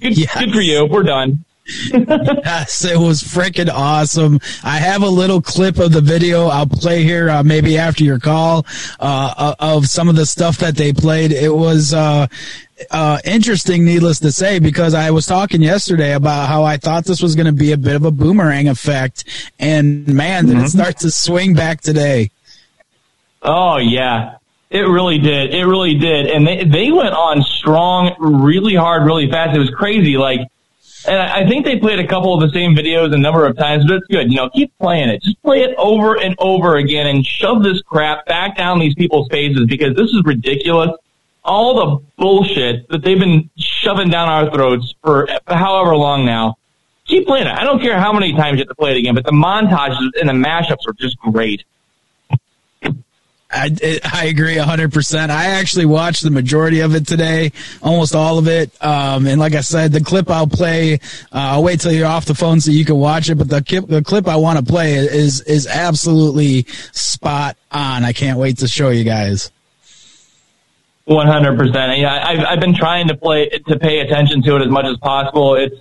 Good, 0.00 0.16
good 0.16 0.52
for 0.52 0.60
you. 0.60 0.84
We're 0.84 1.02
done. 1.02 1.44
yes, 1.94 2.84
it 2.84 2.98
was 2.98 3.22
freaking 3.22 3.70
awesome. 3.70 4.40
I 4.64 4.78
have 4.78 5.02
a 5.02 5.08
little 5.08 5.40
clip 5.40 5.78
of 5.78 5.92
the 5.92 6.00
video 6.00 6.48
I'll 6.48 6.66
play 6.66 7.04
here, 7.04 7.30
uh, 7.30 7.42
maybe 7.44 7.78
after 7.78 8.02
your 8.02 8.18
call, 8.18 8.66
uh, 8.98 9.54
of 9.60 9.86
some 9.86 10.08
of 10.08 10.16
the 10.16 10.26
stuff 10.26 10.58
that 10.58 10.76
they 10.76 10.92
played. 10.92 11.30
It 11.30 11.54
was, 11.54 11.94
uh, 11.94 12.26
uh, 12.90 13.18
interesting, 13.24 13.84
needless 13.84 14.20
to 14.20 14.32
say, 14.32 14.58
because 14.58 14.94
I 14.94 15.10
was 15.10 15.26
talking 15.26 15.62
yesterday 15.62 16.14
about 16.14 16.48
how 16.48 16.64
I 16.64 16.76
thought 16.76 17.04
this 17.04 17.22
was 17.22 17.34
going 17.34 17.46
to 17.46 17.52
be 17.52 17.72
a 17.72 17.76
bit 17.76 17.94
of 17.96 18.04
a 18.04 18.10
boomerang 18.10 18.68
effect. 18.68 19.24
And 19.58 20.06
man, 20.08 20.46
did 20.46 20.56
Mhm. 20.56 20.64
it 20.64 20.68
start 20.70 20.98
to 21.00 21.10
swing 21.10 21.54
back 21.54 21.80
today. 21.80 22.30
Oh 23.42 23.76
yeah, 23.78 24.36
it 24.70 24.80
really 24.82 25.18
did. 25.18 25.54
It 25.54 25.64
really 25.66 25.94
did. 25.94 26.26
And 26.26 26.46
they 26.46 26.64
they 26.64 26.90
went 26.92 27.14
on 27.14 27.42
strong, 27.42 28.14
really 28.18 28.74
hard, 28.74 29.04
really 29.04 29.30
fast. 29.30 29.56
It 29.56 29.58
was 29.58 29.70
crazy. 29.70 30.16
Like, 30.16 30.40
and 31.08 31.16
I 31.20 31.40
I 31.40 31.48
think 31.48 31.64
they 31.64 31.76
played 31.78 31.98
a 31.98 32.06
couple 32.06 32.34
of 32.34 32.40
the 32.40 32.54
same 32.56 32.76
videos 32.76 33.12
a 33.12 33.18
number 33.18 33.44
of 33.44 33.56
times, 33.56 33.84
but 33.86 33.96
it's 33.96 34.06
good. 34.06 34.30
You 34.30 34.36
know, 34.36 34.48
keep 34.50 34.72
playing 34.80 35.08
it. 35.08 35.22
Just 35.22 35.42
play 35.42 35.62
it 35.62 35.74
over 35.76 36.14
and 36.20 36.36
over 36.38 36.76
again 36.76 37.06
and 37.08 37.26
shove 37.26 37.64
this 37.64 37.82
crap 37.82 38.26
back 38.26 38.56
down 38.56 38.78
these 38.78 38.94
people's 38.94 39.26
faces 39.28 39.66
because 39.66 39.96
this 39.96 40.10
is 40.10 40.22
ridiculous. 40.24 40.90
All 41.44 41.74
the 41.74 42.04
bullshit 42.16 42.88
that 42.88 43.02
they've 43.02 43.18
been 43.18 43.50
shoving 43.56 44.10
down 44.10 44.28
our 44.28 44.50
throats 44.52 44.94
for 45.02 45.28
however 45.46 45.96
long 45.96 46.24
now. 46.24 46.56
Keep 47.06 47.26
playing 47.26 47.48
it. 47.48 47.52
I 47.52 47.64
don't 47.64 47.80
care 47.80 47.98
how 47.98 48.12
many 48.12 48.32
times 48.32 48.58
you 48.58 48.60
have 48.60 48.68
to 48.68 48.74
play 48.76 48.92
it 48.92 48.98
again, 48.98 49.14
but 49.14 49.24
the 49.24 49.32
montages 49.32 50.10
and 50.20 50.28
the 50.28 50.32
mashups 50.32 50.86
are 50.86 50.92
just 50.92 51.18
great. 51.18 51.64
I, 53.52 54.00
I 54.04 54.24
agree 54.26 54.54
100%. 54.54 55.30
I 55.30 55.46
actually 55.46 55.84
watched 55.84 56.22
the 56.22 56.30
majority 56.30 56.80
of 56.80 56.94
it 56.94 57.06
today, 57.06 57.52
almost 57.82 58.14
all 58.14 58.38
of 58.38 58.48
it. 58.48 58.70
Um, 58.82 59.26
and 59.26 59.38
like 59.38 59.54
I 59.54 59.60
said, 59.60 59.92
the 59.92 60.00
clip 60.00 60.30
I'll 60.30 60.46
play, 60.46 60.94
uh, 60.94 60.98
I'll 61.32 61.62
wait 61.62 61.80
till 61.80 61.92
you're 61.92 62.06
off 62.06 62.24
the 62.24 62.34
phone 62.34 62.60
so 62.60 62.70
you 62.70 62.84
can 62.84 62.96
watch 62.96 63.28
it. 63.28 63.34
But 63.34 63.48
the 63.50 63.84
the 63.86 64.02
clip 64.02 64.26
I 64.26 64.36
want 64.36 64.58
to 64.58 64.64
play 64.64 64.94
is, 64.94 65.42
is 65.42 65.66
absolutely 65.66 66.64
spot 66.92 67.56
on. 67.70 68.04
I 68.04 68.12
can't 68.12 68.38
wait 68.38 68.58
to 68.58 68.68
show 68.68 68.88
you 68.88 69.04
guys. 69.04 69.50
One 71.04 71.26
hundred 71.26 71.58
percent. 71.58 71.98
Yeah, 71.98 72.24
I've 72.24 72.44
I've 72.44 72.60
been 72.60 72.74
trying 72.74 73.08
to 73.08 73.16
play 73.16 73.48
to 73.48 73.78
pay 73.78 74.00
attention 74.00 74.40
to 74.42 74.56
it 74.56 74.62
as 74.62 74.68
much 74.68 74.86
as 74.86 74.96
possible. 74.98 75.56
It's 75.56 75.74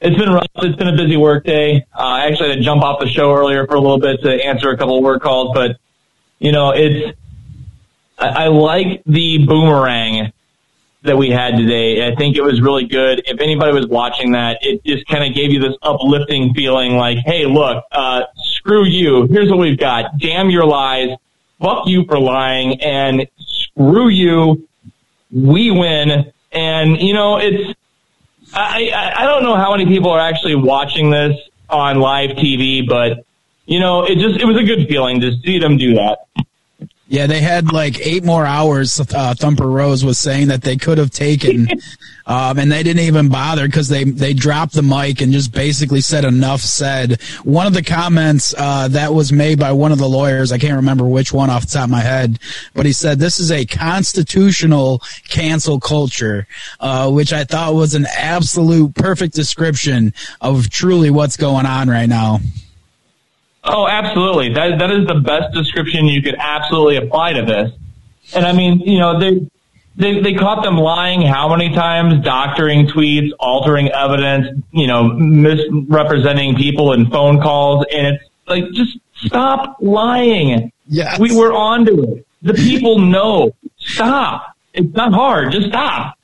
it's 0.00 0.18
been 0.18 0.30
rough. 0.30 0.46
It's 0.56 0.76
been 0.76 0.88
a 0.88 0.96
busy 0.96 1.16
work 1.16 1.44
day. 1.44 1.86
Uh, 1.94 2.02
I 2.02 2.26
actually 2.26 2.50
had 2.50 2.56
to 2.56 2.62
jump 2.62 2.82
off 2.82 3.00
the 3.00 3.08
show 3.08 3.34
earlier 3.34 3.66
for 3.66 3.76
a 3.76 3.80
little 3.80 3.98
bit 3.98 4.20
to 4.22 4.44
answer 4.44 4.68
a 4.68 4.76
couple 4.76 4.98
of 4.98 5.04
work 5.04 5.22
calls, 5.22 5.52
but 5.54 5.78
you 6.38 6.52
know, 6.52 6.70
it's 6.70 7.16
I, 8.18 8.44
I 8.44 8.48
like 8.48 9.02
the 9.06 9.38
boomerang 9.46 10.32
that 11.04 11.16
we 11.16 11.30
had 11.30 11.56
today. 11.56 12.06
I 12.06 12.14
think 12.14 12.36
it 12.36 12.42
was 12.42 12.60
really 12.60 12.86
good. 12.86 13.22
If 13.24 13.40
anybody 13.40 13.72
was 13.72 13.86
watching 13.86 14.32
that, 14.32 14.58
it 14.60 14.84
just 14.84 15.06
kind 15.06 15.24
of 15.24 15.34
gave 15.34 15.50
you 15.50 15.60
this 15.60 15.76
uplifting 15.82 16.52
feeling 16.54 16.96
like, 16.96 17.18
hey, 17.24 17.46
look, 17.46 17.82
uh, 17.90 18.24
screw 18.36 18.84
you. 18.84 19.26
Here's 19.26 19.48
what 19.48 19.58
we've 19.58 19.78
got. 19.78 20.18
Damn 20.18 20.50
your 20.50 20.66
lies. 20.66 21.16
Fuck 21.60 21.86
you 21.86 22.04
for 22.06 22.18
lying 22.18 22.80
and 22.82 23.26
screw 23.74 24.08
you. 24.08 24.68
We 25.30 25.70
win. 25.70 26.32
And, 26.52 27.00
you 27.00 27.14
know, 27.14 27.38
it's, 27.38 27.78
I, 28.52 28.90
I, 28.94 29.22
I 29.22 29.26
don't 29.26 29.42
know 29.42 29.56
how 29.56 29.70
many 29.72 29.86
people 29.86 30.10
are 30.10 30.20
actually 30.20 30.54
watching 30.54 31.10
this 31.10 31.36
on 31.70 32.00
live 32.00 32.30
TV, 32.30 32.86
but, 32.86 33.24
you 33.66 33.80
know, 33.80 34.04
it 34.04 34.18
just, 34.18 34.38
it 34.38 34.44
was 34.44 34.58
a 34.58 34.64
good 34.64 34.86
feeling 34.88 35.20
to 35.20 35.32
see 35.44 35.58
them 35.58 35.78
do 35.78 35.94
that. 35.94 36.26
Yeah, 37.12 37.26
they 37.26 37.42
had 37.42 37.74
like 37.74 38.00
eight 38.00 38.24
more 38.24 38.46
hours. 38.46 38.98
Uh, 38.98 39.34
Thumper 39.34 39.68
Rose 39.68 40.02
was 40.02 40.18
saying 40.18 40.48
that 40.48 40.62
they 40.62 40.78
could 40.78 40.96
have 40.96 41.10
taken, 41.10 41.68
um, 42.26 42.58
and 42.58 42.72
they 42.72 42.82
didn't 42.82 43.02
even 43.02 43.28
bother 43.28 43.66
because 43.66 43.90
they 43.90 44.04
they 44.04 44.32
dropped 44.32 44.72
the 44.72 44.80
mic 44.80 45.20
and 45.20 45.30
just 45.30 45.52
basically 45.52 46.00
said 46.00 46.24
enough 46.24 46.62
said. 46.62 47.20
One 47.44 47.66
of 47.66 47.74
the 47.74 47.82
comments 47.82 48.54
uh, 48.56 48.88
that 48.88 49.12
was 49.12 49.30
made 49.30 49.58
by 49.58 49.72
one 49.72 49.92
of 49.92 49.98
the 49.98 50.08
lawyers, 50.08 50.52
I 50.52 50.58
can't 50.58 50.76
remember 50.76 51.04
which 51.04 51.34
one 51.34 51.50
off 51.50 51.66
the 51.66 51.72
top 51.72 51.84
of 51.84 51.90
my 51.90 52.00
head, 52.00 52.38
but 52.72 52.86
he 52.86 52.94
said 52.94 53.18
this 53.18 53.38
is 53.38 53.52
a 53.52 53.66
constitutional 53.66 55.02
cancel 55.28 55.80
culture, 55.80 56.46
uh, 56.80 57.10
which 57.10 57.34
I 57.34 57.44
thought 57.44 57.74
was 57.74 57.94
an 57.94 58.06
absolute 58.16 58.94
perfect 58.94 59.34
description 59.34 60.14
of 60.40 60.70
truly 60.70 61.10
what's 61.10 61.36
going 61.36 61.66
on 61.66 61.90
right 61.90 62.08
now. 62.08 62.38
Oh, 63.64 63.86
absolutely. 63.86 64.52
That 64.54 64.78
that 64.78 64.90
is 64.90 65.06
the 65.06 65.20
best 65.20 65.54
description 65.54 66.06
you 66.06 66.22
could 66.22 66.36
absolutely 66.38 66.96
apply 66.96 67.34
to 67.34 67.42
this. 67.42 67.72
And 68.34 68.44
I 68.44 68.52
mean, 68.52 68.80
you 68.80 68.98
know, 68.98 69.18
they 69.18 69.46
they, 69.96 70.20
they 70.20 70.34
caught 70.34 70.62
them 70.62 70.76
lying 70.76 71.22
how 71.22 71.54
many 71.54 71.74
times? 71.74 72.24
Doctoring 72.24 72.86
tweets, 72.86 73.30
altering 73.38 73.90
evidence, 73.90 74.62
you 74.72 74.86
know, 74.86 75.12
misrepresenting 75.12 76.56
people 76.56 76.92
in 76.92 77.10
phone 77.10 77.40
calls. 77.40 77.84
And 77.92 78.06
it's 78.06 78.24
like, 78.46 78.64
just 78.72 78.98
stop 79.14 79.76
lying. 79.80 80.72
Yes. 80.86 81.18
We 81.18 81.36
were 81.36 81.52
onto 81.52 82.02
it. 82.04 82.26
The 82.40 82.54
people 82.54 82.98
know. 82.98 83.54
Stop. 83.76 84.56
It's 84.72 84.94
not 84.94 85.12
hard. 85.12 85.52
Just 85.52 85.68
stop. 85.68 86.16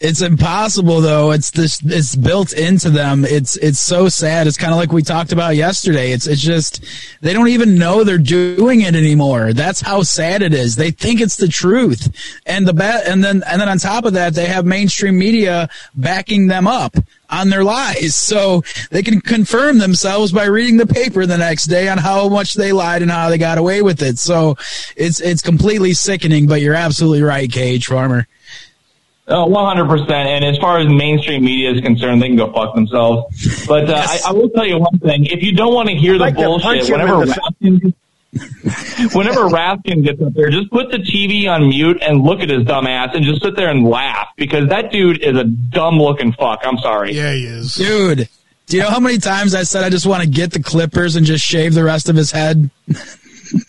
It's 0.00 0.22
impossible 0.22 1.02
though. 1.02 1.30
It's 1.30 1.50
this. 1.50 1.82
It's 1.84 2.16
built 2.16 2.54
into 2.54 2.88
them. 2.88 3.26
It's 3.26 3.58
it's 3.58 3.80
so 3.80 4.08
sad. 4.08 4.46
It's 4.46 4.56
kind 4.56 4.72
of 4.72 4.78
like 4.78 4.92
we 4.92 5.02
talked 5.02 5.30
about 5.30 5.56
yesterday. 5.56 6.12
It's 6.12 6.26
it's 6.26 6.40
just 6.40 6.82
they 7.20 7.34
don't 7.34 7.48
even 7.48 7.76
know 7.76 8.02
they're 8.02 8.16
doing 8.16 8.80
it 8.80 8.94
anymore. 8.94 9.52
That's 9.52 9.82
how 9.82 10.02
sad 10.02 10.40
it 10.40 10.54
is. 10.54 10.76
They 10.76 10.90
think 10.90 11.20
it's 11.20 11.36
the 11.36 11.48
truth, 11.48 12.40
and 12.46 12.66
the 12.66 12.72
bat, 12.72 13.06
and 13.06 13.22
then 13.22 13.42
and 13.46 13.60
then 13.60 13.68
on 13.68 13.76
top 13.76 14.06
of 14.06 14.14
that, 14.14 14.32
they 14.32 14.46
have 14.46 14.64
mainstream 14.64 15.18
media 15.18 15.68
backing 15.94 16.46
them 16.46 16.66
up 16.66 16.96
on 17.28 17.50
their 17.50 17.62
lies, 17.62 18.16
so 18.16 18.62
they 18.90 19.02
can 19.02 19.20
confirm 19.20 19.76
themselves 19.76 20.32
by 20.32 20.46
reading 20.46 20.78
the 20.78 20.86
paper 20.86 21.26
the 21.26 21.36
next 21.36 21.64
day 21.64 21.90
on 21.90 21.98
how 21.98 22.26
much 22.30 22.54
they 22.54 22.72
lied 22.72 23.02
and 23.02 23.10
how 23.10 23.28
they 23.28 23.36
got 23.36 23.58
away 23.58 23.82
with 23.82 24.00
it. 24.00 24.18
So 24.18 24.56
it's 24.96 25.20
it's 25.20 25.42
completely 25.42 25.92
sickening. 25.92 26.46
But 26.46 26.62
you're 26.62 26.74
absolutely 26.74 27.22
right, 27.22 27.52
KH 27.52 27.84
Farmer. 27.84 28.26
Oh, 29.30 29.46
100%. 29.46 30.10
And 30.10 30.44
as 30.44 30.58
far 30.58 30.80
as 30.80 30.88
mainstream 30.88 31.44
media 31.44 31.70
is 31.72 31.80
concerned, 31.80 32.20
they 32.20 32.26
can 32.26 32.36
go 32.36 32.52
fuck 32.52 32.74
themselves. 32.74 33.66
But 33.66 33.88
uh, 33.88 33.94
I, 33.94 34.18
I 34.28 34.32
will 34.32 34.50
tell 34.50 34.66
you 34.66 34.78
one 34.78 34.98
thing. 34.98 35.26
If 35.26 35.42
you 35.42 35.54
don't 35.54 35.72
want 35.72 35.88
to 35.88 35.94
hear 35.94 36.14
the 36.14 36.24
Like 36.24 36.36
to 36.36 36.42
bullshit, 36.42 36.88
him 36.88 36.92
whenever 36.92 37.22
in 37.22 37.28
the 37.28 37.34
Raskin, 37.62 37.94
whenever 39.14 39.40
Raskin 39.42 40.04
gets 40.04 40.20
up 40.20 40.32
there, 40.32 40.50
just 40.50 40.70
put 40.70 40.90
the 40.90 40.98
TV 40.98 41.48
on 41.48 41.68
mute 41.68 41.98
and 42.02 42.22
look 42.22 42.40
at 42.40 42.48
his 42.48 42.64
dumb 42.64 42.86
ass 42.88 43.10
and 43.14 43.24
just 43.24 43.42
sit 43.42 43.54
there 43.56 43.70
and 43.70 43.84
laugh 43.86 44.28
because 44.36 44.68
that 44.68 44.90
dude 44.90 45.22
is 45.22 45.36
a 45.36 45.44
dumb 45.44 45.98
looking 45.98 46.32
fuck. 46.32 46.60
I'm 46.64 46.78
sorry. 46.78 47.12
Yeah, 47.12 47.32
he 47.32 47.44
is. 47.44 47.74
Dude, 47.74 48.28
do 48.66 48.76
you 48.76 48.82
know 48.82 48.90
how 48.90 49.00
many 49.00 49.18
times 49.18 49.54
I 49.54 49.62
said 49.62 49.84
I 49.84 49.90
just 49.90 50.06
want 50.06 50.22
to 50.22 50.28
get 50.28 50.52
the 50.52 50.62
clippers 50.62 51.16
and 51.16 51.24
just 51.24 51.44
shave 51.44 51.74
the 51.74 51.84
rest 51.84 52.08
of 52.08 52.16
his 52.16 52.30
head? 52.32 52.70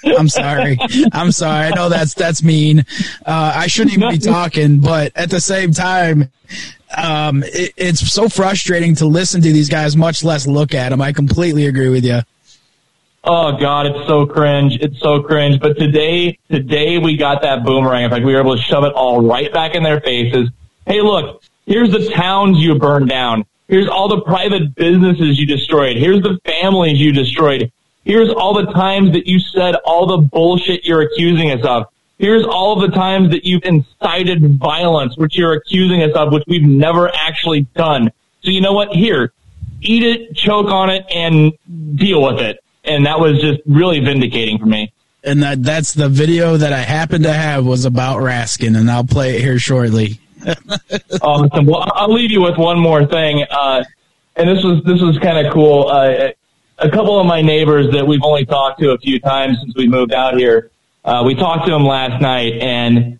I'm 0.05 0.29
sorry. 0.29 0.77
I'm 1.11 1.31
sorry. 1.31 1.67
I 1.67 1.69
know 1.71 1.89
that's 1.89 2.13
that's 2.13 2.43
mean. 2.43 2.85
Uh, 3.25 3.53
I 3.55 3.67
shouldn't 3.67 3.97
even 3.97 4.09
be 4.09 4.17
talking, 4.17 4.79
but 4.79 5.11
at 5.15 5.29
the 5.29 5.39
same 5.39 5.71
time, 5.71 6.31
um, 6.95 7.43
it, 7.45 7.73
it's 7.77 8.11
so 8.11 8.29
frustrating 8.29 8.95
to 8.95 9.05
listen 9.05 9.41
to 9.41 9.51
these 9.51 9.69
guys, 9.69 9.95
much 9.95 10.23
less 10.23 10.47
look 10.47 10.73
at 10.73 10.89
them. 10.89 11.01
I 11.01 11.13
completely 11.13 11.65
agree 11.67 11.89
with 11.89 12.05
you. 12.05 12.21
Oh 13.23 13.57
God, 13.57 13.85
it's 13.85 14.07
so 14.07 14.25
cringe. 14.25 14.79
It's 14.81 14.99
so 14.99 15.21
cringe. 15.21 15.59
But 15.59 15.77
today, 15.77 16.39
today 16.49 16.97
we 16.97 17.17
got 17.17 17.43
that 17.43 17.63
boomerang 17.63 18.05
effect. 18.05 18.25
We 18.25 18.33
were 18.33 18.39
able 18.39 18.55
to 18.55 18.61
shove 18.61 18.83
it 18.83 18.93
all 18.93 19.21
right 19.21 19.53
back 19.53 19.75
in 19.75 19.83
their 19.83 20.01
faces. 20.01 20.49
Hey, 20.87 21.01
look, 21.01 21.43
here's 21.67 21.91
the 21.91 22.09
towns 22.09 22.57
you 22.57 22.73
burned 22.75 23.09
down. 23.09 23.45
Here's 23.67 23.87
all 23.87 24.07
the 24.07 24.21
private 24.21 24.75
businesses 24.75 25.39
you 25.39 25.45
destroyed. 25.45 25.97
Here's 25.97 26.21
the 26.21 26.39
families 26.45 26.99
you 26.99 27.13
destroyed. 27.13 27.71
Here's 28.03 28.29
all 28.29 28.53
the 28.53 28.71
times 28.71 29.11
that 29.13 29.27
you 29.27 29.39
said 29.39 29.75
all 29.85 30.07
the 30.07 30.17
bullshit 30.17 30.85
you're 30.85 31.01
accusing 31.01 31.51
us 31.51 31.63
of. 31.63 31.85
Here's 32.17 32.45
all 32.45 32.79
the 32.79 32.87
times 32.89 33.31
that 33.31 33.45
you've 33.45 33.63
incited 33.63 34.57
violence, 34.59 35.17
which 35.17 35.37
you're 35.37 35.53
accusing 35.53 36.03
us 36.03 36.11
of, 36.15 36.31
which 36.31 36.43
we've 36.47 36.61
never 36.61 37.11
actually 37.13 37.61
done. 37.75 38.11
So 38.43 38.51
you 38.51 38.61
know 38.61 38.73
what? 38.73 38.89
Here, 38.89 39.33
eat 39.81 40.03
it, 40.03 40.35
choke 40.35 40.67
on 40.67 40.89
it, 40.89 41.05
and 41.13 41.51
deal 41.95 42.21
with 42.21 42.39
it. 42.39 42.63
And 42.83 43.05
that 43.05 43.19
was 43.19 43.39
just 43.39 43.61
really 43.65 43.99
vindicating 43.99 44.57
for 44.57 44.65
me. 44.65 44.91
And 45.23 45.43
that 45.43 45.63
that's 45.63 45.93
the 45.93 46.09
video 46.09 46.57
that 46.57 46.73
I 46.73 46.79
happen 46.79 47.23
to 47.23 47.33
have 47.33 47.65
was 47.65 47.85
about 47.85 48.19
Raskin, 48.19 48.75
and 48.75 48.89
I'll 48.89 49.03
play 49.03 49.35
it 49.35 49.41
here 49.41 49.59
shortly. 49.59 50.19
oh, 51.21 51.41
listen, 51.41 51.65
well, 51.67 51.91
I'll 51.93 52.11
leave 52.11 52.31
you 52.31 52.41
with 52.41 52.57
one 52.57 52.79
more 52.79 53.05
thing. 53.05 53.45
Uh, 53.49 53.83
and 54.35 54.49
this 54.49 54.63
was 54.63 54.83
this 54.83 55.01
was 55.01 55.19
kind 55.19 55.45
of 55.45 55.53
cool. 55.53 55.87
Uh, 55.87 56.31
a 56.81 56.89
couple 56.89 57.19
of 57.19 57.25
my 57.25 57.41
neighbors 57.41 57.91
that 57.93 58.05
we've 58.05 58.23
only 58.23 58.45
talked 58.45 58.79
to 58.81 58.91
a 58.91 58.97
few 58.97 59.19
times 59.19 59.57
since 59.61 59.75
we 59.75 59.87
moved 59.87 60.13
out 60.13 60.35
here, 60.37 60.71
uh, 61.05 61.23
we 61.25 61.35
talked 61.35 61.65
to 61.65 61.71
them 61.71 61.85
last 61.85 62.21
night, 62.21 62.53
and 62.61 63.19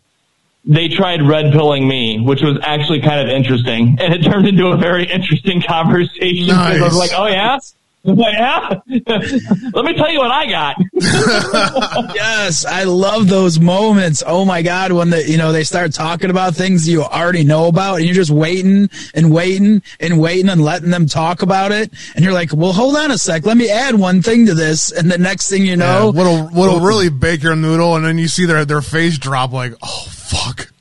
they 0.65 0.87
tried 0.87 1.21
red 1.23 1.51
pilling 1.51 1.87
me, 1.87 2.19
which 2.19 2.41
was 2.41 2.57
actually 2.63 3.01
kind 3.01 3.19
of 3.21 3.29
interesting, 3.35 3.97
and 4.01 4.13
it 4.13 4.23
turned 4.23 4.47
into 4.47 4.67
a 4.67 4.77
very 4.77 5.05
interesting 5.05 5.61
conversation. 5.61 6.47
'cause 6.47 6.81
I 6.81 6.83
was 6.83 6.95
like, 6.97 7.11
"Oh 7.15 7.27
yeah." 7.27 7.57
I 8.03 8.09
was 8.09 8.17
like, 8.17 8.33
yeah. 8.33 8.69
Let 9.73 9.85
me 9.85 9.93
tell 9.95 10.11
you 10.11 10.19
what 10.19 10.31
I 10.31 10.49
got. 10.49 10.75
yes, 12.15 12.65
I 12.65 12.83
love 12.83 13.27
those 13.27 13.59
moments. 13.59 14.23
Oh 14.25 14.43
my 14.43 14.63
god, 14.63 14.91
when 14.91 15.11
the 15.11 15.27
you 15.29 15.37
know 15.37 15.51
they 15.51 15.63
start 15.63 15.93
talking 15.93 16.31
about 16.31 16.55
things 16.55 16.87
you 16.89 17.03
already 17.03 17.43
know 17.43 17.67
about, 17.67 17.97
and 17.97 18.05
you're 18.05 18.15
just 18.15 18.31
waiting 18.31 18.89
and 19.13 19.31
waiting 19.31 19.83
and 19.99 20.19
waiting 20.19 20.49
and 20.49 20.63
letting 20.63 20.89
them 20.89 21.05
talk 21.05 21.43
about 21.43 21.71
it, 21.71 21.93
and 22.15 22.25
you're 22.25 22.33
like, 22.33 22.51
well, 22.53 22.73
hold 22.73 22.95
on 22.95 23.11
a 23.11 23.17
sec, 23.19 23.45
let 23.45 23.55
me 23.55 23.69
add 23.69 23.93
one 23.93 24.23
thing 24.23 24.47
to 24.47 24.55
this, 24.55 24.91
and 24.91 25.11
the 25.11 25.19
next 25.19 25.49
thing 25.49 25.63
you 25.63 25.77
know, 25.77 26.11
what'll 26.11 26.47
what'll 26.47 26.79
really 26.79 27.09
bake 27.09 27.43
your 27.43 27.55
noodle, 27.55 27.95
and 27.95 28.03
then 28.03 28.17
you 28.17 28.27
see 28.27 28.45
their 28.45 28.65
their 28.65 28.81
face 28.81 29.19
drop 29.19 29.51
like, 29.51 29.73
oh 29.83 30.05
fuck. 30.09 30.71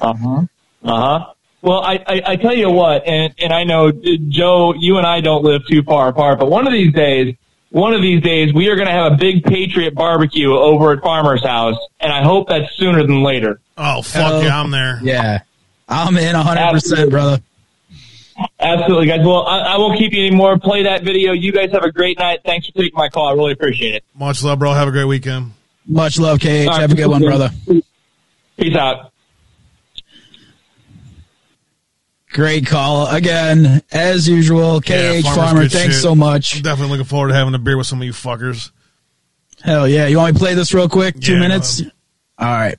Uh 0.00 0.14
huh. 0.14 0.42
Uh 0.82 1.18
huh. 1.18 1.32
Well, 1.62 1.80
I, 1.80 2.02
I, 2.06 2.22
I 2.26 2.36
tell 2.36 2.54
you 2.54 2.70
what, 2.70 3.06
and, 3.06 3.34
and 3.38 3.52
I 3.52 3.64
know, 3.64 3.92
Joe, 3.92 4.72
you 4.78 4.96
and 4.96 5.06
I 5.06 5.20
don't 5.20 5.44
live 5.44 5.66
too 5.66 5.82
far 5.82 6.08
apart, 6.08 6.38
but 6.38 6.48
one 6.48 6.66
of 6.66 6.72
these 6.72 6.92
days, 6.94 7.34
one 7.70 7.92
of 7.92 8.00
these 8.00 8.22
days, 8.22 8.52
we 8.54 8.68
are 8.68 8.76
going 8.76 8.88
to 8.88 8.92
have 8.94 9.12
a 9.12 9.16
big 9.16 9.44
Patriot 9.44 9.94
barbecue 9.94 10.52
over 10.52 10.92
at 10.92 11.02
Farmer's 11.02 11.44
House, 11.44 11.76
and 12.00 12.12
I 12.12 12.22
hope 12.22 12.48
that's 12.48 12.74
sooner 12.76 13.02
than 13.06 13.22
later. 13.22 13.60
Oh, 13.76 14.02
fuck 14.02 14.42
yeah, 14.42 14.58
I'm 14.60 14.70
there. 14.70 15.00
Yeah. 15.02 15.40
I'm 15.88 16.16
in 16.16 16.34
100%, 16.34 16.56
Absolutely. 16.56 17.10
brother. 17.10 17.42
Absolutely, 18.58 19.06
guys. 19.06 19.20
Well, 19.24 19.46
I, 19.46 19.58
I 19.58 19.76
won't 19.76 19.98
keep 19.98 20.12
you 20.12 20.24
anymore. 20.26 20.58
Play 20.58 20.84
that 20.84 21.02
video. 21.02 21.32
You 21.32 21.52
guys 21.52 21.70
have 21.72 21.84
a 21.84 21.92
great 21.92 22.18
night. 22.18 22.40
Thanks 22.44 22.66
for 22.66 22.72
taking 22.72 22.96
my 22.96 23.08
call. 23.08 23.28
I 23.28 23.32
really 23.32 23.52
appreciate 23.52 23.94
it. 23.94 24.04
Much 24.14 24.42
love, 24.42 24.58
bro. 24.58 24.72
Have 24.72 24.88
a 24.88 24.92
great 24.92 25.04
weekend. 25.04 25.52
Much 25.86 26.18
love, 26.18 26.40
KH. 26.40 26.46
All 26.46 26.66
right, 26.68 26.80
Have 26.80 26.92
a 26.92 26.94
good 26.94 27.06
one, 27.08 27.22
brother. 27.22 27.50
Peace 28.56 28.76
out. 28.76 29.09
Great 32.32 32.66
call 32.66 33.08
again, 33.08 33.82
as 33.90 34.28
usual. 34.28 34.80
KH 34.80 34.88
Yeah, 34.90 35.20
Farmer, 35.34 35.68
thanks 35.68 35.94
shit. 35.96 36.02
so 36.02 36.14
much. 36.14 36.56
I'm 36.56 36.62
definitely 36.62 36.92
looking 36.92 37.06
forward 37.08 37.28
to 37.28 37.34
having 37.34 37.54
a 37.54 37.58
beer 37.58 37.76
with 37.76 37.86
some 37.88 38.00
of 38.00 38.04
you 38.06 38.12
fuckers. 38.12 38.70
Hell 39.62 39.88
yeah. 39.88 40.06
You 40.06 40.16
want 40.18 40.34
me 40.34 40.38
to 40.38 40.44
play 40.44 40.54
this 40.54 40.72
real 40.72 40.88
quick? 40.88 41.18
Two 41.20 41.34
Yeah, 41.34 41.40
minutes? 41.40 41.80
Um, 41.82 41.90
All 42.38 42.46
right. 42.46 42.78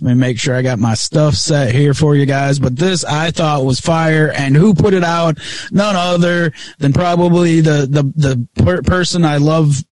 Let 0.00 0.10
me 0.10 0.14
make 0.14 0.38
sure 0.38 0.54
I 0.54 0.62
got 0.62 0.78
my 0.78 0.94
stuff 0.94 1.34
set 1.34 1.74
here 1.74 1.92
for 1.92 2.14
you 2.14 2.24
guys. 2.26 2.60
But 2.60 2.76
this 2.76 3.04
I 3.04 3.32
thought 3.32 3.64
was 3.64 3.80
fire. 3.80 4.30
And 4.32 4.54
who 4.56 4.72
put 4.72 4.94
it 4.94 5.02
out? 5.02 5.38
None 5.72 5.96
other 5.96 6.52
than 6.78 6.92
probably 6.92 7.60
the, 7.60 7.86
the, 7.90 8.04
the 8.14 8.62
per- 8.64 8.82
person 8.82 9.24
I 9.24 9.38
love 9.38 9.82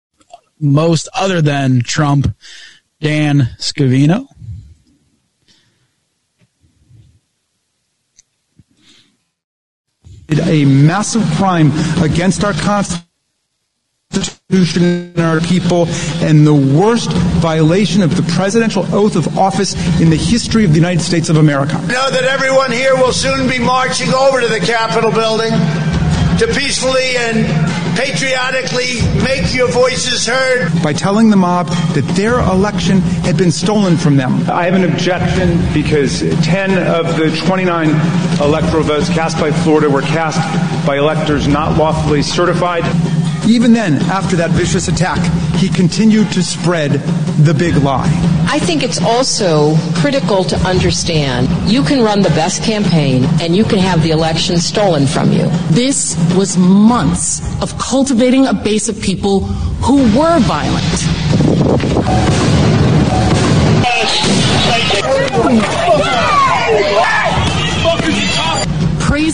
most 0.61 1.09
other 1.15 1.43
than 1.43 1.81
Trump, 1.83 2.33
Dan 3.01 3.51
Scavino. 3.59 4.29
A 10.29 10.65
massive 10.65 11.23
crime 11.37 11.71
against 12.03 12.45
our 12.45 12.53
Constitution 12.53 13.07
and 14.83 15.21
our 15.21 15.41
people, 15.41 15.87
and 16.23 16.47
the 16.47 16.55
worst 16.55 17.11
violation 17.43 18.03
of 18.03 18.17
the 18.17 18.23
presidential 18.35 18.85
oath 18.95 19.17
of 19.17 19.39
office 19.39 19.75
in 20.01 20.11
the 20.11 20.17
history 20.17 20.65
of 20.65 20.71
the 20.71 20.77
United 20.77 21.01
States 21.01 21.29
of 21.29 21.37
America. 21.37 21.75
I 21.77 21.87
Know 21.87 22.11
that 22.11 22.25
everyone 22.25 22.71
here 22.71 22.95
will 22.97 23.13
soon 23.13 23.49
be 23.49 23.59
marching 23.59 24.13
over 24.15 24.41
to 24.41 24.49
the 24.49 24.61
Capitol 24.61 25.11
building 25.11 25.51
to 26.39 26.47
peacefully 26.55 27.17
and 27.17 27.47
patriotically 27.97 29.01
make 29.23 29.55
your 29.55 29.69
voices 29.69 30.27
heard. 30.27 30.71
By 30.83 30.93
telling 30.93 31.31
the 31.31 31.37
mob 31.37 31.69
that 31.95 32.05
their 32.15 32.41
election 32.41 33.01
had 33.01 33.37
been 33.37 33.51
stolen 33.51 33.97
from 33.97 34.17
them. 34.17 34.49
I 34.51 34.65
have 34.65 34.75
an 34.75 34.85
objection 34.85 35.59
because 35.73 36.21
10 36.45 36.79
of 36.87 37.17
the 37.17 37.35
29 37.47 37.89
electoral 38.41 38.83
votes 38.83 39.09
cast 39.09 39.39
by 39.39 39.51
Florida 39.51 39.89
were 39.89 40.03
cast 40.03 40.39
by 40.87 40.99
electors 40.99 41.49
not 41.49 41.79
lawfully 41.79 42.23
certified. 42.23 42.85
Even 43.49 43.73
then, 43.73 43.95
after 44.11 44.35
that 44.37 44.51
vicious 44.51 44.89
attack, 44.89 45.21
he 45.55 45.69
continued 45.69 46.33
to 46.33 46.43
spread 46.43 46.91
the 47.45 47.55
big 47.55 47.77
lie. 47.77 48.11
I 48.49 48.59
think 48.59 48.83
it's 48.83 49.01
also 49.01 49.77
critical 49.95 50.43
to 50.45 50.57
understand 50.67 51.49
you 51.71 51.83
can 51.85 52.03
run 52.03 52.23
the 52.23 52.31
best 52.31 52.65
campaign 52.65 53.25
and 53.41 53.55
you 53.55 53.65
can 53.65 53.79
have 53.79 54.03
the 54.03 54.11
election 54.11 54.59
stolen 54.59 55.07
from 55.07 55.31
you. 55.33 55.49
This 55.71 56.17
was 56.35 56.57
months 56.57 57.41
of 57.63 57.79
cultivating 57.79 58.47
a 58.47 58.55
base 58.55 58.89
of 58.89 59.01
people 59.01 59.41
who 59.81 59.99
were 60.19 60.41
violent. 60.41 60.85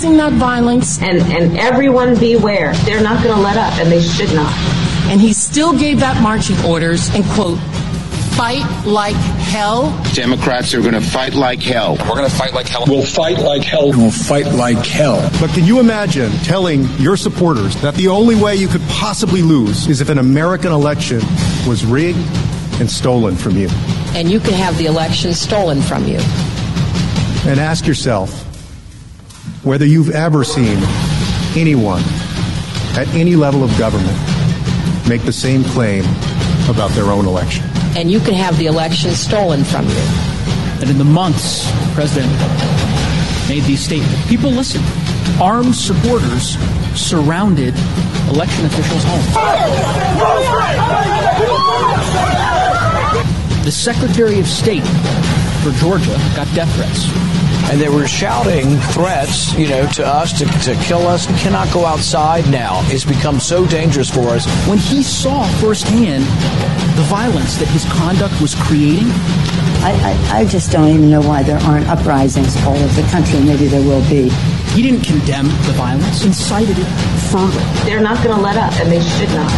Praising 0.02 0.18
that 0.18 0.32
violence. 0.32 1.00
And, 1.00 1.22
and 1.32 1.56
everyone 1.56 2.18
beware. 2.18 2.74
They're 2.84 3.00
not 3.00 3.22
going 3.22 3.36
to 3.36 3.40
let 3.40 3.56
up, 3.56 3.72
and 3.78 3.88
they 3.88 4.02
should 4.02 4.34
not. 4.34 4.52
And 5.06 5.20
he 5.20 5.32
still 5.32 5.78
gave 5.78 6.00
that 6.00 6.20
marching 6.20 6.58
orders 6.64 7.08
and, 7.14 7.24
quote, 7.24 7.60
fight 8.34 8.66
like 8.84 9.14
hell? 9.14 9.96
Democrats 10.12 10.74
are 10.74 10.80
going 10.80 10.94
to 10.94 11.00
fight 11.00 11.34
like 11.34 11.62
hell. 11.62 11.96
We're 12.00 12.16
going 12.16 12.28
to 12.28 12.34
fight 12.34 12.52
like 12.52 12.66
hell. 12.66 12.82
We'll 12.88 13.04
fight 13.04 13.38
like 13.38 13.62
hell. 13.62 13.90
We'll 13.90 14.10
fight 14.10 14.46
like 14.46 14.84
hell. 14.84 15.20
But 15.40 15.50
can 15.50 15.64
you 15.64 15.78
imagine 15.78 16.32
telling 16.38 16.88
your 16.98 17.16
supporters 17.16 17.80
that 17.82 17.94
the 17.94 18.08
only 18.08 18.34
way 18.34 18.56
you 18.56 18.66
could 18.66 18.82
possibly 18.88 19.42
lose 19.42 19.86
is 19.86 20.00
if 20.00 20.08
an 20.08 20.18
American 20.18 20.72
election 20.72 21.20
was 21.64 21.84
rigged 21.84 22.18
and 22.80 22.90
stolen 22.90 23.36
from 23.36 23.56
you? 23.56 23.68
And 24.16 24.28
you 24.28 24.40
can 24.40 24.54
have 24.54 24.76
the 24.78 24.86
election 24.86 25.32
stolen 25.32 25.80
from 25.80 26.08
you. 26.08 26.18
And 27.46 27.60
ask 27.60 27.86
yourself 27.86 28.48
whether 29.62 29.86
you've 29.86 30.10
ever 30.10 30.42
seen 30.42 30.78
anyone 31.56 32.02
at 32.96 33.06
any 33.14 33.36
level 33.36 33.62
of 33.62 33.70
government 33.78 34.18
make 35.08 35.22
the 35.22 35.32
same 35.32 35.62
claim 35.62 36.04
about 36.68 36.90
their 36.90 37.06
own 37.06 37.26
election. 37.26 37.64
And 37.96 38.10
you 38.10 38.18
can 38.18 38.34
have 38.34 38.58
the 38.58 38.66
election 38.66 39.12
stolen 39.12 39.62
from 39.62 39.86
you. 39.86 40.04
And 40.80 40.90
in 40.90 40.98
the 40.98 41.04
months, 41.04 41.70
the 41.70 41.92
President 41.94 42.32
made 43.48 43.62
these 43.64 43.80
statements. 43.80 44.28
People 44.28 44.50
listened. 44.50 44.84
Armed 45.40 45.76
supporters 45.76 46.56
surrounded 46.98 47.74
election 48.28 48.66
officials' 48.66 49.04
homes. 49.04 49.34
The 53.64 53.70
Secretary 53.70 54.40
of 54.40 54.46
State 54.46 54.82
for 55.62 55.70
Georgia 55.78 56.16
got 56.34 56.46
death 56.54 56.72
threats. 56.74 57.06
and 57.70 57.80
they 57.80 57.88
were 57.88 58.06
shouting 58.08 58.76
threats, 58.90 59.54
you 59.54 59.68
know, 59.68 59.86
to 59.92 60.04
us 60.04 60.36
to, 60.38 60.44
to 60.44 60.74
kill 60.82 61.06
us. 61.06 61.28
We 61.30 61.36
cannot 61.38 61.72
go 61.72 61.86
outside 61.86 62.50
now. 62.50 62.80
It's 62.86 63.04
become 63.04 63.38
so 63.38 63.66
dangerous 63.66 64.10
for 64.10 64.28
us. 64.30 64.46
When 64.66 64.78
he 64.78 65.02
saw 65.02 65.46
firsthand 65.60 66.24
the 66.96 67.06
violence 67.08 67.56
that 67.58 67.68
his 67.68 67.84
conduct 67.92 68.40
was 68.40 68.54
creating, 68.56 69.06
I, 69.84 70.18
I, 70.32 70.38
I 70.40 70.44
just 70.44 70.72
don't 70.72 70.88
even 70.88 71.08
know 71.10 71.22
why 71.22 71.42
there 71.44 71.58
aren't 71.58 71.86
uprisings 71.88 72.56
all 72.64 72.76
over 72.76 73.00
the 73.00 73.08
country. 73.08 73.40
Maybe 73.40 73.66
there 73.68 73.82
will 73.82 74.02
be. 74.10 74.28
he 74.74 74.82
didn't 74.82 75.02
condemn 75.04 75.46
the 75.46 75.74
violence, 75.76 76.24
incited 76.24 76.76
it 76.78 76.86
further. 77.30 77.60
They're 77.84 78.00
not 78.02 78.22
going 78.24 78.36
to 78.36 78.42
let 78.42 78.56
up, 78.56 78.72
and 78.80 78.90
they 78.90 79.00
should 79.00 79.30
not. 79.30 79.52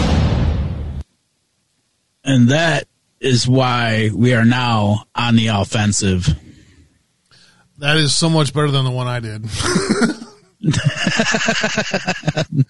And 2.25 2.49
that 2.49 2.85
is 3.25 3.49
why 3.49 4.11
we 4.15 4.35
are 4.35 4.45
now 4.45 5.05
on 5.15 5.35
the 5.35 5.47
offensive. 5.49 6.29
That 7.79 7.97
is 7.97 8.15
so 8.15 8.29
much 8.29 8.53
better 8.53 8.71
than 8.71 8.85
the 8.85 8.91
one 8.91 9.07
I 9.07 9.21
did. 9.21 9.43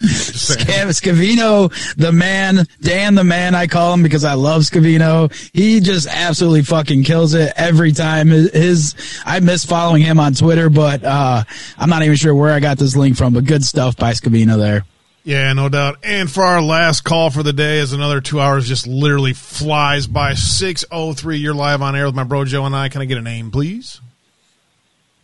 Scav- 0.05 0.91
Scavino, 0.91 1.97
the 1.97 2.13
man, 2.13 2.67
Dan, 2.81 3.15
the 3.15 3.25
man, 3.25 3.55
I 3.55 3.67
call 3.67 3.95
him 3.95 4.03
because 4.03 4.25
I 4.25 4.35
love 4.35 4.63
Scavino. 4.63 5.33
He 5.53 5.81
just 5.81 6.07
absolutely 6.09 6.63
fucking 6.63 7.05
kills 7.05 7.35
it 7.35 7.53
every 7.57 7.93
time. 7.93 8.29
His, 8.29 8.51
his 8.53 8.95
I 9.25 9.41
miss 9.41 9.65
following 9.65 10.03
him 10.03 10.19
on 10.19 10.35
Twitter, 10.35 10.71
but 10.71 11.05
uh, 11.05 11.45
I'm 11.79 11.91
not 11.91 12.03
even 12.03 12.17
sure 12.17 12.35
where 12.35 12.53
I 12.53 12.61
got 12.61 12.79
this 12.79 12.97
link 12.97 13.17
from. 13.17 13.35
But 13.35 13.45
good 13.45 13.65
stuff 13.65 13.97
by 13.97 14.13
Scavino 14.13 14.57
there. 14.59 14.85
Yeah, 15.25 15.51
no 15.55 15.71
doubt. 15.71 16.01
And 16.03 16.31
for 16.31 16.45
our 16.45 16.61
last 16.61 17.01
call 17.01 17.31
for 17.31 17.43
the 17.43 17.55
day, 17.55 17.81
as 17.81 17.95
another 17.95 18.21
two 18.21 18.41
hours 18.41 18.69
just 18.69 18.87
literally 18.87 19.33
flies 19.33 20.07
by. 20.07 20.35
Six 20.35 20.85
oh 20.93 21.15
three. 21.15 21.39
You're 21.39 21.55
live 21.55 21.81
on 21.81 21.97
air 21.97 22.05
with 22.05 22.15
my 22.15 22.25
bro 22.25 22.45
Joe 22.45 22.67
and 22.67 22.77
I. 22.77 22.91
Can 22.91 23.01
I 23.01 23.07
get 23.07 23.17
a 23.17 23.23
name, 23.23 23.51
please? 23.51 24.03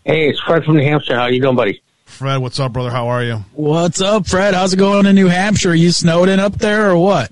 Hey, 0.05 0.31
it's 0.31 0.40
Fred 0.40 0.64
from 0.64 0.77
New 0.77 0.82
Hampshire. 0.82 1.16
How 1.16 1.27
you 1.27 1.43
doing, 1.43 1.55
buddy? 1.55 1.82
Fred, 2.06 2.39
what's 2.39 2.59
up, 2.59 2.72
brother? 2.72 2.90
How 2.90 3.09
are 3.09 3.22
you? 3.22 3.44
What's 3.52 4.01
up, 4.01 4.27
Fred? 4.27 4.55
How's 4.55 4.72
it 4.72 4.78
going 4.78 5.05
in 5.05 5.14
New 5.14 5.28
Hampshire? 5.28 5.70
Are 5.70 5.74
you 5.74 5.93
snowed 5.93 6.31
in 6.31 6.40
up 6.40 6.55
there 6.55 6.90
or 6.90 6.97
what? 6.97 7.31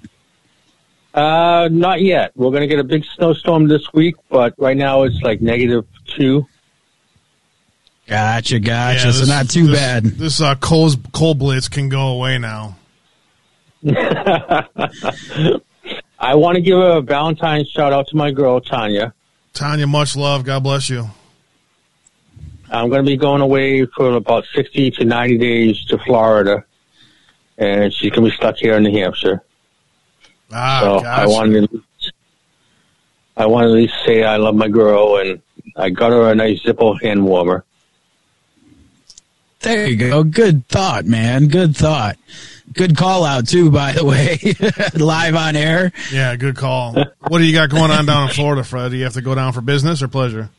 Uh, 1.14 1.68
not 1.72 2.02
yet. 2.02 2.32
We're 2.36 2.50
going 2.50 2.60
to 2.60 2.68
get 2.68 2.78
a 2.78 2.84
big 2.84 3.04
snowstorm 3.16 3.66
this 3.66 3.92
week, 3.94 4.16
but 4.28 4.54
right 4.58 4.76
now 4.76 5.04
it's 5.04 5.20
like 5.22 5.40
negative 5.40 5.86
two. 6.06 6.46
Gotcha, 8.08 8.58
gotcha. 8.58 9.06
Yeah, 9.06 9.12
so 9.12 9.26
not 9.26 9.50
too 9.50 9.66
this- 9.66 9.78
bad. 9.78 10.04
This 10.04 10.40
uh, 10.40 10.54
cold, 10.54 10.98
cold 11.12 11.38
blitz 11.38 11.68
can 11.68 11.88
go 11.90 12.08
away 12.08 12.38
now. 12.38 12.76
I 16.18 16.34
want 16.34 16.56
to 16.56 16.60
give 16.62 16.78
a 16.78 17.00
Valentine's 17.00 17.68
shout 17.68 17.92
out 17.92 18.08
to 18.08 18.16
my 18.16 18.30
girl, 18.32 18.60
Tanya. 18.60 19.14
Tanya, 19.52 19.86
much 19.86 20.16
love. 20.16 20.44
God 20.44 20.62
bless 20.62 20.88
you. 20.88 21.08
I'm 22.70 22.88
going 22.88 23.04
to 23.04 23.06
be 23.06 23.16
going 23.16 23.40
away 23.40 23.86
for 23.86 24.14
about 24.14 24.44
60 24.54 24.90
to 24.92 25.04
90 25.04 25.38
days 25.38 25.84
to 25.86 25.98
Florida, 25.98 26.64
and 27.56 27.92
she's 27.92 28.10
going 28.10 28.24
to 28.24 28.30
be 28.30 28.36
stuck 28.36 28.56
here 28.56 28.74
in 28.76 28.82
New 28.82 28.98
Hampshire. 28.98 29.42
Ah, 30.52 30.80
so 30.82 31.00
gotcha. 31.00 31.22
I 31.22 31.26
wanted 31.26 31.70
to, 31.70 31.82
I 33.36 33.46
wanted 33.46 33.68
to 33.68 33.72
at 33.72 33.76
least 33.76 33.94
say 34.04 34.24
I 34.24 34.36
love 34.36 34.54
my 34.54 34.68
girl, 34.68 35.18
and 35.18 35.40
I 35.76 35.90
got 35.90 36.10
her 36.10 36.30
a 36.30 36.34
nice 36.34 36.62
Zippo 36.62 37.00
hand 37.00 37.24
warmer. 37.24 37.64
There 39.60 39.88
you 39.88 39.96
go. 39.96 40.22
Good 40.24 40.66
thought, 40.68 41.04
man. 41.04 41.48
Good 41.48 41.76
thought. 41.76 42.16
Good 42.72 42.96
call 42.96 43.24
out 43.24 43.48
too, 43.48 43.70
by 43.70 43.92
the 43.92 44.04
way. 44.04 44.38
Live 45.02 45.34
on 45.34 45.56
air. 45.56 45.92
Yeah, 46.12 46.36
good 46.36 46.56
call. 46.56 46.92
what 47.28 47.38
do 47.38 47.44
you 47.44 47.52
got 47.54 47.70
going 47.70 47.90
on 47.90 48.06
down 48.06 48.28
in 48.28 48.34
Florida, 48.34 48.62
Fred? 48.62 48.90
Do 48.90 48.96
you 48.96 49.04
have 49.04 49.14
to 49.14 49.22
go 49.22 49.34
down 49.34 49.52
for 49.52 49.60
business 49.60 50.02
or 50.02 50.08
pleasure? 50.08 50.50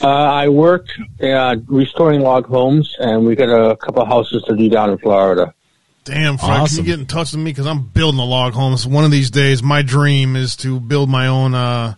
Uh, 0.00 0.08
I 0.08 0.48
work 0.48 0.86
uh, 1.22 1.56
restoring 1.66 2.20
log 2.20 2.46
homes, 2.46 2.94
and 2.98 3.24
we 3.24 3.34
got 3.36 3.48
a 3.48 3.76
couple 3.76 4.02
of 4.02 4.08
houses 4.08 4.42
to 4.48 4.56
do 4.56 4.68
down 4.68 4.90
in 4.90 4.98
Florida. 4.98 5.54
Damn, 6.04 6.36
Fred, 6.36 6.50
Awesome. 6.50 6.76
can 6.78 6.84
you 6.84 6.92
get 6.92 7.00
in 7.00 7.06
touch 7.06 7.32
with 7.32 7.40
me? 7.40 7.50
Because 7.50 7.66
I'm 7.66 7.86
building 7.86 8.20
a 8.20 8.24
log 8.24 8.52
home. 8.52 8.76
So 8.76 8.90
one 8.90 9.04
of 9.04 9.10
these 9.10 9.30
days, 9.30 9.62
my 9.62 9.82
dream 9.82 10.36
is 10.36 10.56
to 10.56 10.78
build 10.80 11.08
my 11.08 11.28
own, 11.28 11.54
uh, 11.54 11.94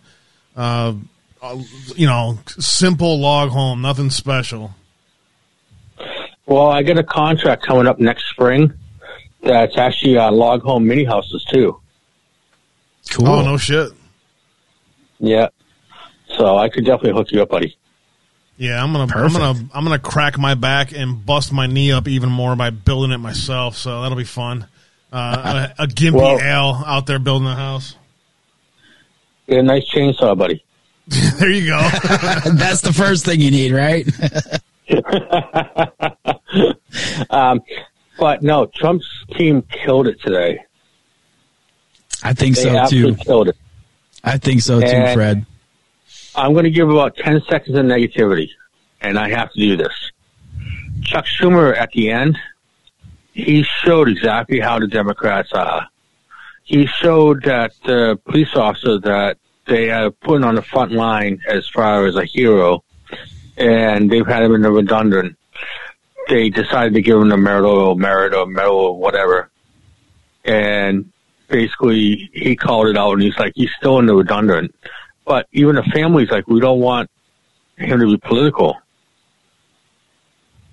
uh, 0.57 0.95
uh, 1.43 1.59
you 1.97 2.07
know, 2.07 2.39
simple 2.47 3.19
log 3.19 3.51
home, 3.51 3.83
nothing 3.83 4.11
special. 4.11 4.75
Well, 6.47 6.69
I 6.71 6.83
got 6.83 6.99
a 6.99 7.05
contract 7.05 7.65
coming 7.67 7.87
up 7.87 7.99
next 7.99 8.31
spring. 8.31 8.73
That's 9.43 9.77
actually 9.77 10.17
uh, 10.17 10.31
log 10.31 10.63
home 10.63 10.87
mini 10.87 11.05
houses 11.05 11.45
too. 11.53 11.81
Cool. 13.11 13.29
Oh, 13.29 13.45
no 13.45 13.57
shit. 13.57 13.91
Yeah. 15.19 15.49
So 16.37 16.57
I 16.57 16.69
could 16.69 16.85
definitely 16.85 17.13
hook 17.13 17.31
you 17.31 17.43
up, 17.43 17.49
buddy. 17.51 17.77
Yeah, 18.59 18.83
I'm 18.83 18.93
gonna, 18.93 19.13
I'm 19.15 19.33
gonna, 19.33 19.69
I'm 19.75 19.85
gonna 19.85 19.99
crack 19.99 20.39
my 20.39 20.55
back 20.55 20.93
and 20.93 21.25
bust 21.25 21.53
my 21.53 21.67
knee 21.67 21.93
up 21.93 22.09
even 22.09 22.31
more 22.31 22.57
by 22.57 22.71
building 22.71 23.13
it 23.13 23.19
myself. 23.19 23.77
So 23.77 24.01
that'll 24.03 24.17
be 24.17 24.25
fun. 24.25 24.67
Uh, 25.13 25.69
a, 25.79 25.83
a 25.85 25.87
gimpy 25.87 26.15
Well- 26.15 26.41
Al 26.41 26.85
out 26.87 27.07
there 27.07 27.19
building 27.19 27.49
a 27.49 27.55
house. 27.55 27.97
Get 29.49 29.59
a 29.59 29.63
nice 29.63 29.89
chainsaw, 29.91 30.37
buddy. 30.37 30.65
there 31.07 31.51
you 31.51 31.67
go. 31.69 31.79
That's 32.53 32.81
the 32.81 32.93
first 32.93 33.25
thing 33.25 33.41
you 33.41 33.51
need, 33.53 33.73
right? 33.73 34.07
um, 37.31 37.61
but 38.19 38.43
no, 38.43 38.67
Trump's 38.67 39.07
team 39.37 39.63
killed 39.63 40.09
it 40.09 40.21
today. 40.21 40.61
I 42.23 42.33
think 42.33 42.57
They 42.57 42.63
so 42.63 42.87
too. 42.87 43.15
killed 43.17 43.49
it. 43.49 43.57
I 44.25 44.39
think 44.39 44.63
so 44.63 44.81
too, 44.81 44.87
And- 44.87 45.15
Fred. 45.15 45.47
I'm 46.35 46.53
going 46.53 46.65
to 46.65 46.71
give 46.71 46.91
about 46.91 47.17
10 47.17 47.43
seconds 47.49 47.79
of 47.79 47.85
negativity, 47.87 48.51
and 49.01 49.19
I 49.19 49.31
have 49.31 49.51
to 49.53 49.59
do 49.59 49.77
this. 49.77 49.95
Chuck 51.03 51.25
Schumer 51.25 51.75
at 51.75 51.91
the 51.93 52.11
end, 52.11 52.37
he 53.33 53.63
showed 53.83 54.09
exactly 54.09 54.61
how 54.61 54.79
the 54.79 54.87
Democrats 54.87 55.53
are. 55.55 55.87
He 56.65 56.87
showed 56.87 57.45
that 57.45 57.73
the 57.87 58.19
police 58.27 58.55
officer 58.55 58.99
that 59.01 59.39
they 59.67 59.91
are 59.91 60.11
putting 60.11 60.45
on 60.45 60.57
the 60.57 60.63
front 60.63 60.93
line 60.93 61.41
as 61.49 61.67
far 61.69 62.05
as 62.07 62.17
a 62.17 62.25
hero, 62.27 62.85
and 63.57 64.11
they've 64.11 64.27
had 64.27 64.43
him 64.43 64.55
in 64.55 64.63
the 64.63 64.71
redundant. 64.71 65.37
They 66.29 66.51
decided 66.51 66.95
to 66.95 67.03
give 67.03 67.21
him 67.21 67.29
the 67.29 67.37
marital 67.37 67.95
merit 67.97 68.35
or 68.35 68.47
medal 68.47 68.77
or 68.77 68.97
whatever. 68.97 69.51
And 70.45 71.11
basically, 71.49 72.31
he 72.33 72.57
called 72.57 72.89
it 72.89 72.97
out, 72.97 73.13
and 73.13 73.23
he's 73.23 73.39
like, 73.39 73.53
he's 73.55 73.71
still 73.79 73.99
in 73.99 74.07
the 74.07 74.15
redundant. 74.15 74.75
But 75.25 75.47
even 75.53 75.77
the 75.77 75.83
family's 75.95 76.31
like, 76.31 76.47
we 76.47 76.61
don't 76.61 76.81
want 76.81 77.11
him 77.77 78.01
to 78.01 78.07
be 78.07 78.17
political. 78.19 78.77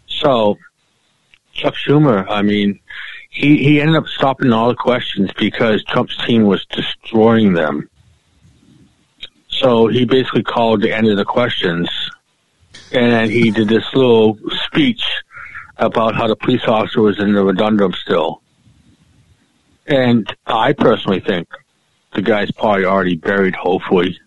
So, 0.08 0.58
Chuck 1.54 1.76
Schumer, 1.76 2.26
I 2.30 2.42
mean, 2.42 2.80
he, 3.30 3.58
he 3.58 3.82
ended 3.82 3.96
up 3.96 4.08
stopping 4.08 4.52
all 4.54 4.70
the 4.70 4.76
questions 4.76 5.32
because 5.38 5.84
Trump's 5.86 6.18
team 6.26 6.46
was 6.46 6.66
destroying 6.68 7.54
them. 7.54 7.90
So 9.50 9.88
he 9.88 10.06
basically 10.06 10.44
called 10.44 10.82
the 10.82 10.94
end 10.94 11.08
of 11.08 11.18
the 11.18 11.26
questions 11.26 11.90
and 12.94 13.30
he 13.32 13.52
did 13.52 13.68
this 13.68 13.84
little 13.94 14.38
speech 14.68 15.04
about 15.78 16.16
how 16.16 16.28
the 16.28 16.36
police 16.36 16.64
officer 16.68 17.02
was 17.02 17.20
in 17.20 17.34
the 17.34 17.44
redundant 17.44 17.96
still. 17.96 18.42
And 19.88 20.34
I 20.46 20.74
personally 20.74 21.20
think 21.20 21.48
the 22.14 22.22
guy's 22.22 22.52
probably 22.52 22.86
already 22.86 23.16
buried, 23.16 23.56
hopefully. 23.56 24.20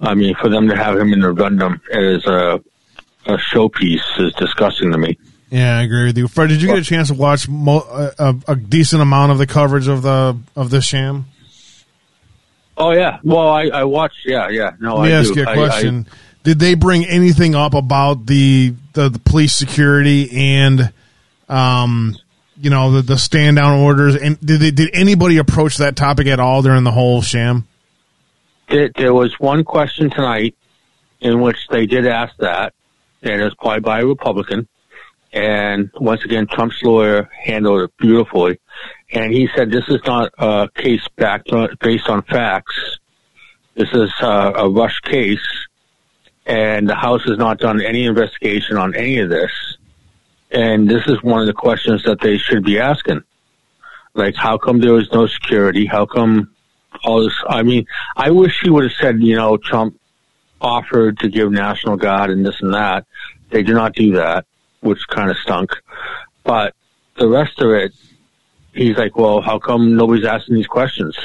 I 0.00 0.14
mean, 0.14 0.34
for 0.40 0.48
them 0.48 0.68
to 0.68 0.76
have 0.76 0.96
him 0.98 1.12
in 1.12 1.20
the 1.20 1.28
redundant 1.28 1.82
as 1.92 2.24
a, 2.24 2.60
a 3.26 3.36
showpiece 3.36 4.00
is 4.18 4.32
disgusting 4.34 4.92
to 4.92 4.98
me. 4.98 5.18
Yeah, 5.50 5.78
I 5.78 5.82
agree 5.82 6.06
with 6.06 6.16
you, 6.16 6.28
Fred. 6.28 6.48
Did 6.48 6.62
you 6.62 6.68
get 6.68 6.78
a 6.78 6.82
chance 6.84 7.08
to 7.08 7.14
watch 7.14 7.48
mo- 7.48 7.84
a, 7.90 8.12
a, 8.18 8.52
a 8.52 8.56
decent 8.56 9.02
amount 9.02 9.32
of 9.32 9.38
the 9.38 9.46
coverage 9.48 9.88
of 9.88 10.02
the 10.02 10.38
of 10.54 10.70
the 10.70 10.80
sham? 10.80 11.26
Oh 12.78 12.92
yeah. 12.92 13.18
Well, 13.24 13.48
I, 13.48 13.64
I 13.64 13.84
watched. 13.84 14.24
Yeah, 14.24 14.48
yeah. 14.48 14.70
No, 14.80 14.96
Let 14.98 15.08
me 15.08 15.12
I 15.14 15.18
ask 15.18 15.34
do. 15.34 15.40
you 15.40 15.46
a 15.46 15.50
I- 15.50 15.54
question. 15.56 16.06
Did 16.42 16.58
they 16.58 16.74
bring 16.74 17.04
anything 17.04 17.54
up 17.54 17.74
about 17.74 18.26
the 18.26 18.74
the, 18.92 19.08
the 19.08 19.18
police 19.18 19.54
security 19.54 20.30
and 20.32 20.92
um 21.48 22.16
you 22.58 22.70
know 22.70 22.92
the, 22.92 23.02
the 23.02 23.18
stand 23.18 23.56
down 23.56 23.80
orders 23.80 24.16
and 24.16 24.38
did 24.40 24.60
they, 24.60 24.70
did 24.70 24.90
anybody 24.94 25.38
approach 25.38 25.78
that 25.78 25.96
topic 25.96 26.26
at 26.26 26.40
all 26.40 26.62
during 26.62 26.84
the 26.84 26.92
whole 26.92 27.22
sham? 27.22 27.66
There, 28.68 28.90
there 28.96 29.14
was 29.14 29.38
one 29.40 29.64
question 29.64 30.10
tonight 30.10 30.54
in 31.20 31.40
which 31.40 31.58
they 31.70 31.86
did 31.86 32.06
ask 32.06 32.34
that, 32.38 32.72
and 33.22 33.40
it 33.40 33.44
was 33.44 33.54
probably 33.54 33.80
by 33.80 34.00
a 34.00 34.06
Republican. 34.06 34.68
And 35.32 35.90
once 35.94 36.24
again, 36.24 36.46
Trump's 36.46 36.82
lawyer 36.82 37.28
handled 37.32 37.82
it 37.82 37.96
beautifully. 37.98 38.58
And 39.12 39.32
he 39.32 39.48
said 39.54 39.70
this 39.70 39.88
is 39.88 40.00
not 40.04 40.32
a 40.38 40.68
case 40.74 41.06
backed 41.16 41.52
on, 41.52 41.68
based 41.80 42.08
on 42.08 42.22
facts. 42.22 42.98
This 43.74 43.88
is 43.92 44.12
uh, 44.20 44.52
a 44.56 44.68
rush 44.68 44.98
case, 45.00 45.46
and 46.46 46.88
the 46.88 46.94
House 46.94 47.22
has 47.24 47.38
not 47.38 47.58
done 47.58 47.80
any 47.80 48.04
investigation 48.06 48.76
on 48.76 48.94
any 48.94 49.18
of 49.18 49.28
this. 49.28 49.50
And 50.50 50.88
this 50.88 51.06
is 51.06 51.22
one 51.22 51.40
of 51.40 51.46
the 51.46 51.52
questions 51.52 52.02
that 52.04 52.20
they 52.20 52.38
should 52.38 52.64
be 52.64 52.78
asking. 52.78 53.22
Like, 54.14 54.34
how 54.34 54.58
come 54.58 54.80
there 54.80 54.94
was 54.94 55.10
no 55.12 55.26
security? 55.26 55.86
How 55.86 56.06
come 56.06 56.50
all 57.04 57.22
this? 57.22 57.36
I 57.48 57.62
mean, 57.62 57.86
I 58.16 58.30
wish 58.30 58.60
he 58.60 58.70
would 58.70 58.84
have 58.84 58.92
said, 58.92 59.22
you 59.22 59.36
know, 59.36 59.56
Trump 59.56 59.98
offered 60.60 61.18
to 61.20 61.28
give 61.28 61.52
National 61.52 61.96
Guard 61.96 62.30
and 62.30 62.44
this 62.44 62.60
and 62.60 62.74
that. 62.74 63.06
They 63.50 63.62
did 63.62 63.74
not 63.74 63.94
do 63.94 64.12
that, 64.12 64.46
which 64.80 65.06
kind 65.08 65.30
of 65.30 65.36
stunk. 65.38 65.70
But 66.42 66.74
the 67.16 67.28
rest 67.28 67.60
of 67.60 67.70
it, 67.70 67.92
he's 68.72 68.96
like, 68.96 69.16
well, 69.16 69.40
how 69.40 69.58
come 69.58 69.96
nobody's 69.96 70.24
asking 70.24 70.56
these 70.56 70.66
questions? 70.66 71.16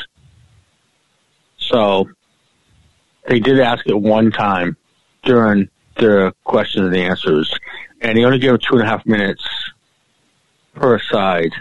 So 1.57 2.09
they 3.27 3.39
did 3.39 3.59
ask 3.59 3.87
it 3.87 3.99
one 3.99 4.31
time 4.31 4.77
during 5.25 5.69
the 5.97 6.33
questions 6.43 6.87
and 6.87 6.95
answers, 6.95 7.53
and 8.01 8.17
he 8.17 8.23
only 8.23 8.39
gave 8.39 8.59
two 8.61 8.75
and 8.75 8.81
a 8.81 8.85
half 8.85 9.05
minutes 9.05 9.43
per 10.73 10.99
side. 10.99 11.51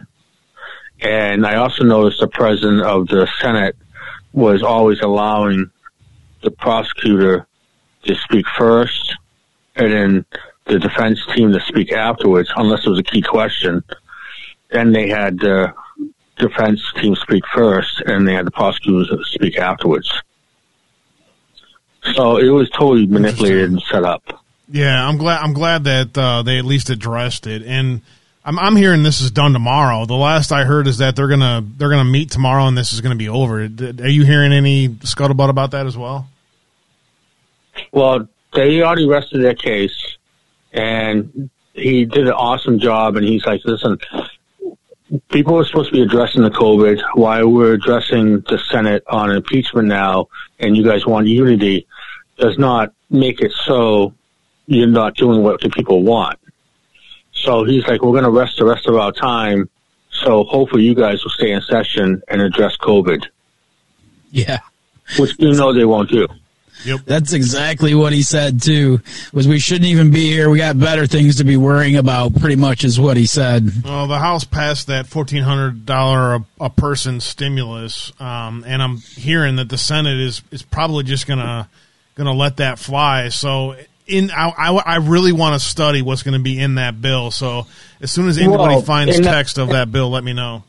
And 1.00 1.46
I 1.46 1.56
also 1.56 1.84
noticed 1.84 2.20
the 2.20 2.28
president 2.28 2.82
of 2.82 3.08
the 3.08 3.28
Senate 3.40 3.76
was 4.32 4.62
always 4.62 5.00
allowing 5.00 5.70
the 6.42 6.50
prosecutor 6.50 7.46
to 8.04 8.14
speak 8.14 8.46
first 8.56 9.16
and 9.76 9.92
then 9.92 10.24
the 10.66 10.78
defense 10.78 11.20
team 11.34 11.52
to 11.52 11.60
speak 11.60 11.92
afterwards, 11.92 12.50
unless 12.56 12.86
it 12.86 12.90
was 12.90 12.98
a 12.98 13.04
key 13.04 13.22
question. 13.22 13.82
Then 14.70 14.92
they 14.92 15.08
had 15.08 15.38
the 15.38 15.72
defense 16.36 16.82
team 16.96 17.14
speak 17.16 17.44
first 17.52 18.00
and 18.06 18.26
they 18.26 18.34
had 18.34 18.46
the 18.46 18.50
prosecutors 18.50 19.10
speak 19.32 19.58
afterwards. 19.58 20.10
So 22.12 22.36
it 22.36 22.50
was 22.50 22.68
totally 22.70 23.06
manipulated 23.06 23.70
and 23.70 23.82
set 23.90 24.04
up. 24.04 24.44
Yeah, 24.68 25.06
I'm 25.06 25.16
glad. 25.16 25.40
I'm 25.42 25.52
glad 25.52 25.84
that 25.84 26.16
uh, 26.16 26.42
they 26.42 26.58
at 26.58 26.64
least 26.64 26.90
addressed 26.90 27.46
it, 27.46 27.62
and 27.62 28.00
I'm, 28.44 28.58
I'm 28.58 28.76
hearing 28.76 29.02
this 29.02 29.20
is 29.20 29.30
done 29.30 29.52
tomorrow. 29.52 30.04
The 30.04 30.14
last 30.14 30.52
I 30.52 30.64
heard 30.64 30.86
is 30.86 30.98
that 30.98 31.16
they're 31.16 31.28
gonna 31.28 31.64
they're 31.76 31.90
gonna 31.90 32.04
meet 32.04 32.30
tomorrow, 32.30 32.66
and 32.66 32.76
this 32.76 32.92
is 32.92 33.00
gonna 33.00 33.14
be 33.14 33.28
over. 33.28 33.60
Are 33.60 34.08
you 34.08 34.24
hearing 34.24 34.52
any 34.52 34.88
scuttlebutt 34.88 35.48
about 35.48 35.70
that 35.72 35.86
as 35.86 35.96
well? 35.96 36.28
Well, 37.92 38.28
they 38.52 38.82
already 38.82 39.06
rested 39.06 39.42
their 39.42 39.54
case, 39.54 40.16
and 40.72 41.50
he 41.72 42.04
did 42.04 42.26
an 42.26 42.32
awesome 42.34 42.78
job. 42.78 43.16
And 43.16 43.26
he's 43.26 43.44
like, 43.46 43.62
"Listen, 43.64 43.98
people 45.30 45.58
are 45.58 45.64
supposed 45.64 45.88
to 45.88 45.92
be 45.92 46.02
addressing 46.02 46.42
the 46.42 46.50
COVID. 46.50 47.02
Why 47.14 47.42
we're 47.42 47.74
addressing 47.74 48.40
the 48.40 48.58
Senate 48.70 49.04
on 49.08 49.30
impeachment 49.30 49.88
now, 49.88 50.28
and 50.58 50.76
you 50.76 50.84
guys 50.84 51.06
want 51.06 51.26
unity, 51.26 51.86
does 52.38 52.58
not 52.58 52.92
make 53.10 53.40
it 53.40 53.52
so 53.64 54.12
you're 54.66 54.86
not 54.86 55.14
doing 55.14 55.42
what 55.42 55.60
the 55.60 55.68
people 55.70 56.02
want." 56.02 56.38
So 57.32 57.64
he's 57.64 57.86
like, 57.86 58.02
"We're 58.02 58.12
going 58.12 58.24
to 58.24 58.30
rest 58.30 58.56
the 58.58 58.64
rest 58.64 58.86
of 58.86 58.96
our 58.96 59.12
time." 59.12 59.68
So 60.10 60.44
hopefully 60.44 60.84
you 60.84 60.94
guys 60.94 61.22
will 61.24 61.30
stay 61.32 61.50
in 61.52 61.60
session 61.62 62.22
and 62.28 62.40
address 62.40 62.76
COVID, 62.76 63.24
Yeah. 64.30 64.60
which 65.18 65.32
you 65.38 65.52
know 65.52 65.72
they 65.72 65.84
won't 65.84 66.08
do. 66.08 66.26
Yep. 66.84 67.00
That's 67.06 67.32
exactly 67.32 67.94
what 67.94 68.12
he 68.12 68.22
said 68.22 68.60
too. 68.62 69.00
Was 69.32 69.48
we 69.48 69.58
shouldn't 69.58 69.86
even 69.86 70.10
be 70.10 70.26
here. 70.28 70.50
We 70.50 70.58
got 70.58 70.78
better 70.78 71.06
things 71.06 71.36
to 71.36 71.44
be 71.44 71.56
worrying 71.56 71.96
about. 71.96 72.34
Pretty 72.38 72.56
much 72.56 72.84
is 72.84 73.00
what 73.00 73.16
he 73.16 73.26
said. 73.26 73.70
Well, 73.84 74.06
the 74.06 74.18
House 74.18 74.44
passed 74.44 74.88
that 74.88 75.06
fourteen 75.06 75.42
hundred 75.44 75.86
dollar 75.86 76.40
a 76.60 76.70
person 76.70 77.20
stimulus, 77.20 78.12
um, 78.20 78.64
and 78.66 78.82
I'm 78.82 78.98
hearing 78.98 79.56
that 79.56 79.68
the 79.68 79.78
Senate 79.78 80.18
is 80.20 80.42
is 80.50 80.62
probably 80.62 81.04
just 81.04 81.26
gonna 81.26 81.68
gonna 82.14 82.32
let 82.34 82.58
that 82.58 82.78
fly. 82.78 83.28
So, 83.28 83.76
in 84.06 84.30
I, 84.30 84.48
I, 84.50 84.70
I 84.74 84.96
really 84.96 85.32
want 85.32 85.60
to 85.60 85.66
study 85.66 86.02
what's 86.02 86.22
going 86.22 86.36
to 86.38 86.42
be 86.42 86.58
in 86.60 86.74
that 86.74 87.00
bill. 87.00 87.30
So, 87.30 87.66
as 88.00 88.10
soon 88.12 88.28
as 88.28 88.36
anybody 88.38 88.74
Well, 88.74 88.82
finds 88.82 89.16
that- 89.16 89.24
text 89.24 89.58
of 89.58 89.70
that 89.70 89.90
bill, 89.90 90.10
let 90.10 90.22
me 90.24 90.32
know. 90.34 90.64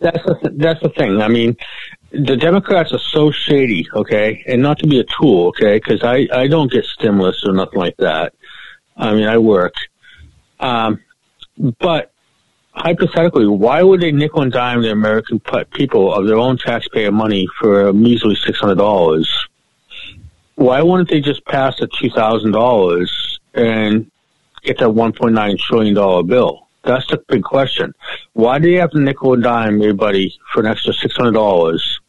That's 0.00 0.22
the 0.24 0.52
that's 0.56 0.80
the 0.82 0.88
thing. 0.90 1.22
I 1.22 1.28
mean, 1.28 1.56
the 2.10 2.36
Democrats 2.36 2.92
are 2.92 2.98
so 2.98 3.30
shady, 3.30 3.86
okay, 3.94 4.42
and 4.46 4.60
not 4.60 4.78
to 4.80 4.86
be 4.86 4.98
a 4.98 5.04
tool, 5.04 5.48
okay, 5.48 5.74
because 5.76 6.02
I 6.02 6.26
I 6.32 6.46
don't 6.48 6.70
get 6.70 6.84
stimulus 6.84 7.42
or 7.46 7.52
nothing 7.54 7.78
like 7.78 7.96
that. 7.98 8.34
I 8.96 9.14
mean, 9.14 9.24
I 9.24 9.38
work, 9.38 9.74
um, 10.60 11.00
but 11.78 12.12
hypothetically, 12.72 13.46
why 13.46 13.82
would 13.82 14.00
they 14.00 14.12
nickel 14.12 14.42
and 14.42 14.52
dime 14.52 14.82
the 14.82 14.90
American 14.90 15.38
pe- 15.40 15.64
people 15.72 16.12
of 16.12 16.26
their 16.26 16.38
own 16.38 16.58
taxpayer 16.58 17.12
money 17.12 17.46
for 17.60 17.88
a 17.88 17.92
measly 17.94 18.34
six 18.34 18.58
hundred 18.58 18.78
dollars? 18.78 19.32
Why 20.56 20.82
wouldn't 20.82 21.08
they 21.08 21.20
just 21.20 21.44
pass 21.44 21.78
the 21.78 21.88
two 21.88 22.10
thousand 22.10 22.52
dollars 22.52 23.40
and 23.54 24.10
get 24.62 24.78
that 24.78 24.90
one 24.90 25.12
point 25.12 25.34
nine 25.34 25.56
trillion 25.58 25.94
dollar 25.94 26.22
bill? 26.22 26.68
That's 26.84 27.06
the 27.08 27.16
big 27.28 27.42
question. 27.42 27.94
Why 28.34 28.58
do 28.58 28.68
you 28.68 28.80
have 28.80 28.90
to 28.90 29.00
nickel 29.00 29.34
and 29.34 29.42
dime 29.42 29.80
everybody 29.80 30.36
for 30.52 30.60
an 30.60 30.66
extra 30.66 30.92
six 30.92 31.16
hundred 31.16 31.32
dollars? 31.32 32.00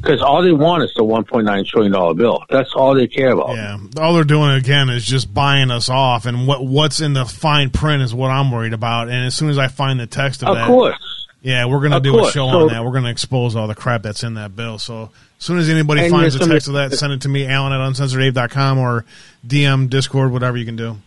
Because 0.00 0.20
all 0.20 0.42
they 0.42 0.50
want 0.50 0.82
is 0.82 0.92
the 0.96 1.04
one 1.04 1.22
point 1.22 1.46
nine 1.46 1.64
trillion 1.64 1.92
dollar 1.92 2.14
bill. 2.14 2.44
That's 2.50 2.74
all 2.74 2.94
they 2.94 3.06
care 3.06 3.30
about. 3.30 3.54
Yeah, 3.54 3.78
all 3.98 4.14
they're 4.14 4.24
doing 4.24 4.50
again 4.50 4.90
is 4.90 5.06
just 5.06 5.32
buying 5.32 5.70
us 5.70 5.88
off, 5.88 6.26
and 6.26 6.46
what 6.46 6.66
what's 6.66 7.00
in 7.00 7.12
the 7.12 7.24
fine 7.24 7.70
print 7.70 8.02
is 8.02 8.12
what 8.12 8.30
I'm 8.30 8.50
worried 8.50 8.72
about. 8.72 9.08
And 9.08 9.24
as 9.24 9.36
soon 9.36 9.48
as 9.48 9.58
I 9.58 9.68
find 9.68 10.00
the 10.00 10.08
text 10.08 10.42
of, 10.42 10.48
Of 10.48 10.56
that, 10.56 10.66
course. 10.66 11.11
Yeah, 11.42 11.64
we're 11.66 11.80
gonna 11.80 11.96
Of 11.96 12.02
do 12.04 12.18
a 12.24 12.30
show 12.30 12.48
So- 12.50 12.60
on 12.62 12.68
that. 12.68 12.84
We're 12.84 12.92
gonna 12.92 13.10
expose 13.10 13.56
all 13.56 13.66
the 13.66 13.74
crap 13.74 14.02
that's 14.02 14.22
in 14.22 14.34
that 14.34 14.54
bill. 14.54 14.78
So 14.78 15.10
as 15.38 15.44
soon 15.44 15.58
as 15.58 15.68
anybody 15.68 16.08
finds 16.08 16.34
there's 16.34 16.46
the 16.46 16.52
text 16.54 16.68
of 16.68 16.74
that, 16.74 16.92
send 16.92 17.12
it 17.12 17.22
to 17.22 17.28
me, 17.28 17.46
Alan 17.46 17.72
at 17.72 17.80
uncensoredabe.com 17.80 18.78
or 18.78 19.04
DM 19.46 19.90
Discord, 19.90 20.32
whatever 20.32 20.56
you 20.56 20.64
can 20.64 20.76
do. 20.76 20.98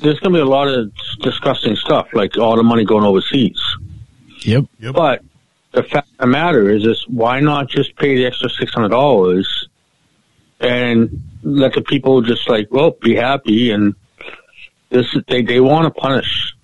There's 0.00 0.18
going 0.18 0.32
to 0.32 0.38
be 0.38 0.40
a 0.40 0.44
lot 0.44 0.66
of 0.66 0.90
disgusting 1.20 1.76
stuff, 1.76 2.08
like 2.12 2.36
all 2.36 2.56
the 2.56 2.64
money 2.64 2.84
going 2.84 3.04
overseas. 3.04 3.56
Yep. 4.40 4.64
yep. 4.80 4.94
But 4.94 5.22
the 5.70 5.84
fact 5.84 6.08
of 6.18 6.18
the 6.18 6.26
matter 6.26 6.68
is, 6.68 6.84
is 6.84 7.04
why 7.06 7.38
not 7.38 7.68
just 7.68 7.94
pay 7.94 8.16
the 8.16 8.26
extra 8.26 8.50
six 8.50 8.74
hundred 8.74 8.88
dollars 8.88 9.68
and 10.58 11.22
let 11.44 11.74
the 11.74 11.82
people 11.82 12.22
just 12.22 12.48
like, 12.48 12.66
well, 12.72 12.96
be 13.00 13.14
happy 13.14 13.70
and 13.70 13.94
this 14.90 15.06
they 15.28 15.42
they 15.42 15.60
want 15.60 15.84
to 15.84 16.00
punish. 16.00 16.54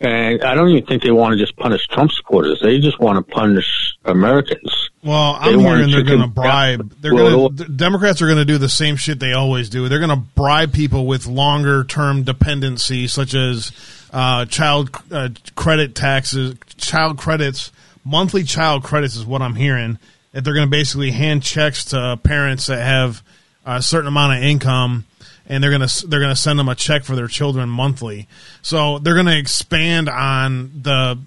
And 0.00 0.42
I 0.42 0.54
don't 0.54 0.70
even 0.70 0.86
think 0.86 1.02
they 1.02 1.10
want 1.10 1.32
to 1.32 1.38
just 1.38 1.56
punish 1.56 1.86
Trump 1.88 2.10
supporters. 2.12 2.60
They 2.62 2.80
just 2.80 2.98
want 2.98 3.18
to 3.18 3.34
punish 3.34 3.94
Americans. 4.06 4.88
Well, 5.04 5.36
I'm 5.38 5.62
want 5.62 5.78
hearing 5.78 5.90
they're 5.90 6.02
going 6.02 6.22
to 6.22 6.26
bribe. 6.26 6.94
They're 7.00 7.10
going 7.10 7.56
to. 7.56 7.64
Democrats 7.64 8.22
are 8.22 8.26
going 8.26 8.38
to 8.38 8.46
do 8.46 8.56
the 8.56 8.70
same 8.70 8.96
shit 8.96 9.20
they 9.20 9.34
always 9.34 9.68
do. 9.68 9.88
They're 9.88 9.98
going 9.98 10.10
to 10.10 10.24
bribe 10.34 10.72
people 10.72 11.06
with 11.06 11.26
longer 11.26 11.84
term 11.84 12.22
dependency, 12.22 13.08
such 13.08 13.34
as 13.34 13.72
uh, 14.10 14.46
child 14.46 14.90
uh, 15.10 15.28
credit 15.54 15.94
taxes, 15.94 16.54
child 16.78 17.18
credits, 17.18 17.70
monthly 18.02 18.42
child 18.42 18.82
credits 18.82 19.16
is 19.16 19.26
what 19.26 19.42
I'm 19.42 19.54
hearing. 19.54 19.98
That 20.32 20.44
they're 20.44 20.54
going 20.54 20.66
to 20.66 20.70
basically 20.70 21.10
hand 21.10 21.42
checks 21.42 21.86
to 21.86 22.18
parents 22.22 22.66
that 22.66 22.82
have 22.82 23.22
a 23.66 23.82
certain 23.82 24.08
amount 24.08 24.38
of 24.38 24.44
income, 24.44 25.04
and 25.50 25.62
they're 25.62 25.76
going 25.76 25.86
to 25.86 26.06
they're 26.06 26.20
to 26.20 26.36
send 26.36 26.58
them 26.58 26.68
a 26.68 26.74
check 26.74 27.02
for 27.02 27.16
their 27.16 27.26
children 27.26 27.68
monthly. 27.68 28.28
So 28.62 28.98
they're 29.00 29.14
going 29.14 29.26
to 29.26 29.36
expand 29.36 30.08
on 30.08 30.70
the 30.82 31.18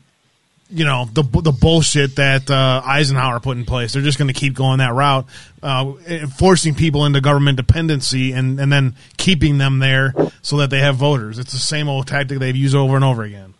you 0.69 0.85
know 0.85 1.05
the 1.11 1.23
the 1.23 1.51
bullshit 1.51 2.15
that 2.15 2.49
uh, 2.49 2.81
Eisenhower 2.85 3.41
put 3.41 3.57
in 3.57 3.65
place. 3.65 3.93
They're 3.93 4.01
just 4.01 4.17
going 4.17 4.29
to 4.29 4.33
keep 4.33 4.53
going 4.53 4.79
that 4.79 4.93
route, 4.93 5.25
uh, 5.61 5.93
forcing 6.37 6.73
people 6.73 7.05
into 7.05 7.19
government 7.19 7.57
dependency 7.57 8.31
and 8.31 8.59
and 8.59 8.71
then 8.71 8.95
keeping 9.17 9.57
them 9.57 9.79
there 9.79 10.13
so 10.41 10.57
that 10.57 10.69
they 10.69 10.79
have 10.79 10.95
voters. 10.95 11.37
It's 11.37 11.51
the 11.51 11.59
same 11.59 11.89
old 11.89 12.07
tactic 12.07 12.39
they've 12.39 12.55
used 12.55 12.75
over 12.75 12.95
and 12.95 13.03
over 13.03 13.23
again. 13.23 13.53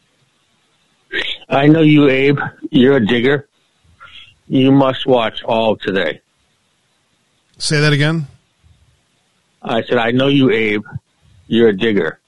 I 1.49 1.67
know 1.67 1.81
you, 1.81 2.09
Abe. 2.09 2.39
You're 2.71 2.97
a 2.97 3.05
digger. 3.05 3.47
You 4.47 4.71
must 4.71 5.05
watch 5.05 5.43
all 5.43 5.75
today. 5.75 6.21
Say 7.57 7.81
that 7.81 7.93
again. 7.93 8.27
I 9.63 9.83
said, 9.83 9.97
I 9.97 10.11
know 10.11 10.27
you, 10.27 10.51
Abe. 10.51 10.85
You're 11.47 11.69
a 11.69 11.77
digger. 11.77 12.19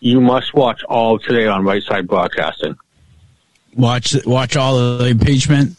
You 0.00 0.20
must 0.20 0.54
watch 0.54 0.82
all 0.84 1.16
of 1.16 1.22
today 1.22 1.46
on 1.46 1.64
Right 1.64 1.82
Side 1.82 2.08
Broadcasting. 2.08 2.76
Watch 3.76 4.14
watch 4.26 4.56
all 4.56 4.78
of 4.78 4.98
the 4.98 5.06
impeachment. 5.06 5.76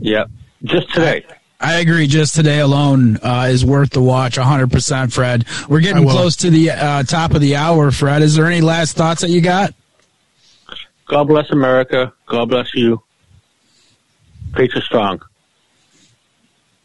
Yep. 0.00 0.30
Just 0.64 0.92
today. 0.92 1.24
I 1.60 1.78
agree. 1.78 2.06
Just 2.06 2.34
today 2.34 2.60
alone 2.60 3.18
uh, 3.18 3.48
is 3.50 3.64
worth 3.64 3.90
the 3.90 4.02
watch. 4.02 4.36
100%, 4.36 5.12
Fred. 5.12 5.46
We're 5.68 5.80
getting 5.80 6.06
close 6.06 6.36
to 6.36 6.50
the 6.50 6.70
uh, 6.70 7.02
top 7.04 7.32
of 7.34 7.40
the 7.40 7.56
hour, 7.56 7.90
Fred. 7.90 8.22
Is 8.22 8.34
there 8.34 8.46
any 8.46 8.60
last 8.60 8.96
thoughts 8.96 9.22
that 9.22 9.30
you 9.30 9.40
got? 9.40 9.74
God 11.06 11.24
bless 11.24 11.50
America. 11.50 12.12
God 12.26 12.50
bless 12.50 12.74
you. 12.74 13.02
Patriot 14.52 14.84
strong. 14.84 15.22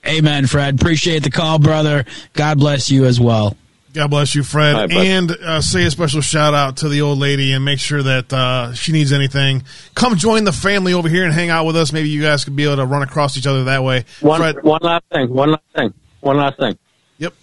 Amen, 0.06 0.48
Fred. 0.48 0.76
Appreciate 0.82 1.23
the 1.23 1.30
call, 1.32 1.60
brother. 1.60 2.06
God 2.34 2.57
bless 2.60 2.90
you 2.90 3.06
as 3.06 3.19
well. 3.19 3.56
God 3.94 4.10
bless 4.10 4.36
you, 4.36 4.44
Fred. 4.44 4.73
All 4.73 4.82
right, 4.82 4.90
bud. 4.90 5.06
and 5.06 5.32
uh, 5.32 5.61
say 5.61 5.84
a 5.84 5.91
special 5.91 6.22
shout 6.22 6.53
out 6.53 6.78
to 6.78 6.90
the 6.90 7.02
old 7.02 7.19
lady 7.19 7.52
and 7.52 7.65
make 7.65 7.80
sure 7.80 8.02
that 8.02 8.32
uh, 8.32 8.73
she 8.73 8.94
needs 8.94 9.11
anything. 9.11 9.64
Come 9.95 10.15
join 10.15 10.45
the 10.45 10.53
family 10.53 10.94
over 10.94 11.10
here 11.10 11.26
and 11.26 11.34
hang 11.34 11.49
out 11.49 11.65
with 11.65 11.76
us. 11.76 11.91
Maybe 11.91 12.10
you 12.10 12.22
guys 12.22 12.45
could 12.45 12.56
be 12.56 12.64
able 12.64 12.78
to 12.78 12.86
run 12.86 13.03
across 13.03 13.38
each 13.38 13.48
other 13.48 13.65
that 13.65 13.84
way. 13.84 14.06
One, 14.22 14.40
Fred, 14.40 14.64
one 14.64 14.80
last 14.82 15.03
thing. 15.11 15.30
One 15.34 15.52
last 15.52 15.64
thing. 15.76 15.94
One 16.22 16.38
last 16.38 16.57
thing. 16.57 16.78
Yep. 17.18 17.34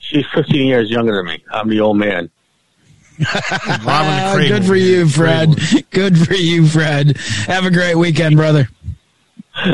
She's 0.00 0.26
15 0.34 0.66
years 0.66 0.90
younger 0.90 1.14
than 1.16 1.26
me. 1.26 1.44
I'm 1.50 1.68
the 1.68 1.80
old 1.80 1.96
man. 1.96 2.30
Ah, 3.26 4.34
good 4.36 4.64
for 4.64 4.76
you, 4.76 5.08
Fred. 5.08 5.50
Good 5.90 6.16
for 6.16 6.34
you, 6.34 6.68
Fred. 6.68 7.16
Have 7.46 7.64
a 7.64 7.70
great 7.70 7.96
weekend, 7.96 8.36
brother. 8.36 8.68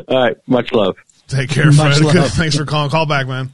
All 0.09 0.17
right. 0.19 0.37
Much 0.47 0.73
love. 0.73 0.97
Take 1.29 1.51
care, 1.51 1.73
Much 1.73 1.99
Fred. 1.99 2.01
Good. 2.13 2.33
Thanks 2.33 2.57
for 2.57 2.65
calling. 2.65 2.91
Call 2.91 3.07
back, 3.07 3.27
man. 3.27 3.51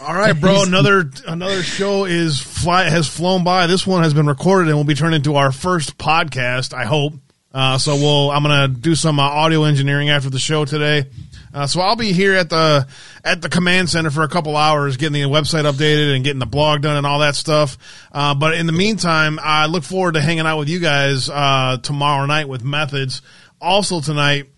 All 0.00 0.14
right, 0.14 0.38
bro. 0.38 0.62
Another 0.62 1.10
another 1.26 1.62
show 1.62 2.04
is 2.04 2.40
fly 2.40 2.84
has 2.84 3.08
flown 3.08 3.44
by. 3.44 3.66
This 3.66 3.86
one 3.86 4.02
has 4.02 4.14
been 4.14 4.26
recorded 4.26 4.68
and 4.68 4.76
will 4.76 4.84
be 4.84 4.94
turned 4.94 5.14
into 5.14 5.36
our 5.36 5.52
first 5.52 5.98
podcast. 5.98 6.74
I 6.74 6.84
hope. 6.84 7.14
Uh, 7.52 7.78
so 7.78 7.94
we'll. 7.96 8.30
I'm 8.30 8.42
gonna 8.42 8.68
do 8.68 8.94
some 8.94 9.18
uh, 9.18 9.22
audio 9.22 9.64
engineering 9.64 10.10
after 10.10 10.30
the 10.30 10.38
show 10.38 10.64
today. 10.64 11.06
Uh, 11.54 11.66
so 11.66 11.80
I'll 11.80 11.96
be 11.96 12.12
here 12.12 12.34
at 12.34 12.50
the 12.50 12.86
at 13.24 13.40
the 13.40 13.48
command 13.48 13.88
center 13.88 14.10
for 14.10 14.22
a 14.22 14.28
couple 14.28 14.56
hours, 14.56 14.98
getting 14.98 15.14
the 15.14 15.28
website 15.28 15.64
updated 15.64 16.14
and 16.14 16.22
getting 16.22 16.38
the 16.38 16.44
blog 16.44 16.82
done 16.82 16.96
and 16.96 17.06
all 17.06 17.20
that 17.20 17.34
stuff. 17.34 17.78
Uh, 18.12 18.34
but 18.34 18.54
in 18.54 18.66
the 18.66 18.72
meantime, 18.72 19.38
I 19.42 19.66
look 19.66 19.82
forward 19.82 20.14
to 20.14 20.20
hanging 20.20 20.44
out 20.44 20.58
with 20.58 20.68
you 20.68 20.80
guys 20.80 21.30
uh, 21.30 21.78
tomorrow 21.82 22.26
night 22.26 22.48
with 22.48 22.62
methods. 22.62 23.22
Also 23.58 24.02
tonight, 24.02 24.50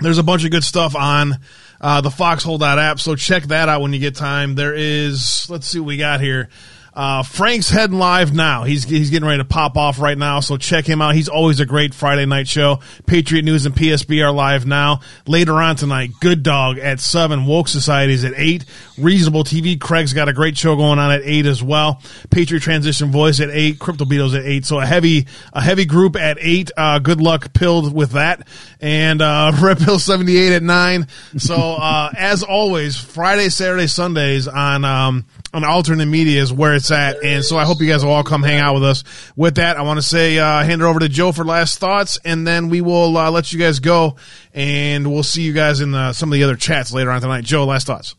there's 0.00 0.18
a 0.18 0.22
bunch 0.22 0.44
of 0.44 0.50
good 0.50 0.64
stuff 0.64 0.94
on 0.94 1.34
uh, 1.80 2.00
the 2.00 2.10
Foxhole 2.10 2.62
app, 2.62 3.00
so 3.00 3.14
check 3.16 3.44
that 3.44 3.68
out 3.68 3.80
when 3.80 3.92
you 3.92 3.98
get 3.98 4.14
time. 4.14 4.54
There 4.54 4.74
is, 4.74 5.46
let's 5.48 5.66
see 5.66 5.78
what 5.78 5.86
we 5.86 5.96
got 5.96 6.20
here. 6.20 6.48
Uh, 6.96 7.22
Frank's 7.22 7.68
heading 7.68 7.98
live 7.98 8.32
now. 8.32 8.64
He's 8.64 8.84
he's 8.84 9.10
getting 9.10 9.28
ready 9.28 9.42
to 9.42 9.44
pop 9.44 9.76
off 9.76 10.00
right 10.00 10.16
now, 10.16 10.40
so 10.40 10.56
check 10.56 10.86
him 10.86 11.02
out. 11.02 11.14
He's 11.14 11.28
always 11.28 11.60
a 11.60 11.66
great 11.66 11.92
Friday 11.92 12.24
night 12.24 12.48
show. 12.48 12.80
Patriot 13.04 13.42
News 13.42 13.66
and 13.66 13.74
PSB 13.74 14.24
are 14.24 14.32
live 14.32 14.64
now. 14.64 15.00
Later 15.26 15.60
on 15.60 15.76
tonight, 15.76 16.12
Good 16.20 16.42
Dog 16.42 16.78
at 16.78 16.98
seven. 16.98 17.44
Woke 17.44 17.68
Societies 17.68 18.24
at 18.24 18.32
eight. 18.36 18.64
Reasonable 18.96 19.44
TV. 19.44 19.78
Craig's 19.78 20.14
got 20.14 20.30
a 20.30 20.32
great 20.32 20.56
show 20.56 20.74
going 20.74 20.98
on 20.98 21.12
at 21.12 21.20
eight 21.22 21.44
as 21.44 21.62
well. 21.62 22.00
Patriot 22.30 22.60
Transition 22.60 23.10
Voice 23.12 23.40
at 23.40 23.50
eight. 23.50 23.78
Crypto 23.78 24.06
Beatles 24.06 24.34
at 24.34 24.46
eight. 24.46 24.64
So 24.64 24.80
a 24.80 24.86
heavy 24.86 25.26
a 25.52 25.60
heavy 25.60 25.84
group 25.84 26.16
at 26.16 26.38
eight. 26.40 26.70
Uh, 26.78 26.98
good 26.98 27.20
luck 27.20 27.52
pilled 27.52 27.92
with 27.94 28.12
that. 28.12 28.48
And 28.80 29.20
uh, 29.20 29.52
Red 29.60 29.80
Pill 29.80 29.98
seventy 29.98 30.38
eight 30.38 30.54
at 30.54 30.62
nine. 30.62 31.08
So 31.36 31.56
uh, 31.56 32.10
as 32.16 32.42
always, 32.42 32.96
Friday, 32.96 33.50
Saturday, 33.50 33.86
Sundays 33.86 34.48
on 34.48 34.86
um, 34.86 35.26
on 35.56 35.64
alternate 35.64 36.04
media 36.04 36.42
is 36.42 36.52
where 36.52 36.74
it's 36.74 36.90
at. 36.90 37.24
And 37.24 37.42
so 37.42 37.56
I 37.56 37.64
hope 37.64 37.80
you 37.80 37.88
guys 37.88 38.04
will 38.04 38.12
all 38.12 38.22
come 38.22 38.42
hang 38.42 38.60
out 38.60 38.74
with 38.74 38.84
us. 38.84 39.04
With 39.36 39.54
that, 39.54 39.78
I 39.78 39.82
want 39.82 39.96
to 39.96 40.02
say, 40.02 40.38
uh, 40.38 40.62
hand 40.62 40.82
it 40.82 40.84
over 40.84 41.00
to 41.00 41.08
Joe 41.08 41.32
for 41.32 41.44
last 41.44 41.78
thoughts, 41.78 42.18
and 42.24 42.46
then 42.46 42.68
we 42.68 42.82
will 42.82 43.16
uh, 43.16 43.30
let 43.30 43.52
you 43.52 43.58
guys 43.58 43.80
go, 43.80 44.16
and 44.52 45.10
we'll 45.10 45.22
see 45.22 45.42
you 45.42 45.54
guys 45.54 45.80
in 45.80 45.92
some 46.12 46.28
of 46.28 46.34
the 46.34 46.44
other 46.44 46.56
chats 46.56 46.92
later 46.92 47.10
on 47.10 47.22
tonight. 47.22 47.44
Joe, 47.44 47.64
last 47.64 47.86
thoughts. 47.86 48.14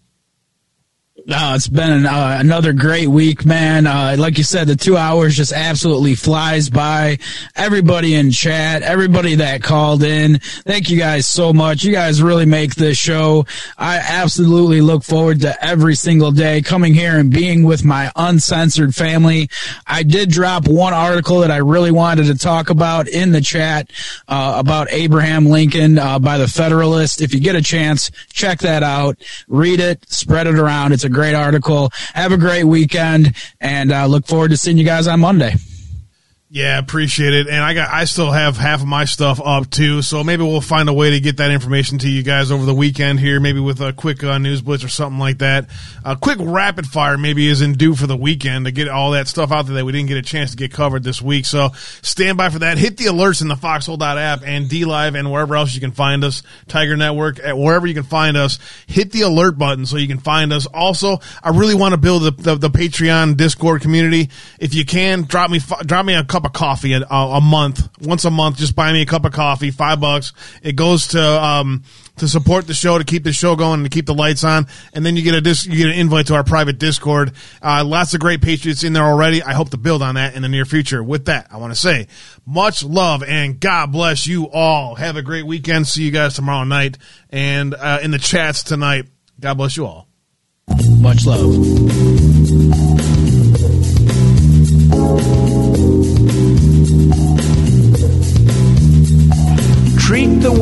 No, 1.30 1.56
it's 1.56 1.68
been 1.68 1.92
an, 1.92 2.06
uh, 2.06 2.38
another 2.40 2.72
great 2.72 3.10
week, 3.10 3.46
man. 3.46 3.86
Uh, 3.86 4.16
like 4.18 4.38
you 4.38 4.46
said, 4.46 4.66
the 4.66 4.78
two 4.78 4.96
hours 4.96 5.36
just 5.36 5.52
absolutely 5.52 6.16
flies 6.16 6.70
by. 6.70 7.18
Everybody 7.54 8.16
in 8.16 8.32
chat, 8.32 8.82
everybody 8.82 9.36
that 9.36 9.62
called 9.62 10.04
in, 10.04 10.40
thank 10.40 10.90
you 10.90 10.98
guys 10.98 11.28
so 11.28 11.52
much. 11.52 11.84
You 11.84 11.92
guys 11.92 12.24
really 12.24 12.46
make 12.46 12.76
this 12.76 12.98
show. 12.98 13.46
I 13.78 13.98
absolutely 13.98 14.80
look 14.80 15.04
forward 15.04 15.42
to 15.42 15.54
every 15.62 15.96
single 15.96 16.32
day 16.32 16.62
coming 16.62 16.94
here 16.94 17.20
and 17.20 17.30
being 17.30 17.64
with 17.64 17.84
my 17.84 18.10
uncensored 18.16 18.96
family. 18.96 19.50
I 19.86 20.04
did 20.04 20.30
drop 20.30 20.66
one 20.66 20.94
article 20.94 21.42
that 21.42 21.52
I 21.52 21.58
really 21.58 21.92
wanted 21.92 22.28
to 22.28 22.38
talk 22.38 22.70
about 22.70 23.10
in 23.10 23.34
the 23.34 23.42
chat 23.42 23.92
uh, 24.30 24.54
about 24.58 24.88
Abraham 24.92 25.48
Lincoln 25.48 26.00
uh, 26.00 26.20
by 26.20 26.38
the 26.38 26.48
Federalist. 26.48 27.20
If 27.20 27.34
you 27.34 27.42
get 27.42 27.58
a 27.58 27.62
chance, 27.62 28.12
check 28.32 28.60
that 28.60 28.82
out. 28.82 29.18
Read 29.50 29.82
it, 29.82 30.10
spread 30.10 30.48
it 30.48 30.58
around. 30.58 30.94
It's 30.94 31.04
a 31.04 31.17
great 31.18 31.34
article. 31.34 31.90
Have 32.14 32.32
a 32.32 32.38
great 32.38 32.66
weekend, 32.66 33.36
and 33.60 33.92
uh, 33.92 34.06
look 34.06 34.28
forward 34.28 34.52
to 34.52 34.58
seeing 34.58 34.78
you 34.78 34.86
guys 34.86 35.08
on 35.08 35.20
Monday. 35.20 35.56
Yeah, 36.50 36.80
appreciate 36.80 37.34
it. 37.34 37.48
And 37.48 37.62
I 37.62 37.74
got 37.74 37.94
I 37.94 38.06
still 38.06 38.32
have 38.32 38.56
half 38.56 38.80
of 38.80 38.88
my 38.88 39.04
stuff 39.04 39.42
up 39.44 39.70
too, 39.70 40.02
so 40.02 40.24
maybe 40.24 40.44
we'll 40.44 40.62
find 40.62 40.88
a 40.88 40.94
way 40.94 41.10
to 41.10 41.20
get 41.20 41.38
that 41.38 41.52
information 41.52 41.98
to 42.00 42.10
you 42.10 42.24
guys 42.24 42.52
over 42.52 42.64
the 42.64 42.74
weekend 42.74 43.20
here, 43.20 43.42
maybe 43.42 43.60
with 43.60 43.82
a 43.82 43.92
quick 43.92 44.24
uh, 44.24 44.38
news 44.38 44.62
blitz 44.62 44.82
or 44.82 44.88
something 44.88 45.20
like 45.20 45.40
that. 45.40 45.68
A 46.06 46.16
quick 46.16 46.38
rapid 46.40 46.88
fire 46.88 47.18
maybe 47.18 47.50
isn't 47.50 47.78
due 47.78 47.96
for 47.96 48.08
the 48.08 48.16
weekend 48.16 48.64
to 48.64 48.72
get 48.72 48.88
all 48.88 49.12
that 49.12 49.28
stuff 49.28 49.52
out 49.52 49.66
there 49.66 49.76
that 49.76 49.84
we 49.84 49.92
didn't 49.92 50.08
get 50.08 50.16
a 50.16 50.22
chance 50.22 50.52
to 50.52 50.58
get 50.58 50.72
covered 50.72 51.04
this 51.04 51.22
week. 51.22 51.46
So 51.46 51.72
stand 52.02 52.38
by 52.38 52.50
for 52.50 52.60
that. 52.60 52.78
Hit 52.78 52.96
the 52.96 53.06
alerts 53.08 53.42
in 53.42 53.50
the 53.50 53.58
Foxhole 53.58 54.02
app 54.02 54.42
and 54.46 54.68
DLive 54.68 55.20
and 55.20 55.30
wherever 55.30 55.58
else 55.58 55.76
you 55.76 55.82
can 55.82 55.92
find 55.92 56.24
us, 56.24 56.44
Tiger 56.70 56.96
Network, 56.96 57.40
at 57.40 57.58
wherever 57.58 57.86
you 57.86 57.94
can 57.94 58.04
find 58.04 58.38
us. 58.38 58.58
Hit 58.88 59.12
the 59.12 59.24
alert 59.24 59.58
button 59.58 59.86
so 59.86 59.98
you 59.98 60.08
can 60.08 60.20
find 60.20 60.54
us. 60.54 60.66
Also, 60.68 61.18
I 61.44 61.50
really 61.50 61.76
want 61.76 61.92
to 61.92 61.98
build 61.98 62.24
the, 62.24 62.32
the, 62.32 62.56
the 62.56 62.70
Patreon 62.70 63.36
Discord 63.36 63.82
community. 63.82 64.30
If 64.62 64.74
you 64.74 64.86
can, 64.86 65.24
drop 65.24 65.52
me 65.52 65.60
drop 65.86 66.06
me 66.06 66.14
a 66.14 66.24
cup 66.38 66.46
of 66.46 66.54
coffee 66.54 66.94
a, 66.94 67.02
a 67.02 67.42
month, 67.42 67.90
once 68.00 68.24
a 68.24 68.30
month. 68.30 68.58
Just 68.58 68.76
buy 68.76 68.94
me 68.94 69.02
a 69.02 69.06
cup 69.08 69.26
of 69.26 69.34
coffee, 69.34 69.72
five 69.72 70.00
bucks. 70.00 70.34
It 70.62 70.76
goes 70.76 71.08
to 71.08 71.44
um, 71.44 71.84
to 72.18 72.28
support 72.28 72.68
the 72.68 72.76
show, 72.76 73.00
to 73.00 73.04
keep 73.04 73.24
the 73.24 73.34
show 73.34 73.56
going, 73.56 73.82
to 73.84 73.90
keep 73.90 74.06
the 74.06 74.14
lights 74.14 74.44
on. 74.44 74.68
And 74.94 75.04
then 75.04 75.16
you 75.16 75.24
get 75.24 75.34
a 75.34 75.42
dis- 75.42 75.66
you 75.66 75.78
get 75.78 75.88
an 75.88 75.94
invite 75.94 76.28
to 76.28 76.36
our 76.36 76.44
private 76.44 76.78
Discord. 76.78 77.32
Uh, 77.60 77.84
lots 77.84 78.14
of 78.14 78.20
great 78.20 78.42
Patriots 78.42 78.84
in 78.84 78.94
there 78.94 79.04
already. 79.04 79.42
I 79.42 79.54
hope 79.54 79.72
to 79.72 79.78
build 79.78 80.04
on 80.04 80.14
that 80.14 80.36
in 80.36 80.44
the 80.44 80.48
near 80.48 80.66
future. 80.66 81.04
With 81.04 81.26
that, 81.26 81.48
I 81.50 81.58
want 81.58 81.74
to 81.74 81.80
say 81.80 82.08
much 82.46 82.84
love 82.84 83.24
and 83.24 83.60
God 83.60 83.92
bless 83.92 84.28
you 84.28 84.48
all. 84.52 84.94
Have 84.94 85.18
a 85.18 85.24
great 85.24 85.48
weekend. 85.48 85.88
See 85.88 86.04
you 86.04 86.12
guys 86.12 86.36
tomorrow 86.36 86.66
night 86.66 87.00
and 87.32 87.74
uh, 87.74 88.00
in 88.04 88.12
the 88.12 88.20
chats 88.20 88.62
tonight. 88.62 89.08
God 89.40 89.56
bless 89.56 89.76
you 89.76 89.88
all. 89.88 90.08
Much 91.00 91.26
love. 91.26 92.97